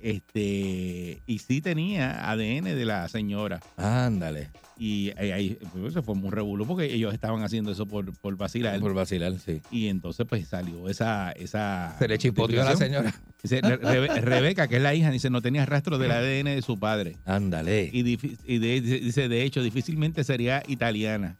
Este, 0.00 1.22
y 1.26 1.38
sí 1.38 1.60
tenía 1.60 2.30
ADN 2.30 2.64
de 2.64 2.84
la 2.84 3.08
señora. 3.08 3.60
Ándale. 3.76 4.50
Y 4.78 5.12
ahí, 5.16 5.30
ahí, 5.30 5.58
pues, 5.72 5.92
se 5.94 6.02
formó 6.02 6.26
un 6.26 6.32
revuelo 6.32 6.66
porque 6.66 6.92
ellos 6.92 7.14
estaban 7.14 7.42
haciendo 7.44 7.70
eso 7.70 7.86
por, 7.86 8.12
por 8.18 8.36
vacilar. 8.36 8.80
Por 8.80 8.94
vacilar, 8.94 9.38
sí. 9.38 9.60
Y 9.70 9.86
entonces 9.88 10.26
pues 10.28 10.48
salió 10.48 10.88
esa... 10.88 11.30
esa 11.32 11.94
Se 11.98 12.08
le 12.08 12.18
chipoteó 12.18 12.62
a 12.62 12.64
la 12.64 12.76
señora. 12.76 13.14
Dice, 13.42 13.60
Re- 13.60 13.78
Rebe- 13.80 14.20
Rebeca, 14.22 14.66
que 14.68 14.76
es 14.76 14.82
la 14.82 14.94
hija, 14.94 15.10
dice, 15.10 15.30
no 15.30 15.40
tenía 15.40 15.64
rastro 15.66 15.98
del 15.98 16.10
ADN 16.10 16.46
de 16.56 16.62
su 16.62 16.78
padre. 16.80 17.16
Ándale. 17.24 17.90
Y, 17.92 18.00
y 18.46 18.58
de- 18.58 18.80
dice, 18.80 19.28
de 19.28 19.42
hecho, 19.44 19.62
difícilmente 19.62 20.24
sería 20.24 20.62
italiana. 20.66 21.36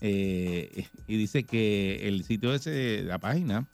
Eh, 0.00 0.86
y 1.06 1.16
dice 1.16 1.44
que 1.44 2.08
el 2.08 2.24
sitio 2.24 2.54
ese, 2.54 3.02
la 3.02 3.18
página, 3.18 3.66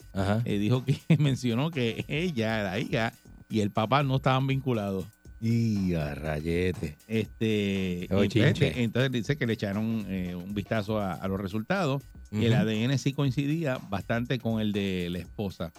eh, 0.45 0.57
dijo 0.57 0.83
que 0.85 0.97
mencionó 1.17 1.71
que 1.71 2.05
ella, 2.07 2.63
la 2.63 2.79
hija, 2.79 3.13
y 3.49 3.61
el 3.61 3.71
papá 3.71 4.03
no 4.03 4.17
estaban 4.17 4.47
vinculados. 4.47 5.05
Y 5.41 5.93
a 5.95 6.15
rayete. 6.15 6.95
Este, 7.07 8.07
y 8.09 8.27
chinche. 8.29 8.47
entonces, 8.47 8.73
entonces 8.77 9.11
dice 9.11 9.37
que 9.37 9.45
le 9.45 9.53
echaron 9.53 10.05
eh, 10.07 10.35
un 10.35 10.53
vistazo 10.53 10.99
a, 10.99 11.13
a 11.13 11.27
los 11.27 11.39
resultados 11.39 12.01
y 12.31 12.45
el. 12.45 12.53
ADN 12.53 12.97
sí 12.97 13.13
coincidía 13.13 13.77
bastante 13.89 14.39
con 14.39 14.61
el 14.61 14.71
de 14.71 15.09
la 15.09 15.19
esposa. 15.19 15.71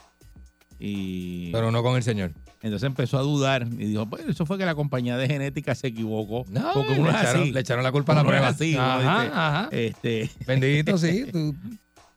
Y 0.78 1.50
Pero 1.52 1.70
no 1.70 1.82
con 1.82 1.96
el 1.96 2.02
señor. 2.02 2.32
Entonces 2.64 2.86
empezó 2.86 3.18
a 3.18 3.22
dudar 3.22 3.66
y 3.70 3.84
dijo, 3.86 4.06
pues 4.06 4.26
eso 4.26 4.46
fue 4.46 4.58
que 4.58 4.64
la 4.64 4.74
compañía 4.74 5.16
de 5.16 5.26
genética 5.28 5.74
se 5.74 5.88
equivocó. 5.88 6.44
No, 6.50 6.72
porque 6.74 6.94
le 6.94 7.00
uno 7.00 7.10
es 7.10 7.16
echaron, 7.16 7.42
así. 7.42 7.52
le 7.52 7.60
echaron 7.60 7.84
la 7.84 7.92
culpa 7.92 8.12
a 8.12 8.16
la 8.16 8.24
prueba. 8.24 8.48
así, 8.48 8.74
ajá, 8.76 8.98
dice, 9.22 9.32
ajá. 9.34 9.68
Este, 9.70 10.30
Bendito, 10.46 10.98
sí. 10.98 11.26
Tú, 11.32 11.54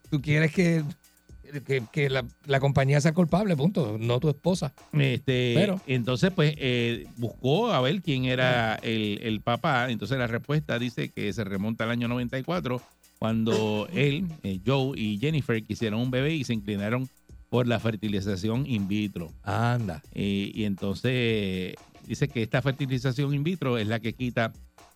tú 0.10 0.22
quieres 0.22 0.54
que, 0.54 0.84
que, 1.66 1.84
que 1.92 2.10
la, 2.10 2.24
la 2.46 2.60
compañía 2.60 3.00
sea 3.02 3.14
culpable, 3.14 3.56
punto. 3.58 3.98
No 4.00 4.20
tu 4.20 4.30
esposa. 4.30 4.74
Este, 4.94 5.54
Pero- 5.56 5.82
entonces, 5.86 6.32
pues, 6.34 6.54
eh, 6.58 7.08
buscó 7.18 7.72
a 7.74 7.82
ver 7.82 8.02
quién 8.02 8.26
era 8.26 8.76
el, 8.76 9.20
el 9.24 9.42
papá. 9.42 9.90
Entonces, 9.92 10.18
la 10.18 10.28
respuesta 10.28 10.80
dice 10.80 11.10
que 11.10 11.32
se 11.34 11.44
remonta 11.44 11.84
al 11.84 11.92
año 11.92 12.08
94, 12.08 12.82
cuando 13.20 13.88
él, 13.94 14.26
eh, 14.44 14.60
Joe 14.66 14.98
y 14.98 15.18
Jennifer 15.20 15.62
quisieron 15.64 16.00
un 16.00 16.12
bebé 16.12 16.34
y 16.36 16.44
se 16.46 16.54
inclinaron 16.54 17.10
por 17.50 17.68
la 17.68 17.80
fertilización 17.80 18.66
in 18.68 18.88
vitro. 18.88 19.32
Anda. 19.44 20.02
Eh, 20.14 20.52
y 20.54 20.64
entonces, 20.66 21.76
dice 22.06 22.28
que 22.28 22.44
esta 22.44 22.62
fertilización 22.62 23.34
in 23.34 23.44
vitro 23.44 23.78
es 23.78 23.88
la 23.88 24.00
que 24.00 24.14
quita 24.14 24.52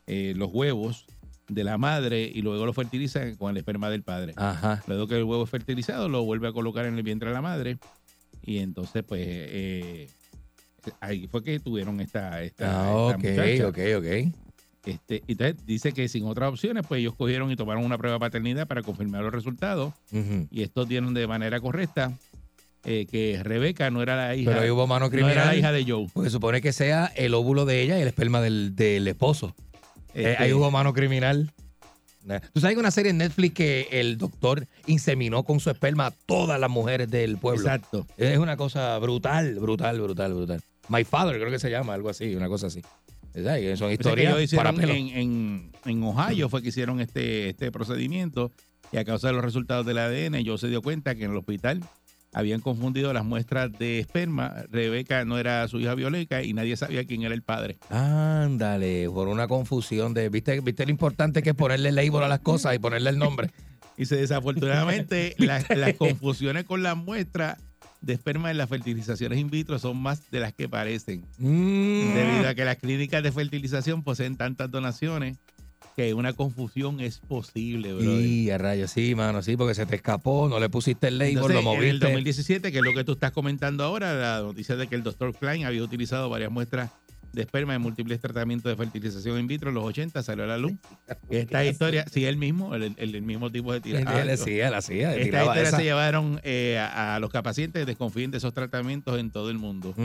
eh, 0.07 0.33
los 0.35 0.49
huevos 0.51 1.05
de 1.47 1.63
la 1.63 1.77
madre 1.77 2.29
y 2.33 2.41
luego 2.41 2.65
lo 2.65 2.73
fertiliza 2.73 3.35
con 3.37 3.51
el 3.51 3.57
esperma 3.57 3.89
del 3.89 4.03
padre. 4.03 4.33
Ajá. 4.37 4.83
Luego 4.87 5.07
que 5.07 5.15
el 5.17 5.23
huevo 5.23 5.43
es 5.43 5.49
fertilizado, 5.49 6.07
lo 6.09 6.23
vuelve 6.23 6.47
a 6.47 6.51
colocar 6.53 6.85
en 6.85 6.95
el 6.97 7.03
vientre 7.03 7.29
de 7.29 7.33
la 7.35 7.41
madre. 7.41 7.77
Y 8.43 8.57
entonces, 8.57 9.03
pues, 9.03 9.21
eh, 9.23 10.09
ahí 10.99 11.27
fue 11.27 11.43
que 11.43 11.59
tuvieron 11.59 11.99
esta, 12.01 12.41
esta, 12.43 12.65
Ah, 12.69 13.11
esta 13.11 13.17
ok, 13.17 13.23
muchacha. 13.23 13.67
ok, 13.67 13.77
ok. 13.97 14.33
Este, 14.83 15.21
y 15.27 15.33
entonces 15.33 15.63
dice 15.65 15.91
que 15.93 16.07
sin 16.07 16.25
otras 16.25 16.49
opciones, 16.49 16.83
pues 16.87 16.99
ellos 17.01 17.13
cogieron 17.15 17.51
y 17.51 17.55
tomaron 17.55 17.85
una 17.85 17.97
prueba 17.99 18.15
de 18.15 18.19
paternidad 18.19 18.67
para 18.67 18.81
confirmar 18.81 19.21
los 19.21 19.31
resultados. 19.31 19.93
Y 20.49 20.63
estos 20.63 20.87
dieron 20.87 21.13
de 21.13 21.27
manera 21.27 21.59
correcta 21.59 22.11
eh, 22.83 23.05
que 23.09 23.39
Rebeca 23.43 23.89
no 23.91 24.01
era 24.01 24.15
la 24.15 24.35
hija. 24.35 24.51
Pero 24.51 24.63
ahí 24.63 24.69
hubo 24.69 24.87
mano 24.87 25.05
no 25.05 25.11
criminal. 25.11 25.37
era 25.37 25.45
la 25.45 25.55
hija 25.55 25.71
de 25.71 25.85
Joe. 25.85 26.07
Porque 26.13 26.29
supone 26.29 26.61
que 26.61 26.73
sea 26.73 27.11
el 27.15 27.33
óvulo 27.33 27.65
de 27.65 27.81
ella 27.81 27.97
y 27.97 28.01
el 28.01 28.07
esperma 28.07 28.41
del, 28.41 28.75
del 28.75 29.07
esposo. 29.07 29.55
Eh, 30.13 30.31
Este, 30.31 30.43
ahí 30.43 30.53
hubo 30.53 30.71
mano 30.71 30.93
criminal. 30.93 31.51
Tú 32.53 32.59
sabes 32.59 32.75
que 32.75 32.79
una 32.79 32.91
serie 32.91 33.09
en 33.11 33.17
Netflix 33.17 33.55
que 33.55 33.87
el 33.91 34.17
doctor 34.17 34.67
inseminó 34.85 35.43
con 35.43 35.59
su 35.59 35.69
esperma 35.71 36.07
a 36.07 36.11
todas 36.11 36.59
las 36.59 36.69
mujeres 36.69 37.09
del 37.09 37.37
pueblo. 37.37 37.61
Exacto. 37.61 38.05
Es 38.17 38.37
una 38.37 38.57
cosa 38.57 38.97
brutal, 38.99 39.55
brutal, 39.55 39.99
brutal, 39.99 40.33
brutal. 40.33 40.61
My 40.87 41.03
Father, 41.03 41.39
creo 41.39 41.49
que 41.49 41.57
se 41.57 41.71
llama, 41.71 41.93
algo 41.93 42.09
así, 42.09 42.35
una 42.35 42.47
cosa 42.47 42.67
así. 42.67 42.81
Y 43.33 43.39
son 43.43 43.43
Pues 43.43 43.81
es 43.81 43.81
que 43.81 43.91
historias 43.93 44.53
para 44.53 44.69
en, 44.71 45.71
en 45.85 46.03
Ohio 46.03 46.49
fue 46.49 46.61
que 46.61 46.69
hicieron 46.69 46.99
este, 46.99 47.49
este 47.49 47.71
procedimiento 47.71 48.51
y 48.91 48.97
a 48.97 49.05
causa 49.05 49.27
de 49.27 49.33
los 49.33 49.43
resultados 49.43 49.85
del 49.85 49.97
ADN, 49.97 50.43
yo 50.43 50.57
se 50.57 50.67
dio 50.67 50.81
cuenta 50.81 51.15
que 51.15 51.23
en 51.23 51.31
el 51.31 51.37
hospital 51.37 51.81
habían 52.33 52.61
confundido 52.61 53.13
las 53.13 53.25
muestras 53.25 53.71
de 53.77 53.99
esperma. 53.99 54.53
Rebeca 54.69 55.25
no 55.25 55.37
era 55.37 55.67
su 55.67 55.79
hija 55.79 55.95
biológica 55.95 56.43
y 56.43 56.53
nadie 56.53 56.77
sabía 56.77 57.05
quién 57.05 57.23
era 57.23 57.33
el 57.33 57.41
padre. 57.41 57.77
Ándale, 57.89 59.09
por 59.09 59.27
una 59.27 59.47
confusión 59.47 60.13
de, 60.13 60.29
¿viste, 60.29 60.59
viste 60.61 60.85
lo 60.85 60.91
importante 60.91 61.43
que 61.43 61.51
es 61.51 61.55
ponerle 61.55 61.91
label 61.91 62.23
a 62.23 62.27
las 62.27 62.39
cosas 62.39 62.75
y 62.75 62.79
ponerle 62.79 63.09
el 63.09 63.17
nombre. 63.17 63.51
Y 63.97 64.05
se 64.05 64.15
desafortunadamente 64.15 65.35
las, 65.37 65.69
las 65.69 65.93
confusiones 65.93 66.63
con 66.63 66.81
las 66.81 66.97
muestras 66.97 67.57
de 68.01 68.13
esperma 68.13 68.49
en 68.49 68.57
las 68.57 68.67
fertilizaciones 68.67 69.37
in 69.37 69.49
vitro 69.49 69.77
son 69.77 69.97
más 69.97 70.29
de 70.31 70.39
las 70.39 70.53
que 70.53 70.67
parecen. 70.67 71.25
Mm. 71.37 72.13
Debido 72.13 72.49
a 72.49 72.55
que 72.55 72.65
las 72.65 72.77
clínicas 72.77 73.21
de 73.21 73.31
fertilización 73.31 74.03
poseen 74.03 74.37
tantas 74.37 74.71
donaciones 74.71 75.37
que 75.95 76.13
una 76.13 76.33
confusión 76.33 76.99
es 76.99 77.19
posible, 77.19 77.93
bro. 77.93 78.19
Y 78.21 78.49
a 78.49 78.57
rayos, 78.57 78.91
sí, 78.91 79.15
mano, 79.15 79.41
sí, 79.41 79.57
porque 79.57 79.75
se 79.75 79.85
te 79.85 79.95
escapó, 79.95 80.47
no 80.49 80.59
le 80.59 80.69
pusiste 80.69 81.07
el 81.07 81.17
label, 81.17 81.37
Entonces, 81.37 81.63
lo 81.63 81.71
en 81.73 81.77
el 81.77 81.79
moviste. 81.79 82.05
2017, 82.05 82.71
que 82.71 82.77
es 82.77 82.83
lo 82.83 82.93
que 82.93 83.03
tú 83.03 83.13
estás 83.13 83.31
comentando 83.31 83.83
ahora, 83.83 84.13
la 84.13 84.41
noticia 84.41 84.75
de 84.75 84.87
que 84.87 84.95
el 84.95 85.03
doctor 85.03 85.35
Klein 85.35 85.65
había 85.65 85.83
utilizado 85.83 86.29
varias 86.29 86.51
muestras 86.51 86.91
de 87.33 87.41
esperma 87.41 87.73
en 87.75 87.81
múltiples 87.81 88.19
tratamientos 88.19 88.69
de 88.71 88.75
fertilización 88.75 89.39
in 89.39 89.47
vitro 89.47 89.69
en 89.69 89.75
los 89.75 89.83
80 89.85 90.21
salió 90.23 90.43
a 90.43 90.47
la 90.47 90.57
luz. 90.57 90.73
Esta 91.29 91.63
historia, 91.65 92.05
sí, 92.11 92.25
él 92.25 92.37
mismo, 92.37 92.75
el, 92.75 92.83
el- 92.97 93.15
el 93.15 93.21
mismo 93.21 93.49
tipo 93.51 93.71
de 93.73 93.81
tirada. 93.81 94.21
él 94.21 94.29
hacía, 94.29 94.67
él 94.67 94.73
hacía, 94.73 95.15
Esta 95.15 95.39
historia 95.43 95.63
esa. 95.63 95.77
se 95.77 95.83
llevaron 95.83 96.39
eh, 96.43 96.77
a, 96.79 97.15
a 97.15 97.19
los 97.19 97.29
pacientes 97.31 97.85
desconfíen 97.85 98.31
de 98.31 98.37
esos 98.39 98.53
tratamientos 98.53 99.19
en 99.19 99.31
todo 99.31 99.49
el 99.49 99.57
mundo. 99.57 99.95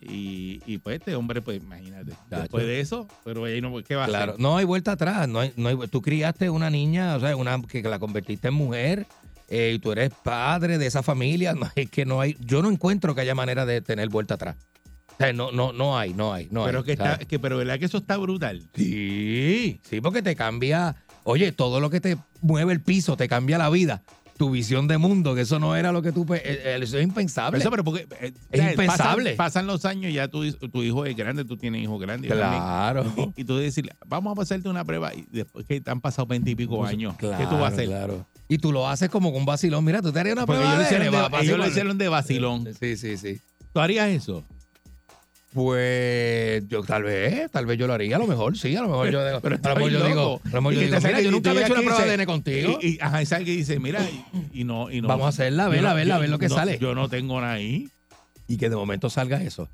Y, 0.00 0.60
y 0.66 0.78
pues 0.78 0.98
este 0.98 1.14
hombre, 1.14 1.42
pues 1.42 1.58
imagínate, 1.62 2.12
después 2.30 2.64
de 2.66 2.80
eso, 2.80 3.08
pero 3.24 3.44
ahí 3.44 3.60
no, 3.60 3.72
¿qué 3.82 3.94
va 3.96 4.04
a 4.04 4.08
Claro, 4.08 4.32
hacer? 4.32 4.42
no 4.42 4.56
hay 4.56 4.64
vuelta 4.64 4.92
atrás. 4.92 5.28
No 5.28 5.40
hay, 5.40 5.52
no 5.56 5.68
hay, 5.68 5.76
tú 5.90 6.02
criaste 6.02 6.50
una 6.50 6.70
niña, 6.70 7.16
o 7.16 7.20
sea, 7.20 7.36
una 7.36 7.60
que 7.62 7.82
la 7.82 7.98
convertiste 7.98 8.48
en 8.48 8.54
mujer 8.54 9.06
eh, 9.48 9.72
y 9.74 9.78
tú 9.78 9.92
eres 9.92 10.10
padre 10.22 10.78
de 10.78 10.86
esa 10.86 11.02
familia. 11.02 11.52
No, 11.58 11.70
es 11.74 11.90
que 11.90 12.04
no 12.04 12.20
hay, 12.20 12.36
yo 12.40 12.62
no 12.62 12.70
encuentro 12.70 13.14
que 13.14 13.20
haya 13.22 13.34
manera 13.34 13.66
de 13.66 13.80
tener 13.80 14.08
vuelta 14.08 14.34
atrás. 14.34 14.56
O 15.18 15.24
sea, 15.24 15.32
no, 15.32 15.50
no, 15.50 15.72
no 15.72 15.98
hay, 15.98 16.14
no 16.14 16.32
hay, 16.32 16.46
no 16.50 16.64
pero 16.64 16.78
hay. 16.78 16.84
que 16.84 16.92
está, 16.92 17.18
que, 17.18 17.38
pero 17.40 17.56
verdad 17.58 17.78
que 17.78 17.86
eso 17.86 17.98
está 17.98 18.16
brutal. 18.18 18.62
Sí, 18.74 19.80
sí, 19.82 20.00
porque 20.00 20.22
te 20.22 20.36
cambia, 20.36 20.94
oye, 21.24 21.50
todo 21.52 21.80
lo 21.80 21.90
que 21.90 22.00
te 22.00 22.16
mueve 22.40 22.72
el 22.72 22.80
piso, 22.80 23.16
te 23.16 23.28
cambia 23.28 23.58
la 23.58 23.68
vida. 23.70 24.02
Tu 24.36 24.48
visión 24.50 24.86
de 24.86 24.98
mundo, 24.98 25.34
que 25.34 25.40
eso 25.40 25.58
no 25.58 25.74
era 25.74 25.90
lo 25.90 26.00
que 26.00 26.12
tú... 26.12 26.24
eh, 26.32 26.40
eh, 26.44 26.78
Eso 26.80 26.96
es 26.98 27.02
impensable. 27.02 27.58
Eso, 27.58 27.70
pero 27.70 27.82
porque 27.82 28.06
eh, 28.20 28.32
Es 28.52 28.60
impensable. 28.70 29.30
Pasan, 29.32 29.36
pasan 29.36 29.66
los 29.66 29.84
años, 29.84 30.12
ya 30.12 30.28
tu, 30.28 30.48
tu 30.52 30.84
hijo 30.84 31.04
es 31.04 31.16
grande, 31.16 31.44
tú 31.44 31.56
tienes 31.56 31.82
hijo 31.82 31.98
grande. 31.98 32.28
Claro. 32.28 33.04
Y, 33.36 33.40
y 33.40 33.44
tú 33.44 33.56
decirle, 33.56 33.90
vamos 34.06 34.38
a 34.38 34.42
hacerte 34.42 34.68
una 34.68 34.84
prueba 34.84 35.12
y 35.12 35.24
después 35.32 35.66
que 35.66 35.80
te 35.80 35.90
han 35.90 36.00
pasado 36.00 36.26
veinte 36.26 36.52
y 36.52 36.54
pico 36.54 36.84
años, 36.86 37.16
¿qué 37.18 37.26
tú 37.26 37.32
vas 37.32 37.40
a 37.40 37.48
Pues, 37.48 37.48
Claro, 37.48 37.64
hacer? 37.66 37.86
claro. 37.88 38.26
Y 38.48 38.58
tú 38.58 38.70
lo 38.70 38.88
haces 38.88 39.10
como 39.10 39.32
con 39.32 39.44
vacilón. 39.44 39.84
Mira, 39.84 40.00
tú 40.00 40.12
te 40.12 40.20
harías 40.20 40.34
una 40.36 40.46
Porque 40.46 40.60
prueba 40.62 40.76
ellos 40.76 40.78
lo 40.78 40.78
de 40.78 40.84
hicieron 40.86 41.08
ADN, 41.08 41.10
de- 41.10 41.36
va, 41.36 41.42
ellos 41.42 41.58
lo 41.58 41.58
vacilón. 41.58 41.68
hicieron 41.70 41.98
de 41.98 42.08
vacilón. 42.08 42.68
Sí, 42.78 42.96
sí, 42.96 43.16
sí. 43.16 43.40
¿Tú 43.72 43.80
harías 43.80 44.08
eso? 44.08 44.44
Pues 45.54 46.68
yo 46.68 46.82
tal 46.82 47.02
vez, 47.04 47.50
tal 47.50 47.66
vez 47.66 47.78
yo 47.78 47.86
lo 47.86 47.94
haría, 47.94 48.16
a 48.16 48.18
lo 48.18 48.26
mejor, 48.26 48.56
sí, 48.56 48.76
a 48.76 48.82
lo 48.82 48.88
mejor 48.88 49.10
yo, 49.10 49.20
Pero 49.42 49.56
a 49.62 49.68
lo 49.70 49.74
mejor 49.76 49.90
yo 49.90 50.04
digo, 50.06 50.40
a 50.44 50.48
lo 50.56 50.62
mejor 50.62 50.74
yo 50.74 50.80
digo, 50.80 50.96
mira, 51.00 51.20
yo 51.20 51.30
nunca 51.30 51.54
me 51.54 51.60
he 51.60 51.64
hecho 51.64 51.72
una 51.72 51.82
prueba 51.82 52.04
de 52.04 52.12
ADN 52.12 52.26
contigo. 52.26 52.78
Y, 52.82 52.86
y, 52.86 52.98
ajá, 53.00 53.22
y 53.40 53.44
dice, 53.44 53.78
mira, 53.80 54.00
y, 54.52 54.60
y 54.60 54.64
no, 54.64 54.90
y 54.90 55.00
no. 55.00 55.08
Vamos 55.08 55.26
a 55.26 55.28
hacerla, 55.30 55.64
yo 55.64 55.70
verla, 55.70 55.88
no- 55.90 55.94
verla, 55.96 56.14
yo- 56.16 56.20
ver 56.20 56.30
lo 56.30 56.38
que 56.38 56.48
no- 56.48 56.54
sale. 56.54 56.78
Yo 56.78 56.94
no 56.94 57.08
tengo 57.08 57.40
nada 57.40 57.54
ahí. 57.54 57.88
Y 58.46 58.56
que 58.56 58.68
de 58.70 58.76
momento 58.76 59.10
salga 59.10 59.42
eso. 59.42 59.68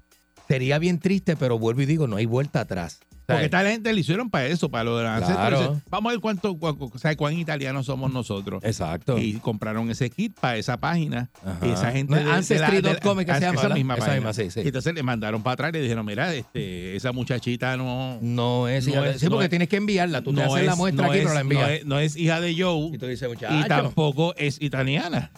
Sería 0.49 0.79
bien 0.79 0.99
triste, 1.01 1.37
pero 1.37 1.59
vuelvo 1.59 1.83
y 1.83 1.87
digo, 1.87 2.07
no 2.07 2.17
hay 2.17 2.27
vuelta 2.27 2.61
atrás. 2.61 3.01
Porque 3.27 3.45
esta 3.47 3.63
gente 3.65 3.93
le 3.93 4.01
hicieron 4.01 4.29
para 4.31 4.47
eso, 4.47 4.69
para 4.69 4.85
lo 4.85 4.99
de 4.99 5.05
la 5.05 5.21
Claro. 5.21 5.81
Vamos 5.91 6.11
a 6.11 6.13
ver 6.13 6.21
cuánto, 6.21 6.55
cu- 6.59 6.77
cu- 6.77 6.91
o 6.95 6.99
sea, 6.99 7.17
cuán 7.17 7.39
italianos 7.39 7.87
somos 7.87 8.13
nosotros. 8.13 8.63
Exacto. 8.65 9.19
Y 9.19 9.35
compraron 9.35 9.91
ese 9.91 10.11
kit 10.11 10.39
para 10.39 10.57
esa 10.59 10.77
página. 10.77 11.31
Ajá. 11.45 11.67
Y 11.67 11.71
esa 11.71 11.91
gente. 11.93 12.23
No, 12.23 12.33
Ancestry.com 12.33 13.21
es 13.21 13.27
que 13.27 13.33
la- 13.33 13.39
se 13.39 13.45
llama, 13.47 13.75
misma 13.75 13.95
Esa 13.95 14.07
página. 14.07 14.17
misma, 14.29 14.33
sí, 14.35 14.51
sí. 14.51 14.61
Y 14.63 14.67
entonces 14.67 14.95
le 14.95 15.03
mandaron 15.03 15.43
para 15.43 15.55
atrás 15.55 15.71
y 15.71 15.73
le 15.73 15.81
dijeron, 15.83 16.05
mira, 16.05 16.35
este, 16.35 16.97
esa 16.97 17.13
muchachita 17.13 17.77
no. 17.77 18.19
No 18.21 18.69
es 18.69 18.87
hija 18.87 18.97
No 18.99 19.03
de- 19.05 19.19
sí, 19.19 19.27
porque 19.29 19.45
no 19.45 19.49
tienes 19.51 19.69
que 19.69 19.77
enviarla. 19.77 20.23
Tú 20.23 20.33
te 20.35 20.43
no 20.45 20.53
haces 20.55 20.67
la 20.67 20.73
es- 20.73 20.79
muestra 20.79 21.05
no 21.07 21.11
aquí, 21.11 21.19
es- 21.21 21.25
pero 21.25 21.35
la 21.35 21.41
envías. 21.41 21.85
No 21.87 21.99
es, 21.99 22.17
hija 22.17 22.41
de 22.41 22.55
Joe. 22.63 22.91
y 22.95 22.99
tú 22.99 23.07
dices, 23.07 23.27
Y 23.27 23.33
muchacho. 23.33 23.67
tampoco 23.69 24.35
es 24.37 24.61
italiana. 24.61 25.31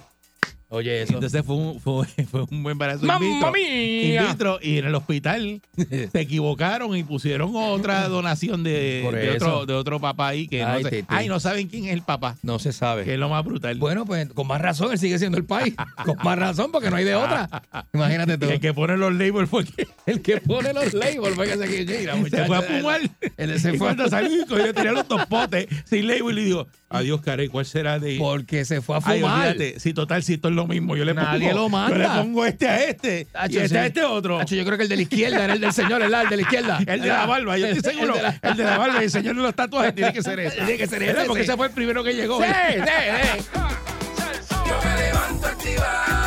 Oye, 0.68 1.02
eso. 1.02 1.14
Entonces 1.14 1.44
fue 1.44 1.54
un, 1.54 1.80
fue, 1.80 2.06
fue 2.30 2.42
un 2.50 2.62
buen 2.64 2.72
embarazo 2.72 3.02
in 3.02 3.06
¡Mamma 3.06 3.20
vitro. 3.28 3.52
mía! 3.52 4.22
In 4.22 4.28
vitro, 4.28 4.58
y 4.60 4.78
en 4.78 4.86
el 4.86 4.94
hospital 4.96 5.62
se 5.76 6.20
equivocaron 6.20 6.96
y 6.96 7.04
pusieron 7.04 7.52
otra 7.54 8.08
donación 8.08 8.64
de, 8.64 9.08
de 9.12 9.30
otro, 9.36 9.64
de 9.66 9.74
otro 9.74 10.00
papá 10.00 10.28
ahí 10.28 10.48
que 10.48 10.64
Ay, 10.64 10.82
no, 10.82 10.88
sé- 10.90 10.96
Titi. 10.96 11.06
ay, 11.08 11.28
no 11.28 11.38
saben 11.40 11.68
quién 11.68 11.84
es 11.84 11.92
el 11.92 12.02
papá, 12.02 12.36
No 12.42 12.58
se 12.58 12.72
sabe. 12.72 13.04
que 13.04 13.14
es 13.14 13.18
lo 13.20 13.28
más 13.28 13.44
brutal. 13.44 13.76
Bueno, 13.78 14.04
pues 14.06 14.28
con 14.32 14.46
más 14.48 14.60
razón 14.60 14.90
él 14.92 14.98
sigue 14.98 15.18
siendo 15.20 15.38
el 15.38 15.44
país. 15.44 15.74
con 16.04 16.16
más 16.24 16.38
razón, 16.38 16.72
porque 16.72 16.90
no 16.90 16.96
hay 16.96 17.04
de 17.04 17.14
otra. 17.14 17.48
Imagínate 17.94 18.36
tú. 18.38 18.46
el 18.50 18.58
que 18.60 18.74
pone 18.74 18.96
los 18.96 19.12
labels 19.14 19.48
fue 19.48 19.64
que 19.64 19.86
El 20.06 20.20
que 20.20 20.40
pone 20.40 20.72
los 20.72 20.92
labels, 20.94 21.34
fue 21.36 21.46
que 21.48 21.56
se 21.58 21.66
quiere 21.68 22.02
ir, 22.02 22.06
la 22.08 22.16
se 22.28 22.44
fue 22.44 22.56
a 22.56 22.62
fumar. 22.62 23.00
Él 23.36 23.60
se 23.60 23.74
y 23.74 23.78
fue 23.78 23.88
a- 23.90 23.94
cuando 23.94 24.08
salió, 24.10 24.44
cogió, 24.48 24.74
tenía 24.74 24.92
los 24.92 25.06
dos 25.06 25.24
potes 25.26 25.66
sin 25.84 26.08
label 26.08 26.38
y 26.40 26.44
dijo, 26.44 26.66
adiós, 26.88 27.20
Carey, 27.20 27.48
¿cuál 27.48 27.66
será 27.66 27.98
de...? 27.98 28.16
Porque 28.18 28.64
se 28.64 28.80
fue 28.80 28.96
a 28.96 29.00
Ay, 29.04 29.20
fumar. 29.20 29.48
olvídate, 29.48 29.80
si 29.80 29.92
total, 29.92 30.22
si 30.22 30.34
esto 30.34 30.48
es 30.48 30.54
lo 30.54 30.66
mismo, 30.66 30.96
yo 30.96 31.04
le 31.04 31.14
Nadie 31.14 31.48
pongo, 31.50 31.62
lo 31.62 31.68
manda. 31.68 31.96
Yo 31.96 32.02
le 32.02 32.08
pongo 32.22 32.46
este 32.46 32.68
a 32.68 32.84
este 32.84 33.26
y 33.48 33.56
este 33.56 33.68
sí. 33.68 33.76
a 33.76 33.86
este 33.86 34.04
otro. 34.04 34.38
Tacho, 34.38 34.54
yo 34.54 34.64
creo 34.64 34.76
que 34.76 34.84
el 34.84 34.88
de 34.88 34.96
la 34.96 35.02
izquierda 35.02 35.44
era 35.44 35.52
el 35.54 35.60
del 35.60 35.72
señor, 35.72 36.00
¿verdad? 36.00 36.22
El 36.24 36.28
de 36.30 36.36
la 36.36 36.42
izquierda. 36.42 36.78
El 36.86 37.00
de 37.02 37.08
la 37.08 37.26
barba, 37.26 37.58
yo 37.58 37.66
estoy 37.66 37.92
El- 37.92 37.98
seguro. 37.98 38.14
el 38.14 38.20
de 38.20 38.22
la- 38.22 38.38
El 38.50 38.56
de 38.56 38.64
la 38.64 38.78
barba 38.78 39.00
y 39.00 39.04
el 39.04 39.10
señor 39.10 39.36
de 39.36 39.42
los 39.42 39.54
tatuajes 39.54 39.94
tiene 39.94 40.12
que 40.12 40.22
ser 40.22 40.38
ese. 40.40 40.56
Tiene 40.66 40.76
que 40.76 40.86
ser 40.86 41.02
ese, 41.02 41.24
Porque 41.26 41.42
sí. 41.42 41.48
ese 41.50 41.56
fue 41.56 41.66
el 41.66 41.72
primero 41.72 42.02
que 42.04 42.12
llegó. 42.14 42.40
Sí, 42.42 42.48
sí, 42.48 42.80
sí. 42.80 43.48
Yo 44.66 44.78
me 44.84 45.00
levanto 45.00 45.46
activado, 45.46 46.25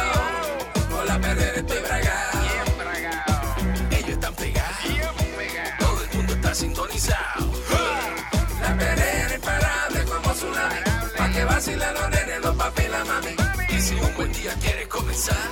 vacilen 11.60 11.94
los 11.94 12.10
nenes, 12.10 12.42
los 12.42 12.56
papi 12.56 12.84
y 12.84 12.88
la 12.88 13.04
mami. 13.04 13.36
Y 13.70 13.82
si 13.82 13.94
un 13.96 14.16
buen 14.16 14.32
día 14.32 14.54
quieres 14.62 14.88
comenzar, 14.88 15.50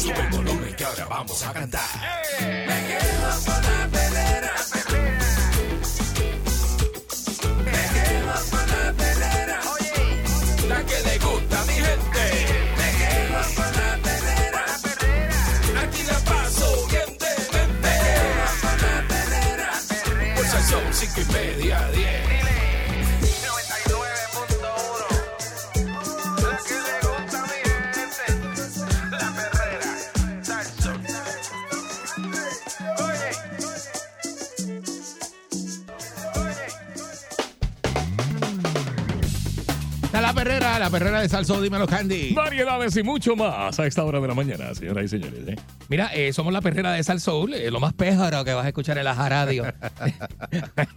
sube 0.00 0.20
el 0.20 0.30
volumen 0.30 0.74
que 0.74 0.84
ahora 0.84 1.04
vamos 1.06 1.42
a 1.46 1.52
cantar. 1.52 1.90
Me 2.40 2.78
quedo 2.88 3.30
con 3.44 3.62
la 3.62 4.01
perrera, 40.92 41.20
de 41.20 41.28
Salso, 41.28 41.60
dímelo, 41.60 41.86
Candy. 41.86 42.32
Variedades 42.34 42.96
y 42.96 43.02
mucho 43.02 43.34
más 43.34 43.78
a 43.80 43.86
esta 43.86 44.04
hora 44.04 44.20
de 44.20 44.28
la 44.28 44.34
mañana, 44.34 44.74
señoras 44.74 45.06
y 45.06 45.08
señores. 45.08 45.40
¿eh? 45.48 45.56
Mira, 45.88 46.10
eh, 46.14 46.32
somos 46.32 46.52
la 46.52 46.60
perrera 46.60 46.92
de 46.92 47.02
Sal 47.02 47.20
Soul, 47.20 47.54
eh, 47.54 47.70
lo 47.70 47.80
más 47.80 47.92
péjaro 47.94 48.44
que 48.44 48.52
vas 48.54 48.64
a 48.64 48.68
escuchar 48.68 48.98
en 48.98 49.04
la 49.04 49.14
radio. 49.28 49.64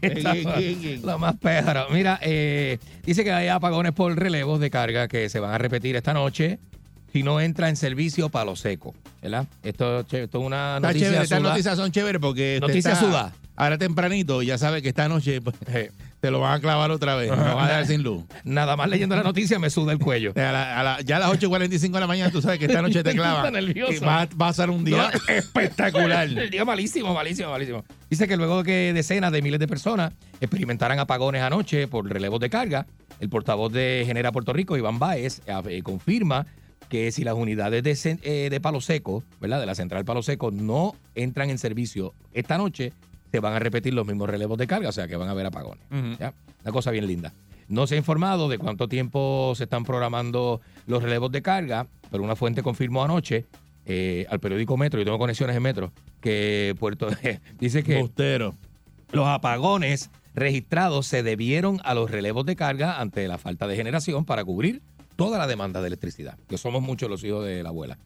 lo 1.03 1.19
más 1.19 1.35
péjaro. 1.37 1.87
Mira, 1.91 2.19
eh, 2.21 2.77
dice 3.03 3.23
que 3.23 3.31
hay 3.31 3.47
apagones 3.47 3.93
por 3.93 4.15
relevos 4.17 4.59
de 4.59 4.69
carga 4.69 5.07
que 5.07 5.29
se 5.29 5.39
van 5.39 5.53
a 5.53 5.57
repetir 5.57 5.95
esta 5.95 6.13
noche 6.13 6.59
si 7.11 7.23
no 7.23 7.39
entra 7.39 7.69
en 7.69 7.77
servicio 7.77 8.27
Palo 8.29 8.55
Seco, 8.57 8.93
¿verdad? 9.21 9.47
Esto, 9.63 10.01
esto 10.01 10.17
es 10.17 10.33
una 10.35 10.75
Está 10.75 10.87
noticia 10.87 11.07
chévere, 11.07 11.23
estas 11.23 11.41
noticias 11.41 11.77
son 11.77 11.91
chéveres 11.91 12.21
porque 12.21 12.57
Noticia 12.59 12.91
está- 12.91 13.05
sudá. 13.05 13.33
Ahora 13.57 13.77
tempranito, 13.77 14.41
ya 14.41 14.57
sabes 14.57 14.81
que 14.81 14.89
esta 14.89 15.07
noche 15.07 15.39
pues, 15.39 15.55
te 16.25 16.31
lo 16.31 16.39
van 16.39 16.53
a 16.53 16.59
clavar 16.59 16.89
otra 16.89 17.15
vez. 17.15 17.29
No 17.29 17.37
van 17.55 17.65
a 17.65 17.67
dejar 17.67 17.85
sin 17.85 18.01
luz. 18.01 18.23
Nada 18.43 18.75
más 18.75 18.89
leyendo 18.89 19.15
la 19.15 19.21
noticia 19.21 19.59
me 19.59 19.69
suda 19.69 19.91
el 19.91 19.99
cuello. 19.99 20.33
A 20.35 20.39
la- 20.51 20.79
a 20.79 20.83
la- 20.83 21.01
ya 21.01 21.17
a 21.17 21.19
las 21.19 21.29
8.45 21.29 21.91
de 21.93 21.99
la 21.99 22.07
mañana 22.07 22.31
tú 22.31 22.41
sabes 22.41 22.57
que 22.57 22.65
esta 22.65 22.81
noche 22.81 23.03
te 23.03 23.11
clavan. 23.15 23.53
Nervioso. 23.53 24.03
Va, 24.03 24.27
va 24.41 24.47
a 24.47 24.53
ser 24.53 24.71
un 24.71 24.83
día 24.83 25.11
No. 25.11 25.33
espectacular. 25.35 26.27
El 26.27 26.49
día 26.49 26.65
malísimo, 26.65 27.13
malísimo, 27.13 27.51
malísimo. 27.51 27.85
Dice 28.09 28.27
que 28.27 28.37
luego 28.37 28.63
de 28.63 28.63
que 28.63 28.91
decenas 28.93 29.31
de 29.31 29.43
miles 29.43 29.59
de 29.59 29.67
personas 29.67 30.13
experimentaran 30.41 30.97
apagones 30.97 31.43
anoche 31.43 31.87
por 31.87 32.09
relevos 32.11 32.39
de 32.39 32.49
carga, 32.49 32.87
el 33.19 33.29
portavoz 33.29 33.71
de 33.71 34.03
Genera 34.07 34.31
Puerto 34.31 34.51
Rico, 34.51 34.75
Iván 34.77 34.97
Báez, 34.97 35.41
eh, 35.45 35.81
confirma 35.83 36.47
que 36.89 37.11
si 37.11 37.23
las 37.23 37.35
unidades 37.35 37.83
de, 37.83 38.17
eh, 38.23 38.49
de 38.49 38.59
Palo 38.59 38.81
Seco, 38.81 39.23
¿verdad? 39.39 39.59
De 39.59 39.67
la 39.67 39.75
central 39.75 40.05
Palo 40.05 40.23
Seco, 40.23 40.49
no 40.49 40.95
entran 41.13 41.51
en 41.51 41.59
servicio 41.59 42.15
esta 42.33 42.57
noche, 42.57 42.93
se 43.35 43.41
van 43.41 43.53
a 43.53 43.59
repetir 43.59 43.93
los 43.93 44.07
mismos 44.07 44.29
relevos 44.29 44.57
de 44.57 44.65
carga, 44.65 44.87
o 44.87 44.91
sea 44.93 45.09
que 45.09 45.17
van 45.17 45.27
a 45.27 45.31
haber 45.31 45.45
apagones. 45.45 45.83
¿ya? 46.17 46.33
Una 46.63 46.71
cosa 46.71 46.91
bien 46.91 47.05
linda. 47.05 47.33
No 47.67 47.85
se 47.85 47.95
ha 47.95 47.97
informado 47.97 48.47
de 48.47 48.57
cuánto 48.57 48.87
tiempo 48.87 49.51
se 49.57 49.65
están 49.65 49.83
programando 49.83 50.61
los 50.87 51.03
relevos 51.03 51.33
de 51.33 51.41
carga, 51.41 51.87
pero 52.09 52.23
una 52.23 52.37
fuente 52.37 52.63
confirmó 52.63 53.03
anoche 53.03 53.45
eh, 53.85 54.25
al 54.29 54.39
periódico 54.39 54.77
Metro, 54.77 55.01
yo 55.01 55.03
tengo 55.03 55.19
conexiones 55.19 55.53
en 55.53 55.63
Metro, 55.63 55.91
que 56.21 56.75
Puerto 56.79 57.09
dice 57.59 57.83
que 57.83 57.99
Bustero. 57.99 58.55
los 59.11 59.27
apagones 59.27 60.09
registrados 60.33 61.05
se 61.05 61.21
debieron 61.21 61.81
a 61.83 61.93
los 61.93 62.09
relevos 62.09 62.45
de 62.45 62.55
carga 62.55 63.01
ante 63.01 63.27
la 63.27 63.37
falta 63.37 63.67
de 63.67 63.75
generación 63.75 64.23
para 64.23 64.45
cubrir 64.45 64.81
toda 65.17 65.37
la 65.37 65.47
demanda 65.47 65.81
de 65.81 65.87
electricidad, 65.87 66.37
que 66.47 66.57
somos 66.57 66.81
muchos 66.81 67.09
los 67.09 67.21
hijos 67.25 67.45
de 67.45 67.63
la 67.63 67.69
abuela. 67.69 67.97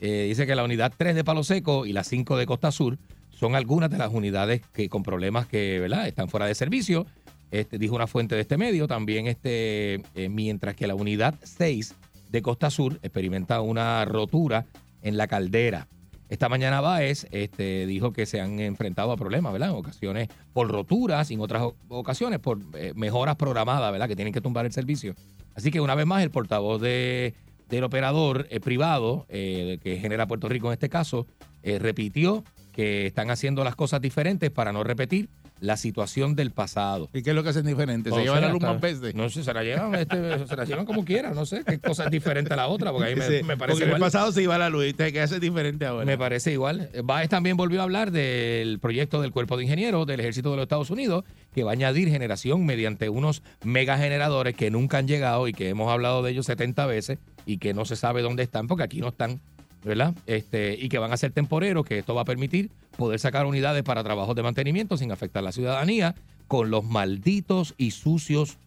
Eh, 0.00 0.24
dice 0.28 0.46
que 0.46 0.54
la 0.54 0.64
unidad 0.64 0.94
3 0.96 1.14
de 1.14 1.24
Palo 1.24 1.44
Seco 1.44 1.84
y 1.84 1.92
la 1.92 2.04
5 2.04 2.38
de 2.38 2.46
Costa 2.46 2.72
Sur 2.72 2.96
son 3.38 3.54
algunas 3.54 3.88
de 3.88 3.98
las 3.98 4.12
unidades 4.12 4.62
que 4.72 4.88
con 4.88 5.04
problemas 5.04 5.46
que 5.46 5.78
¿verdad? 5.78 6.08
están 6.08 6.28
fuera 6.28 6.46
de 6.46 6.56
servicio. 6.56 7.06
Este, 7.52 7.78
dijo 7.78 7.94
una 7.94 8.08
fuente 8.08 8.34
de 8.34 8.40
este 8.40 8.56
medio. 8.56 8.88
También 8.88 9.28
este, 9.28 10.02
eh, 10.16 10.28
mientras 10.28 10.74
que 10.74 10.88
la 10.88 10.96
unidad 10.96 11.36
6 11.44 11.94
de 12.30 12.42
Costa 12.42 12.68
Sur 12.68 12.98
experimenta 13.00 13.60
una 13.60 14.04
rotura 14.04 14.66
en 15.02 15.16
la 15.16 15.28
caldera. 15.28 15.86
Esta 16.28 16.48
mañana 16.48 16.80
Baez 16.80 17.28
este, 17.30 17.86
dijo 17.86 18.12
que 18.12 18.26
se 18.26 18.40
han 18.40 18.58
enfrentado 18.58 19.12
a 19.12 19.16
problemas, 19.16 19.52
¿verdad? 19.52 19.70
En 19.70 19.76
ocasiones 19.76 20.28
por 20.52 20.68
roturas 20.68 21.30
y 21.30 21.34
en 21.34 21.40
otras 21.40 21.62
ocasiones 21.88 22.40
por 22.40 22.58
eh, 22.74 22.92
mejoras 22.96 23.36
programadas, 23.36 23.92
¿verdad? 23.92 24.08
Que 24.08 24.16
tienen 24.16 24.34
que 24.34 24.40
tumbar 24.40 24.66
el 24.66 24.72
servicio. 24.72 25.14
Así 25.54 25.70
que 25.70 25.80
una 25.80 25.94
vez 25.94 26.06
más 26.06 26.24
el 26.24 26.30
portavoz 26.30 26.80
de, 26.82 27.34
del 27.68 27.84
operador 27.84 28.48
eh, 28.50 28.58
privado 28.58 29.26
que 29.28 29.98
genera 30.02 30.26
Puerto 30.26 30.48
Rico 30.48 30.66
en 30.66 30.72
este 30.72 30.88
caso 30.88 31.28
repitió 31.62 32.44
que 32.78 33.06
están 33.06 33.28
haciendo 33.32 33.64
las 33.64 33.74
cosas 33.74 34.00
diferentes 34.00 34.52
para 34.52 34.72
no 34.72 34.84
repetir 34.84 35.28
la 35.58 35.76
situación 35.76 36.36
del 36.36 36.52
pasado. 36.52 37.10
¿Y 37.12 37.22
qué 37.22 37.30
es 37.30 37.34
lo 37.34 37.42
que 37.42 37.48
hacen 37.48 37.66
diferente? 37.66 38.12
¿Se 38.12 38.20
llevan 38.20 38.40
la 38.40 38.50
luz 38.50 38.62
más 38.62 38.80
veces? 38.80 39.16
No 39.16 39.28
sé, 39.28 39.42
se 39.42 39.52
la 39.52 39.64
llevan, 39.64 39.96
este, 39.96 40.46
se 40.46 40.54
la 40.54 40.64
llevan 40.64 40.86
como 40.86 41.04
quieran, 41.04 41.34
no 41.34 41.44
sé 41.44 41.64
qué 41.66 41.80
cosa 41.80 42.04
es 42.04 42.12
diferente 42.12 42.54
a 42.54 42.56
la 42.56 42.68
otra, 42.68 42.92
porque 42.92 43.10
a 43.10 43.16
mí 43.16 43.16
me, 43.16 43.26
Sí, 43.26 43.42
me 43.42 43.56
parece 43.56 43.72
porque 43.72 43.82
en 43.82 43.90
el 43.90 43.96
igual. 43.96 44.00
pasado 44.12 44.30
se 44.30 44.44
iba 44.44 44.56
la 44.58 44.68
luz 44.70 44.84
que 44.96 45.20
hace 45.20 45.40
diferente 45.40 45.86
ahora. 45.86 46.04
Me 46.06 46.16
parece 46.16 46.52
igual. 46.52 46.88
Baez 47.02 47.28
también 47.28 47.56
volvió 47.56 47.80
a 47.80 47.82
hablar 47.82 48.12
del 48.12 48.78
proyecto 48.78 49.20
del 49.22 49.32
Cuerpo 49.32 49.56
de 49.56 49.64
Ingenieros 49.64 50.06
del 50.06 50.20
Ejército 50.20 50.52
de 50.52 50.58
los 50.58 50.62
Estados 50.62 50.90
Unidos, 50.90 51.24
que 51.52 51.64
va 51.64 51.72
a 51.72 51.72
añadir 51.72 52.08
generación 52.08 52.64
mediante 52.64 53.08
unos 53.08 53.42
megageneradores 53.64 54.54
que 54.54 54.70
nunca 54.70 54.98
han 54.98 55.08
llegado 55.08 55.48
y 55.48 55.52
que 55.52 55.70
hemos 55.70 55.90
hablado 55.90 56.22
de 56.22 56.30
ellos 56.30 56.46
70 56.46 56.86
veces 56.86 57.18
y 57.44 57.58
que 57.58 57.74
no 57.74 57.84
se 57.84 57.96
sabe 57.96 58.22
dónde 58.22 58.44
están, 58.44 58.68
porque 58.68 58.84
aquí 58.84 59.00
no 59.00 59.08
están, 59.08 59.40
¿verdad? 59.84 60.14
Este, 60.26 60.76
y 60.78 60.88
que 60.88 60.98
van 60.98 61.12
a 61.12 61.16
ser 61.16 61.32
temporeros, 61.32 61.84
que 61.84 61.98
esto 61.98 62.14
va 62.14 62.22
a 62.22 62.24
permitir 62.24 62.70
poder 62.96 63.20
sacar 63.20 63.46
unidades 63.46 63.82
para 63.82 64.02
trabajos 64.02 64.34
de 64.34 64.42
mantenimiento 64.42 64.96
sin 64.96 65.12
afectar 65.12 65.40
a 65.40 65.44
la 65.44 65.52
ciudadanía 65.52 66.14
con 66.46 66.70
los 66.70 66.84
malditos 66.84 67.74
y 67.76 67.92
sucios, 67.92 68.58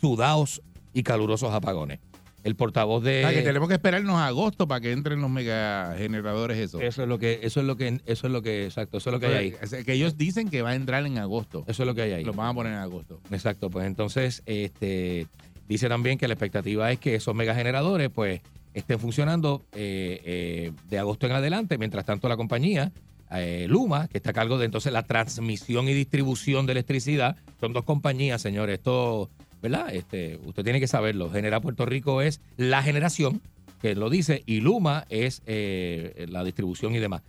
sudados 0.00 0.62
y 0.92 1.02
calurosos 1.02 1.52
apagones. 1.52 2.00
El 2.42 2.54
portavoz 2.54 3.02
de... 3.02 3.22
Sea, 3.22 3.34
que 3.34 3.42
tenemos 3.42 3.68
que 3.68 3.74
esperarnos 3.74 4.14
a 4.14 4.28
agosto 4.28 4.68
para 4.68 4.80
que 4.80 4.92
entren 4.92 5.20
los 5.20 5.28
megageneradores 5.28 6.56
esos. 6.58 6.80
Eso 6.80 7.02
es 7.02 7.08
lo 7.08 7.18
que, 7.18 7.40
eso 7.42 7.58
es 7.60 7.66
lo 7.66 7.76
que, 7.76 8.00
eso 8.06 8.26
es 8.28 8.32
lo 8.32 8.40
que, 8.40 8.66
exacto, 8.66 8.98
eso 8.98 9.10
es 9.10 9.14
lo 9.14 9.20
que 9.20 9.26
hay 9.26 9.34
ahí. 9.34 9.84
Que 9.84 9.94
ellos 9.94 10.16
dicen 10.16 10.48
que 10.48 10.62
va 10.62 10.70
a 10.70 10.74
entrar 10.76 11.04
en 11.04 11.18
agosto. 11.18 11.64
Eso 11.66 11.82
es 11.82 11.86
lo 11.88 11.94
que 11.96 12.02
hay 12.02 12.12
ahí. 12.12 12.24
Lo 12.24 12.32
van 12.32 12.48
a 12.48 12.54
poner 12.54 12.72
en 12.72 12.78
agosto. 12.78 13.20
Exacto, 13.32 13.68
pues 13.68 13.84
entonces, 13.86 14.44
este, 14.46 15.26
dice 15.68 15.88
también 15.88 16.18
que 16.18 16.28
la 16.28 16.34
expectativa 16.34 16.90
es 16.92 17.00
que 17.00 17.16
esos 17.16 17.34
megageneradores, 17.34 18.10
pues, 18.10 18.42
estén 18.76 18.98
funcionando 18.98 19.64
eh, 19.72 20.20
eh, 20.24 20.72
de 20.88 20.98
agosto 20.98 21.26
en 21.26 21.32
adelante. 21.32 21.78
Mientras 21.78 22.04
tanto, 22.04 22.28
la 22.28 22.36
compañía 22.36 22.92
eh, 23.30 23.66
Luma, 23.68 24.06
que 24.06 24.18
está 24.18 24.30
a 24.30 24.34
cargo 24.34 24.58
de 24.58 24.66
entonces 24.66 24.92
la 24.92 25.02
transmisión 25.02 25.88
y 25.88 25.94
distribución 25.94 26.66
de 26.66 26.72
electricidad. 26.72 27.36
Son 27.58 27.72
dos 27.72 27.84
compañías, 27.84 28.42
señores. 28.42 28.74
Esto, 28.74 29.30
¿verdad? 29.62 29.94
Este, 29.94 30.38
usted 30.44 30.62
tiene 30.62 30.78
que 30.78 30.86
saberlo. 30.86 31.30
Genera 31.30 31.60
Puerto 31.60 31.86
Rico 31.86 32.20
es 32.20 32.42
la 32.58 32.82
generación, 32.82 33.40
que 33.80 33.94
lo 33.94 34.10
dice, 34.10 34.42
y 34.44 34.60
Luma 34.60 35.06
es 35.08 35.42
eh, 35.46 36.26
la 36.28 36.44
distribución 36.44 36.94
y 36.94 36.98
demás. 36.98 37.22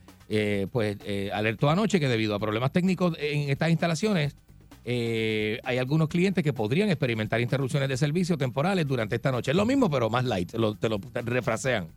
Pues 0.74 0.98
alertó 1.32 1.70
anoche 1.70 2.02
que 2.02 2.10
debido 2.10 2.36
a 2.36 2.40
problemas 2.40 2.74
técnicos 2.74 3.16
en 3.18 3.50
estas 3.50 3.70
instalaciones, 3.70 4.36
eh, 4.90 5.60
hay 5.66 5.80
algunos 5.80 6.08
clientes 6.08 6.42
que 6.46 6.54
podrían 6.54 6.88
experimentar 6.90 7.42
interrupciones 7.42 7.90
de 7.90 7.98
servicio 7.98 8.38
temporales 8.38 8.88
durante 8.88 9.18
esta 9.18 9.34
noche. 9.34 9.52
Es 9.52 9.58
lo 9.58 9.66
mismo, 9.66 9.90
pero 9.90 10.10
más 10.10 10.24
light. 10.24 10.54
Lo- 10.54 10.76
te 10.76 10.88
lo 10.88 10.98
te 11.00 11.22
refrasean. 11.24 11.88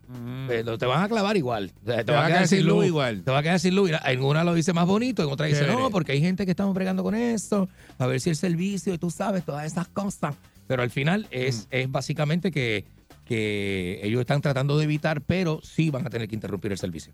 Eh, 0.51 0.63
lo- 0.65 0.77
te 0.77 0.87
van 0.87 1.05
a 1.05 1.09
clavar 1.09 1.37
igual. 1.37 1.71
O 1.85 1.87
sea, 1.87 2.03
te, 2.05 2.11
va 2.11 2.25
a 2.25 2.27
quedar 2.27 2.49
sin 2.49 2.67
luz 2.67 2.87
igual. 2.87 3.23
Te 3.23 3.31
va 3.31 3.39
a 3.39 3.43
quedar 3.45 3.61
sin 3.61 3.77
luz. 3.77 3.93
En 4.05 4.23
una 4.25 4.43
lo 4.43 4.55
dice 4.55 4.73
más 4.73 4.87
bonito, 4.89 5.23
en 5.23 5.31
otra 5.31 5.47
dice 5.47 5.61
Chévere. 5.61 5.79
no, 5.81 5.91
porque 5.91 6.11
hay 6.11 6.21
gente 6.21 6.45
que 6.45 6.51
estamos 6.51 6.75
bregando 6.75 7.05
con 7.05 7.15
esto, 7.15 7.69
a 7.97 8.07
ver 8.09 8.21
si 8.21 8.31
el 8.31 8.37
servicio, 8.37 8.93
y 8.93 8.99
tú 8.99 9.09
sabes, 9.13 9.45
todas 9.45 9.65
esas 9.67 9.87
cosas. 9.87 10.35
Pero 10.67 10.83
al 10.83 10.91
final 10.91 11.29
es, 11.31 11.69
es 11.71 11.89
básicamente 11.93 12.51
que, 12.51 12.87
que 13.25 14.01
ellos 14.03 14.21
están 14.21 14.41
tratando 14.41 14.77
de 14.79 14.85
evitar, 14.85 15.21
pero 15.21 15.61
sí 15.63 15.91
van 15.91 16.07
a 16.07 16.11
tener 16.11 16.27
que 16.27 16.35
interrumpir 16.35 16.73
el 16.73 16.79
servicio. 16.79 17.13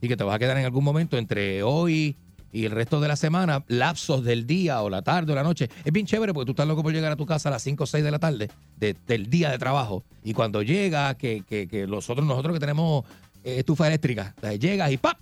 Y 0.00 0.06
que 0.06 0.16
te 0.16 0.22
vas 0.22 0.36
a 0.36 0.38
quedar 0.38 0.56
en 0.56 0.64
algún 0.66 0.84
momento 0.84 1.16
entre 1.18 1.64
hoy 1.64 2.14
y 2.52 2.64
el 2.64 2.70
resto 2.72 3.00
de 3.00 3.08
la 3.08 3.16
semana, 3.16 3.64
lapsos 3.68 4.24
del 4.24 4.46
día 4.46 4.80
o 4.82 4.88
la 4.90 5.02
tarde 5.02 5.32
o 5.32 5.34
la 5.34 5.42
noche. 5.42 5.68
Es 5.84 5.92
bien 5.92 6.06
chévere 6.06 6.32
porque 6.32 6.46
tú 6.46 6.52
estás 6.52 6.66
loco 6.66 6.82
por 6.82 6.92
llegar 6.92 7.12
a 7.12 7.16
tu 7.16 7.26
casa 7.26 7.48
a 7.48 7.52
las 7.52 7.62
5 7.62 7.84
o 7.84 7.86
6 7.86 8.02
de 8.04 8.10
la 8.10 8.18
tarde 8.18 8.50
de- 8.78 8.96
del 9.06 9.28
día 9.28 9.50
de 9.50 9.58
trabajo. 9.58 10.04
Y 10.24 10.32
cuando 10.32 10.62
llega, 10.62 11.14
que, 11.14 11.42
que, 11.48 11.68
que 11.68 11.86
nosotros, 11.86 12.26
nosotros 12.26 12.54
que 12.54 12.60
tenemos 12.60 13.04
eh, 13.44 13.56
estufa 13.58 13.86
eléctrica, 13.86 14.34
sea, 14.40 14.54
llegas 14.54 14.90
y 14.90 14.96
¡pap! 14.96 15.18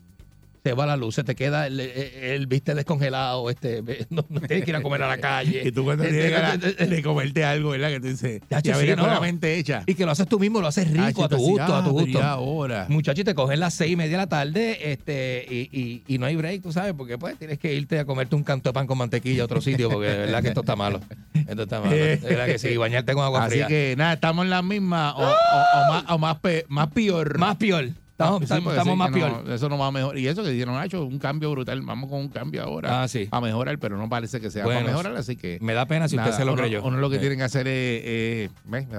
Se 0.65 0.73
va 0.73 0.87
la 0.87 0.97
luz, 0.97 1.15
se 1.17 1.25
te 1.25 1.35
queda 1.35 1.67
el, 1.67 1.79
el- 1.79 1.91
el 2.23 2.47
viste 2.47 2.75
descongelado, 2.75 3.51
este, 3.51 3.83
no, 4.11 4.25
no 4.31 4.41
tienes 4.41 4.65
que 4.65 4.71
ir 4.71 4.77
a 4.77 4.81
comer 4.83 5.03
a 5.03 5.09
la 5.09 5.19
calle. 5.19 5.61
Y 5.63 5.71
tú 5.73 5.85
cuando 5.85 6.05
Este, 6.05 6.23
llegas 6.23 6.55
este, 6.65 6.87
de 6.87 7.03
comerte 7.03 7.45
algo, 7.45 7.71
¿verdad? 7.71 7.91
Que 7.91 8.01
tú 8.01 8.07
dices, 8.07 8.41
ya 8.49 8.61
sí, 8.63 8.73
viene 8.73 8.97
no. 8.97 9.03
con 9.03 9.13
la 9.13 9.21
mente 9.21 9.57
hecha. 9.59 9.83
Y 9.87 9.95
que 9.95 10.07
lo 10.07 10.13
haces 10.13 10.27
tú 10.27 10.39
mismo, 10.41 10.63
lo 10.63 10.67
haces 10.69 10.91
rico, 10.91 11.23
a 11.25 11.29
tu 11.29 11.37
gusto, 11.37 11.63
así, 11.65 11.73
a 11.73 11.83
tu 11.85 11.89
ah, 11.91 11.93
gusto. 11.93 12.19
ya 12.19 12.31
ahora. 12.31 12.87
Muchachos, 12.89 13.27
te 13.27 13.35
cogen 13.35 13.61
las 13.61 13.75
seis 13.75 13.93
y 13.93 13.97
media 13.97 14.13
de 14.13 14.17
la 14.17 14.27
tarde 14.27 14.91
este, 14.93 15.45
y, 15.51 15.69
y- 15.71 16.03
y 16.09 16.17
no 16.19 16.25
hay 16.25 16.37
break, 16.37 16.63
tú 16.63 16.73
sabes, 16.73 16.95
porque 16.97 17.19
pues 17.19 17.39
tienes 17.39 17.59
que 17.59 17.75
irte 17.75 17.99
a 17.99 18.07
comerte 18.07 18.35
un 18.35 18.43
canto 18.43 18.71
de 18.71 18.73
pan 18.73 18.87
con 18.87 18.97
mantequilla 18.97 19.43
a 19.43 19.45
otro 19.45 19.61
sitio, 19.61 19.91
porque 19.91 20.09
de 20.09 20.17
verdad 20.19 20.41
que 20.41 20.49
esto 20.49 20.61
está 20.61 20.77
malo. 20.77 21.01
Esto 21.47 21.65
está 21.65 21.81
malo. 21.81 21.95
De 21.95 22.17
verdad 22.17 22.47
que 22.47 22.59
sí, 22.59 22.75
bañarte 22.79 23.13
con 23.13 23.23
agua 23.23 23.45
Así 23.45 23.57
fría. 23.57 23.67
que 23.67 23.95
nada, 23.99 24.15
estamos 24.15 24.45
en 24.45 24.51
la 24.51 24.63
misma 24.63 25.15
o, 25.15 25.25
o- 25.25 25.31
o 25.31 25.93
más, 25.93 26.05
o 26.09 26.19
más, 26.19 26.39
pe- 26.41 26.65
más 26.69 26.89
peor. 26.89 27.37
Más 27.39 27.57
peor. 27.57 27.91
Estamos, 28.15 28.39
Sí, 28.49 28.55
estamos- 28.55 28.97
más 28.97 29.11
peor. 29.11 29.45
no, 29.45 29.53
eso 29.55 29.69
no 29.69 29.77
va 29.77 29.89
a 29.89 29.91
mejorar. 29.91 30.17
Y 30.19 30.29
eso 30.29 30.45
que 30.45 30.51
dijeron, 30.51 30.77
ha 30.77 30.85
hecho 30.85 31.05
un 31.05 31.19
cambio 31.19 31.51
brutal. 31.51 31.83
Vamos 31.83 32.09
con 32.09 32.21
un 32.21 32.29
cambio 32.29 32.63
ahora. 32.63 33.03
Ah, 33.03 33.09
sí. 33.09 33.27
A 33.33 33.41
mejorar, 33.41 33.77
pero 33.81 33.97
no 33.97 34.09
parece 34.09 34.41
que 34.41 34.53
sea 34.53 34.65
Bueno, 34.65 34.81
para 34.83 34.91
mejorar. 34.93 35.17
Así 35.17 35.35
que. 35.35 35.59
Me 35.61 35.75
da 35.75 35.87
pena 35.87 36.07
si 36.07 36.17
usted 36.17 36.31
se 36.31 36.45
lo 36.45 36.53
uno- 36.53 36.63
creyó. 36.63 36.85
Uno 36.85 36.99
lo 36.99 37.11
que 37.11 37.17
Sí. 37.17 37.21
tienen 37.23 37.39
que 37.39 37.45
hacer 37.45 37.67
es, 37.67 38.03
eh, 38.05 38.51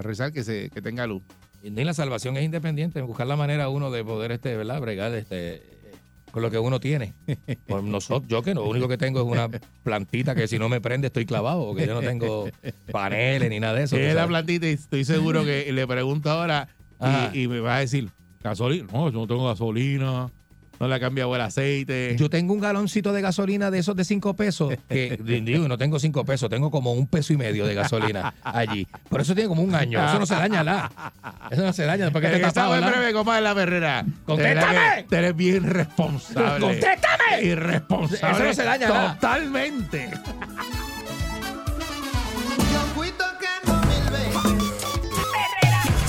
rezar 0.01 0.33
que, 0.33 0.43
se, 0.43 0.69
que 0.69 0.81
tenga 0.81 1.07
luz. 1.07 1.23
Y 1.63 1.69
la 1.69 1.93
salvación 1.93 2.35
es 2.35 2.43
independiente, 2.43 3.01
buscar 3.01 3.25
la 3.25 3.37
manera 3.37 3.69
uno 3.69 3.89
de 3.89 4.03
poder, 4.03 4.33
este, 4.33 4.55
¿verdad? 4.57 4.81
Bregar 4.81 5.13
este, 5.15 5.63
con 6.31 6.41
lo 6.43 6.51
que 6.51 6.59
uno 6.59 6.81
tiene. 6.81 7.13
Por 7.67 7.83
nosotros, 7.83 8.27
yo 8.29 8.43
que 8.43 8.53
lo 8.53 8.65
único 8.65 8.89
que 8.89 8.97
tengo 8.97 9.21
es 9.21 9.25
una 9.25 9.49
plantita 9.81 10.35
que 10.35 10.47
si 10.49 10.59
no 10.59 10.67
me 10.67 10.81
prende 10.81 11.07
estoy 11.07 11.25
clavado, 11.25 11.65
porque 11.67 11.87
yo 11.87 11.93
no 11.93 12.01
tengo 12.01 12.49
paneles 12.91 13.49
ni 13.49 13.61
nada 13.61 13.75
de 13.75 13.83
eso. 13.85 13.95
Es 13.97 14.13
la 14.13 14.27
plantita 14.27 14.67
y 14.67 14.71
estoy 14.73 15.05
seguro 15.05 15.45
que 15.45 15.71
le 15.71 15.87
pregunto 15.87 16.29
ahora 16.29 16.67
y 17.33 17.47
me 17.47 17.61
va 17.61 17.77
a 17.77 17.79
decir, 17.79 18.09
gasolina. 18.49 18.87
No, 18.91 19.09
yo 19.09 19.19
no 19.19 19.27
tengo 19.27 19.47
gasolina. 19.47 20.29
No 20.79 20.87
le 20.87 20.95
ha 20.95 20.99
cambiado 20.99 21.33
el 21.35 21.41
aceite. 21.41 22.15
Yo 22.17 22.29
tengo 22.29 22.53
un 22.53 22.59
galoncito 22.59 23.13
de 23.13 23.21
gasolina 23.21 23.71
de 23.71 23.79
esos 23.79 23.95
de 23.95 24.03
cinco 24.03 24.35
pesos, 24.35 24.73
que 24.89 25.17
digo, 25.23 25.67
no 25.67 25.77
tengo 25.77 25.99
cinco 25.99 26.25
pesos, 26.25 26.49
tengo 26.49 26.69
como 26.69 26.93
un 26.93 27.07
peso 27.07 27.31
y 27.33 27.37
medio 27.37 27.65
de 27.65 27.73
gasolina 27.75 28.33
allí. 28.43 28.85
Por 29.09 29.21
eso 29.21 29.33
tiene 29.33 29.47
como 29.47 29.61
un 29.61 29.73
año. 29.73 30.05
Eso 30.05 30.19
no 30.19 30.25
se 30.25 30.35
daña 30.35 30.63
la. 30.63 30.91
Eso 31.49 31.63
no 31.63 31.71
se 31.71 31.85
daña 31.85 32.11
porque 32.11 32.27
tapado, 32.39 32.75
en 32.75 32.85
breve, 32.85 33.13
comadre 33.13 33.41
La 33.41 33.55
Perrera. 33.55 34.05
¡Contéstame! 34.25 35.05
Eres 35.09 35.35
bien 35.35 35.63
responsable. 35.63 36.59
¡Contéstame! 36.59 37.43
Irresponsable. 37.43 38.35
Eso 38.35 38.45
no 38.45 38.53
se 38.53 38.63
daña 38.63 38.89
nada. 38.89 39.13
Totalmente. 39.15 40.11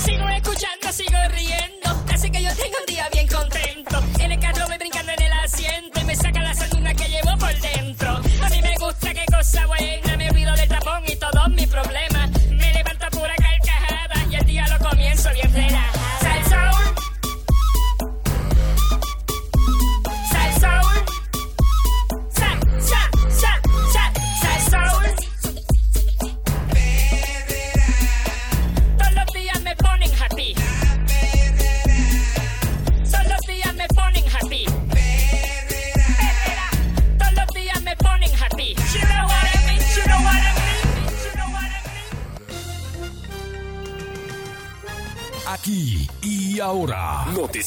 Sigo 0.03 0.27
escuchando, 0.29 0.91
sigo 0.91 1.17
riendo. 1.33 1.76
Tengo 2.55 2.77
un 2.79 2.85
día 2.85 3.09
bien 3.11 3.27
contento. 3.27 4.03
En 4.19 4.31
el 4.31 4.39
carro 4.39 4.67
voy 4.67 4.77
brincando 4.77 5.11
en 5.11 5.21
el 5.21 5.33
asiento 5.33 5.99
y 5.99 6.03
me 6.05 6.15
saca 6.15 6.41
la 6.41 6.53
sanduna 6.53 6.93
que 6.93 7.09
llevo 7.09 7.37
por 7.37 7.53
dentro. 7.59 8.09
A 8.11 8.49
mí 8.49 8.61
me 8.61 8.75
gusta, 8.77 9.13
qué 9.13 9.25
cosa 9.31 9.65
buena. 9.67 10.06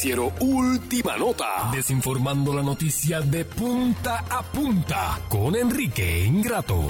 Noticiero 0.01 0.33
Última 0.41 1.19
Nota, 1.19 1.71
desinformando 1.75 2.55
la 2.55 2.63
noticia 2.63 3.21
de 3.21 3.45
punta 3.45 4.25
a 4.31 4.43
punta 4.43 5.21
con 5.29 5.55
Enrique 5.55 6.25
Ingrato. 6.25 6.89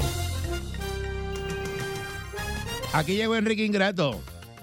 Aquí 2.92 3.16
llegó 3.16 3.34
Enrique 3.34 3.64
Ingrato. 3.64 4.20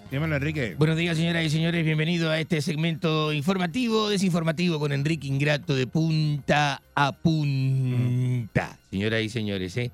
Dímelo, 0.09 0.37
Enrique. 0.37 0.75
Buenos 0.77 0.95
días, 0.95 1.17
señoras 1.17 1.43
y 1.43 1.49
señores. 1.49 1.83
Bienvenido 1.83 2.31
a 2.31 2.39
este 2.39 2.61
segmento 2.61 3.33
informativo, 3.33 4.07
desinformativo 4.07 4.79
con 4.79 4.93
Enrique 4.93 5.27
Ingrato 5.27 5.75
de 5.75 5.85
punta 5.85 6.81
a 6.95 7.11
punta. 7.11 8.79
Señoras 8.91 9.23
y 9.23 9.29
señores, 9.29 9.75
¿eh? 9.75 9.91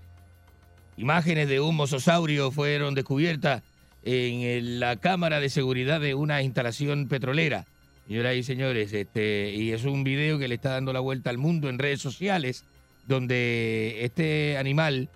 imágenes 0.96 1.50
de 1.50 1.60
un 1.60 1.76
mososaurio 1.76 2.52
fueron 2.52 2.94
descubiertas 2.94 3.64
en 4.04 4.80
la 4.80 4.98
cámara 4.98 5.40
de 5.40 5.50
seguridad 5.50 6.00
de 6.00 6.14
una 6.14 6.44
instalación 6.44 7.08
petrolera. 7.08 7.66
Señoras 8.08 8.36
y 8.36 8.44
señores, 8.44 8.94
este, 8.94 9.52
y 9.56 9.72
es 9.72 9.86
un 9.86 10.04
video 10.04 10.38
que 10.38 10.48
le 10.48 10.56
está 10.56 10.72
dando 10.72 10.92
la 10.94 11.00
vuelta 11.00 11.30
al 11.30 11.38
mundo 11.38 11.70
en 11.70 11.80
redes 11.80 12.02
sociales, 12.02 12.66
donde 13.08 14.04
este 14.04 14.58
animal 14.58 15.10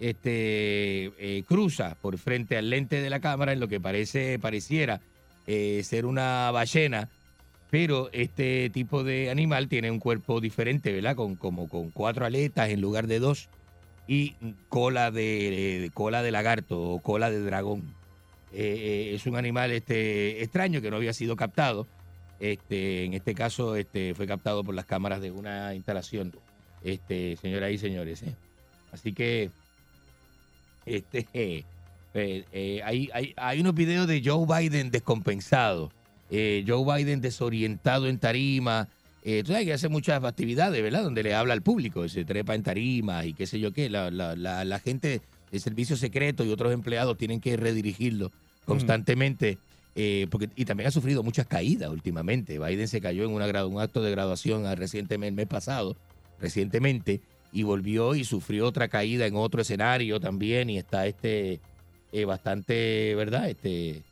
este, 0.00 1.12
eh, 1.18 1.42
cruza 1.48 1.96
por 2.02 2.18
frente 2.18 2.56
al 2.56 2.70
lente 2.70 3.00
de 3.00 3.10
la 3.10 3.20
cámara 3.20 3.52
en 3.52 3.60
lo 3.60 3.68
que 3.68 3.80
parece, 3.80 4.38
pareciera 4.38 5.00
eh, 5.46 5.82
ser 5.84 6.04
una 6.04 6.50
ballena, 6.50 7.08
pero 7.70 8.10
este 8.12 8.70
tipo 8.70 9.02
de 9.02 9.30
animal 9.30 9.68
tiene 9.68 9.90
un 9.90 9.98
cuerpo 9.98 10.40
diferente, 10.40 10.92
¿verdad? 10.92 11.16
Con, 11.16 11.36
como 11.36 11.68
con 11.68 11.90
cuatro 11.90 12.26
aletas 12.26 12.68
en 12.68 12.80
lugar 12.80 13.06
de 13.06 13.18
dos 13.18 13.48
y 14.06 14.34
cola 14.68 15.10
de, 15.10 15.78
de 15.80 15.90
cola 15.90 16.22
de 16.22 16.30
lagarto 16.30 16.80
o 16.80 17.00
cola 17.00 17.30
de 17.30 17.40
dragón. 17.40 17.94
Eh, 18.52 19.10
eh, 19.10 19.14
es 19.14 19.26
un 19.26 19.36
animal 19.36 19.70
este, 19.72 20.42
extraño 20.42 20.80
que 20.80 20.90
no 20.90 20.96
había 20.96 21.12
sido 21.12 21.36
captado. 21.36 21.86
Este, 22.38 23.04
en 23.04 23.14
este 23.14 23.34
caso 23.34 23.76
este, 23.76 24.14
fue 24.14 24.26
captado 24.26 24.62
por 24.62 24.74
las 24.74 24.84
cámaras 24.84 25.20
de 25.20 25.30
una 25.30 25.74
instalación, 25.74 26.32
este, 26.82 27.36
señoras 27.36 27.72
y 27.72 27.78
señores. 27.78 28.22
¿eh? 28.22 28.34
Así 28.92 29.12
que 29.12 29.50
este, 30.84 31.26
eh, 31.34 31.64
eh, 32.52 32.80
hay, 32.84 33.10
hay, 33.12 33.34
hay 33.36 33.60
unos 33.60 33.74
videos 33.74 34.06
de 34.06 34.22
Joe 34.24 34.46
Biden 34.46 34.90
descompensado, 34.90 35.90
eh, 36.30 36.64
Joe 36.66 36.96
Biden 36.96 37.20
desorientado 37.20 38.08
en 38.08 38.18
tarima. 38.18 38.88
Eh, 39.22 39.42
tú 39.44 39.52
sabes 39.52 39.66
que 39.66 39.72
hace 39.72 39.88
muchas 39.88 40.22
actividades, 40.24 40.82
¿verdad? 40.82 41.02
Donde 41.02 41.22
le 41.22 41.34
habla 41.34 41.52
al 41.52 41.62
público, 41.62 42.08
se 42.08 42.24
trepa 42.24 42.54
en 42.54 42.62
tarima 42.62 43.24
y 43.24 43.32
qué 43.34 43.46
sé 43.46 43.58
yo 43.60 43.72
qué. 43.72 43.90
La, 43.90 44.10
la, 44.10 44.36
la, 44.36 44.64
la 44.64 44.78
gente 44.78 45.20
de 45.50 45.58
servicio 45.58 45.96
secreto 45.96 46.44
y 46.44 46.50
otros 46.50 46.72
empleados 46.72 47.16
tienen 47.16 47.40
que 47.40 47.56
redirigirlo 47.56 48.30
constantemente. 48.64 49.58
Eh, 49.98 50.26
porque, 50.30 50.48
y 50.54 50.64
también 50.66 50.86
ha 50.88 50.90
sufrido 50.90 51.22
muchas 51.22 51.46
caídas 51.46 51.88
últimamente. 51.90 52.58
Biden 52.58 52.86
se 52.86 53.00
cayó 53.00 53.24
en 53.24 53.30
una, 53.30 53.64
un 53.66 53.80
acto 53.80 54.02
de 54.02 54.10
graduación 54.10 54.64
recientemente, 54.76 55.28
el 55.30 55.34
mes 55.34 55.46
pasado, 55.46 55.96
recientemente, 56.38 57.20
y 57.52 57.62
volvió 57.62 58.14
y 58.14 58.24
sufrió 58.24 58.66
otra 58.66 58.88
caída 58.88 59.26
en 59.26 59.34
otro 59.36 59.62
escenario 59.62 60.20
también. 60.20 60.68
Y 60.70 60.76
está 60.78 61.06
este 61.06 61.60
eh, 62.12 62.24
bastante, 62.26 63.14
¿verdad? 63.14 63.48
Este 63.48 64.02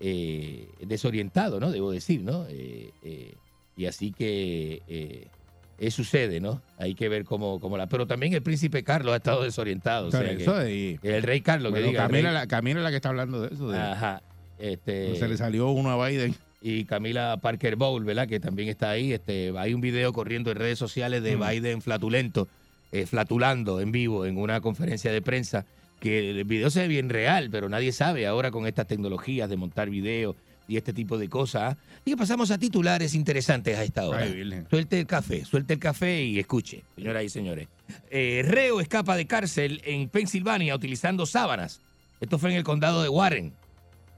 eh, 0.00 0.68
desorientado, 0.86 1.58
¿no? 1.60 1.70
Debo 1.72 1.90
decir, 1.90 2.20
¿no? 2.22 2.46
Eh, 2.48 2.90
eh, 3.02 3.34
y 3.76 3.86
así 3.86 4.12
que, 4.12 4.82
eh, 4.86 5.90
sucede, 5.90 6.40
¿no? 6.40 6.62
Hay 6.78 6.94
que 6.94 7.08
ver 7.08 7.24
cómo, 7.24 7.58
cómo 7.60 7.76
la... 7.76 7.88
Pero 7.88 8.06
también 8.06 8.32
el 8.32 8.42
príncipe 8.42 8.84
Carlos 8.84 9.12
ha 9.12 9.16
estado 9.16 9.42
desorientado. 9.42 10.06
o 10.08 10.10
sea 10.10 10.20
Por 10.20 10.36
que- 10.36 10.42
eso, 10.42 10.68
y- 10.68 10.98
el 11.02 11.22
rey 11.22 11.40
Carlos, 11.40 11.72
que 11.72 11.80
Bueno, 11.80 11.88
diga. 11.88 12.02
el 12.04 12.08
Camila, 12.08 12.28
rey- 12.30 12.34
la, 12.40 12.46
Camila 12.46 12.80
es 12.80 12.84
la 12.84 12.90
que 12.90 12.96
está 12.96 13.08
hablando 13.10 13.42
de 13.42 13.54
eso. 13.54 13.68
de- 13.70 13.78
Ajá. 13.78 14.22
Este, 14.58 15.16
se 15.16 15.28
le 15.28 15.36
salió 15.36 15.70
uno 15.70 15.90
a 15.90 16.08
Biden. 16.08 16.34
y 16.62 16.84
Camila 16.86 17.36
Parker 17.42 17.76
Bowl, 17.76 18.04
¿verdad? 18.04 18.26
Que 18.28 18.40
también 18.40 18.68
está 18.68 18.90
ahí. 18.90 19.12
Este, 19.12 19.52
hay 19.58 19.74
un 19.74 19.80
video 19.80 20.12
corriendo 20.12 20.50
en 20.50 20.56
redes 20.56 20.78
sociales 20.78 21.22
de 21.22 21.36
Mm. 21.36 21.48
Biden 21.48 21.82
flatulento, 21.82 22.48
eh, 22.92 23.04
flatulando 23.06 23.80
en 23.80 23.92
vivo 23.92 24.24
en 24.24 24.38
una 24.38 24.60
conferencia 24.60 25.12
de 25.12 25.20
prensa, 25.20 25.66
que 26.00 26.30
el 26.30 26.44
video 26.44 26.70
se 26.70 26.80
ve 26.80 26.88
bien 26.88 27.10
real, 27.10 27.48
pero 27.50 27.68
nadie 27.68 27.92
sabe 27.92 28.26
ahora 28.26 28.50
con 28.50 28.66
estas 28.66 28.86
tecnologías 28.86 29.48
de 29.50 29.56
montar 29.56 29.90
video 29.90 30.36
y 30.66 30.78
este 30.78 30.94
tipo 30.94 31.18
de 31.18 31.28
cosas. 31.28 31.76
Y 32.06 32.12
que 32.12 32.16
pasamos 32.16 32.50
a 32.50 32.56
titulares 32.58 33.14
interesantes 33.14 33.76
a 33.76 33.84
esta 33.84 34.08
hora. 34.08 34.22
Ay. 34.22 34.64
Suelte 34.70 34.98
el 35.00 35.06
café, 35.06 35.44
suelte 35.44 35.74
el 35.74 35.80
café 35.80 36.22
y 36.22 36.38
escuche, 36.38 36.82
señoras 36.96 37.24
y 37.24 37.28
señores. 37.28 37.68
Eh, 38.10 38.42
reo 38.46 38.80
escapa 38.80 39.16
de 39.16 39.26
cárcel 39.26 39.82
en 39.84 40.08
Pensilvania 40.08 40.74
utilizando 40.74 41.26
sábanas. 41.26 41.80
Esto 42.20 42.38
fue 42.38 42.50
en 42.50 42.56
el 42.56 42.64
condado 42.64 43.02
de 43.02 43.10
Warren. 43.10 43.52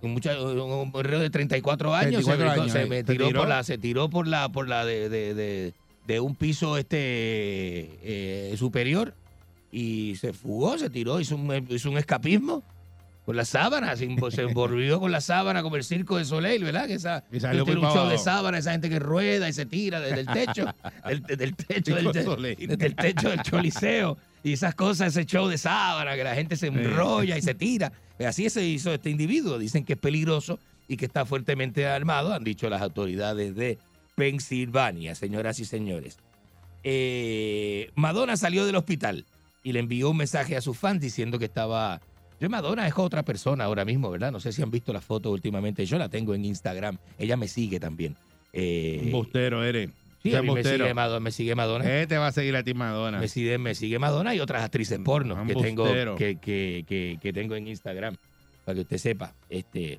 Un, 0.03 0.13
mucha- 0.13 0.41
un- 0.41 0.93
reo 0.93 1.21
de 1.21 1.31
34 1.31 1.95
años, 1.95 2.25
34 2.25 2.37
se, 2.37 2.45
brincó- 2.45 2.63
años, 2.63 2.73
se 2.73 2.83
eh. 2.83 2.87
me 2.87 2.97
¿Se 2.99 3.05
tiró, 3.05 3.27
tiró? 3.29 3.41
por 3.41 3.49
la, 3.49 3.63
se 3.65 3.79
tiró 3.79 4.09
por 4.11 4.27
la, 4.29 4.49
por 4.51 4.69
la 4.69 4.85
de, 4.85 5.09
de- 5.09 5.35
de- 5.35 5.73
de 6.07 6.21
un 6.21 6.35
piso 6.37 6.77
este 6.77 7.99
eh, 8.03 8.55
superior 8.57 9.15
y 9.73 10.15
se 10.17 10.33
fugó, 10.33 10.79
se 10.79 10.91
tiró, 10.91 11.19
hizo 11.21 11.35
un, 11.37 11.67
hizo 11.71 11.91
un 11.91 11.99
escapismo 11.99 12.63
con 13.25 13.35
las 13.35 13.49
sábanas, 13.49 13.99
se 13.99 14.09
envo- 14.09 14.31
se 14.31 14.43
envolvió 14.43 15.01
con 15.01 15.11
la 15.11 15.21
sábana 15.21 15.63
como 15.63 15.75
el 15.75 15.83
circo 15.83 16.17
de 16.17 16.25
Soleil, 16.25 16.63
¿verdad? 16.63 16.87
Que 16.87 16.95
esa, 16.95 17.25
Y 17.33 17.41
salió 17.41 17.65
un 17.65 17.81
show 17.81 18.09
de 18.09 18.19
sábana, 18.19 18.59
esa 18.59 18.71
gente 18.71 18.89
que 18.89 19.01
rueda 19.01 19.49
y 19.49 19.53
se 19.53 19.67
tira 19.67 19.99
desde 20.01 20.21
el 20.21 20.27
techo, 20.29 20.67
del, 21.09 21.23
del 21.23 21.57
techo, 21.57 21.95
del, 21.95 22.05
Circo 22.05 22.13
de 22.13 22.21
te- 22.21 22.25
Soleil. 22.25 22.57
desde 22.69 22.87
el 22.87 22.95
techo 22.95 23.29
del 23.31 23.43
choliseo 23.43 24.17
y 24.47 24.53
esas 24.53 24.77
cosas, 24.77 25.09
ese 25.09 25.27
show 25.27 25.49
de 25.49 25.59
sábana, 25.59 26.15
que 26.15 26.23
la 26.23 26.37
gente 26.37 26.57
se 26.57 26.69
enrolla 26.69 27.37
y 27.37 27.43
se 27.43 27.57
tira. 27.57 27.91
Así 28.25 28.49
se 28.49 28.65
hizo 28.65 28.95
este 28.95 29.11
individuo. 29.11 29.59
Dicen 29.59 29.85
que 29.85 29.95
es 29.95 29.99
peligroso 29.99 30.61
y 30.87 30.97
que 30.97 31.05
está 31.05 31.27
fuertemente 31.27 31.85
armado, 31.85 32.33
han 32.33 32.45
dicho 32.45 32.71
las 32.71 32.81
autoridades 32.81 33.57
de 33.57 33.77
Pensilvania, 34.15 35.17
señoras 35.17 35.59
y 35.59 35.65
señores. 35.65 36.19
Eh, 36.85 37.91
Madonna 37.97 38.37
salió 38.37 38.65
del 38.65 38.77
hospital 38.77 39.25
y 39.65 39.73
le 39.73 39.81
envió 39.81 40.11
un 40.11 40.19
mensaje 40.19 40.55
a 40.57 40.61
sus 40.61 40.79
fans 40.79 41.01
diciendo 41.01 41.41
que 41.41 41.47
estaba... 41.47 42.01
Yo 42.39 42.49
Madonna 42.49 42.87
es 42.87 42.95
otra 42.97 43.25
persona 43.25 43.65
ahora 43.65 43.85
mismo, 43.85 44.13
¿verdad? 44.13 44.31
No 44.31 44.39
sé 44.39 44.53
si 44.53 44.63
han 44.63 44.71
visto 44.71 44.93
la 44.93 45.01
foto 45.01 45.33
últimamente. 45.33 45.85
Yo 45.87 45.99
la 45.99 46.09
tengo 46.09 46.37
en 46.37 46.45
Instagram. 46.45 46.99
Ella 47.19 47.37
me 47.37 47.49
sigue 47.49 47.81
también. 47.81 48.15
Eh, 48.53 49.01
Un 49.07 49.11
bostero 49.11 49.65
eres. 49.65 49.91
Sí, 50.23 50.29
Ese 50.31 50.39
a 50.39 50.43
mí 50.43 50.51
me 50.51 50.63
sigue, 50.65 50.95
Madonna, 50.95 51.21
me 51.21 51.31
sigue 51.31 51.55
Madonna. 51.55 51.85
Eh, 52.03 52.07
te 52.07 52.17
va 52.19 52.29
a 52.29 52.33
seguir 52.33 52.57
a 52.57 52.63
ti, 52.63 52.75
Madonna. 52.75 53.19
Me 53.19 53.29
sigue, 53.29 53.59
me 53.59 53.75
sigue 53.75 53.99
Madonna 53.99 54.35
y 54.35 54.41
otras 54.41 54.63
actrices 54.65 54.99
porno 55.01 55.45
que 55.47 55.55
tengo, 55.55 55.85
que, 56.17 56.37
que, 56.39 56.85
que, 56.87 57.19
que 57.21 57.33
tengo 57.33 57.55
en 57.57 57.67
Instagram, 57.69 58.17
para 58.65 58.75
que 58.77 58.81
usted 58.83 58.99
sepa. 58.99 59.35
Este, 59.49 59.99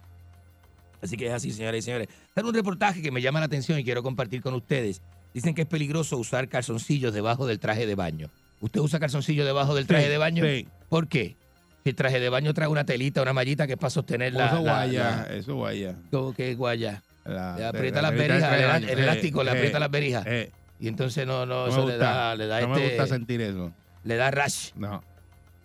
así 1.01 1.15
que 1.17 1.27
es 1.27 1.33
así, 1.33 1.51
señoras 1.51 1.79
y 1.79 1.81
señores. 1.81 2.07
En 2.35 2.45
un 2.45 2.53
reportaje 2.53 3.01
que 3.01 3.11
me 3.11 3.21
llama 3.21 3.39
la 3.39 3.45
atención 3.45 3.79
y 3.79 3.83
quiero 3.83 4.03
compartir 4.03 4.41
con 4.41 4.53
ustedes. 4.53 5.01
Dicen 5.33 5.53
que 5.53 5.61
es 5.63 5.67
peligroso 5.67 6.17
usar 6.17 6.47
calzoncillos 6.49 7.13
debajo 7.13 7.45
del 7.45 7.59
traje 7.59 7.85
de 7.85 7.93
baño. 7.95 8.29
¿Usted 8.59 8.79
usa 8.79 8.99
calzoncillos 8.99 9.45
debajo 9.45 9.75
del 9.75 9.85
traje 9.85 10.05
Sí, 10.05 10.09
de 10.09 10.17
baño? 10.17 10.43
sí. 10.43 10.67
¿Por 10.89 11.07
qué? 11.07 11.35
Si 11.83 11.91
el 11.91 11.95
traje 11.95 12.19
de 12.19 12.29
baño 12.29 12.53
trae 12.55 12.67
una 12.67 12.85
telita, 12.85 13.21
una 13.21 13.33
mallita 13.33 13.67
que 13.67 13.73
es 13.73 13.79
para 13.79 13.91
sostener 13.91 14.33
la... 14.33 14.47
eso 14.47 14.55
la- 14.55 14.61
guaya, 14.61 15.25
la- 15.29 15.35
eso 15.35 15.55
guaya. 15.55 15.95
¿Cómo 16.11 16.33
que 16.33 16.55
guaya? 16.55 17.03
La- 17.27 17.57
Le 17.57 17.65
aprieta 17.65 18.01
la 18.01 18.09
las 18.11 18.17
berijas, 18.19 18.53
el, 18.53 18.83
el 18.89 18.99
Eh, 18.99 19.03
elástico, 19.03 19.43
le 19.43 19.51
eh, 19.51 19.53
aprieta 19.53 19.79
las 19.79 19.91
berijas. 19.91 20.25
eh. 20.27 20.51
Y 20.79 20.87
entonces 20.87 21.25
no, 21.27 21.45
no, 21.45 21.65
No 21.67 21.71
eso 21.71 21.87
le 21.87 21.97
da, 21.97 22.35
le 22.35 22.47
da 22.47 22.61
no 22.61 22.67
este, 22.75 22.79
me 22.79 22.87
gusta 22.95 23.07
sentir 23.07 23.41
eso. 23.41 23.71
le 24.03 24.15
da 24.15 24.29
rash 24.31 24.69
No. 24.75 25.03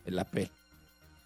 en 0.07 0.17
la 0.17 0.25
P. 0.25 0.49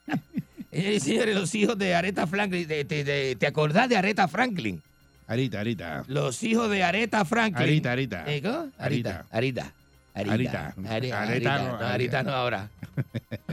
Señores 0.71 0.97
y 0.97 1.01
señores, 1.01 1.35
los 1.35 1.55
hijos 1.55 1.79
de 1.79 1.95
Aretha 1.95 2.27
Franklin, 2.27 2.67
de- 2.69 2.85
de- 2.85 3.05
de- 3.05 3.37
¿te 3.37 3.47
acordás 3.47 3.89
de 3.89 3.97
Aretha 3.97 4.29
Franklin? 4.29 4.83
Ahorita, 5.29 5.59
ahorita. 5.59 6.05
Los 6.09 6.43
hijos 6.43 6.71
de 6.71 6.83
Aretha 6.85 7.25
Franklin. 7.25 7.63
Ahorita, 7.63 7.91
ahorita. 7.91 8.25
Eh, 8.27 8.43
¿cómo? 8.43 8.69
Arita. 8.79 9.25
Arita. 9.31 9.73
Arita. 9.73 9.73
Arita. 10.15 10.73
Arita. 10.73 10.75
no, 10.77 10.91
Arita. 10.91 11.93
Arita 11.93 12.23
no 12.23 12.33
ahora. 12.33 12.69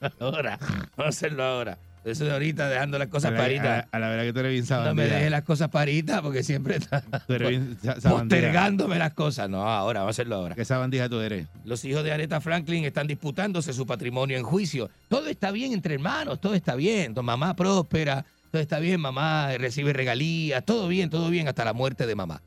ahora. 0.20 0.58
Vamos 0.60 0.98
a 0.98 1.08
hacerlo 1.08 1.44
ahora. 1.44 1.78
Eso 2.04 2.24
de 2.26 2.32
ahorita 2.32 2.68
dejando 2.68 2.98
las 2.98 3.08
cosas 3.08 3.32
paritas. 3.32 3.86
a- 3.90 3.96
a 3.96 3.98
la 3.98 4.08
verdad 4.08 4.24
que 4.24 4.32
tú 4.34 4.40
eres 4.40 4.52
bien 4.52 4.62
No 4.64 4.68
sabandija. 4.68 4.94
me 5.08 5.14
dejes 5.14 5.30
las 5.30 5.42
cosas 5.42 5.68
paritas 5.70 6.20
porque 6.20 6.42
siempre 6.42 6.76
está 6.76 7.00
Tú 7.26 7.32
eres 7.32 7.48
bien 7.48 7.78
sa- 7.82 7.94
sabandija. 8.00 8.40
postergándome 8.40 8.98
las 8.98 9.14
cosas. 9.14 9.48
No, 9.48 9.66
ahora, 9.66 10.00
vamos 10.00 10.10
a 10.10 10.14
hacerlo 10.16 10.36
ahora. 10.36 10.54
¿Qué 10.54 10.64
sabandija 10.64 11.08
tú 11.08 11.20
eres? 11.20 11.46
Los 11.64 11.84
hijos 11.86 12.04
de 12.04 12.12
Aretha 12.12 12.40
Franklin 12.40 12.84
están 12.84 13.06
disputándose 13.06 13.72
su 13.72 13.86
patrimonio 13.86 14.36
en 14.36 14.42
juicio. 14.44 14.90
Todo 15.08 15.28
está 15.28 15.50
bien 15.50 15.72
entre 15.72 15.94
hermanos, 15.94 16.40
todo 16.40 16.54
está 16.54 16.74
bien. 16.74 17.14
Tu 17.14 17.22
Mamá 17.22 17.56
próspera, 17.56 18.24
todo 18.50 18.60
está 18.60 18.78
bien, 18.78 19.00
mamá 19.00 19.56
recibe 19.56 19.92
regalías, 19.94 20.64
todo 20.64 20.86
bien, 20.88 21.08
todo 21.10 21.30
bien, 21.30 21.48
hasta 21.48 21.64
la 21.64 21.72
muerte 21.72 22.06
de 22.06 22.14
mamá. 22.14 22.42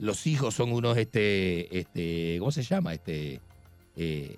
Los 0.00 0.26
hijos 0.26 0.54
son 0.54 0.72
unos, 0.72 0.96
este, 0.98 1.78
este, 1.78 2.36
¿cómo 2.38 2.50
se 2.52 2.62
llama? 2.62 2.92
Este, 2.94 3.40
eh, 3.96 4.36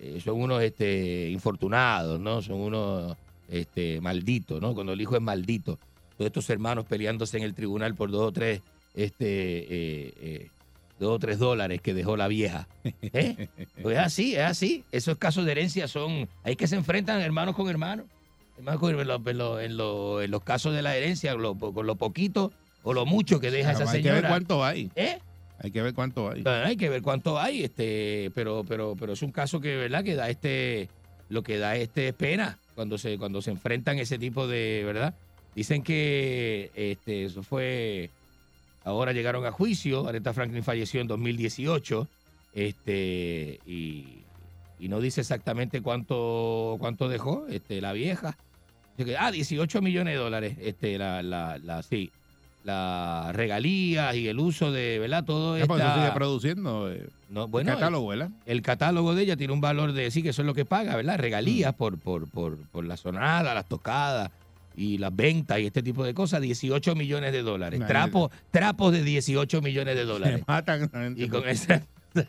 eh, 0.00 0.20
son 0.24 0.40
unos, 0.40 0.62
este, 0.62 1.28
infortunados, 1.30 2.18
¿no? 2.18 2.42
Son 2.42 2.56
unos, 2.60 3.16
este, 3.52 4.00
malditos, 4.00 4.60
¿no? 4.60 4.74
Cuando 4.74 4.92
el 4.94 5.00
hijo 5.00 5.14
es 5.14 5.22
maldito. 5.22 5.78
Todos 6.16 6.26
estos 6.26 6.50
hermanos 6.50 6.84
peleándose 6.86 7.36
en 7.36 7.44
el 7.44 7.54
tribunal 7.54 7.94
por 7.94 8.10
dos 8.10 8.28
o 8.28 8.32
tres, 8.32 8.62
este, 8.94 9.26
eh, 9.26 10.14
eh, 10.20 10.50
dos 10.98 11.16
o 11.16 11.18
tres 11.18 11.38
dólares 11.38 11.80
que 11.80 11.94
dejó 11.94 12.16
la 12.16 12.28
vieja. 12.28 12.68
¿Eh? 13.02 13.48
Pues 13.82 13.98
es 13.98 14.04
así, 14.04 14.34
es 14.34 14.40
así. 14.42 14.84
Esos 14.92 15.16
casos 15.18 15.44
de 15.44 15.52
herencia 15.52 15.86
son, 15.88 16.28
hay 16.44 16.56
que 16.56 16.66
se 16.66 16.76
enfrentan 16.76 17.20
hermanos 17.20 17.54
con 17.54 17.68
hermanos. 17.68 18.06
Hermanos 18.58 18.80
con- 18.80 18.92
los- 19.06 19.26
en 19.26 19.38
los- 19.38 19.60
en 19.62 19.76
los- 19.76 20.22
en 20.24 20.30
los 20.30 20.42
casos 20.42 20.74
de 20.74 20.82
la 20.82 20.96
herencia, 20.96 21.34
lo- 21.34 21.54
con 21.56 21.86
lo 21.86 21.96
poquito 21.96 22.52
o 22.82 22.92
lo 22.92 23.06
mucho 23.06 23.40
que 23.40 23.50
deja 23.50 23.72
esa 23.72 23.82
hay 23.84 23.88
señora. 24.02 24.16
que 24.16 24.20
ver 24.22 24.30
cuánto 24.30 24.64
hay. 24.64 24.90
¿Eh? 24.96 25.18
Hay 25.58 25.70
que 25.70 25.80
ver 25.82 25.94
cuánto 25.94 26.30
hay. 26.30 26.42
Bueno, 26.42 26.64
hay 26.66 26.76
que 26.76 26.88
ver 26.88 27.02
cuánto 27.02 27.38
hay, 27.38 27.64
este, 27.64 28.30
pero, 28.34 28.64
pero, 28.68 28.96
pero 28.98 29.12
es 29.12 29.22
un 29.22 29.30
caso 29.32 29.60
que, 29.60 29.76
¿verdad? 29.76 30.02
Que 30.04 30.14
da 30.16 30.28
este, 30.28 30.88
lo 31.28 31.42
que 31.42 31.58
da 31.58 31.76
este 31.76 32.08
es 32.08 32.14
pena 32.14 32.58
cuando 32.74 32.98
se, 32.98 33.18
cuando 33.18 33.42
se 33.42 33.50
enfrentan 33.50 33.98
ese 33.98 34.18
tipo 34.18 34.46
de, 34.46 34.82
¿verdad? 34.84 35.14
Dicen 35.54 35.82
que 35.82 36.70
este, 36.74 37.24
eso 37.24 37.42
fue, 37.42 38.10
ahora 38.84 39.12
llegaron 39.12 39.44
a 39.44 39.52
juicio, 39.52 40.08
Aretha 40.08 40.32
Franklin 40.32 40.64
falleció 40.64 41.00
en 41.00 41.08
2018, 41.08 42.08
este, 42.54 43.60
y, 43.66 44.22
y 44.78 44.88
no 44.88 45.00
dice 45.00 45.20
exactamente 45.20 45.82
cuánto, 45.82 46.76
cuánto 46.78 47.08
dejó, 47.08 47.46
este, 47.48 47.80
la 47.80 47.92
vieja. 47.92 48.36
Ah, 49.18 49.30
18 49.30 49.82
millones 49.82 50.14
de 50.14 50.20
dólares, 50.20 50.56
este, 50.60 50.98
la, 50.98 51.22
la, 51.22 51.58
la, 51.58 51.82
sí, 51.82 52.10
las 52.64 53.34
regalías 53.34 54.14
y 54.14 54.28
el 54.28 54.38
uso 54.38 54.70
de, 54.70 54.98
¿verdad? 54.98 55.24
Todo 55.24 55.56
eso 55.56 55.72
esta- 55.76 55.94
sigue 55.96 56.12
produciendo. 56.12 56.90
eh, 56.92 57.08
no, 57.28 57.48
bueno, 57.48 57.72
catálogo, 57.74 58.08
¿verdad? 58.08 58.30
El, 58.46 58.58
el 58.58 58.62
catálogo 58.62 59.14
de 59.14 59.22
ella 59.22 59.36
tiene 59.36 59.52
un 59.52 59.60
valor 59.60 59.92
de, 59.92 60.10
sí, 60.10 60.22
que 60.22 60.28
eso 60.30 60.42
es 60.42 60.46
lo 60.46 60.54
que 60.54 60.64
paga, 60.64 60.94
¿verdad? 60.96 61.16
Mm. 61.18 61.20
Regalías 61.20 61.74
por, 61.74 61.98
por, 61.98 62.28
por, 62.30 62.56
por 62.68 62.84
la 62.84 62.96
sonada, 62.96 63.54
las 63.54 63.66
tocadas 63.66 64.30
y 64.76 64.98
las 64.98 65.14
ventas 65.14 65.58
y 65.58 65.66
este 65.66 65.82
tipo 65.82 66.04
de 66.04 66.14
cosas, 66.14 66.40
18 66.40 66.94
millones 66.94 67.32
de 67.32 67.42
dólares. 67.42 67.80
Trapos, 67.86 68.30
trapos 68.50 68.92
de 68.92 69.02
18 69.02 69.60
millones 69.62 69.96
de 69.96 70.04
dólares. 70.04 70.38
Se 70.40 70.44
matan. 70.46 71.14
Y 71.16 71.28
con 71.28 71.42
por- 71.42 71.50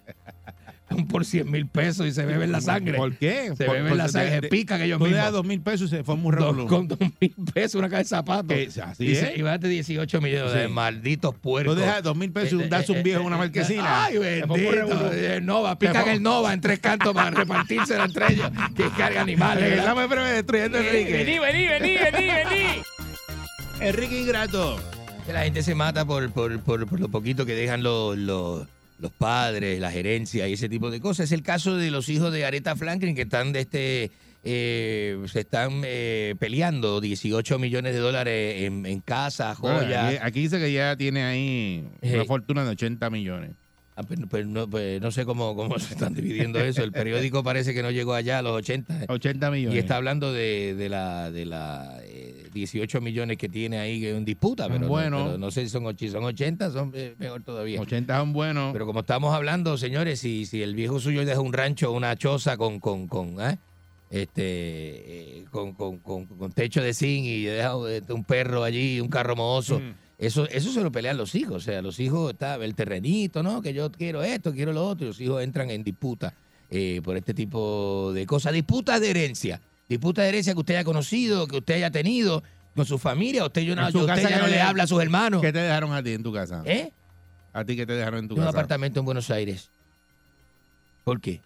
un 0.94 1.08
por 1.08 1.26
100 1.26 1.50
mil 1.52 1.68
pesos 1.68 2.08
y 2.08 2.12
se 2.12 2.26
beben 2.26 2.52
la 2.52 2.62
sangre. 2.62 2.98
¿Por 2.98 3.16
qué? 3.16 3.52
Se 3.58 3.66
Por- 3.66 3.76
beben 3.76 3.90
por- 3.90 3.98
la 3.98 4.08
sangre, 4.08 4.30
de- 4.30 4.36
se 4.38 4.42
de- 4.42 4.48
pican 4.50 4.82
ellos 4.82 4.98
Tú 5.00 5.06
le 5.06 5.12
mismos. 5.12 5.26
das 5.26 5.34
dos 5.34 5.46
mil 5.46 5.62
pesos 5.62 5.88
y 5.92 5.96
se 5.98 6.04
un 6.28 6.36
Dos- 6.36 6.42
revolú. 6.42 6.68
con 6.68 6.88
dos 6.88 7.00
mil 7.00 7.36
pesos, 7.54 7.76
una 7.76 7.90
caja 7.90 8.04
de 8.04 8.08
zapatos. 8.10 8.48
Que- 8.48 8.70
así 8.82 9.06
y, 9.06 9.16
se- 9.16 9.34
es. 9.34 9.38
y 9.38 9.42
de 9.60 9.70
18 9.70 10.22
millones 10.22 10.54
de 10.54 10.68
Sí. 10.68 10.72
malditos 10.72 11.34
Tú 11.34 11.42
puercos. 11.42 11.76
dejas 11.78 12.04
dos 12.04 12.16
mil 12.16 12.32
pesos 12.32 12.60
y 12.62 12.64
Eh, 12.64 12.68
das 12.70 12.90
un 12.90 12.98
eh, 12.98 13.04
viejo 13.04 13.20
en 13.20 13.24
eh, 13.24 13.28
una 13.28 13.36
eh, 13.36 13.40
marquesina. 13.40 14.06
Ay, 14.06 14.18
un 14.18 14.24
bendito. 14.24 15.12
El 15.12 15.46
Nova, 15.46 15.78
pican 15.80 16.08
el 16.10 16.22
Nova 16.24 16.54
en 16.54 16.62
tres 16.62 16.80
cantos 16.80 17.14
para 17.14 17.32
repartirse 17.32 17.96
entre 17.96 18.34
ellos. 18.34 18.50
Que 18.76 18.90
carga 18.98 19.22
animales. 19.22 19.84
breve 20.10 20.32
destruyendo 20.34 20.78
Enrique. 20.78 21.12
Vení, 21.14 21.40
vení, 21.40 21.68
vení, 21.68 21.96
vení, 21.96 22.28
vení. 22.28 22.82
Enrique 23.80 24.20
Ingrato. 24.22 24.80
Que 25.26 25.34
la 25.34 25.44
gente 25.44 25.64
se 25.64 25.74
mata 25.76 26.04
por, 26.06 26.30
por, 26.32 26.60
por, 26.62 26.86
por 26.88 27.00
lo 27.00 27.08
poquito 27.10 27.46
que 27.46 27.56
dejan 27.56 27.82
los, 27.84 28.18
los, 28.18 28.68
los 29.04 29.12
padres, 29.12 29.80
la 29.80 29.92
gerencia 29.92 30.48
y 30.48 30.54
ese 30.54 30.70
tipo 30.70 30.90
de 30.90 31.00
cosas. 31.02 31.26
Es 31.26 31.32
el 31.34 31.44
caso 31.44 31.76
de 31.78 31.92
los 31.92 32.08
hijos 32.10 32.32
de 32.34 32.46
Aretha 32.46 32.76
Franklin 32.76 33.14
que 33.16 33.24
están 33.24 33.52
de 33.52 33.60
este 33.60 34.12
eh, 34.46 35.18
se 35.28 35.42
están 35.42 35.82
eh, 35.86 36.36
peleando 36.40 37.00
18 37.00 37.60
millones 37.60 37.94
de 37.94 38.00
dólares 38.00 38.64
en, 38.64 38.86
en 38.86 39.00
casa, 39.02 39.56
Bueno, 39.60 39.80
joyas. 39.82 40.06
aquí, 40.08 40.18
aquí 40.22 40.40
dice 40.42 40.60
que 40.60 40.72
ya 40.74 40.96
tiene 40.98 41.24
ahí 41.24 41.86
una 42.02 42.22
Sí. 42.24 42.28
fortuna 42.28 42.64
de 42.64 42.72
80 42.72 43.10
millones. 43.10 43.52
Ah, 43.96 44.02
pues, 44.04 44.20
pues 44.30 44.46
no, 44.48 44.68
pues 44.68 45.00
no 45.02 45.12
sé 45.12 45.24
cómo, 45.26 45.56
cómo 45.56 45.78
se 45.80 45.94
están 45.94 46.14
dividiendo 46.16 46.60
eso. 46.60 46.84
El 46.84 46.92
periódico 46.92 47.44
parece 47.44 47.74
que 47.74 47.84
no 47.84 47.92
llegó 47.92 48.14
allá 48.14 48.40
a 48.40 48.42
los 48.42 48.54
80. 48.54 49.06
80 49.08 49.52
millones. 49.52 49.76
Y 49.76 49.80
está 49.80 49.98
hablando 49.98 50.34
de, 50.34 50.74
de 50.76 50.90
la, 50.90 51.30
de, 51.30 51.46
la, 51.46 52.00
eh, 52.04 52.48
18 52.54 53.02
millones 53.02 53.38
que 53.38 53.50
tiene 53.50 53.80
ahí 53.80 54.06
en 54.08 54.26
disputa, 54.26 54.68
pero, 54.68 54.80
no- 54.80 54.88
Bueno. 54.88 55.26
pero 55.26 55.38
no, 55.38 55.52
sé 55.52 55.62
si 55.62 55.70
son, 55.70 55.84
son 55.98 56.24
80, 56.24 56.72
son 56.72 56.92
eh, 56.96 57.14
mejor 57.20 57.44
todavía. 57.44 57.80
80 57.82 58.18
son 58.18 58.34
buenos. 58.34 58.74
Pero 58.74 58.86
como 58.88 59.02
estamos 59.02 59.34
hablando, 59.36 59.78
señores, 59.78 60.20
si, 60.20 60.46
si 60.48 60.64
el 60.64 60.74
viejo 60.74 61.00
suyo 61.00 61.24
deja 61.26 61.40
un 61.42 61.54
rancho, 61.54 61.92
una 61.92 62.16
choza 62.16 62.58
con, 62.58 62.80
con, 62.80 63.08
con, 63.08 63.40
¿eh? 63.42 63.58
este, 64.10 64.42
eh, 65.40 65.46
con, 65.52 65.74
con, 65.74 65.98
con- 66.00 66.26
con 66.26 66.52
techo 66.52 66.82
de 66.82 66.94
zinc 66.94 67.26
y 67.26 67.44
deja 67.46 67.74
eh, 67.90 68.02
un 68.10 68.24
perro 68.24 68.64
allí, 68.64 69.00
un 69.00 69.08
carro 69.10 69.36
mohoso, 69.36 69.80
Mm. 69.80 69.94
Eso, 70.26 70.48
eso 70.50 70.72
se 70.72 70.82
lo 70.82 70.92
pelean 70.92 71.18
los 71.18 71.36
hijos. 71.36 71.56
O 71.56 71.60
sea, 71.60 71.82
los 71.82 72.00
hijos, 72.00 72.32
está 72.34 72.56
el 72.56 72.76
terrenito, 72.76 73.44
¿no? 73.44 73.62
Que 73.62 73.74
yo 73.74 73.92
quiero 73.92 74.24
esto, 74.24 74.54
quiero 74.54 74.74
lo 74.74 74.86
otro, 74.86 75.06
y 75.06 75.08
los 75.10 75.22
hijos 75.22 75.44
entran 75.44 75.70
en 75.70 75.84
disputa 75.84 76.34
eh, 76.70 77.02
por 77.04 77.18
este 77.18 77.34
tipo 77.34 78.12
de 78.14 78.26
cosas. 78.26 78.54
Disputas 78.54 79.02
de 79.02 79.10
herencia. 79.10 79.62
Disputas 79.90 80.24
de 80.24 80.30
herencia 80.30 80.54
que 80.54 80.60
usted 80.60 80.76
haya 80.76 80.84
conocido, 80.84 81.48
que 81.48 81.58
usted 81.58 81.76
haya 81.76 81.92
tenido 81.92 82.44
con 82.76 82.86
su 82.86 82.98
familia. 82.98 83.46
Usted, 83.46 83.62
yo 83.62 83.76
no, 83.76 83.86
usted 83.86 84.30
ya 84.30 84.40
no 84.40 84.48
le 84.48 84.62
habla 84.62 84.84
a 84.84 84.88
sus 84.88 85.02
hermanos. 85.02 85.42
¿Qué 85.42 85.52
te 85.52 85.60
dejaron 85.60 85.94
a 85.94 86.02
ti 86.02 86.12
en 86.14 86.24
tu 86.24 86.34
casa? 86.34 86.64
¿Eh? 86.66 86.92
¿A 87.52 87.64
ti 87.66 87.76
qué 87.76 87.86
te 87.86 87.94
dejaron 87.94 88.20
en 88.20 88.28
tu 88.28 88.36
un 88.36 88.40
casa? 88.40 88.50
apartamento 88.50 89.00
en 89.00 89.06
Buenos 89.06 89.30
Aires. 89.30 89.70
¿Por 91.04 91.20
qué? 91.22 91.42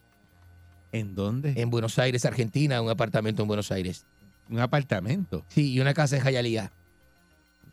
¿En 0.92 1.16
dónde? 1.16 1.54
En 1.58 1.70
Buenos 1.70 2.00
Aires, 2.00 2.24
Argentina, 2.26 2.82
un 2.82 2.90
apartamento 2.90 3.42
en 3.42 3.48
Buenos 3.48 3.72
Aires. 3.72 4.06
¿Un 4.50 4.60
apartamento? 4.60 5.44
Sí, 5.50 5.74
y 5.74 5.80
una 5.80 5.94
casa 5.94 6.16
en 6.16 6.24
Jayalía. 6.24 6.72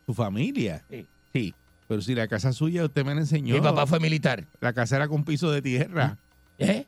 ¿Tu 0.05 0.13
familia? 0.13 0.83
Sí. 0.89 1.05
Sí. 1.33 1.53
Pero 1.87 2.01
si 2.01 2.15
la 2.15 2.27
casa 2.27 2.51
suya 2.53 2.83
usted 2.85 3.05
me 3.05 3.13
la 3.13 3.21
enseñó. 3.21 3.53
Mi 3.55 3.61
papá 3.61 3.85
fue 3.85 3.99
militar. 3.99 4.45
La 4.59 4.73
casa 4.73 4.95
era 4.95 5.07
con 5.07 5.23
piso 5.23 5.51
de 5.51 5.61
tierra. 5.61 6.17
¿Eh? 6.57 6.85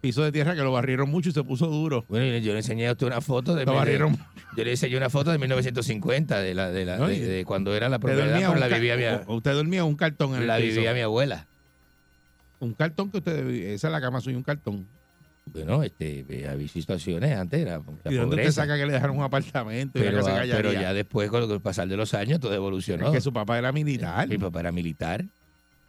Piso 0.00 0.22
de 0.22 0.30
tierra 0.32 0.54
que 0.54 0.60
lo 0.62 0.70
barrieron 0.72 1.10
mucho 1.10 1.28
y 1.30 1.32
se 1.32 1.42
puso 1.42 1.66
duro. 1.66 2.04
Bueno, 2.08 2.38
yo 2.38 2.52
le 2.52 2.58
enseñé 2.60 2.86
a 2.88 2.92
usted 2.92 3.06
una 3.06 3.20
foto 3.20 3.54
de, 3.54 3.64
Lo 3.64 3.72
de- 3.72 3.78
barrieron. 3.78 4.16
yo 4.56 4.64
le 4.64 4.70
enseñé 4.70 4.96
una 4.96 5.10
foto 5.10 5.32
de 5.32 5.38
1950 5.38 6.40
de 6.40 6.54
la 6.54 6.70
de, 6.70 6.84
la, 6.84 6.96
No, 6.98 7.08
de, 7.08 7.18
de 7.20 7.44
cuando 7.44 7.74
era 7.74 7.88
la 7.88 7.98
propiedad, 7.98 8.56
la 8.56 8.68
vivía 8.68 8.96
mi, 8.96 9.34
usted 9.34 9.52
dormía 9.54 9.84
un 9.84 9.96
cartón 9.96 10.36
en 10.36 10.46
la 10.46 10.56
el 10.58 10.62
piso. 10.64 10.76
vivía 10.76 10.94
mi 10.94 11.00
abuela. 11.00 11.46
Un 12.60 12.74
cartón 12.74 13.10
que 13.10 13.18
usted 13.18 13.46
esa 13.48 13.88
es 13.88 13.92
la 13.92 14.00
cama 14.00 14.20
suya, 14.20 14.36
un 14.36 14.42
cartón. 14.44 14.86
Bueno, 15.52 15.82
este, 15.82 16.24
eh, 16.28 16.48
había 16.48 16.68
situaciones 16.68 17.36
antes, 17.36 17.60
era 17.60 17.80
¿Y 18.04 18.10
de 18.10 18.16
dónde 18.16 18.20
usted 18.20 18.28
pobreza. 18.28 18.52
saca 18.52 18.76
que 18.76 18.86
le 18.86 18.92
dejaron 18.92 19.16
un 19.16 19.22
apartamento? 19.22 19.98
y 19.98 20.02
Pero, 20.02 20.18
casa 20.18 20.30
ah, 20.30 20.38
Gallería? 20.38 20.56
pero 20.56 20.72
ya 20.72 20.92
después, 20.92 21.30
con 21.30 21.50
el 21.50 21.60
pasar 21.60 21.88
de 21.88 21.96
los 21.96 22.14
años, 22.14 22.40
todo 22.40 22.54
evolucionó. 22.54 23.06
Es 23.08 23.12
que 23.12 23.20
su 23.20 23.32
papá 23.32 23.58
era 23.58 23.72
militar. 23.72 24.28
Mi 24.28 24.38
papá 24.38 24.60
era 24.60 24.72
militar. 24.72 25.24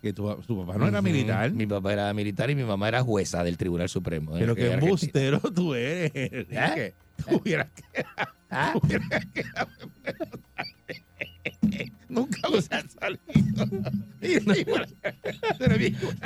Que 0.01 0.14
tu, 0.14 0.24
su 0.47 0.66
papá 0.66 0.78
no 0.78 0.88
era 0.88 1.01
militar. 1.01 1.51
Mi 1.51 1.68
papá 1.68 1.91
era 1.93 2.14
militar 2.14 2.49
y 2.49 2.55
mi 2.55 2.64
mamá 2.64 2.88
era 2.88 3.01
jueza 3.01 3.43
del 3.43 3.57
Tribunal 3.57 3.89
Supremo. 3.89 4.32
Pero 4.39 4.55
qué 4.55 4.64
argentina. 4.74 4.86
embustero 4.86 5.39
tú 5.53 5.74
eres, 5.76 6.12
Enrique. 6.16 6.93
Tú 7.28 7.36
hubieras 7.36 7.68
quedado- 7.72 8.30
¿Ah? 8.49 8.72
tú 8.74 8.80
hubieras 8.88 9.26
quedado 9.34 9.70
Nunca 12.10 12.39
salido. 12.99 13.20
Pero 15.60 15.78
bien 15.78 15.95
igual. 15.95 16.18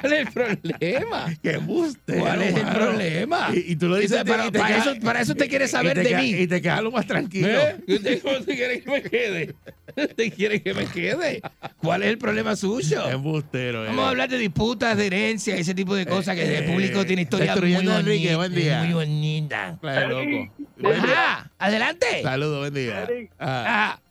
¿Cuál 0.00 0.12
es 0.12 0.26
el 0.26 0.32
problema? 0.32 1.34
Qué 1.42 1.50
embustero. 1.52 2.18
¿Cuál 2.20 2.42
es 2.42 2.56
el 2.56 2.62
mano. 2.64 2.74
problema? 2.78 3.48
Y, 3.54 3.72
y 3.72 3.76
tú 3.76 3.88
lo 3.88 3.96
dices 3.96 4.12
Dice, 4.12 4.24
para, 4.24 4.50
te 4.50 4.58
para 4.58 4.74
quedas- 4.76 4.86
eso, 4.86 5.00
para 5.04 5.20
eso 5.20 5.32
usted 5.32 5.48
quiere 5.48 5.66
y 5.66 5.68
saber 5.68 5.94
te 5.94 6.02
de 6.08 6.16
mí. 6.16 6.30
Y 6.30 6.46
te 6.46 6.62
quedas 6.62 6.82
lo 6.82 6.90
más 6.90 7.06
tranquilo. 7.06 7.48
¿Eh? 7.48 7.76
¿Y 7.86 7.94
¿Usted 7.94 8.22
cómo 8.22 8.38
usted 8.38 8.54
quiere 8.56 8.80
que 8.80 8.90
me 8.90 9.02
quede? 9.02 9.54
¿Usted 9.96 10.32
quiere 10.34 10.62
que 10.62 10.72
me 10.74 10.86
quede? 10.86 11.42
¿Cuál 11.76 12.02
es 12.02 12.08
el 12.08 12.18
problema 12.18 12.56
suyo? 12.56 13.08
Embustero. 13.10 13.84
Vamos 13.84 14.04
a 14.06 14.08
hablar 14.08 14.30
de 14.30 14.38
disputas, 14.38 14.96
de 14.96 15.06
herencia, 15.06 15.56
ese 15.56 15.74
tipo 15.74 15.94
de 15.94 16.06
cosas 16.06 16.34
que 16.36 16.58
el 16.58 16.64
público 16.64 17.04
tiene 17.04 17.22
historia 17.22 17.46
muy 17.54 17.54
Destruyendo 17.70 17.92
a 17.92 18.00
Enrique, 18.00 18.34
bonita. 18.34 18.36
buen 18.38 18.54
día. 18.54 18.82
Muy 18.82 18.92
bonita. 18.94 19.78
Claro, 19.80 20.22
loco. 20.24 20.54
Ajá, 20.88 21.50
adelante. 21.58 22.06
Saludos, 22.22 22.60
buen 22.60 22.74
día. 22.74 23.06
Ah, 23.38 23.90
Ajá. 23.90 24.02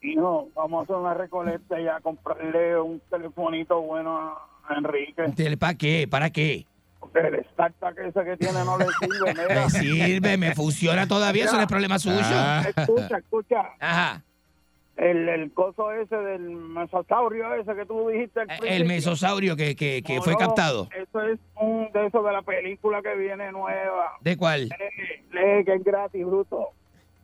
Hijo, 0.00 0.48
vamos 0.54 0.80
a 0.80 0.84
hacer 0.84 0.96
una 0.96 1.14
recolecta 1.14 1.80
y 1.80 1.88
a 1.88 2.00
comprarle 2.00 2.80
un 2.80 3.00
telefonito 3.10 3.80
bueno 3.80 4.38
a 4.68 4.74
Enrique. 4.76 5.24
¿Para 5.58 5.74
qué? 5.74 6.06
¿Para 6.08 6.30
qué? 6.30 6.66
Porque 7.00 7.20
el 7.20 7.34
startup 7.36 7.98
ese 7.98 8.24
que 8.24 8.36
tiene 8.36 8.64
no 8.64 8.78
le 8.78 8.86
sirve. 9.00 9.34
Mira. 9.34 9.64
Me 9.64 9.70
sirve, 9.70 10.36
me 10.36 10.54
funciona 10.54 11.06
todavía, 11.08 11.44
eso 11.44 11.56
no 11.56 11.62
es 11.62 11.68
problema 11.68 11.98
suyo. 11.98 12.16
Ah. 12.22 12.62
Escucha, 12.76 13.18
escucha. 13.18 13.62
Ajá. 13.80 14.22
El, 14.96 15.28
el 15.28 15.52
coso 15.52 15.92
ese 15.92 16.16
del 16.16 16.40
mesosaurio 16.50 17.54
ese 17.54 17.72
que 17.76 17.86
tú 17.86 18.08
dijiste 18.08 18.40
al 18.40 18.48
El 18.66 18.84
mesosaurio 18.84 19.54
que, 19.54 19.76
que, 19.76 20.02
que 20.02 20.16
No, 20.16 20.22
fue 20.22 20.36
captado. 20.36 20.88
Eso 20.92 21.22
es 21.22 21.38
un 21.54 21.88
de 21.92 22.06
esos 22.06 22.24
de 22.24 22.32
la 22.32 22.42
película 22.42 23.00
que 23.00 23.14
viene 23.14 23.52
nueva. 23.52 24.14
¿De 24.20 24.36
cuál? 24.36 24.62
Lee, 24.64 25.22
lee 25.30 25.64
que 25.64 25.74
es 25.74 25.84
gratis, 25.84 26.26
bruto. 26.26 26.70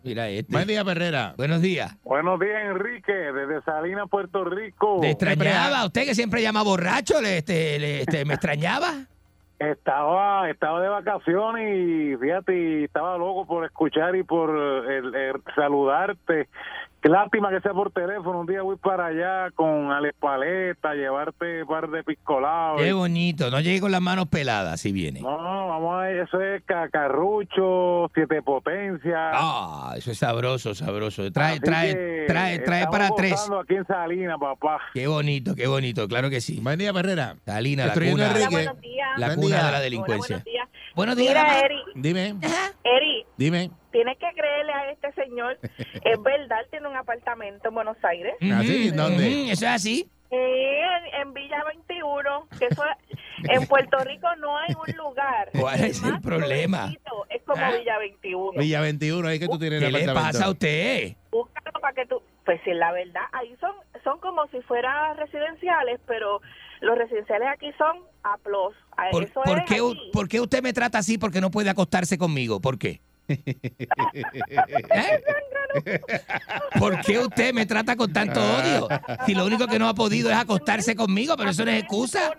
Mira 0.05 0.29
este. 0.29 0.53
Buen 0.53 0.69
día, 0.69 0.85
Perrera. 0.85 1.33
Buenos 1.37 1.63
días. 1.63 1.97
Buenos 2.05 2.39
días, 2.39 2.63
Enrique, 2.63 3.13
desde 3.13 3.63
Salinas, 3.63 4.09
Puerto 4.11 4.45
Rico. 4.45 4.99
¿Le 5.01 5.13
extrañaba? 5.13 5.87
¿Usted 5.87 6.05
que 6.05 6.15
siempre 6.15 6.43
llama 6.43 6.63
borracho, 6.63 7.21
le, 7.23 7.39
este, 7.39 7.79
le- 7.79 8.01
este, 8.03 8.25
me 8.27 8.35
extrañaba? 8.35 8.93
Estaba, 9.59 10.51
estaba 10.51 10.83
de 10.83 10.89
vacaciones 10.89 11.79
y 11.79 12.17
fíjate, 12.17 12.85
estaba 12.85 13.17
loco 13.17 13.47
por 13.47 13.65
escuchar 13.65 14.15
y 14.15 14.23
por 14.25 14.51
eh, 14.51 14.99
el- 14.99 15.15
el 15.15 15.43
saludarte. 15.55 16.49
Qué 17.05 17.11
lástima 17.11 17.51
que 17.51 17.61
sea 17.61 17.75
por 17.75 17.93
teléfono. 17.93 18.41
Un 18.41 18.47
día 18.47 18.63
voy 18.63 18.77
para 18.77 19.09
allá 19.09 19.51
con 19.55 19.93
Alex 19.93 20.17
Paleta, 20.19 20.95
llevarte 20.95 21.61
un 21.61 21.69
par 21.69 21.91
de 21.91 22.03
piscolados. 22.03 22.81
Qué 22.81 22.95
bonito, 22.95 23.51
no 23.51 23.61
llegue 23.61 23.83
con 23.83 23.93
las 23.93 24.01
manos 24.01 24.27
peladas 24.29 24.81
si 24.81 24.91
viene. 24.91 25.21
No, 25.21 25.69
vamos 25.69 26.01
a 26.03 26.11
eso 26.11 26.41
es 26.41 26.63
cacarrucho, 26.65 28.11
siete 28.15 28.41
potencias. 28.41 29.33
Ah, 29.35 29.93
eso 29.99 30.13
es 30.13 30.17
sabroso, 30.19 30.75
sabroso. 30.75 31.31
Trae, 31.31 31.53
Así 31.53 31.61
trae, 31.61 32.25
trae, 32.27 32.59
trae 32.61 32.87
para 32.87 33.11
tres. 33.11 33.51
aquí 33.61 33.75
en 33.75 33.87
Salinas, 33.87 34.39
papá. 34.41 34.81
Qué 34.95 35.07
bonito, 35.07 35.55
qué 35.55 35.67
bonito, 35.67 36.09
claro 36.09 36.31
que 36.31 36.41
sí. 36.41 36.59
Buen 36.63 36.79
día, 36.79 36.95
Perrera. 36.95 37.37
Salina, 37.45 37.85
la 37.89 37.93
cuna, 37.93 38.33
la 39.19 39.27
Buen 39.27 39.41
cuna 39.41 39.57
día. 39.57 39.67
de 39.67 39.73
la 39.73 39.81
delincuencia. 39.81 40.37
Hola, 40.37 40.43
buenos 40.43 40.45
días. 40.45 40.64
Buenos 40.95 41.17
días, 41.17 41.35
Mira. 41.35 41.61
Eri, 41.61 41.79
Dime, 41.95 42.35
Eri, 42.85 43.27
dime. 43.37 43.71
tienes 43.91 44.17
que 44.19 44.27
creerle 44.35 44.73
a 44.73 44.91
este 44.93 45.13
señor. 45.13 45.59
es 46.05 46.23
verdad, 46.23 46.61
él 46.61 46.67
tiene 46.71 46.89
un 46.89 46.97
apartamento 46.97 47.69
en 47.69 47.75
Buenos 47.75 47.97
Aires. 48.05 48.35
¿Así? 48.55 48.91
¿Dónde? 48.91 49.51
Eso 49.51 49.65
es 49.67 49.73
así. 49.73 50.09
Eh, 50.31 50.81
en, 51.17 51.21
en 51.29 51.35
Villa 51.35 51.63
21, 51.65 52.49
que 52.59 52.67
eso 52.67 52.83
es- 52.85 53.19
en 53.51 53.67
Puerto 53.67 53.99
Rico 53.99 54.27
no 54.37 54.57
hay 54.57 54.73
un 54.75 54.97
lugar. 54.97 55.51
¿Cuál 55.59 55.85
es 55.85 56.03
el 56.03 56.21
problema? 56.21 56.79
nuevecito, 56.87 57.27
Es 57.29 57.43
como 57.43 57.63
¿Ah? 57.63 57.73
Villa 57.77 57.99
21. 57.99 58.59
Villa 58.59 58.81
21, 58.81 59.29
ahí 59.29 59.39
que 59.39 59.47
tú 59.49 59.59
tienes 59.59 59.81
¿Qué 59.81 59.87
el 59.87 59.93
le 59.93 59.99
apartamento. 60.05 60.33
pasa 60.33 60.45
a 60.47 60.51
usted? 60.51 61.13
Búscalo 61.31 61.81
para 61.81 61.93
que 61.95 62.07
tú. 62.07 62.23
Pues 62.45 62.61
sí, 62.65 62.73
la 62.73 62.93
verdad, 62.93 63.23
ahí 63.33 63.55
son, 63.61 63.73
son 64.03 64.19
como 64.21 64.47
si 64.49 64.61
fueran 64.63 65.17
residenciales, 65.17 65.99
pero 66.07 66.41
los 66.85 66.99
residenciales 66.99 67.49
aquí 67.53 67.72
son 67.78 67.99
a 68.22 68.37
plus. 68.39 68.74
A- 68.97 69.11
¿Por, 69.11 69.24
eso 69.24 69.43
por 69.43 69.59
es 69.59 69.64
qué, 69.66 69.80
por 70.12 70.28
qué 70.28 70.41
usted 70.41 70.62
me 70.62 70.72
trata 70.72 70.99
así 70.99 71.18
porque 71.18 71.41
no 71.41 71.51
puede 71.51 71.70
acostarse 71.70 72.16
conmigo? 72.18 72.61
¿Por 72.61 72.78
qué? 72.78 73.01
¿Eh? 73.28 73.43
¿Por 76.78 77.01
qué 77.01 77.18
usted 77.18 77.53
me 77.53 77.66
trata 77.66 77.97
con 77.97 78.12
tanto 78.12 78.41
odio? 78.41 78.89
Si 79.26 79.35
lo 79.35 79.45
único 79.47 79.66
que 79.66 79.78
no 79.78 79.89
ha 79.89 79.95
podido 79.95 80.30
es 80.30 80.37
acostarse 80.37 80.95
conmigo, 80.95 81.35
pero 81.37 81.51
eso 81.51 81.64
no 81.64 81.70
es 81.70 81.80
excusa. 81.80 82.30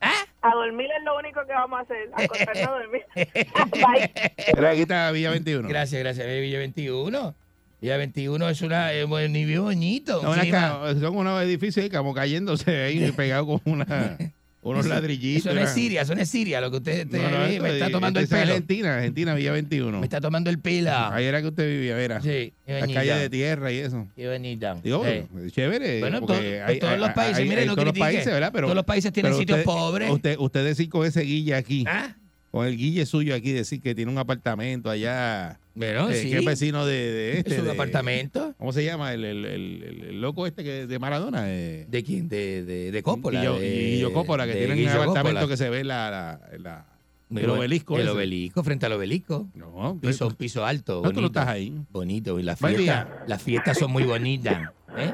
¿Ah? 0.00 0.24
A 0.42 0.54
dormir 0.54 0.88
es 0.96 1.04
lo 1.04 1.16
único 1.18 1.44
que 1.44 1.52
vamos 1.52 1.80
a 1.80 1.82
hacer, 1.82 2.08
acostarnos 2.14 2.68
a 2.68 2.70
dormir. 2.70 3.02
Bye. 3.14 4.12
Pero 4.54 4.68
aquí 4.68 4.82
está 4.82 5.10
Villa 5.10 5.30
21. 5.30 5.68
Gracias, 5.68 6.00
gracias. 6.00 6.26
Villa 6.26 6.58
21. 6.60 7.34
Villa 7.80 7.96
21 7.96 8.48
es 8.48 8.62
una 8.62 8.92
es 8.92 9.06
bonito. 9.06 10.18
un 10.18 10.24
No, 10.24 10.30
una 10.32 10.42
clima- 10.42 10.80
ca- 10.82 10.94
son 11.00 11.16
unos 11.16 11.42
edificios 11.42 11.84
ahí 11.84 11.90
como 11.90 12.12
cayéndose 12.14 12.70
ahí 12.84 13.12
pegados 13.16 13.46
con 13.46 13.72
una, 13.72 14.18
unos 14.62 14.84
ladrillitos. 14.86 15.46
Eso 15.46 15.54
no 15.54 15.60
es 15.60 15.70
Siria, 15.70 16.02
eso 16.02 16.14
no 16.16 16.20
es 16.20 16.28
Siria. 16.28 16.60
Lo 16.60 16.70
que 16.72 16.78
usted 16.78 17.06
usted 17.06 17.22
No, 17.22 17.30
no, 17.30 17.38
me 17.62 17.70
está 17.72 17.86
es- 17.86 17.92
tomando 17.92 18.18
el 18.18 18.26
pelo. 18.26 18.40
Argentina, 18.42 18.96
Argentina, 18.96 19.34
Villa 19.34 19.52
21. 19.52 20.00
Me 20.00 20.06
está 20.06 20.20
tomando 20.20 20.50
el 20.50 20.58
pelo. 20.58 20.90
Ahí 20.92 21.24
era 21.26 21.40
que 21.40 21.46
usted 21.48 21.68
vivía, 21.68 21.94
verá. 21.94 22.20
Sí, 22.20 22.52
bonita. 22.66 22.94
calles 22.94 23.20
de 23.20 23.30
tierra 23.30 23.70
y 23.70 23.78
eso. 23.78 24.08
Qué 24.16 24.28
bonita. 24.28 24.76
Digo, 24.82 25.04
Sí. 25.04 25.50
chévere. 25.52 26.00
Bueno, 26.00 26.20
porque 26.20 26.58
to- 26.58 26.66
hay- 26.66 26.78
todos 26.80 26.94
hay- 26.94 26.98
los 27.00 27.10
países, 27.10 27.38
hay- 27.38 27.48
mire, 27.48 27.64
no 27.64 27.74
todos 27.76 27.86
los 27.86 27.98
países, 27.98 28.26
¿verdad? 28.26 28.50
Pero, 28.52 28.66
Todos 28.66 28.76
los 28.76 28.84
países 28.84 29.12
tienen 29.12 29.34
sitios 29.34 29.60
pobres. 29.60 30.10
Usted, 30.10 30.36
usted 30.38 30.64
decir 30.64 30.88
con 30.88 31.06
ese 31.06 31.20
guille 31.20 31.54
aquí, 31.54 31.84
¿Ah? 31.86 32.16
Con 32.50 32.66
el 32.66 32.76
guille 32.76 33.04
suyo 33.06 33.34
aquí, 33.34 33.52
decir 33.52 33.80
que 33.80 33.94
tiene 33.94 34.10
un 34.10 34.18
apartamento 34.18 34.90
allá. 34.90 35.58
Bueno, 35.74 36.10
eh, 36.10 36.22
sí. 36.22 36.30
que 36.30 36.38
es 36.38 36.44
vecino 36.44 36.86
de, 36.86 36.94
de 37.12 37.38
este. 37.38 37.52
Es 37.54 37.58
un 37.60 37.66
de- 37.66 37.70
apartamento. 37.72 38.54
¿Cómo 38.58 38.72
se 38.72 38.84
llama? 38.84 39.12
El, 39.14 39.24
el- 39.24 39.44
el- 39.44 40.20
loco 40.20 40.46
este 40.46 40.64
que 40.64 40.86
de 40.86 40.98
Maradona. 40.98 41.44
eh. 41.52 41.86
¿De 41.88 42.02
quién? 42.02 42.28
De, 42.28 42.64
de, 42.64 42.90
de 42.90 43.02
Coppola. 43.02 43.40
Guillo, 43.40 43.58
Guillo 43.60 44.12
Coppola, 44.12 44.46
que 44.46 44.54
tiene 44.54 44.74
un 44.82 44.88
apartamento 44.88 45.22
Coppola. 45.40 45.46
que 45.48 45.56
se 45.56 45.70
ve 45.70 45.84
la, 45.84 46.10
la, 46.10 46.40
la- 46.58 46.86
el 47.30 47.50
obelisco. 47.50 47.96
El 47.96 48.02
ese. 48.02 48.10
obelisco, 48.10 48.64
frente 48.64 48.86
al 48.86 48.92
obelisco. 48.94 49.48
No, 49.54 49.98
Piso, 50.00 50.30
piso 50.36 50.64
alto. 50.64 51.02
No, 51.04 51.10
tú 51.10 51.16
no 51.20 51.20
bonito. 51.22 51.26
estás 51.40 51.48
ahí. 51.48 51.74
Bonito. 51.92 52.40
Y 52.40 52.42
las 52.42 52.58
fiestas, 52.58 53.06
las 53.26 53.42
fiestas 53.42 53.78
son 53.78 53.92
muy 53.92 54.04
bonitas. 54.04 54.70
¿eh? 54.96 55.12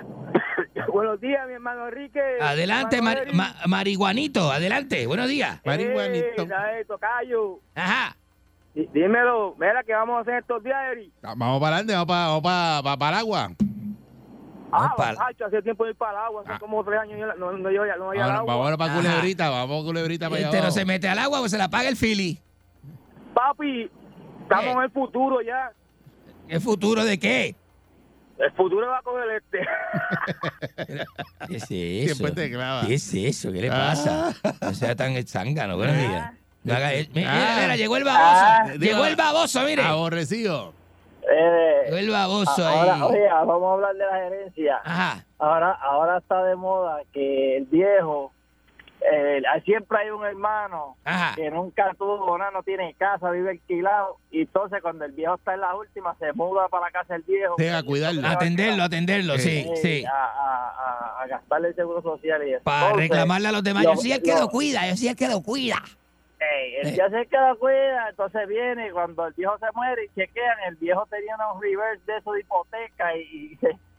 Buenos 0.95 1.21
días, 1.21 1.45
mi 1.49 1.55
hermano 1.55 1.89
Enrique. 1.89 2.21
Adelante, 2.41 2.99
Hermano 2.99 3.17
Mar- 3.17 3.27
Eri. 3.27 3.37
ma- 3.37 3.55
marihuanito. 3.67 4.53
Adelante. 4.53 5.09
Buenos 5.09 5.27
días. 5.29 5.61
Marihuanito. 5.67 6.43
Eh, 6.43 6.47
dale, 6.47 6.85
tocayo. 6.85 7.59
Ajá. 7.75 8.17
Dí- 8.77 8.89
Dímelo, 8.93 9.57
mira, 9.59 9.83
¿qué 9.85 9.93
vamos 9.93 10.19
a 10.19 10.21
hacer 10.21 10.35
estos 10.35 10.63
días, 10.63 10.77
Eri? 10.93 11.13
Vamos 11.21 11.61
para 11.61 11.79
adelante, 11.79 11.95
vamos 11.95 12.07
para, 12.07 12.27
vamos 12.29 12.43
para, 12.43 12.97
para, 12.97 13.09
el 13.11 13.19
agua. 13.23 13.51
Ah, 14.71 14.95
macho, 15.19 15.47
hace 15.47 15.63
tiempo 15.63 15.85
de 15.85 15.91
ir 15.91 15.97
para 15.97 16.13
el 16.13 16.19
agua, 16.27 16.43
hace 16.47 16.61
como 16.61 16.85
tres 16.85 17.01
años 17.01 17.19
yo 17.19 17.27
no, 17.27 17.35
no, 17.35 17.59
no 17.59 17.69
al 17.69 17.99
Vamos, 17.99 18.51
agua. 18.51 18.55
vamos 18.57 18.77
para. 18.79 18.95
Culebrita, 18.95 19.51
vamos 19.51 19.69
para 19.77 19.85
Culebrita 19.85 20.31
para 20.31 20.39
allá 20.39 20.47
Este 20.51 20.61
no 20.63 20.71
se 20.71 20.85
mete 20.85 21.09
al 21.09 21.19
agua 21.19 21.41
o 21.41 21.49
se 21.49 21.59
la 21.59 21.69
paga 21.69 21.89
el 21.89 21.97
Philly. 21.97 22.39
Papi, 23.35 23.91
estamos 24.43 24.77
en 24.77 24.83
el 24.83 24.91
futuro 24.93 25.41
ya. 25.43 25.73
¿El 26.47 26.61
futuro 26.61 27.05
de 27.05 27.19
qué? 27.19 27.57
El 28.39 28.51
futuro 28.53 28.89
va 28.89 29.01
con 29.03 29.23
el 29.23 29.31
este. 29.37 29.61
¿Qué 31.49 31.57
es 31.57 31.63
eso? 31.71 32.15
Siempre 32.17 32.33
te 32.33 32.51
clava. 32.51 32.87
¿Qué 32.87 32.95
es 32.95 33.15
eso? 33.15 33.53
¿Qué 33.53 33.61
le 33.63 33.71
Ah. 33.71 33.91
pasa? 33.91 34.35
No 34.61 34.75
sea 34.75 34.95
tan 34.97 35.15
zángano, 35.27 35.77
buenos 35.77 35.97
días. 35.97 36.33
No 36.65 36.75
haga 36.75 36.93
el- 36.95 37.09
mira, 37.15 37.31
Ah. 37.31 37.59
mira, 37.63 37.77
llegó 37.77 37.97
el 37.97 38.05
baboso. 38.05 38.45
Ah. 38.45 38.65
llegó 38.79 39.05
el 39.07 39.17
baboso, 39.17 39.61
mire. 39.65 39.83
Aborrecido. 39.83 40.73
Llegó 41.87 41.97
el 41.97 42.11
baboso 42.11 42.67
Ahora, 42.67 42.95
ahí. 42.97 43.03
oye, 43.03 43.29
vamos 43.29 43.63
a 43.71 43.73
hablar 43.75 43.93
de 43.95 44.05
la 44.07 44.17
gerencia. 44.17 44.81
Ajá. 44.85 45.25
Ahora, 45.39 45.73
ahora 45.73 46.19
está 46.19 46.43
de 46.45 46.57
moda 46.57 47.01
que 47.13 47.59
el 47.59 47.65
viejo, 47.67 48.33
eh, 49.13 49.43
siempre 49.65 49.99
hay 49.99 50.11
un 50.11 50.25
hermano 50.25 50.97
Ajá. 51.05 51.35
que 51.37 51.51
nunca 51.51 51.93
tuvo 51.99 52.39
nada, 52.39 52.51
no 52.51 52.63
tiene 52.63 52.95
casa, 52.95 53.31
vive 53.31 53.51
alquilado, 53.51 54.17
y 54.31 54.43
entonces 54.43 54.81
cuando 54.83 55.05
el 55.05 55.13
viejo 55.13 55.35
está 55.35 55.55
en 55.55 55.61
la 55.61 55.75
última 55.77 56.15
se 56.19 56.33
muda 56.33 56.69
para 56.69 56.87
la 56.87 56.91
casa 56.91 57.15
del 57.15 57.23
viejo. 57.23 57.55
Sí, 57.59 57.69
a 57.69 57.83
cuidarlo. 57.83 58.27
Atenderlo, 58.27 58.83
atenderlo, 58.83 59.39
sí, 59.39 59.67
sí. 59.83 60.05
A, 60.05 60.11
a- 60.11 60.71
a- 61.19 61.23
a 61.23 61.27
gastarle 61.27 61.69
el 61.69 61.75
seguro 61.75 62.03
social 62.03 62.47
y 62.49 62.55
eso. 62.55 62.65
Para 62.65 62.87
Entonces, 62.87 63.09
reclamarle 63.11 63.49
a 63.49 63.53
los 63.53 63.63
demás. 63.63 63.85
Yo 63.85 63.97
soy 63.97 64.13
el 64.13 64.23
que 64.23 64.35
lo- 64.35 64.49
cuida, 64.49 64.89
yo 64.89 64.97
soy 64.97 65.09
el 65.09 65.17
que 65.17 65.29
lo 65.29 65.43
cuida. 65.43 65.83
Ey, 66.41 66.75
el 66.83 66.93
día 66.95 67.09
se 67.09 67.27
queda 67.27 67.55
cuida, 67.55 68.09
entonces 68.11 68.47
viene 68.49 68.89
y 68.89 68.91
cuando 68.91 69.27
el 69.27 69.33
viejo 69.35 69.57
se 69.59 69.67
muere 69.75 70.05
y 70.05 70.09
chequean, 70.21 70.59
el 70.69 70.77
viejo 70.77 71.07
tenía 71.07 71.35
unos 71.37 71.61
reverse 71.63 72.03
de 72.07 72.19
eso 72.19 72.33
de 72.33 72.41
hipoteca 72.41 73.17
y, 73.17 73.21
y 73.53 73.59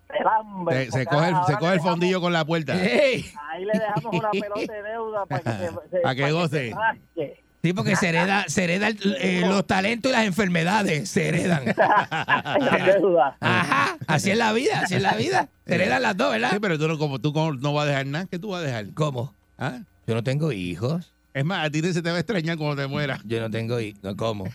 se, 0.09 1.05
coge, 1.05 1.29
el, 1.29 1.35
se 1.45 1.53
coge 1.57 1.73
el 1.73 1.79
dejamos- 1.79 1.81
fondillo 1.81 2.21
con 2.21 2.33
la 2.33 2.45
puerta. 2.45 2.73
Ahí 2.73 3.65
le 3.65 3.71
dejamos 3.73 4.13
una 4.13 4.31
pelota 4.31 4.73
de 4.73 4.83
deuda 4.83 5.25
para 5.25 5.41
que 5.41 5.49
se, 5.49 5.67
se- 5.91 5.97
Pa' 6.03 6.15
que 6.15 6.21
para 6.21 6.33
goce. 6.33 6.69
se 6.69 6.75
rasque. 6.75 7.43
Sí, 7.63 7.73
porque 7.73 7.95
se 7.95 8.09
hereda, 8.09 8.45
se 8.47 8.63
hereda 8.63 8.89
el- 8.89 9.17
eh, 9.19 9.41
los 9.47 9.65
talentos 9.65 10.11
y 10.11 10.13
las 10.13 10.25
enfermedades. 10.25 11.09
Se 11.09 11.27
heredan. 11.29 11.63
La 11.75 12.81
deuda. 12.95 13.37
Ajá. 13.39 13.97
Así 14.07 14.29
es 14.29 14.37
la 14.37 14.53
vida, 14.53 14.81
así 14.81 14.95
es 14.95 15.01
la 15.01 15.15
vida. 15.15 15.49
Se 15.65 15.73
heredan 15.75 16.03
las 16.03 16.15
dos, 16.15 16.31
¿verdad? 16.31 16.51
Sí, 16.51 16.59
pero 16.59 16.77
tú 16.77 16.87
no, 16.87 16.97
como, 16.99 17.19
tú 17.19 17.33
como 17.33 17.53
no 17.53 17.73
vas 17.73 17.85
a 17.85 17.89
dejar 17.89 18.05
nada. 18.05 18.25
¿Qué 18.29 18.37
tú 18.37 18.49
vas 18.49 18.61
a 18.61 18.65
dejar? 18.65 18.93
¿Cómo? 18.93 19.33
¿Ah? 19.57 19.79
Yo 20.05 20.13
no 20.13 20.23
tengo 20.23 20.51
hijos. 20.51 21.11
Es 21.33 21.43
más, 21.43 21.65
a 21.65 21.69
ti 21.71 21.81
se 21.91 22.01
te 22.03 22.09
va 22.11 22.17
a 22.17 22.19
extrañar 22.19 22.55
cuando 22.57 22.81
te 22.81 22.87
mueras. 22.87 23.19
Yo 23.25 23.39
no 23.41 23.49
tengo 23.49 23.79
hijos. 23.79 24.01
No, 24.03 24.15
¿Cómo? 24.15 24.45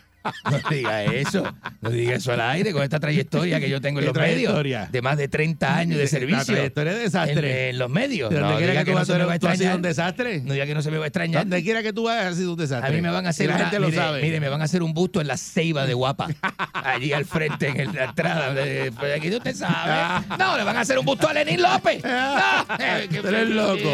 No 0.49 0.69
diga 0.69 1.03
eso. 1.05 1.43
No 1.81 1.89
diga 1.89 2.15
eso 2.15 2.31
al 2.33 2.41
aire 2.41 2.71
con 2.73 2.83
esta 2.83 2.99
trayectoria 2.99 3.59
que 3.59 3.69
yo 3.69 3.81
tengo 3.81 3.99
en 3.99 4.05
¿Qué 4.05 4.07
los 4.07 4.15
medios. 4.17 4.35
trayectoria? 4.53 4.87
De 4.91 5.01
más 5.01 5.17
de 5.17 5.27
30 5.27 5.75
años 5.77 5.97
de 5.97 6.03
La 6.03 6.09
servicio. 6.09 6.53
trayectoria 6.53 6.93
de 6.93 6.99
desastre. 6.99 7.69
En, 7.69 7.69
en 7.75 7.79
los 7.79 7.89
medios. 7.89 8.29
¿De 8.29 8.35
¿Dónde 8.37 8.51
No 8.51 8.57
quiera 8.57 8.71
diga 8.73 8.81
que 8.83 8.85
que 8.85 8.91
tú 8.93 8.99
no 8.99 9.05
se 9.05 9.13
me 9.17 9.25
va 9.25 9.33
a 9.33 9.39
tú 9.39 9.47
has 9.47 9.57
sido 9.57 9.69
extrañar. 9.71 9.75
un 9.77 9.81
desastre? 9.81 10.41
No 10.41 10.53
diga 10.53 10.65
que 10.65 10.73
no 10.75 10.81
se 10.81 10.91
me 10.91 10.97
va 10.97 11.03
a 11.05 11.07
extrañar. 11.07 11.41
Donde 11.43 11.63
quiera 11.63 11.81
que 11.83 11.93
tú 11.93 12.03
vayas, 12.03 12.25
has 12.27 12.37
sido 12.37 12.51
un 12.53 12.57
desastre. 12.59 12.89
A 12.89 12.91
mí 12.91 13.01
me 13.01 13.09
van 13.09 13.25
a 13.25 13.29
hacer 13.29 13.45
Y 13.45 13.49
la 13.49 13.55
una- 13.55 13.63
gente 13.65 13.79
lo 13.79 13.87
mire, 13.87 13.97
sabe. 13.97 14.21
Mire, 14.21 14.39
me 14.39 14.49
van 14.49 14.61
a 14.61 14.65
hacer 14.65 14.83
un 14.83 14.93
busto 14.93 15.21
en 15.21 15.27
la 15.27 15.37
ceiba 15.37 15.85
de 15.85 15.93
Guapa. 15.93 16.27
Allí 16.73 17.13
al 17.13 17.25
frente, 17.25 17.67
en 17.69 17.95
la 17.95 18.05
entrada. 18.05 18.53
pues 18.99 19.15
aquí 19.17 19.29
usted 19.35 19.55
sabe. 19.55 20.25
No, 20.37 20.57
le 20.57 20.63
van 20.63 20.77
a 20.77 20.81
hacer 20.81 20.97
un 20.99 21.05
busto 21.05 21.27
a 21.27 21.33
Lenín 21.33 21.61
López. 21.61 22.03
No, 22.03 22.65
Tú 23.21 23.27
eres 23.27 23.49
loco. 23.49 23.89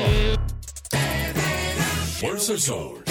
Fuerza 2.19 2.53
el 2.53 2.59
Sol. 2.59 3.03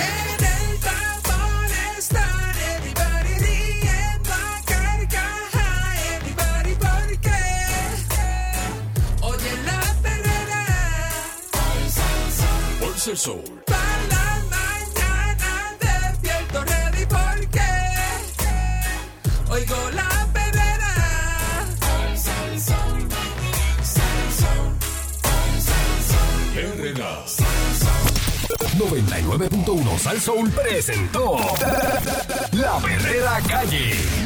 El 13.08 13.16
Sol. 13.16 13.40
para 13.66 13.78
la 14.08 14.42
mañana 14.50 15.76
despierto 15.80 16.64
ready 16.64 17.06
porque 17.06 17.60
oigo 19.48 19.90
la 19.92 20.28
perrera. 20.32 20.94
99.1 28.76 29.98
Sal 29.98 30.20
Soul 30.20 30.50
presentó 30.50 31.36
La 32.52 32.78
Verdadera 32.80 33.40
Calle. 33.48 34.25